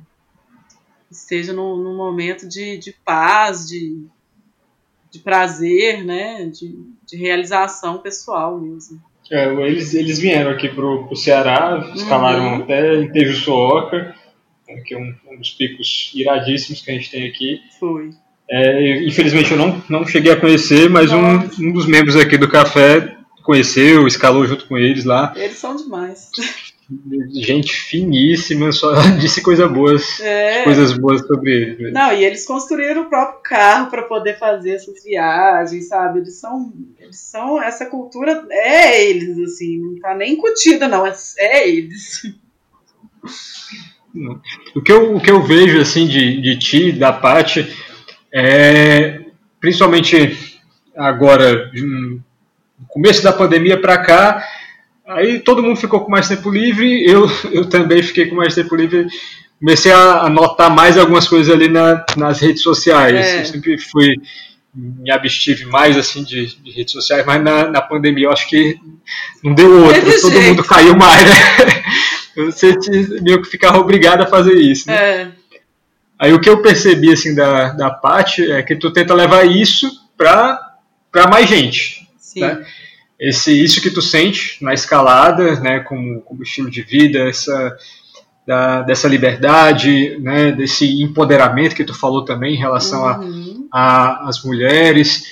esteja 1.10 1.54
num, 1.54 1.76
num 1.78 1.98
momento 1.98 2.48
de, 2.48 2.78
de 2.78 2.92
paz, 2.92 3.68
de, 3.68 4.06
de 5.10 5.20
prazer, 5.20 6.04
né? 6.04 6.46
De, 6.46 6.78
de 7.06 7.18
realização 7.18 7.98
pessoal 7.98 8.60
mesmo. 8.60 9.02
É, 9.32 9.52
eles, 9.66 9.94
eles 9.94 10.20
vieram 10.20 10.52
aqui 10.52 10.70
pro, 10.70 11.08
pro 11.08 11.16
Ceará, 11.16 11.92
escalaram 11.96 12.46
uhum. 12.46 12.64
até 12.64 12.96
em 12.96 13.12
Tejuçuoca, 13.12 14.16
que 14.86 14.94
é 14.94 14.98
um, 14.98 15.16
um, 15.32 15.38
dos 15.38 15.52
picos 15.52 16.12
iradíssimos 16.14 16.82
que 16.82 16.92
a 16.92 16.94
gente 16.94 17.10
tem 17.10 17.28
aqui. 17.28 17.62
Foi. 17.80 18.12
É, 18.50 19.04
infelizmente 19.04 19.52
eu 19.52 19.58
não, 19.58 19.82
não 19.90 20.06
cheguei 20.06 20.32
a 20.32 20.40
conhecer, 20.40 20.90
mas 20.90 21.12
um, 21.12 21.40
um 21.60 21.72
dos 21.72 21.88
membros 21.88 22.16
aqui 22.16 22.38
do 22.38 22.50
café 22.50 23.16
conheceu, 23.44 24.08
escalou 24.08 24.46
junto 24.46 24.68
com 24.68 24.78
eles 24.78 25.06
lá. 25.06 25.34
Eles 25.36 25.58
são 25.58 25.76
demais. 25.76 26.30
Gente 27.32 27.74
finíssima, 27.74 28.72
só 28.72 28.94
disse 29.20 29.42
coisas 29.42 29.72
boas, 29.72 30.20
é. 30.20 30.64
coisas 30.64 30.94
boas 30.94 31.26
sobre 31.26 31.52
eles. 31.52 31.94
Não, 31.94 32.12
e 32.12 32.24
eles 32.24 32.46
construíram 32.46 33.04
o 33.04 33.10
próprio 33.10 33.42
carro 33.42 33.90
para 33.90 34.04
poder 34.04 34.38
fazer 34.38 34.72
essas 34.72 35.04
viagens, 35.04 35.88
sabe? 35.88 36.20
Eles 36.20 36.36
são, 36.36 36.74
eles 37.00 37.18
são 37.18 37.62
essa 37.62 37.86
cultura 37.86 38.46
é 38.50 39.10
eles 39.10 39.40
assim, 39.40 39.80
não 39.80 40.00
tá 40.00 40.14
nem 40.14 40.34
incutida 40.34 40.88
não, 40.88 41.06
é, 41.06 41.14
é 41.38 41.70
eles. 41.70 42.22
O 44.76 44.82
que 44.82 44.92
eu, 44.92 45.16
o 45.16 45.22
que 45.22 45.32
eu 45.32 45.42
vejo 45.42 45.80
assim 45.80 46.06
de, 46.06 46.40
de 46.40 46.60
ti, 46.60 46.92
da 46.92 47.12
Paty, 47.12 47.68
é, 48.34 49.22
principalmente 49.60 50.60
agora, 50.96 51.72
no 51.74 52.88
começo 52.88 53.24
da 53.24 53.32
pandemia 53.32 53.80
para 53.80 53.98
cá, 54.00 54.44
aí 55.08 55.40
todo 55.40 55.62
mundo 55.62 55.80
ficou 55.80 56.02
com 56.02 56.12
mais 56.12 56.28
tempo 56.28 56.50
livre, 56.50 57.06
eu, 57.06 57.30
eu 57.52 57.70
também 57.70 58.02
fiquei 58.02 58.26
com 58.26 58.36
mais 58.36 58.56
tempo 58.56 58.76
livre. 58.76 59.08
Comecei 59.60 59.92
a 59.94 60.28
notar 60.30 60.70
mais 60.70 60.98
algumas 60.98 61.28
coisas 61.28 61.54
ali 61.54 61.70
na, 61.70 62.06
nas 62.18 62.42
redes 62.42 62.62
sociais. 62.62 63.16
É. 63.16 63.42
Eu 63.42 63.46
sempre 63.46 63.78
fui 63.78 64.16
me 64.76 65.12
abstive 65.12 65.66
mais 65.66 65.96
assim 65.96 66.24
de, 66.24 66.48
de, 66.62 66.72
redes 66.72 66.92
sociais, 66.92 67.24
mas 67.26 67.42
na, 67.42 67.70
na 67.70 67.82
pandemia 67.82 68.26
eu 68.26 68.32
acho 68.32 68.50
que 68.50 68.76
não 69.44 69.54
deu 69.54 69.86
outra, 69.86 70.02
todo 70.02 70.32
jeito. 70.32 70.48
mundo 70.48 70.64
caiu 70.64 70.96
mais, 70.96 71.24
né? 71.24 71.36
Você 72.36 72.76
meio 73.22 73.42
que 73.44 73.48
ficava 73.48 73.78
obrigado 73.78 74.22
a 74.22 74.26
fazer 74.26 74.56
isso. 74.56 74.88
Né? 74.88 74.96
É. 74.96 75.32
Aí 76.20 76.34
o 76.34 76.40
que 76.40 76.50
eu 76.50 76.62
percebi 76.62 77.12
assim 77.12 77.36
da, 77.36 77.74
da 77.74 77.90
Paty 77.90 78.52
é 78.52 78.62
que 78.64 78.76
tu 78.76 78.92
tenta 78.92 79.14
levar 79.14 79.46
isso 79.46 79.90
para 80.18 81.30
mais 81.30 81.50
gente. 81.50 82.08
Sim. 82.18 82.42
Né? 82.42 82.66
Esse, 83.20 83.64
isso 83.64 83.82
que 83.82 83.90
tu 83.90 84.02
sente 84.02 84.58
na 84.62 84.74
escalada, 84.74 85.60
né, 85.60 85.80
como, 85.80 86.22
como 86.22 86.44
estilo 86.44 86.70
de 86.70 86.82
vida, 86.82 87.20
essa, 87.30 87.78
da, 88.46 88.82
dessa 88.82 89.08
liberdade, 89.08 90.18
né, 90.20 90.52
desse 90.52 91.02
empoderamento 91.02 91.76
que 91.76 91.86
tu 91.86 91.94
falou 91.94 92.26
também 92.26 92.56
em 92.56 92.60
relação 92.60 93.04
uhum. 93.22 93.68
às 93.72 94.44
mulheres. 94.44 95.24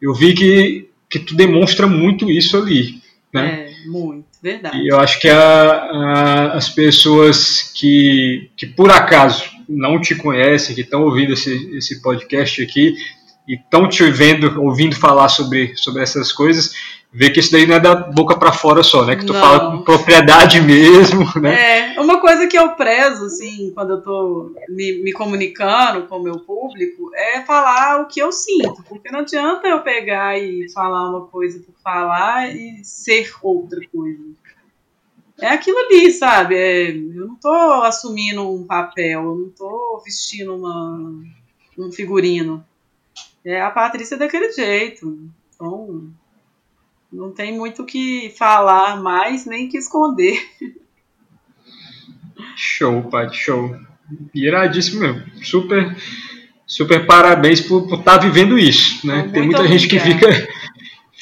Eu 0.00 0.14
vi 0.14 0.34
que, 0.34 0.88
que 1.10 1.18
tu 1.18 1.34
demonstra 1.34 1.86
muito 1.86 2.30
isso 2.30 2.56
ali. 2.56 3.02
Né? 3.32 3.68
É, 3.70 3.88
muito, 3.88 4.26
verdade. 4.42 4.78
E 4.78 4.88
eu 4.88 5.00
acho 5.00 5.18
que 5.18 5.28
a, 5.28 5.38
a, 5.38 6.52
as 6.52 6.68
pessoas 6.68 7.72
que, 7.74 8.50
que 8.56 8.66
por 8.66 8.90
acaso 8.90 9.44
não 9.72 10.00
te 10.00 10.14
conhecem, 10.14 10.74
que 10.74 10.82
estão 10.82 11.02
ouvindo 11.02 11.32
esse, 11.32 11.76
esse 11.76 12.00
podcast 12.02 12.62
aqui 12.62 12.94
e 13.46 13.54
estão 13.54 13.88
te 13.88 14.08
vendo, 14.10 14.62
ouvindo 14.62 14.94
falar 14.94 15.28
sobre, 15.28 15.76
sobre 15.76 16.02
essas 16.02 16.32
coisas, 16.32 16.74
vê 17.12 17.28
que 17.28 17.40
isso 17.40 17.52
daí 17.52 17.66
não 17.66 17.74
é 17.76 17.80
da 17.80 17.94
boca 17.94 18.36
para 18.38 18.52
fora 18.52 18.82
só, 18.82 19.04
né? 19.04 19.16
Que 19.16 19.26
tu 19.26 19.32
não. 19.32 19.40
fala 19.40 19.70
com 19.70 19.82
propriedade 19.82 20.60
mesmo, 20.62 21.26
né? 21.40 21.94
É, 21.94 22.00
uma 22.00 22.20
coisa 22.20 22.46
que 22.46 22.56
eu 22.56 22.70
prezo, 22.70 23.26
assim, 23.26 23.72
quando 23.74 23.94
eu 23.94 24.00
tô 24.00 24.54
me, 24.68 25.02
me 25.02 25.12
comunicando 25.12 26.06
com 26.06 26.16
o 26.16 26.22
meu 26.22 26.38
público, 26.38 27.10
é 27.14 27.40
falar 27.42 28.00
o 28.00 28.06
que 28.06 28.20
eu 28.20 28.30
sinto, 28.30 28.82
porque 28.88 29.10
não 29.10 29.20
adianta 29.20 29.66
eu 29.66 29.80
pegar 29.80 30.38
e 30.38 30.70
falar 30.72 31.10
uma 31.10 31.26
coisa 31.26 31.58
por 31.58 31.74
falar 31.82 32.54
e 32.54 32.84
ser 32.84 33.30
outra 33.42 33.80
coisa 33.92 34.22
é 35.40 35.48
aquilo 35.48 35.78
ali, 35.78 36.10
sabe? 36.12 36.54
É, 36.54 36.90
eu 36.90 37.26
não 37.26 37.36
tô 37.36 37.50
assumindo 37.82 38.48
um 38.48 38.64
papel, 38.64 39.22
eu 39.22 39.34
não 39.36 39.50
tô 39.50 40.02
vestindo 40.04 40.54
uma, 40.54 41.22
um 41.78 41.92
figurino. 41.92 42.64
É 43.44 43.60
a 43.60 43.70
Patrícia 43.70 44.16
daquele 44.16 44.52
jeito. 44.52 45.18
Então, 45.54 46.10
não 47.12 47.32
tem 47.32 47.56
muito 47.56 47.82
o 47.82 47.86
que 47.86 48.32
falar 48.38 49.00
mais, 49.02 49.44
nem 49.44 49.68
que 49.68 49.76
esconder. 49.76 50.40
Show, 52.56 53.02
Paty, 53.04 53.36
show. 53.36 53.76
Iradíssimo 54.34 55.00
mesmo. 55.00 55.22
Super, 55.42 55.96
super 56.66 57.06
parabéns 57.06 57.60
por 57.60 57.84
estar 57.84 57.98
tá 58.02 58.18
vivendo 58.18 58.58
isso, 58.58 59.06
né? 59.06 59.18
Muito 59.18 59.32
tem 59.32 59.42
muita 59.42 59.60
obrigada. 59.60 59.78
gente 59.78 59.88
que 59.88 59.98
fica 59.98 60.48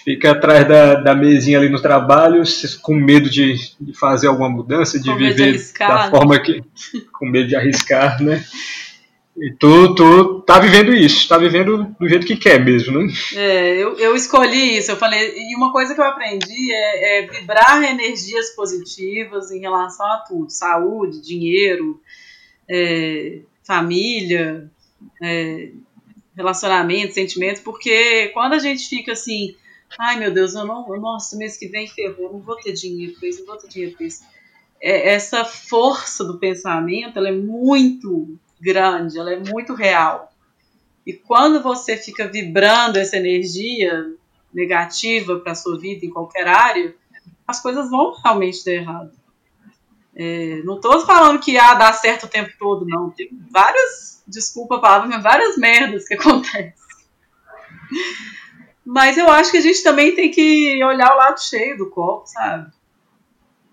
fica 0.05 0.33
atrás 0.33 0.67
da, 0.67 0.95
da 0.95 1.15
mesinha 1.15 1.59
ali 1.59 1.69
no 1.69 1.81
trabalho, 1.81 2.43
com 2.83 2.95
medo 2.95 3.29
de, 3.29 3.55
de 3.81 3.93
fazer 3.93 4.29
alguma 4.29 4.49
mudança, 4.49 4.99
de 4.99 5.11
com 5.11 5.17
viver 5.17 5.57
de 5.57 5.79
da 5.79 6.11
forma 6.11 6.39
que. 6.39 6.63
com 7.13 7.27
medo 7.27 7.49
de 7.49 7.57
arriscar, 7.57 8.23
né? 8.23 8.45
E 9.37 9.53
tu, 9.53 9.95
tu 9.95 10.41
tá 10.43 10.59
vivendo 10.59 10.93
isso, 10.93 11.29
tá 11.29 11.39
vivendo 11.39 11.97
do 11.99 12.09
jeito 12.09 12.27
que 12.27 12.37
quer 12.37 12.63
mesmo, 12.63 13.01
né? 13.01 13.13
É, 13.35 13.77
eu, 13.77 13.97
eu 13.97 14.15
escolhi 14.15 14.77
isso, 14.77 14.91
eu 14.91 14.97
falei, 14.97 15.33
e 15.35 15.57
uma 15.57 15.73
coisa 15.73 15.95
que 15.95 16.01
eu 16.01 16.05
aprendi 16.05 16.73
é, 16.73 17.21
é 17.21 17.27
vibrar 17.27 17.83
energias 17.83 18.51
positivas 18.51 19.51
em 19.51 19.61
relação 19.61 20.05
a 20.05 20.19
tudo, 20.19 20.51
saúde, 20.51 21.23
dinheiro, 21.23 22.01
é, 22.69 23.39
família, 23.63 24.71
é, 25.23 25.71
relacionamento, 26.37 27.15
sentimentos, 27.15 27.63
porque 27.63 28.29
quando 28.35 28.55
a 28.55 28.59
gente 28.59 28.89
fica 28.89 29.13
assim, 29.13 29.55
Ai, 29.99 30.19
meu 30.19 30.33
Deus, 30.33 30.55
eu 30.55 30.65
não. 30.65 30.87
Nossa, 30.99 31.37
mês 31.37 31.57
que 31.57 31.69
vem 31.69 31.89
ferrou, 31.89 32.33
não 32.33 32.41
vou 32.41 32.57
ter 32.57 32.73
dinheiro 32.73 33.15
para 33.19 33.29
isso, 33.29 33.41
não 33.41 33.47
vou 33.47 33.57
ter 33.57 33.69
dinheiro 33.69 33.97
isso. 34.01 34.23
É, 34.81 35.13
essa 35.13 35.45
força 35.45 36.25
do 36.25 36.39
pensamento 36.39 37.19
ela 37.19 37.29
é 37.29 37.33
muito 37.33 38.39
grande, 38.61 39.19
ela 39.19 39.33
é 39.33 39.39
muito 39.39 39.75
real. 39.75 40.33
E 41.07 41.13
quando 41.13 41.63
você 41.63 41.97
fica 41.97 42.29
vibrando 42.29 42.99
essa 42.99 43.17
energia 43.17 44.15
negativa 44.53 45.39
para 45.41 45.53
a 45.53 45.57
sua 45.57 45.79
vida 45.79 46.05
em 46.05 46.11
qualquer 46.11 46.47
área, 46.47 46.95
as 47.47 47.61
coisas 47.61 47.91
vão 47.91 48.15
realmente 48.23 48.65
dar 48.65 48.73
errado. 48.73 49.13
É, 50.15 50.61
não 50.65 50.77
estou 50.77 51.01
falando 51.07 51.41
que 51.41 51.57
ah, 51.57 51.75
dá 51.75 51.93
certo 51.93 52.25
o 52.25 52.29
tempo 52.29 52.53
todo, 52.59 52.87
não. 52.87 53.11
Tem 53.11 53.29
várias, 53.51 54.23
desculpa 54.27 54.77
a 54.77 54.81
palavra, 54.81 55.09
mas 55.09 55.23
várias 55.23 55.57
merdas 55.57 56.07
que 56.07 56.15
acontecem. 56.15 56.75
Mas 58.93 59.17
eu 59.17 59.31
acho 59.31 59.53
que 59.53 59.57
a 59.57 59.61
gente 59.61 59.85
também 59.85 60.17
tem 60.17 60.33
que 60.33 60.83
olhar 60.83 61.15
o 61.15 61.17
lado 61.17 61.41
cheio 61.41 61.77
do 61.77 61.89
copo, 61.89 62.27
sabe? 62.27 62.73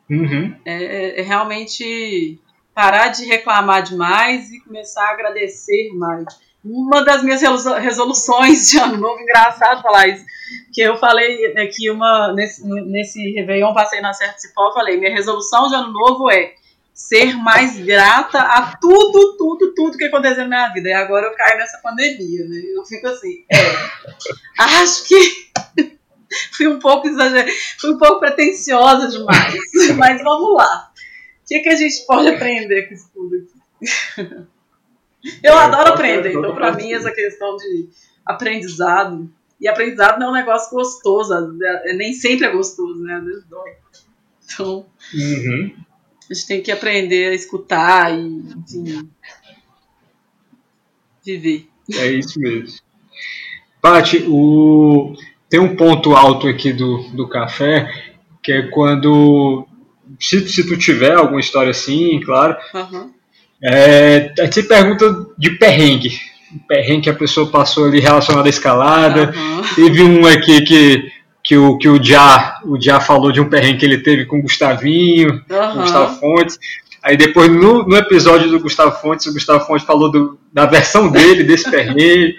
Uhum. 0.07 0.56
É, 0.64 0.84
é, 0.84 1.19
é, 1.19 1.23
realmente 1.23 2.39
parar 2.72 3.07
de 3.07 3.26
reclamar 3.26 3.81
demais 3.81 4.52
e 4.52 4.60
começar 4.60 5.07
a 5.07 5.14
agradecer 5.14 5.89
mais. 5.95 6.23
uma 6.64 7.03
das 7.03 7.23
minhas 7.23 7.41
resoluções 7.41 8.69
de 8.69 8.77
ano 8.77 8.98
novo, 8.98 9.19
engraçado 9.19 9.81
falar 9.81 10.07
isso, 10.07 10.23
que 10.72 10.81
eu 10.81 10.95
falei 10.98 11.48
aqui 11.57 11.89
uma, 11.89 12.31
nesse, 12.34 12.64
nesse 12.68 13.31
Réveillon, 13.31 13.73
passei 13.73 13.99
na 13.99 14.14
Certa 14.14 14.38
Cipó, 14.38 14.72
falei, 14.72 14.98
minha 14.98 15.11
resolução 15.11 15.68
de 15.68 15.73
ano 15.73 15.91
novo 15.91 16.30
é 16.30 16.53
ser 16.97 17.35
mais 17.35 17.77
grata 17.77 18.39
a 18.39 18.75
tudo, 18.75 19.37
tudo, 19.37 19.71
tudo 19.75 19.97
que 19.99 20.05
aconteceu 20.05 20.47
na 20.47 20.47
minha 20.47 20.73
vida. 20.73 20.89
E 20.89 20.93
agora 20.93 21.27
eu 21.27 21.35
caio 21.35 21.59
nessa 21.59 21.77
pandemia, 21.77 22.43
né? 22.45 22.59
Eu 22.75 22.83
fico 22.83 23.07
assim, 23.07 23.45
é, 23.51 23.57
acho 24.57 25.07
que 25.07 25.51
fui 26.57 26.67
um 26.67 26.79
pouco 26.79 27.07
exagerada, 27.07 27.51
fui 27.79 27.91
um 27.91 27.99
pouco 27.99 28.19
pretensiosa 28.19 29.09
demais, 29.09 29.55
mas 29.95 30.23
vamos 30.23 30.57
lá. 30.57 30.91
O 31.43 31.47
que, 31.47 31.59
que 31.59 31.69
a 31.69 31.75
gente 31.75 32.03
pode 32.07 32.29
aprender 32.29 32.87
com 32.87 32.93
isso 32.95 33.11
tudo 33.13 33.35
aqui? 33.35 34.47
Eu 35.43 35.53
é, 35.53 35.57
adoro 35.57 35.93
aprender, 35.93 36.33
então 36.33 36.55
para 36.55 36.73
mim 36.73 36.91
essa 36.93 37.11
questão 37.11 37.57
de 37.57 37.89
aprendizado, 38.25 39.31
e 39.61 39.67
aprendizado 39.67 40.19
não 40.19 40.27
é 40.27 40.29
um 40.31 40.33
negócio 40.33 40.71
gostoso, 40.71 41.31
é, 41.63 41.93
nem 41.93 42.11
sempre 42.11 42.47
é 42.47 42.51
gostoso, 42.51 43.03
né? 43.03 43.15
Às 43.15 43.23
vezes 43.23 43.45
dói. 43.45 43.75
Então, 44.43 44.85
uhum. 45.13 45.86
A 46.29 46.33
gente 46.33 46.47
tem 46.47 46.61
que 46.61 46.71
aprender 46.71 47.29
a 47.29 47.35
escutar 47.35 48.17
e, 48.17 48.43
enfim, 48.57 49.09
viver. 51.25 51.67
É 51.93 52.07
isso 52.07 52.39
mesmo. 52.39 52.79
Paty, 53.81 54.25
o... 54.27 55.15
tem 55.49 55.59
um 55.59 55.75
ponto 55.75 56.15
alto 56.15 56.47
aqui 56.47 56.73
do, 56.73 57.03
do 57.13 57.27
café, 57.27 57.89
que 58.43 58.51
é 58.51 58.61
quando, 58.63 59.67
se, 60.19 60.47
se 60.47 60.67
tu 60.67 60.77
tiver 60.77 61.13
alguma 61.13 61.39
história 61.39 61.71
assim, 61.71 62.19
claro, 62.21 62.57
uhum. 62.73 63.17
É, 63.61 64.33
a 64.39 64.43
gente 64.43 64.53
se 64.53 64.63
pergunta 64.63 65.27
de 65.37 65.51
perrengue. 65.51 66.19
perrengue 66.67 67.03
que 67.03 67.09
a 67.09 67.15
pessoa 67.15 67.49
passou 67.49 67.85
ali 67.85 67.99
relacionado 67.99 68.45
à 68.45 68.49
escalada. 68.49 69.33
Uhum. 69.35 69.61
Teve 69.75 70.03
um 70.03 70.25
aqui 70.25 70.61
que, 70.61 71.11
que 71.47 71.55
o, 71.55 71.77
que 71.77 71.87
o 71.87 72.03
Já, 72.03 72.59
o 72.65 72.77
Já 72.79 72.99
falou 72.99 73.31
de 73.31 73.39
um 73.39 73.47
perrengue 73.47 73.79
que 73.79 73.85
ele 73.85 73.99
teve 73.99 74.25
com 74.25 74.39
o 74.39 74.41
Gustavinho, 74.41 75.31
uhum. 75.49 75.71
com 75.71 75.77
o 75.77 75.81
Gustavo 75.81 76.19
Fontes. 76.19 76.59
Aí 77.01 77.15
depois, 77.15 77.49
no, 77.49 77.87
no 77.87 77.95
episódio 77.95 78.49
do 78.49 78.59
Gustavo 78.59 78.99
Fontes, 78.99 79.27
o 79.27 79.33
Gustavo 79.33 79.65
Fontes 79.65 79.87
falou 79.87 80.11
do, 80.11 80.37
da 80.51 80.65
versão 80.65 81.09
dele, 81.09 81.45
desse 81.45 81.71
perrengue. 81.71 82.35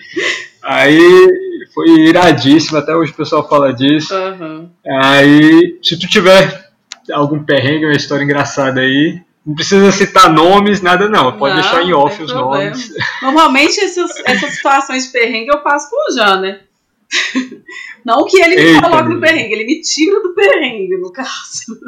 Aí 0.63 1.27
foi 1.73 1.89
iradíssimo, 1.89 2.77
até 2.77 2.95
hoje 2.95 3.13
o 3.13 3.15
pessoal 3.15 3.49
fala 3.49 3.73
disso. 3.73 4.15
Uhum. 4.15 4.69
Aí, 5.01 5.79
se 5.83 5.99
tu 5.99 6.07
tiver 6.07 6.69
algum 7.11 7.43
perrengue, 7.43 7.87
uma 7.87 7.97
história 7.97 8.23
engraçada 8.23 8.83
aí, 8.83 9.23
não 9.47 9.55
precisa 9.55 9.91
citar 9.91 10.31
nomes, 10.31 10.83
nada 10.83 11.09
não. 11.09 11.39
Pode 11.39 11.55
não, 11.55 11.63
deixar 11.63 11.83
em 11.83 11.95
off 11.95 12.23
os 12.23 12.31
problema. 12.31 12.65
nomes. 12.65 12.93
Normalmente 13.23 13.81
essas, 13.81 14.11
essas 14.27 14.53
situações 14.53 15.07
de 15.07 15.13
perrengue 15.13 15.49
eu 15.49 15.63
passo 15.63 15.89
com 15.89 16.13
o 16.13 16.15
Jean, 16.15 16.41
né? 16.43 16.61
Não 18.05 18.25
que 18.25 18.41
ele 18.41 18.57
me 18.75 18.81
coloque 18.81 19.09
no 19.09 19.21
perrengue, 19.21 19.55
ele 19.55 19.65
me 19.65 19.81
tira 19.81 20.23
do 20.23 20.35
perrengue, 20.35 20.97
no 20.99 21.13
caso. 21.13 21.79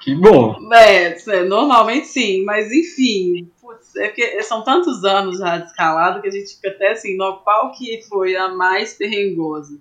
Que 0.00 0.14
bom. 0.14 0.56
É, 0.72 1.16
é, 1.28 1.44
normalmente 1.44 2.06
sim, 2.06 2.42
mas 2.44 2.72
enfim, 2.72 3.50
putz, 3.60 3.94
é 3.96 4.08
que 4.08 4.42
são 4.42 4.64
tantos 4.64 5.04
anos 5.04 5.38
já 5.38 5.58
de 5.58 5.66
escalado 5.66 6.22
que 6.22 6.28
a 6.28 6.30
gente 6.30 6.54
fica 6.54 6.70
até 6.70 6.92
assim, 6.92 7.16
no 7.16 7.36
qual 7.38 7.72
que 7.72 8.02
foi 8.08 8.34
a 8.36 8.48
mais 8.48 8.94
perrengosa. 8.94 9.78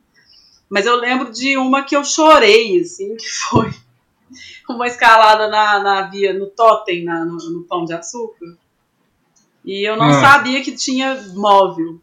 Mas 0.69 0.85
eu 0.85 0.95
lembro 0.97 1.31
de 1.31 1.57
uma 1.57 1.83
que 1.83 1.95
eu 1.95 2.03
chorei, 2.03 2.79
assim, 2.79 3.15
que 3.15 3.27
foi 3.27 3.71
uma 4.69 4.87
escalada 4.87 5.47
na, 5.47 5.79
na 5.79 6.01
via, 6.09 6.33
no 6.33 6.47
totem, 6.47 7.03
na, 7.03 7.25
no, 7.25 7.37
no, 7.37 7.63
pão 7.63 7.85
de 7.85 7.93
açúcar. 7.93 8.57
E 9.65 9.87
eu 9.87 9.95
não 9.95 10.05
ah. 10.05 10.21
sabia 10.21 10.61
que 10.61 10.75
tinha 10.75 11.15
móvel. 11.33 11.99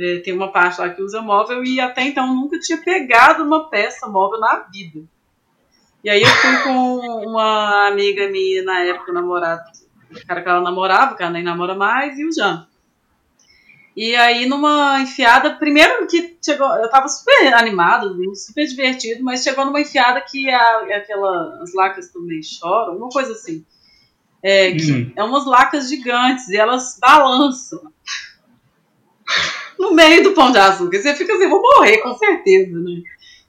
É, 0.00 0.18
tem 0.20 0.32
uma 0.32 0.50
parte 0.50 0.80
lá 0.80 0.88
que 0.88 1.02
usa 1.02 1.20
móvel 1.20 1.62
e 1.62 1.78
até 1.78 2.02
então 2.02 2.34
nunca 2.34 2.58
tinha 2.58 2.78
pegado 2.78 3.42
uma 3.44 3.68
peça 3.68 4.08
móvel 4.08 4.40
na 4.40 4.60
vida. 4.72 5.02
E 6.02 6.08
aí 6.08 6.22
eu 6.22 6.28
fui 6.28 6.56
com 6.62 7.26
uma 7.28 7.88
amiga 7.88 8.26
minha 8.30 8.62
na 8.62 8.80
época, 8.80 9.12
namorada, 9.12 9.62
o 10.10 10.26
cara 10.26 10.40
que 10.40 10.48
ela 10.48 10.62
namorava, 10.62 11.14
que 11.14 11.22
ela 11.22 11.32
nem 11.32 11.42
namora 11.42 11.74
mais, 11.74 12.18
e 12.18 12.24
o 12.24 12.32
Jean. 12.32 12.66
E 13.94 14.16
aí, 14.16 14.46
numa 14.46 15.00
enfiada, 15.00 15.56
primeiro 15.56 16.06
que 16.06 16.38
chegou, 16.42 16.66
eu 16.76 16.88
tava 16.88 17.06
super 17.06 17.52
animado, 17.52 18.16
super 18.34 18.66
divertido, 18.66 19.22
mas 19.22 19.42
chegou 19.42 19.66
numa 19.66 19.80
enfiada 19.80 20.22
que 20.22 20.48
a, 20.48 20.86
é 20.88 20.94
aquela, 20.94 21.60
as 21.62 21.74
lacas 21.74 22.08
também 22.08 22.42
choram, 22.42 22.96
uma 22.96 23.10
coisa 23.10 23.32
assim. 23.32 23.62
É, 24.42 24.72
que 24.72 24.90
uhum. 24.90 25.12
é 25.14 25.22
umas 25.22 25.44
lacas 25.44 25.90
gigantes 25.90 26.48
e 26.48 26.56
elas 26.56 26.98
balançam 26.98 27.92
no 29.80 29.94
meio 29.94 30.22
do 30.22 30.32
pão 30.32 30.52
de 30.52 30.58
açúcar. 30.58 31.00
Você 31.00 31.14
fica 31.14 31.34
assim, 31.34 31.48
vou 31.48 31.62
morrer, 31.62 31.98
com 31.98 32.14
certeza, 32.14 32.78
né? 32.78 33.00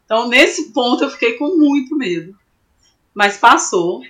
Então, 0.06 0.30
nesse 0.30 0.72
ponto, 0.72 1.04
eu 1.04 1.10
fiquei 1.10 1.34
com 1.34 1.58
muito 1.58 1.96
medo. 1.96 2.34
Mas 3.14 3.38
passou. 3.38 4.02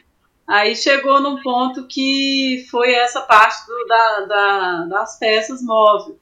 Aí 0.48 0.76
chegou 0.76 1.20
num 1.20 1.42
ponto 1.42 1.88
que 1.88 2.66
foi 2.70 2.94
essa 2.94 3.22
parte 3.22 3.66
do, 3.66 3.86
da, 3.88 4.20
da, 4.22 4.86
das 4.86 5.18
peças 5.18 5.62
móveis. 5.64 6.16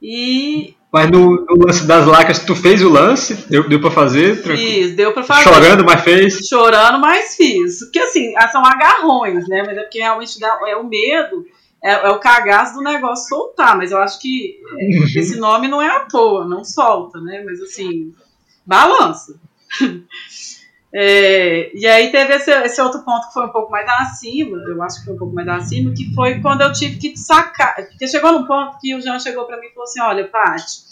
E. 0.00 0.74
Mas 0.92 1.10
no, 1.10 1.44
no, 1.44 1.66
lance 1.66 1.86
das 1.86 2.06
lacas, 2.06 2.38
tu 2.40 2.56
fez 2.56 2.82
o 2.82 2.88
lance? 2.88 3.34
Deu, 3.48 3.68
deu 3.68 3.80
pra 3.80 3.90
fazer? 3.90 4.42
Fiz, 4.42 4.94
deu 4.96 5.12
pra 5.12 5.22
fazer. 5.22 5.42
Chorando, 5.42 5.84
mas 5.84 6.00
fez? 6.02 6.48
Chorando, 6.48 6.98
mas 6.98 7.36
fiz. 7.36 7.80
Porque 7.80 7.98
assim, 7.98 8.32
são 8.50 8.64
agarrões, 8.64 9.46
né? 9.48 9.62
Mas 9.66 9.76
é 9.76 9.82
porque 9.82 9.98
realmente 9.98 10.40
dá, 10.40 10.58
é 10.66 10.76
o 10.76 10.84
medo, 10.84 11.44
é, 11.82 11.92
é 11.92 12.10
o 12.10 12.20
cagaço 12.20 12.74
do 12.74 12.82
negócio 12.82 13.28
soltar. 13.28 13.76
Mas 13.76 13.92
eu 13.92 13.98
acho 13.98 14.20
que 14.20 14.60
esse 15.16 15.38
nome 15.38 15.68
não 15.68 15.80
é 15.80 15.88
à 15.88 16.00
toa, 16.00 16.46
não 16.46 16.64
solta, 16.64 17.20
né? 17.20 17.42
Mas 17.44 17.60
assim, 17.60 18.14
balança. 18.66 19.38
É, 20.92 21.70
e 21.72 21.86
aí 21.86 22.10
teve 22.10 22.34
esse, 22.34 22.50
esse, 22.50 22.82
outro 22.82 23.04
ponto 23.04 23.28
que 23.28 23.34
foi 23.34 23.46
um 23.46 23.50
pouco 23.50 23.70
mais 23.70 23.88
acima, 23.88 24.58
eu 24.58 24.82
acho 24.82 24.98
que 24.98 25.04
foi 25.04 25.14
um 25.14 25.18
pouco 25.18 25.34
mais 25.34 25.46
acima, 25.46 25.94
que 25.94 26.12
foi 26.14 26.40
quando 26.40 26.62
eu 26.62 26.72
tive 26.72 26.98
que 26.98 27.16
sacar. 27.16 27.76
Porque 27.76 28.08
chegou 28.08 28.32
num 28.32 28.44
ponto 28.44 28.76
que 28.80 28.94
o 28.94 29.00
Jean 29.00 29.20
chegou 29.20 29.44
para 29.44 29.60
mim 29.60 29.66
e 29.66 29.70
falou 29.70 29.84
assim: 29.84 30.00
olha, 30.00 30.26
Paty, 30.26 30.89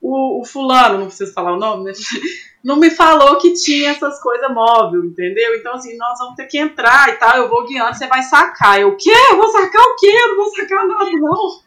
o, 0.00 0.40
o, 0.40 0.44
fulano, 0.44 0.98
não 0.98 1.06
preciso 1.06 1.32
falar 1.32 1.52
o 1.52 1.58
nome, 1.58 1.84
né? 1.84 1.92
não 2.64 2.76
me 2.76 2.90
falou 2.90 3.38
que 3.38 3.52
tinha 3.54 3.90
essas 3.90 4.20
coisas 4.20 4.52
móvel, 4.52 5.04
entendeu? 5.04 5.54
Então, 5.56 5.74
assim, 5.74 5.96
nós 5.96 6.18
vamos 6.18 6.36
ter 6.36 6.46
que 6.46 6.58
entrar 6.58 7.08
e 7.08 7.16
tal, 7.16 7.36
eu 7.36 7.48
vou 7.48 7.66
guiando, 7.66 7.96
você 7.96 8.06
vai 8.06 8.22
sacar. 8.22 8.80
Eu, 8.80 8.90
o 8.90 8.96
quê? 8.96 9.12
Eu 9.30 9.36
vou 9.36 9.48
sacar 9.48 9.82
o 9.82 9.96
quê? 9.96 10.06
Eu 10.06 10.28
não 10.28 10.36
vou 10.36 10.54
sacar 10.54 10.86
nada, 10.86 11.10
não. 11.10 11.60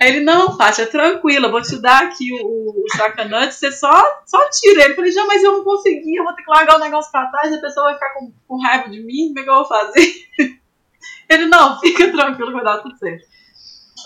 Aí 0.00 0.08
ele, 0.08 0.20
não, 0.20 0.56
Fátia, 0.56 0.86
tranquila, 0.86 1.50
vou 1.50 1.62
te 1.62 1.80
dar 1.80 2.04
aqui 2.04 2.32
o, 2.42 2.84
o 2.84 2.96
sacanante, 2.96 3.54
você 3.54 3.70
só, 3.70 4.02
só 4.26 4.38
tira 4.50 4.84
ele. 4.84 4.94
Falei, 4.94 5.12
já, 5.12 5.24
mas 5.26 5.42
eu 5.44 5.52
não 5.52 5.64
consegui, 5.64 6.16
eu 6.16 6.24
vou 6.24 6.34
ter 6.34 6.42
que 6.42 6.50
largar 6.50 6.76
o 6.76 6.80
negócio 6.80 7.12
pra 7.12 7.26
trás, 7.26 7.52
a 7.52 7.60
pessoa 7.60 7.86
vai 7.86 7.94
ficar 7.94 8.14
com, 8.14 8.32
com 8.48 8.62
raiva 8.62 8.88
de 8.88 9.00
mim, 9.02 9.28
como 9.28 9.40
é 9.40 9.42
que 9.42 9.50
eu 9.50 9.54
vou 9.54 9.64
fazer? 9.66 10.14
Ele, 11.28 11.46
não, 11.46 11.78
fica 11.78 12.10
tranquilo, 12.10 12.52
vai 12.52 12.64
dar 12.64 12.78
tudo 12.78 12.96
certo. 12.98 13.24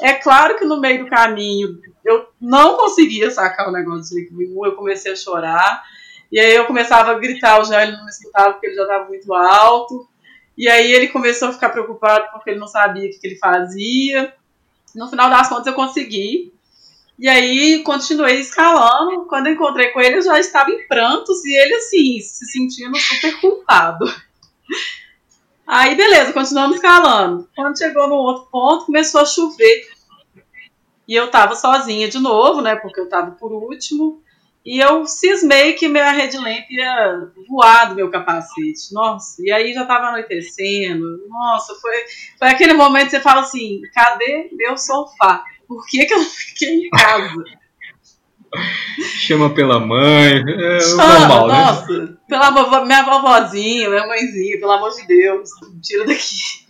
É 0.02 0.15
claro 0.15 0.56
que 0.56 0.65
no 0.65 0.81
meio 0.81 1.05
do 1.05 1.11
caminho 1.11 1.78
eu 2.05 2.28
não 2.40 2.76
conseguia 2.76 3.31
sacar 3.31 3.68
o 3.68 3.72
negócio 3.72 4.14
de 4.14 4.28
nenhum, 4.32 4.64
eu 4.64 4.76
comecei 4.76 5.12
a 5.12 5.16
chorar. 5.16 5.82
E 6.31 6.39
aí 6.39 6.55
eu 6.55 6.66
começava 6.66 7.12
a 7.12 7.18
gritar, 7.18 7.60
o 7.60 7.74
ele 7.74 7.93
não 7.93 8.05
me 8.05 8.10
escutava 8.10 8.52
porque 8.52 8.66
ele 8.66 8.74
já 8.74 8.82
estava 8.82 9.09
muito 9.09 9.32
alto. 9.32 10.09
E 10.56 10.68
aí 10.68 10.93
ele 10.93 11.09
começou 11.09 11.48
a 11.48 11.52
ficar 11.52 11.70
preocupado 11.70 12.31
porque 12.32 12.51
ele 12.51 12.60
não 12.60 12.66
sabia 12.66 13.06
o 13.06 13.10
que, 13.10 13.18
que 13.18 13.26
ele 13.26 13.36
fazia. 13.36 14.35
No 14.94 15.09
final 15.09 15.31
das 15.31 15.48
contas 15.48 15.66
eu 15.66 15.74
consegui. 15.74 16.52
E 17.18 17.28
aí 17.28 17.82
continuei 17.82 18.40
escalando. 18.40 19.26
Quando 19.26 19.48
encontrei 19.48 19.90
com 19.90 20.01
ele, 20.01 20.16
eu 20.16 20.22
já 20.22 20.39
estava 20.39 20.70
em 20.70 20.86
prantos 20.86 21.44
e 21.44 21.55
ele 21.55 21.74
assim, 21.74 22.20
se 22.20 22.47
sentindo 22.47 22.97
super 22.98 23.40
culpado. 23.40 24.05
Aí 25.66 25.94
beleza, 25.94 26.32
continuamos 26.32 26.76
escalando. 26.76 27.48
Quando 27.56 27.78
chegou 27.78 28.06
no 28.06 28.16
outro 28.16 28.48
ponto, 28.51 28.85
começou 28.85 29.22
a 29.22 29.24
chover. 29.24 29.94
E 31.06 31.14
eu 31.14 31.31
tava 31.31 31.55
sozinha 31.55 32.09
de 32.09 32.18
novo, 32.18 32.60
né? 32.60 32.76
Porque 32.76 33.01
eu 33.01 33.09
tava 33.09 33.32
por 33.32 33.52
último. 33.52 34.22
E 34.64 34.81
eu 34.81 35.06
cismei 35.06 35.74
que 35.74 35.89
minha 35.89 36.10
red 36.10 36.39
lamp 36.39 36.70
ia 36.70 37.28
voar 37.47 37.90
do 37.90 37.97
meu 37.97 38.10
capacete. 38.10 38.93
Nossa, 38.93 39.43
e 39.44 39.52
aí 39.52 39.74
já 39.74 39.85
tava 39.85 40.06
anoitecendo. 40.06 41.05
Nossa, 41.28 41.74
foi, 41.74 41.93
foi 42.39 42.48
aquele 42.48 42.72
momento 42.72 43.05
que 43.05 43.10
você 43.10 43.20
fala 43.20 43.43
assim: 43.43 43.82
cadê 43.93 44.48
meu 44.52 44.78
sofá? 44.78 45.44
Por 45.68 45.86
que, 45.86 46.06
que 46.06 46.14
eu 46.14 46.20
fiquei 46.20 46.86
em 46.86 46.90
casa? 46.90 47.44
Chama 49.18 49.51
pela 49.51 49.81
mãe. 49.81 50.43
É 50.47 50.81
Chama, 50.81 51.18
normal, 51.18 51.48
né? 51.48 51.55
nossa, 51.55 51.98
né? 51.98 52.16
pela 52.26 52.85
minha 52.85 53.02
vovozinha, 53.02 53.90
minha 53.90 54.06
mãezinha, 54.06 54.59
pelo 54.59 54.72
amor 54.72 54.90
de 54.93 55.06
Deus, 55.06 55.51
tira 55.82 56.06
daqui. 56.06 56.64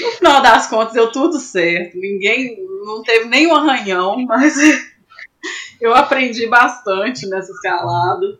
No 0.00 0.10
final 0.12 0.40
das 0.40 0.66
contas, 0.68 0.92
deu 0.92 1.10
tudo 1.10 1.38
certo. 1.38 1.96
Ninguém, 1.96 2.56
não 2.84 3.02
teve 3.02 3.26
nenhum 3.26 3.54
arranhão, 3.54 4.24
mas 4.24 4.56
eu 5.80 5.94
aprendi 5.94 6.46
bastante 6.46 7.26
nessa 7.26 7.52
escalada. 7.52 8.38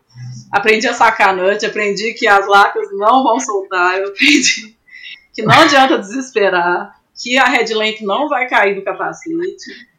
Aprendi 0.53 0.87
a 0.87 0.95
sacanante, 0.95 1.67
aprendi 1.67 2.15
que 2.15 2.27
as 2.27 2.47
lacas 2.47 2.89
não 2.93 3.23
vão 3.25 3.41
soltar, 3.41 3.99
eu 3.99 4.09
aprendi 4.09 4.77
que 5.35 5.43
não 5.43 5.55
adianta 5.61 5.99
desesperar. 5.99 6.95
que 7.21 7.37
a 7.37 7.47
headlamp 7.47 8.01
não 8.03 8.29
vai 8.29 8.49
cair 8.49 8.75
do 8.75 8.83
capacete. 8.83 9.97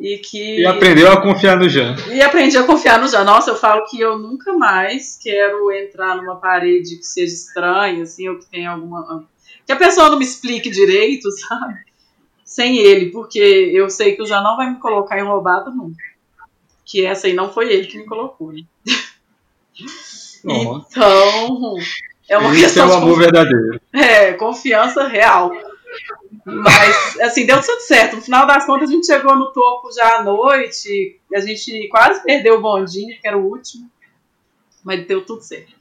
E 0.00 0.18
que. 0.18 0.60
E 0.60 0.66
aprendeu 0.66 1.12
a 1.12 1.20
confiar 1.20 1.56
no 1.56 1.68
Jean. 1.68 1.94
E 2.10 2.20
aprendi 2.20 2.56
a 2.56 2.64
confiar 2.64 2.98
no 2.98 3.06
Jean. 3.06 3.24
Nossa, 3.24 3.50
eu 3.50 3.56
falo 3.56 3.84
que 3.86 4.00
eu 4.00 4.18
nunca 4.18 4.52
mais 4.52 5.18
quero 5.22 5.70
entrar 5.70 6.16
numa 6.16 6.36
parede 6.36 6.96
que 6.96 7.04
seja 7.04 7.32
estranha, 7.32 8.02
assim, 8.02 8.28
ou 8.28 8.38
que 8.38 8.46
tenha 8.46 8.70
alguma. 8.70 9.24
Que 9.66 9.72
a 9.72 9.76
pessoa 9.76 10.08
não 10.08 10.18
me 10.18 10.24
explique 10.24 10.70
direito, 10.70 11.30
sabe? 11.32 11.78
Sem 12.44 12.78
ele, 12.78 13.10
porque 13.10 13.38
eu 13.38 13.88
sei 13.88 14.14
que 14.14 14.22
o 14.22 14.26
Jean 14.26 14.42
não 14.42 14.56
vai 14.56 14.70
me 14.70 14.78
colocar 14.78 15.18
em 15.18 15.24
roubada 15.24 15.70
nunca. 15.70 16.02
Que 16.84 17.06
essa 17.06 17.26
aí 17.26 17.32
não 17.32 17.52
foi 17.52 17.72
ele 17.72 17.86
que 17.86 17.98
me 17.98 18.04
colocou. 18.04 18.52
Né? 18.52 18.62
Então, 20.44 21.76
é 22.28 22.36
uma 22.36 22.52
Esse 22.52 22.62
questão 22.62 22.86
é 22.86 22.88
de 22.88 22.96
amor 22.96 23.18
verdadeiro. 23.18 23.80
é, 23.92 24.32
confiança 24.32 25.06
real. 25.06 25.52
Mas, 26.44 27.20
assim, 27.20 27.46
deu 27.46 27.60
tudo 27.60 27.80
certo. 27.80 28.16
No 28.16 28.22
final 28.22 28.46
das 28.46 28.66
contas, 28.66 28.90
a 28.90 28.92
gente 28.92 29.06
chegou 29.06 29.36
no 29.36 29.52
topo 29.52 29.92
já 29.92 30.18
à 30.18 30.22
noite. 30.24 31.20
A 31.34 31.40
gente 31.40 31.88
quase 31.88 32.22
perdeu 32.24 32.56
o 32.56 32.60
bondinho, 32.60 33.16
que 33.20 33.26
era 33.26 33.38
o 33.38 33.48
último. 33.48 33.88
Mas 34.82 35.06
deu 35.06 35.24
tudo 35.24 35.42
certo. 35.42 35.72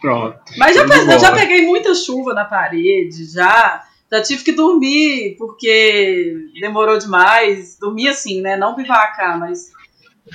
Pronto. 0.00 0.38
Mas 0.56 0.76
já, 0.76 0.86
pe- 0.86 1.18
já 1.18 1.32
peguei 1.32 1.66
muita 1.66 1.94
chuva 1.94 2.32
na 2.34 2.44
parede, 2.44 3.24
já. 3.32 3.84
Já 4.10 4.22
tive 4.22 4.42
que 4.42 4.52
dormir, 4.52 5.36
porque 5.36 6.34
demorou 6.60 6.98
demais. 6.98 7.76
Dormir 7.78 8.08
assim, 8.08 8.40
né? 8.40 8.56
Não 8.56 8.74
bivacar, 8.74 9.38
mas 9.38 9.70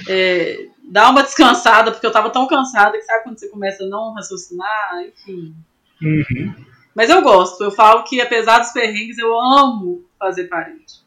é, 0.07 0.68
dar 0.84 1.10
uma 1.10 1.23
descansada, 1.23 1.91
porque 1.91 2.06
eu 2.06 2.11
tava 2.11 2.30
tão 2.30 2.45
cansada 2.48 2.98
que 2.98 3.03
sabe 3.03 3.23
quando 3.23 3.40
você 3.40 3.48
começa 3.49 3.84
a 3.84 3.88
não 3.88 4.14
raciocinar, 4.14 5.02
enfim. 5.07 5.56
Uhum. 6.02 6.53
Mas 6.94 7.10
eu 7.10 7.22
gosto, 7.23 7.64
eu 7.64 7.72
falo 7.72 8.03
que 8.03 8.22
apesar 8.22 8.60
dos 8.60 8.72
perrengues, 8.72 9.18
eu 9.18 9.34
amo 9.40 10.03
fazer 10.19 10.44
parede. 10.45 11.02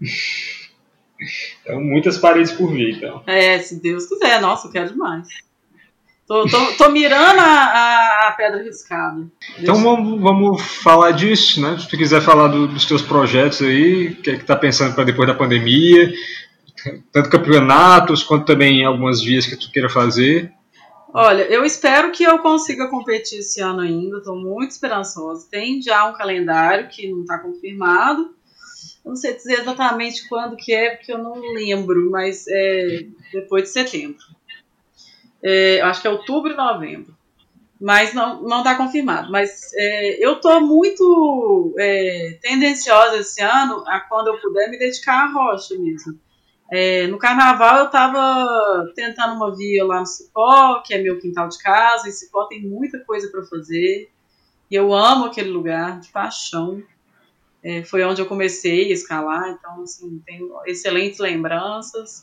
Então, 1.62 1.80
muitas 1.82 2.16
paredes 2.16 2.52
por 2.52 2.70
vir, 2.72 2.96
então. 2.96 3.22
É, 3.26 3.58
se 3.58 3.80
Deus 3.82 4.06
quiser, 4.06 4.40
nossa, 4.40 4.68
eu 4.68 4.70
quero 4.70 4.90
demais. 4.92 5.26
Tô, 6.28 6.46
tô, 6.46 6.72
tô 6.76 6.90
mirando 6.90 7.40
a, 7.40 8.28
a, 8.28 8.34
pedra 8.36 8.62
riscada. 8.62 9.26
Então 9.58 9.82
vamos, 9.82 10.20
vamos 10.20 10.62
falar 10.62 11.12
disso, 11.12 11.58
né? 11.62 11.78
Se 11.78 11.88
tu 11.88 11.96
quiser 11.96 12.20
falar 12.20 12.48
do- 12.48 12.68
dos 12.68 12.84
teus 12.84 13.00
projetos 13.00 13.62
aí, 13.62 14.08
o 14.08 14.16
que 14.16 14.30
é 14.32 14.36
que 14.36 14.44
tá 14.44 14.54
pensando 14.54 14.94
para 14.94 15.04
depois 15.04 15.26
da 15.26 15.34
pandemia, 15.34 16.12
tanto 17.10 17.30
campeonatos 17.30 18.22
quanto 18.22 18.44
também 18.44 18.84
algumas 18.84 19.22
vias 19.22 19.46
que 19.46 19.56
tu 19.56 19.72
queira 19.72 19.88
fazer. 19.88 20.52
Olha, 21.14 21.44
eu 21.44 21.64
espero 21.64 22.12
que 22.12 22.24
eu 22.24 22.38
consiga 22.40 22.88
competir 22.88 23.38
esse 23.38 23.62
ano 23.62 23.80
ainda, 23.80 24.18
estou 24.18 24.36
muito 24.36 24.70
esperançosa. 24.72 25.48
Tem 25.50 25.80
já 25.80 26.04
um 26.04 26.12
calendário 26.12 26.88
que 26.88 27.10
não 27.10 27.22
está 27.22 27.38
confirmado. 27.38 28.34
Eu 29.02 29.08
não 29.12 29.16
sei 29.16 29.32
dizer 29.34 29.60
exatamente 29.60 30.28
quando 30.28 30.56
que 30.56 30.74
é, 30.74 30.94
porque 30.96 31.10
eu 31.10 31.16
não 31.18 31.40
lembro, 31.54 32.10
mas 32.10 32.44
é 32.46 33.06
depois 33.32 33.62
de 33.64 33.70
setembro. 33.70 34.18
É, 35.42 35.80
eu 35.80 35.86
acho 35.86 36.00
que 36.00 36.06
é 36.06 36.10
outubro 36.10 36.52
e 36.52 36.56
novembro. 36.56 37.16
Mas 37.80 38.12
não 38.12 38.42
não 38.42 38.58
está 38.58 38.74
confirmado. 38.76 39.30
Mas 39.30 39.72
é, 39.74 40.24
eu 40.24 40.34
estou 40.34 40.60
muito 40.60 41.74
é, 41.78 42.38
tendenciosa 42.42 43.18
esse 43.18 43.40
ano 43.40 43.84
a 43.86 44.00
quando 44.00 44.28
eu 44.28 44.40
puder 44.40 44.70
me 44.70 44.78
dedicar 44.78 45.24
à 45.24 45.32
rocha 45.32 45.76
mesmo. 45.78 46.18
É, 46.70 47.06
no 47.06 47.16
carnaval 47.18 47.78
eu 47.78 47.86
estava 47.86 48.92
tentando 48.94 49.34
uma 49.34 49.56
via 49.56 49.84
lá 49.86 50.00
no 50.00 50.06
Cipó, 50.06 50.82
que 50.84 50.92
é 50.92 50.98
meu 50.98 51.18
quintal 51.18 51.48
de 51.48 51.58
casa, 51.58 52.08
e 52.08 52.12
Cipó 52.12 52.44
tem 52.44 52.62
muita 52.62 52.98
coisa 53.00 53.30
para 53.30 53.42
fazer. 53.44 54.10
E 54.70 54.74
eu 54.74 54.92
amo 54.92 55.26
aquele 55.26 55.48
lugar, 55.48 55.98
de 55.98 56.08
paixão. 56.08 56.82
É, 57.62 57.82
foi 57.82 58.04
onde 58.04 58.20
eu 58.20 58.26
comecei 58.26 58.90
a 58.90 58.92
escalar, 58.92 59.48
então 59.50 59.82
assim, 59.82 60.22
tenho 60.26 60.50
excelentes 60.66 61.18
lembranças. 61.18 62.22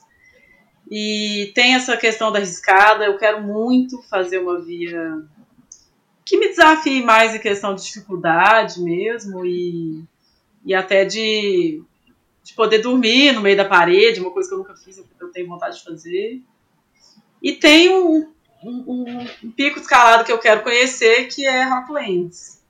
E 0.90 1.52
tem 1.56 1.74
essa 1.76 1.98
questão 1.98 2.32
da 2.32 2.40
riscada, 2.40 3.06
eu 3.06 3.18
quero 3.18 3.42
muito 3.42 4.02
fazer 4.04 4.38
uma 4.40 4.60
via 4.62 5.24
que 6.24 6.38
me 6.38 6.50
desafie 6.50 7.04
mais 7.04 7.36
em 7.36 7.40
questão 7.40 7.76
de 7.76 7.84
dificuldade 7.84 8.82
mesmo, 8.82 9.46
e, 9.46 10.04
e 10.66 10.74
até 10.74 11.06
de 11.06 11.82
de 12.44 12.54
poder 12.54 12.78
dormir 12.78 13.32
no 13.34 13.42
meio 13.42 13.58
da 13.58 13.66
parede, 13.66 14.20
uma 14.22 14.30
coisa 14.30 14.48
que 14.48 14.54
eu 14.54 14.60
nunca 14.60 14.76
fiz, 14.76 14.98
eu 15.20 15.32
tenho 15.32 15.48
vontade 15.48 15.80
de 15.80 15.84
fazer. 15.84 16.44
E 17.42 17.54
tem 17.54 17.90
um, 17.90 18.32
um, 18.64 19.26
um- 19.44 19.52
pico 19.52 19.80
escalado 19.80 20.24
que 20.24 20.32
eu 20.32 20.38
quero 20.38 20.62
conhecer, 20.62 21.28
que 21.28 21.44
é 21.44 21.64
Rocklands. 21.64 22.62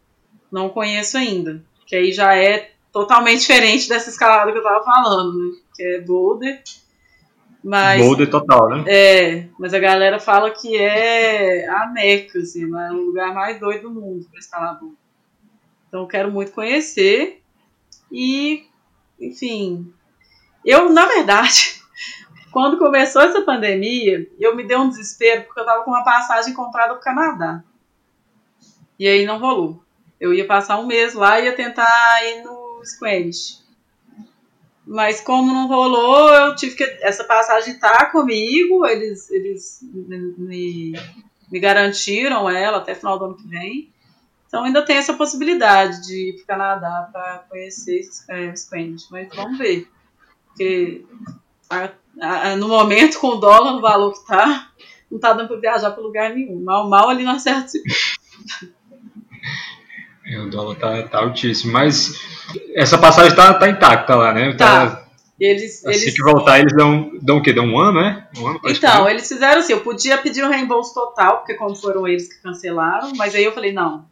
Não 0.49 0.69
conheço 0.69 1.17
ainda. 1.17 1.61
Que 1.85 1.97
aí 1.97 2.13
já 2.13 2.33
é 2.37 2.71
totalmente 2.89 3.41
diferente 3.45 3.89
dessa 3.89 4.09
escalada 4.09 4.49
que 4.53 4.57
eu 4.57 4.63
tava 4.63 4.81
falando, 4.85 5.37
né? 5.37 5.57
Que 5.75 5.83
é 5.83 5.99
Boulder. 5.99 6.63
Mas, 7.67 7.99
Boulder 7.99 8.29
total, 8.29 8.69
né? 8.69 8.83
é, 8.87 9.47
mas 9.57 9.73
a 9.73 9.79
galera 9.79 10.19
fala 10.19 10.51
que 10.51 10.77
é 10.77 11.67
a 11.67 11.87
Meca, 11.87 12.37
assim, 12.37 12.61
é 12.61 12.91
o 12.91 13.07
lugar 13.07 13.33
mais 13.33 13.59
doido 13.59 13.89
do 13.89 13.99
mundo 13.99 14.27
para 14.29 14.39
escalador. 14.39 14.91
Então 15.87 16.01
eu 16.01 16.07
quero 16.07 16.31
muito 16.31 16.51
conhecer. 16.51 17.41
E, 18.11 18.67
enfim, 19.19 19.91
eu, 20.63 20.93
na 20.93 21.07
verdade, 21.07 21.81
quando 22.53 22.77
começou 22.77 23.23
essa 23.23 23.41
pandemia, 23.41 24.29
eu 24.39 24.55
me 24.55 24.63
dei 24.63 24.77
um 24.77 24.89
desespero 24.89 25.45
porque 25.45 25.59
eu 25.59 25.65
tava 25.65 25.83
com 25.83 25.89
uma 25.89 26.03
passagem 26.03 26.53
comprada 26.53 26.93
pro 26.93 27.01
Canadá. 27.01 27.63
E 28.99 29.07
aí 29.07 29.25
não 29.25 29.39
rolou. 29.39 29.83
Eu 30.19 30.35
ia 30.35 30.45
passar 30.45 30.77
um 30.77 30.85
mês 30.85 31.15
lá 31.15 31.39
e 31.39 31.45
ia 31.45 31.55
tentar 31.55 32.23
ir 32.25 32.43
no 32.43 32.83
Squamish. 32.85 33.64
Mas 34.87 35.19
como 35.21 35.51
não 35.51 35.67
rolou, 35.67 36.29
eu 36.33 36.55
tive 36.55 36.75
que. 36.75 36.83
Essa 37.01 37.23
passagem 37.23 37.79
tá 37.79 38.05
comigo, 38.11 38.85
eles, 38.85 39.29
eles 39.31 39.79
me, 40.37 40.93
me 41.51 41.59
garantiram 41.59 42.49
ela 42.49 42.77
até 42.77 42.93
final 42.93 43.17
do 43.17 43.25
ano 43.25 43.37
que 43.37 43.47
vem. 43.47 43.89
Então 44.47 44.63
ainda 44.63 44.83
tem 44.85 44.95
essa 44.97 45.13
possibilidade 45.15 46.05
de 46.05 46.29
ir 46.29 46.33
pro 46.37 46.45
Canadá 46.45 47.09
para 47.11 47.45
conhecer 47.49 48.01
é, 48.29 48.49
o 48.51 48.55
Squamish. 48.55 49.07
Mas 49.09 49.27
vamos 49.35 49.57
ver. 49.57 49.87
Porque 50.47 51.03
a- 51.69 51.89
a- 52.21 52.55
no 52.55 52.67
momento, 52.67 53.19
com 53.19 53.29
o 53.29 53.35
dólar 53.37 53.73
no 53.73 53.81
valor 53.81 54.13
que 54.13 54.25
tá, 54.27 54.69
não 55.11 55.19
tá 55.19 55.33
dando 55.33 55.47
para 55.47 55.57
viajar 55.59 55.91
para 55.91 56.03
lugar 56.03 56.29
nenhum. 56.33 56.63
Mal, 56.63 56.87
mal 56.87 57.09
ali 57.09 57.23
no 57.23 57.31
acerto. 57.31 57.71
É, 60.27 60.39
O 60.39 60.49
dólar 60.49 60.75
tá, 60.75 61.03
tá 61.03 61.19
altíssimo. 61.19 61.73
Mas 61.73 62.13
essa 62.73 62.97
passagem 62.97 63.35
tá, 63.35 63.53
tá 63.53 63.69
intacta 63.69 64.15
lá, 64.15 64.33
né? 64.33 64.53
Tá. 64.53 65.03
Eles, 65.39 65.85
Assim 65.85 66.03
eles 66.03 66.15
que 66.15 66.23
voltar, 66.23 66.59
eles 66.59 66.73
dão, 66.73 67.11
dão 67.21 67.37
o 67.37 67.43
quê? 67.43 67.51
Dão 67.51 67.65
um 67.65 67.77
ano, 67.77 67.99
né? 67.99 68.27
Um 68.37 68.47
ano 68.47 68.61
Então, 68.63 69.09
eles 69.09 69.27
fizeram 69.27 69.59
assim, 69.59 69.73
eu 69.73 69.81
podia 69.81 70.17
pedir 70.17 70.45
um 70.45 70.49
reembolso 70.49 70.93
total, 70.93 71.39
porque 71.39 71.55
como 71.55 71.75
foram 71.75 72.07
eles 72.07 72.33
que 72.33 72.41
cancelaram, 72.41 73.11
mas 73.17 73.35
aí 73.35 73.43
eu 73.43 73.51
falei, 73.51 73.73
não, 73.73 74.05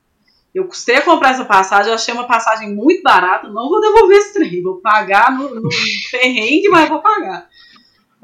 eu 0.53 0.65
custei 0.65 0.97
a 0.97 1.01
comprar 1.01 1.31
essa 1.31 1.45
passagem, 1.45 1.87
eu 1.87 1.95
achei 1.95 2.13
uma 2.13 2.27
passagem 2.27 2.75
muito 2.75 3.01
barata, 3.01 3.47
não 3.47 3.69
vou 3.69 3.79
devolver 3.79 4.17
esse 4.17 4.33
trem, 4.33 4.61
vou 4.61 4.81
pagar 4.81 5.31
no, 5.31 5.55
no 5.55 5.69
perrengue, 6.11 6.67
mas 6.69 6.89
vou 6.89 7.01
pagar. 7.01 7.47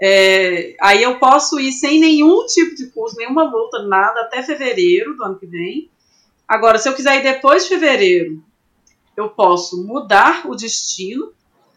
É, 0.01 0.75
aí 0.81 1.01
eu 1.01 1.17
posso 1.19 1.59
ir 1.59 1.71
sem 1.71 1.99
nenhum 1.99 2.45
tipo 2.45 2.75
de 2.75 2.87
custo, 2.87 3.17
nenhuma 3.17 3.49
multa, 3.49 3.81
nada, 3.83 4.21
até 4.21 4.43
fevereiro 4.43 5.15
do 5.15 5.23
ano 5.23 5.39
que 5.39 5.47
vem. 5.47 5.89
Agora, 6.49 6.79
se 6.79 6.89
eu 6.89 6.95
quiser 6.95 7.19
ir 7.19 7.21
depois 7.21 7.63
de 7.63 7.69
fevereiro, 7.69 8.43
eu 9.15 9.29
posso 9.29 9.85
mudar 9.85 10.47
o 10.47 10.55
destino, 10.55 11.31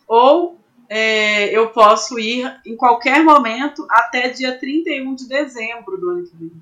ou 0.08 0.58
é, 0.88 1.46
eu 1.54 1.68
posso 1.68 2.18
ir 2.18 2.58
em 2.64 2.74
qualquer 2.74 3.22
momento 3.22 3.86
até 3.90 4.30
dia 4.30 4.58
31 4.58 5.14
de 5.14 5.28
dezembro 5.28 6.00
do 6.00 6.08
ano 6.08 6.24
que 6.24 6.34
vem, 6.34 6.52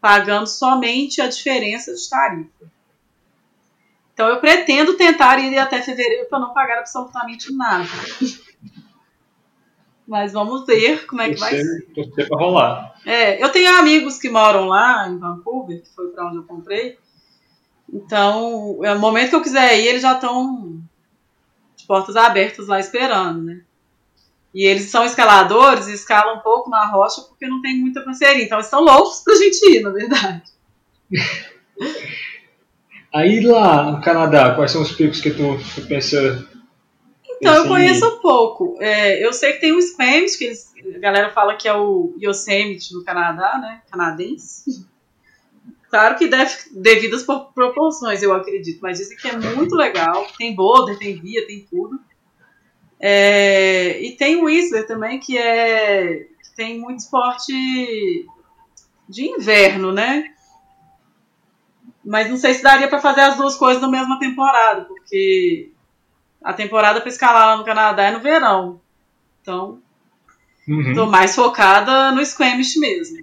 pagando 0.00 0.48
somente 0.48 1.20
a 1.20 1.28
diferença 1.28 1.94
de 1.94 2.10
tarifa. 2.10 2.72
Então 4.12 4.28
eu 4.28 4.40
pretendo 4.40 4.94
tentar 4.94 5.38
ir 5.38 5.56
até 5.56 5.80
fevereiro 5.80 6.28
para 6.28 6.40
não 6.40 6.52
pagar 6.52 6.80
absolutamente 6.80 7.52
nada. 7.54 7.88
Mas 10.06 10.32
vamos 10.32 10.66
ver 10.66 11.06
como 11.06 11.22
é 11.22 11.30
que 11.30 11.38
vai 11.38 11.56
ser. 11.56 11.86
Torcer, 11.94 12.28
rolar. 12.28 12.94
É, 13.06 13.42
eu 13.42 13.50
tenho 13.50 13.78
amigos 13.78 14.18
que 14.18 14.28
moram 14.28 14.66
lá 14.66 15.08
em 15.08 15.16
Vancouver, 15.16 15.80
que 15.80 15.88
foi 15.94 16.08
para 16.08 16.26
onde 16.26 16.38
eu 16.38 16.42
comprei. 16.42 16.98
Então, 17.92 18.78
é, 18.82 18.94
no 18.94 19.00
momento 19.00 19.30
que 19.30 19.36
eu 19.36 19.42
quiser 19.42 19.78
ir, 19.78 19.88
eles 19.88 20.02
já 20.02 20.14
estão 20.14 20.80
de 21.76 21.84
portas 21.86 22.16
abertas 22.16 22.66
lá 22.66 22.80
esperando, 22.80 23.42
né? 23.42 23.60
E 24.54 24.64
eles 24.66 24.84
são 24.84 25.04
escaladores 25.04 25.88
e 25.88 25.94
escalam 25.94 26.36
um 26.36 26.40
pouco 26.40 26.70
na 26.70 26.86
rocha 26.86 27.22
porque 27.22 27.46
não 27.46 27.60
tem 27.60 27.78
muita 27.78 28.02
parceria. 28.02 28.44
Então, 28.44 28.56
eles 28.56 28.66
estão 28.66 28.82
loucos 28.82 29.20
pra 29.20 29.34
gente 29.34 29.58
ir, 29.70 29.82
na 29.82 29.90
verdade. 29.90 30.42
Aí 33.12 33.40
lá 33.40 33.90
no 33.90 34.00
Canadá, 34.00 34.54
quais 34.54 34.70
são 34.70 34.80
os 34.80 34.92
picos 34.92 35.20
que 35.20 35.30
tu, 35.30 35.58
pensa? 35.86 36.48
Então, 37.36 37.54
eu 37.54 37.62
pensa 37.62 37.68
conheço 37.68 38.08
um 38.08 38.20
pouco. 38.20 38.78
É, 38.80 39.22
eu 39.22 39.32
sei 39.34 39.52
que 39.52 39.60
tem 39.60 39.72
o 39.72 39.82
Squamish, 39.82 40.36
que 40.36 40.44
eles, 40.44 40.72
a 40.94 40.98
galera 40.98 41.30
fala 41.30 41.56
que 41.56 41.68
é 41.68 41.74
o 41.74 42.14
Yosemite 42.18 42.94
no 42.94 43.04
Canadá, 43.04 43.58
né? 43.58 43.82
Canadense. 43.90 44.86
Claro 45.92 46.16
que 46.16 46.26
deve, 46.26 46.56
devidas 46.72 47.22
proporções, 47.22 48.22
eu 48.22 48.32
acredito, 48.32 48.80
mas 48.80 48.96
dizem 48.96 49.14
que 49.14 49.28
é 49.28 49.36
muito 49.36 49.74
legal. 49.74 50.26
Tem 50.38 50.56
boulder, 50.56 50.96
tem 50.96 51.20
via, 51.20 51.46
tem 51.46 51.66
tudo. 51.70 52.00
É, 52.98 54.00
e 54.00 54.12
tem 54.12 54.36
o 54.36 54.44
Whistler 54.44 54.86
também, 54.86 55.20
que 55.20 55.36
é 55.36 56.28
que 56.42 56.56
tem 56.56 56.78
muito 56.78 57.00
esporte 57.00 57.52
de 59.06 59.26
inverno, 59.26 59.92
né? 59.92 60.32
Mas 62.02 62.30
não 62.30 62.38
sei 62.38 62.54
se 62.54 62.62
daria 62.62 62.88
para 62.88 62.98
fazer 62.98 63.20
as 63.20 63.36
duas 63.36 63.54
coisas 63.56 63.82
na 63.82 63.88
mesma 63.88 64.18
temporada, 64.18 64.86
porque 64.86 65.72
a 66.42 66.54
temporada 66.54 67.02
para 67.02 67.10
escalar 67.10 67.48
lá 67.48 67.56
no 67.58 67.64
Canadá 67.64 68.04
é 68.04 68.12
no 68.12 68.20
verão. 68.20 68.80
Então, 69.42 69.78
estou 70.66 71.04
uhum. 71.04 71.10
mais 71.10 71.34
focada 71.34 72.10
no 72.12 72.24
squamish 72.24 72.78
mesmo. 72.78 73.22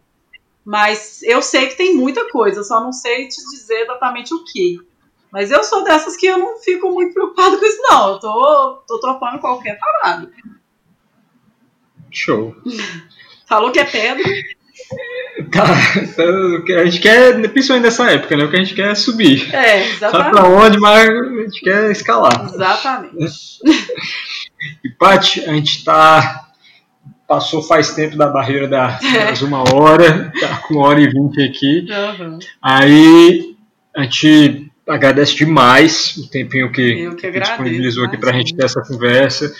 Mas 0.65 1.21
eu 1.23 1.41
sei 1.41 1.67
que 1.67 1.77
tem 1.77 1.95
muita 1.95 2.29
coisa, 2.29 2.63
só 2.63 2.79
não 2.81 2.91
sei 2.91 3.27
te 3.27 3.37
dizer 3.51 3.81
exatamente 3.81 4.33
o 4.33 4.43
que. 4.43 4.79
Mas 5.31 5.51
eu 5.51 5.63
sou 5.63 5.83
dessas 5.83 6.17
que 6.17 6.25
eu 6.25 6.37
não 6.37 6.59
fico 6.59 6.91
muito 6.91 7.13
preocupado 7.13 7.59
com 7.59 7.65
isso, 7.65 7.81
não. 7.83 8.13
Eu 8.13 8.19
tô, 8.19 8.83
tô 8.87 8.99
tropando 8.99 9.39
qualquer 9.39 9.79
parada. 9.79 10.31
Show. 12.11 12.55
Falou 13.47 13.71
que 13.71 13.79
é 13.79 13.85
pedra. 13.85 14.23
Tá, 15.51 15.65
que 16.65 16.73
a 16.73 16.85
gente 16.85 16.99
quer, 16.99 17.49
principalmente 17.51 17.83
nessa 17.83 18.11
época, 18.11 18.35
né? 18.35 18.43
O 18.43 18.49
que 18.49 18.57
a 18.57 18.59
gente 18.59 18.75
quer 18.75 18.91
é 18.91 18.95
subir. 18.95 19.53
É, 19.55 19.87
exatamente. 19.87 19.99
Sabe 19.99 20.29
pra 20.31 20.49
onde, 20.49 20.79
mas 20.79 21.09
a 21.09 21.41
gente 21.43 21.61
quer 21.61 21.91
escalar. 21.91 22.45
Exatamente. 22.45 23.59
E, 24.83 24.89
Paty, 24.89 25.45
a 25.45 25.53
gente 25.53 25.85
tá. 25.85 26.48
Passou 27.29 27.61
faz 27.61 27.93
tempo 27.93 28.17
da 28.17 28.27
barreira 28.27 28.67
da, 28.67 28.99
é. 29.15 29.25
das 29.27 29.41
uma 29.43 29.63
hora, 29.73 30.33
tá 30.39 30.57
com 30.57 30.73
uma 30.73 30.87
hora 30.87 30.99
e 30.99 31.07
vinte 31.07 31.41
aqui. 31.41 31.87
Uhum. 32.19 32.39
Aí 32.61 33.55
a 33.95 34.01
gente 34.01 34.69
agradece 34.87 35.35
demais 35.35 36.17
o 36.17 36.27
tempinho 36.27 36.71
que, 36.71 37.11
que, 37.11 37.31
que 37.31 37.39
disponibilizou 37.39 38.05
aqui 38.05 38.17
para 38.17 38.31
a 38.31 38.33
gente 38.33 38.55
ter 38.55 38.65
essa 38.65 38.81
conversa. 38.81 39.53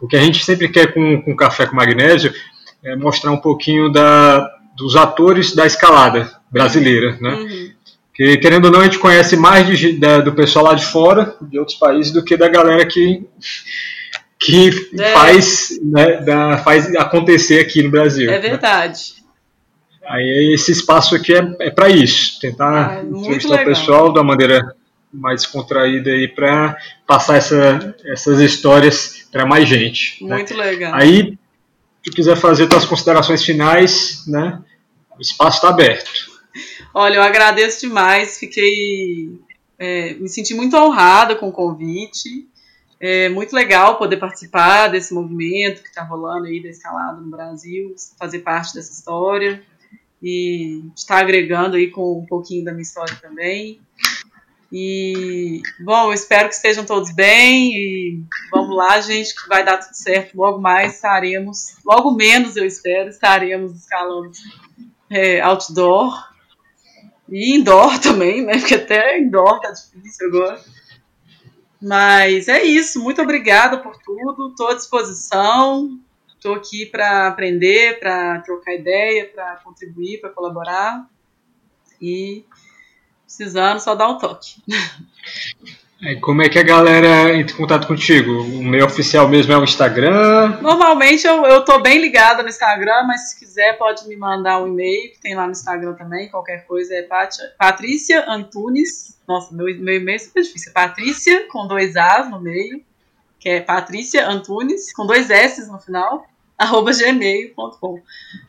O 0.00 0.08
que 0.08 0.16
a 0.16 0.20
gente 0.20 0.44
sempre 0.44 0.68
quer 0.68 0.92
com, 0.92 1.22
com 1.22 1.36
Café 1.36 1.64
com 1.66 1.76
Magnésio 1.76 2.34
é 2.84 2.96
mostrar 2.96 3.30
um 3.30 3.36
pouquinho 3.36 3.90
da, 3.90 4.50
dos 4.76 4.96
atores 4.96 5.54
da 5.54 5.64
escalada 5.64 6.28
brasileira, 6.50 7.16
né? 7.20 7.34
Uhum. 7.34 7.70
Que, 8.14 8.36
querendo 8.36 8.66
ou 8.66 8.70
não, 8.70 8.80
a 8.80 8.84
gente 8.84 8.98
conhece 8.98 9.36
mais 9.36 9.66
de, 9.78 9.94
da, 9.94 10.18
do 10.18 10.32
pessoal 10.32 10.66
lá 10.66 10.74
de 10.74 10.84
fora, 10.84 11.34
de 11.40 11.58
outros 11.58 11.78
países, 11.78 12.12
do 12.12 12.22
que 12.22 12.36
da 12.36 12.48
galera 12.48 12.84
que, 12.84 13.26
que 14.44 14.70
é. 14.98 15.12
faz, 15.12 15.78
né, 15.82 16.20
da, 16.20 16.58
faz 16.58 16.94
acontecer 16.96 17.60
aqui 17.60 17.82
no 17.82 17.90
Brasil. 17.90 18.28
É 18.28 18.34
né? 18.34 18.38
verdade. 18.38 19.14
Né? 19.16 19.22
Aí 20.08 20.52
esse 20.54 20.72
espaço 20.72 21.14
aqui 21.14 21.32
é, 21.32 21.56
é 21.60 21.70
para 21.70 21.88
isso, 21.88 22.38
tentar 22.40 22.98
ah, 22.98 23.04
entrevistar 23.04 23.62
o 23.62 23.64
pessoal 23.64 24.12
da 24.12 24.22
maneira 24.22 24.74
mais 25.12 25.46
contraída 25.46 26.10
aí 26.10 26.26
para 26.26 26.76
passar 27.06 27.36
essa, 27.36 27.94
essas 28.06 28.40
histórias 28.40 29.26
para 29.30 29.46
mais 29.46 29.68
gente. 29.68 30.24
Né? 30.24 30.36
Muito 30.36 30.56
né? 30.56 30.64
legal. 30.64 30.94
Aí 30.94 31.38
se 32.02 32.10
quiser 32.10 32.36
fazer 32.36 32.68
suas 32.68 32.84
considerações 32.84 33.44
finais, 33.44 34.24
né, 34.26 34.60
o 35.16 35.22
espaço 35.22 35.58
está 35.58 35.68
aberto. 35.68 36.32
Olha, 36.92 37.16
eu 37.16 37.22
agradeço 37.22 37.80
demais, 37.80 38.38
fiquei. 38.38 39.38
É, 39.78 40.14
me 40.14 40.28
senti 40.28 40.52
muito 40.52 40.76
honrada 40.76 41.36
com 41.36 41.48
o 41.48 41.52
convite. 41.52 42.46
É 43.04 43.28
muito 43.28 43.52
legal 43.52 43.98
poder 43.98 44.16
participar 44.16 44.86
desse 44.86 45.12
movimento 45.12 45.82
que 45.82 45.88
está 45.88 46.04
rolando 46.04 46.46
aí 46.46 46.62
da 46.62 46.68
escalada 46.68 47.20
no 47.20 47.28
Brasil, 47.28 47.96
fazer 48.16 48.38
parte 48.38 48.74
dessa 48.74 48.92
história 48.92 49.60
e 50.22 50.84
estar 50.94 51.18
agregando 51.18 51.74
aí 51.74 51.90
com 51.90 52.20
um 52.20 52.26
pouquinho 52.26 52.64
da 52.64 52.70
minha 52.70 52.84
história 52.84 53.18
também. 53.20 53.80
E, 54.70 55.60
bom, 55.80 56.10
eu 56.10 56.12
espero 56.12 56.48
que 56.48 56.54
estejam 56.54 56.84
todos 56.84 57.10
bem 57.10 57.74
e 57.74 58.22
vamos 58.52 58.76
lá, 58.76 59.00
gente, 59.00 59.34
que 59.34 59.48
vai 59.48 59.64
dar 59.64 59.78
tudo 59.78 59.94
certo. 59.94 60.36
Logo 60.36 60.60
mais 60.60 60.94
estaremos, 60.94 61.74
logo 61.84 62.12
menos 62.12 62.56
eu 62.56 62.64
espero, 62.64 63.08
estaremos 63.08 63.74
escalando 63.74 64.30
é, 65.10 65.40
outdoor 65.40 66.24
e 67.28 67.56
indoor 67.56 67.98
também, 68.00 68.46
né? 68.46 68.58
Porque 68.58 68.76
até 68.76 69.18
indoor 69.18 69.60
tá 69.60 69.72
difícil 69.72 70.28
agora. 70.28 70.60
Mas 71.82 72.48
é 72.48 72.62
isso, 72.62 73.02
muito 73.02 73.20
obrigada 73.20 73.78
por 73.78 73.98
tudo, 73.98 74.50
estou 74.50 74.68
à 74.68 74.74
disposição, 74.74 75.98
estou 76.28 76.54
aqui 76.54 76.86
para 76.86 77.26
aprender, 77.26 77.98
para 77.98 78.40
trocar 78.40 78.74
ideia, 78.74 79.28
para 79.28 79.56
contribuir, 79.56 80.20
para 80.20 80.30
colaborar. 80.30 81.10
E 82.00 82.44
Precisando, 83.32 83.80
só 83.80 83.94
dá 83.94 84.08
um 84.10 84.18
toque. 84.18 84.62
como 86.20 86.42
é 86.42 86.48
que 86.48 86.58
a 86.58 86.64
galera 86.64 87.32
entra 87.32 87.54
em 87.54 87.56
contato 87.56 87.86
contigo? 87.86 88.42
O 88.42 88.62
meio 88.64 88.84
oficial 88.84 89.28
mesmo 89.28 89.52
é 89.52 89.56
o 89.56 89.62
Instagram? 89.62 90.58
Normalmente 90.60 91.24
eu, 91.24 91.46
eu 91.46 91.64
tô 91.64 91.78
bem 91.80 92.00
ligada 92.00 92.42
no 92.42 92.48
Instagram, 92.48 93.04
mas 93.06 93.30
se 93.30 93.38
quiser 93.38 93.78
pode 93.78 94.08
me 94.08 94.16
mandar 94.16 94.60
um 94.60 94.66
e-mail, 94.66 95.12
que 95.12 95.20
tem 95.20 95.36
lá 95.36 95.46
no 95.46 95.52
Instagram 95.52 95.94
também, 95.94 96.28
qualquer 96.28 96.66
coisa 96.66 96.92
é 96.92 97.02
Pat, 97.02 97.36
Patrícia 97.56 98.24
Antunes. 98.28 99.16
Nossa, 99.28 99.54
meu, 99.54 99.66
meu 99.78 99.94
e-mail 99.94 100.16
é 100.16 100.18
super 100.18 100.42
difícil. 100.42 100.72
Patrícia 100.72 101.46
com 101.48 101.68
dois 101.68 101.94
As 101.96 102.28
no 102.28 102.40
meio, 102.40 102.82
que 103.38 103.48
é 103.48 103.60
Patrícia 103.60 104.28
Antunes, 104.28 104.92
com 104.92 105.06
dois 105.06 105.30
S 105.30 105.70
no 105.70 105.78
final, 105.78 106.26
arroba 106.58 106.90
gmail.com. 106.92 108.02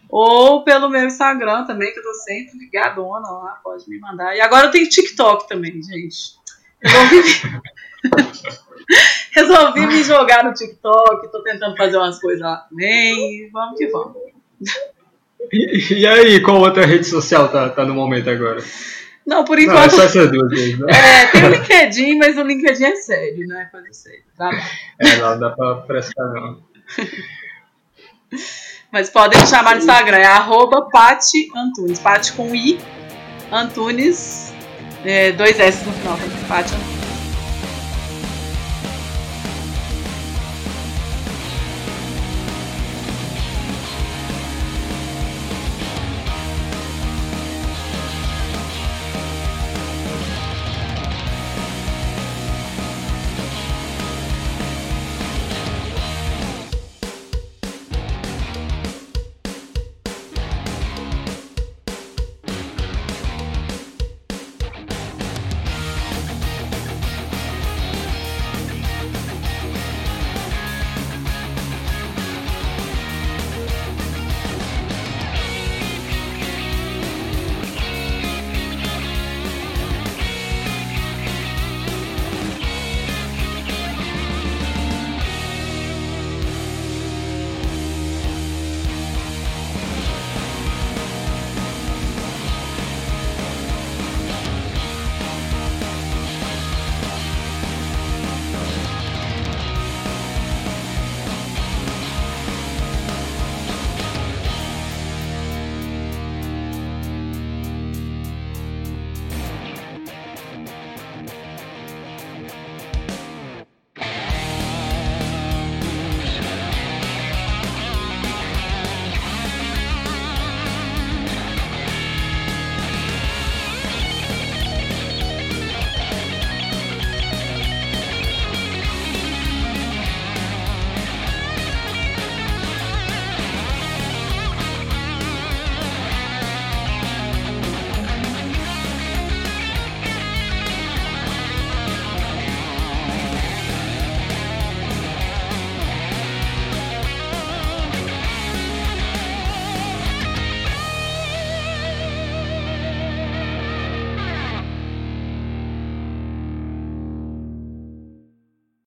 Ou 0.10 0.64
pelo 0.64 0.90
meu 0.90 1.06
Instagram 1.06 1.66
também, 1.66 1.94
que 1.94 2.00
eu 2.00 2.04
tô 2.04 2.14
sempre 2.16 2.58
ligadona 2.58 3.30
lá, 3.30 3.60
pode 3.64 3.88
me 3.88 4.00
mandar. 4.00 4.36
E 4.36 4.42
agora 4.42 4.68
eu 4.68 4.72
tenho 4.72 4.90
TikTok 4.90 5.48
também, 5.48 5.82
gente. 5.84 6.42
Resolvi, 6.84 7.24
Resolvi 9.32 9.88
me 9.88 10.04
jogar 10.04 10.44
no 10.44 10.54
TikTok, 10.54 11.32
tô 11.32 11.42
tentando 11.42 11.76
fazer 11.76 11.98
umas 11.98 12.20
coisas 12.20 12.42
lá 12.42 12.58
também. 12.70 13.50
Vamos 13.52 13.78
que 13.78 13.88
vamos. 13.88 14.16
E, 15.52 16.02
e 16.02 16.08
aí, 16.08 16.42
qual 16.42 16.60
outra 16.60 16.86
rede 16.86 17.06
social 17.06 17.48
tá, 17.50 17.70
tá 17.70 17.86
no 17.86 17.94
momento 17.94 18.30
agora? 18.30 18.64
Não, 19.26 19.46
por 19.46 19.58
enquanto. 19.58 19.78
Não, 19.78 19.84
é 19.84 19.90
só 19.90 20.04
essas 20.04 20.32
duas 20.32 20.50
vezes, 20.50 20.80
né? 20.80 20.88
É, 20.92 21.28
tem 21.28 21.46
o 21.46 21.50
LinkedIn, 21.50 22.18
mas 22.18 22.38
o 22.38 22.44
LinkedIn 22.44 22.84
é 22.84 22.96
sério, 22.96 23.48
não 23.48 23.60
é 23.60 23.66
coisa 23.66 23.92
séria. 23.94 24.24
Tá 24.38 24.52
é, 25.00 25.16
não 25.18 25.40
dá 25.40 25.50
pra 25.52 25.76
prestar, 25.76 26.26
não. 26.26 26.62
Mas 28.92 29.10
podem 29.10 29.40
me 29.40 29.48
chamar 29.48 29.76
no 29.76 29.80
Instagram, 29.80 30.18
é 30.18 30.26
arroba 30.26 30.90
Pati 30.90 31.50
Antunes. 31.56 32.00
Pati 32.00 32.34
com 32.34 32.54
I, 32.54 32.80
Antunes, 33.52 34.43
é, 35.06 35.32
dois 35.32 35.60
S 35.60 35.86
no 35.86 35.92
final, 35.94 36.14
Antunes. 36.14 37.03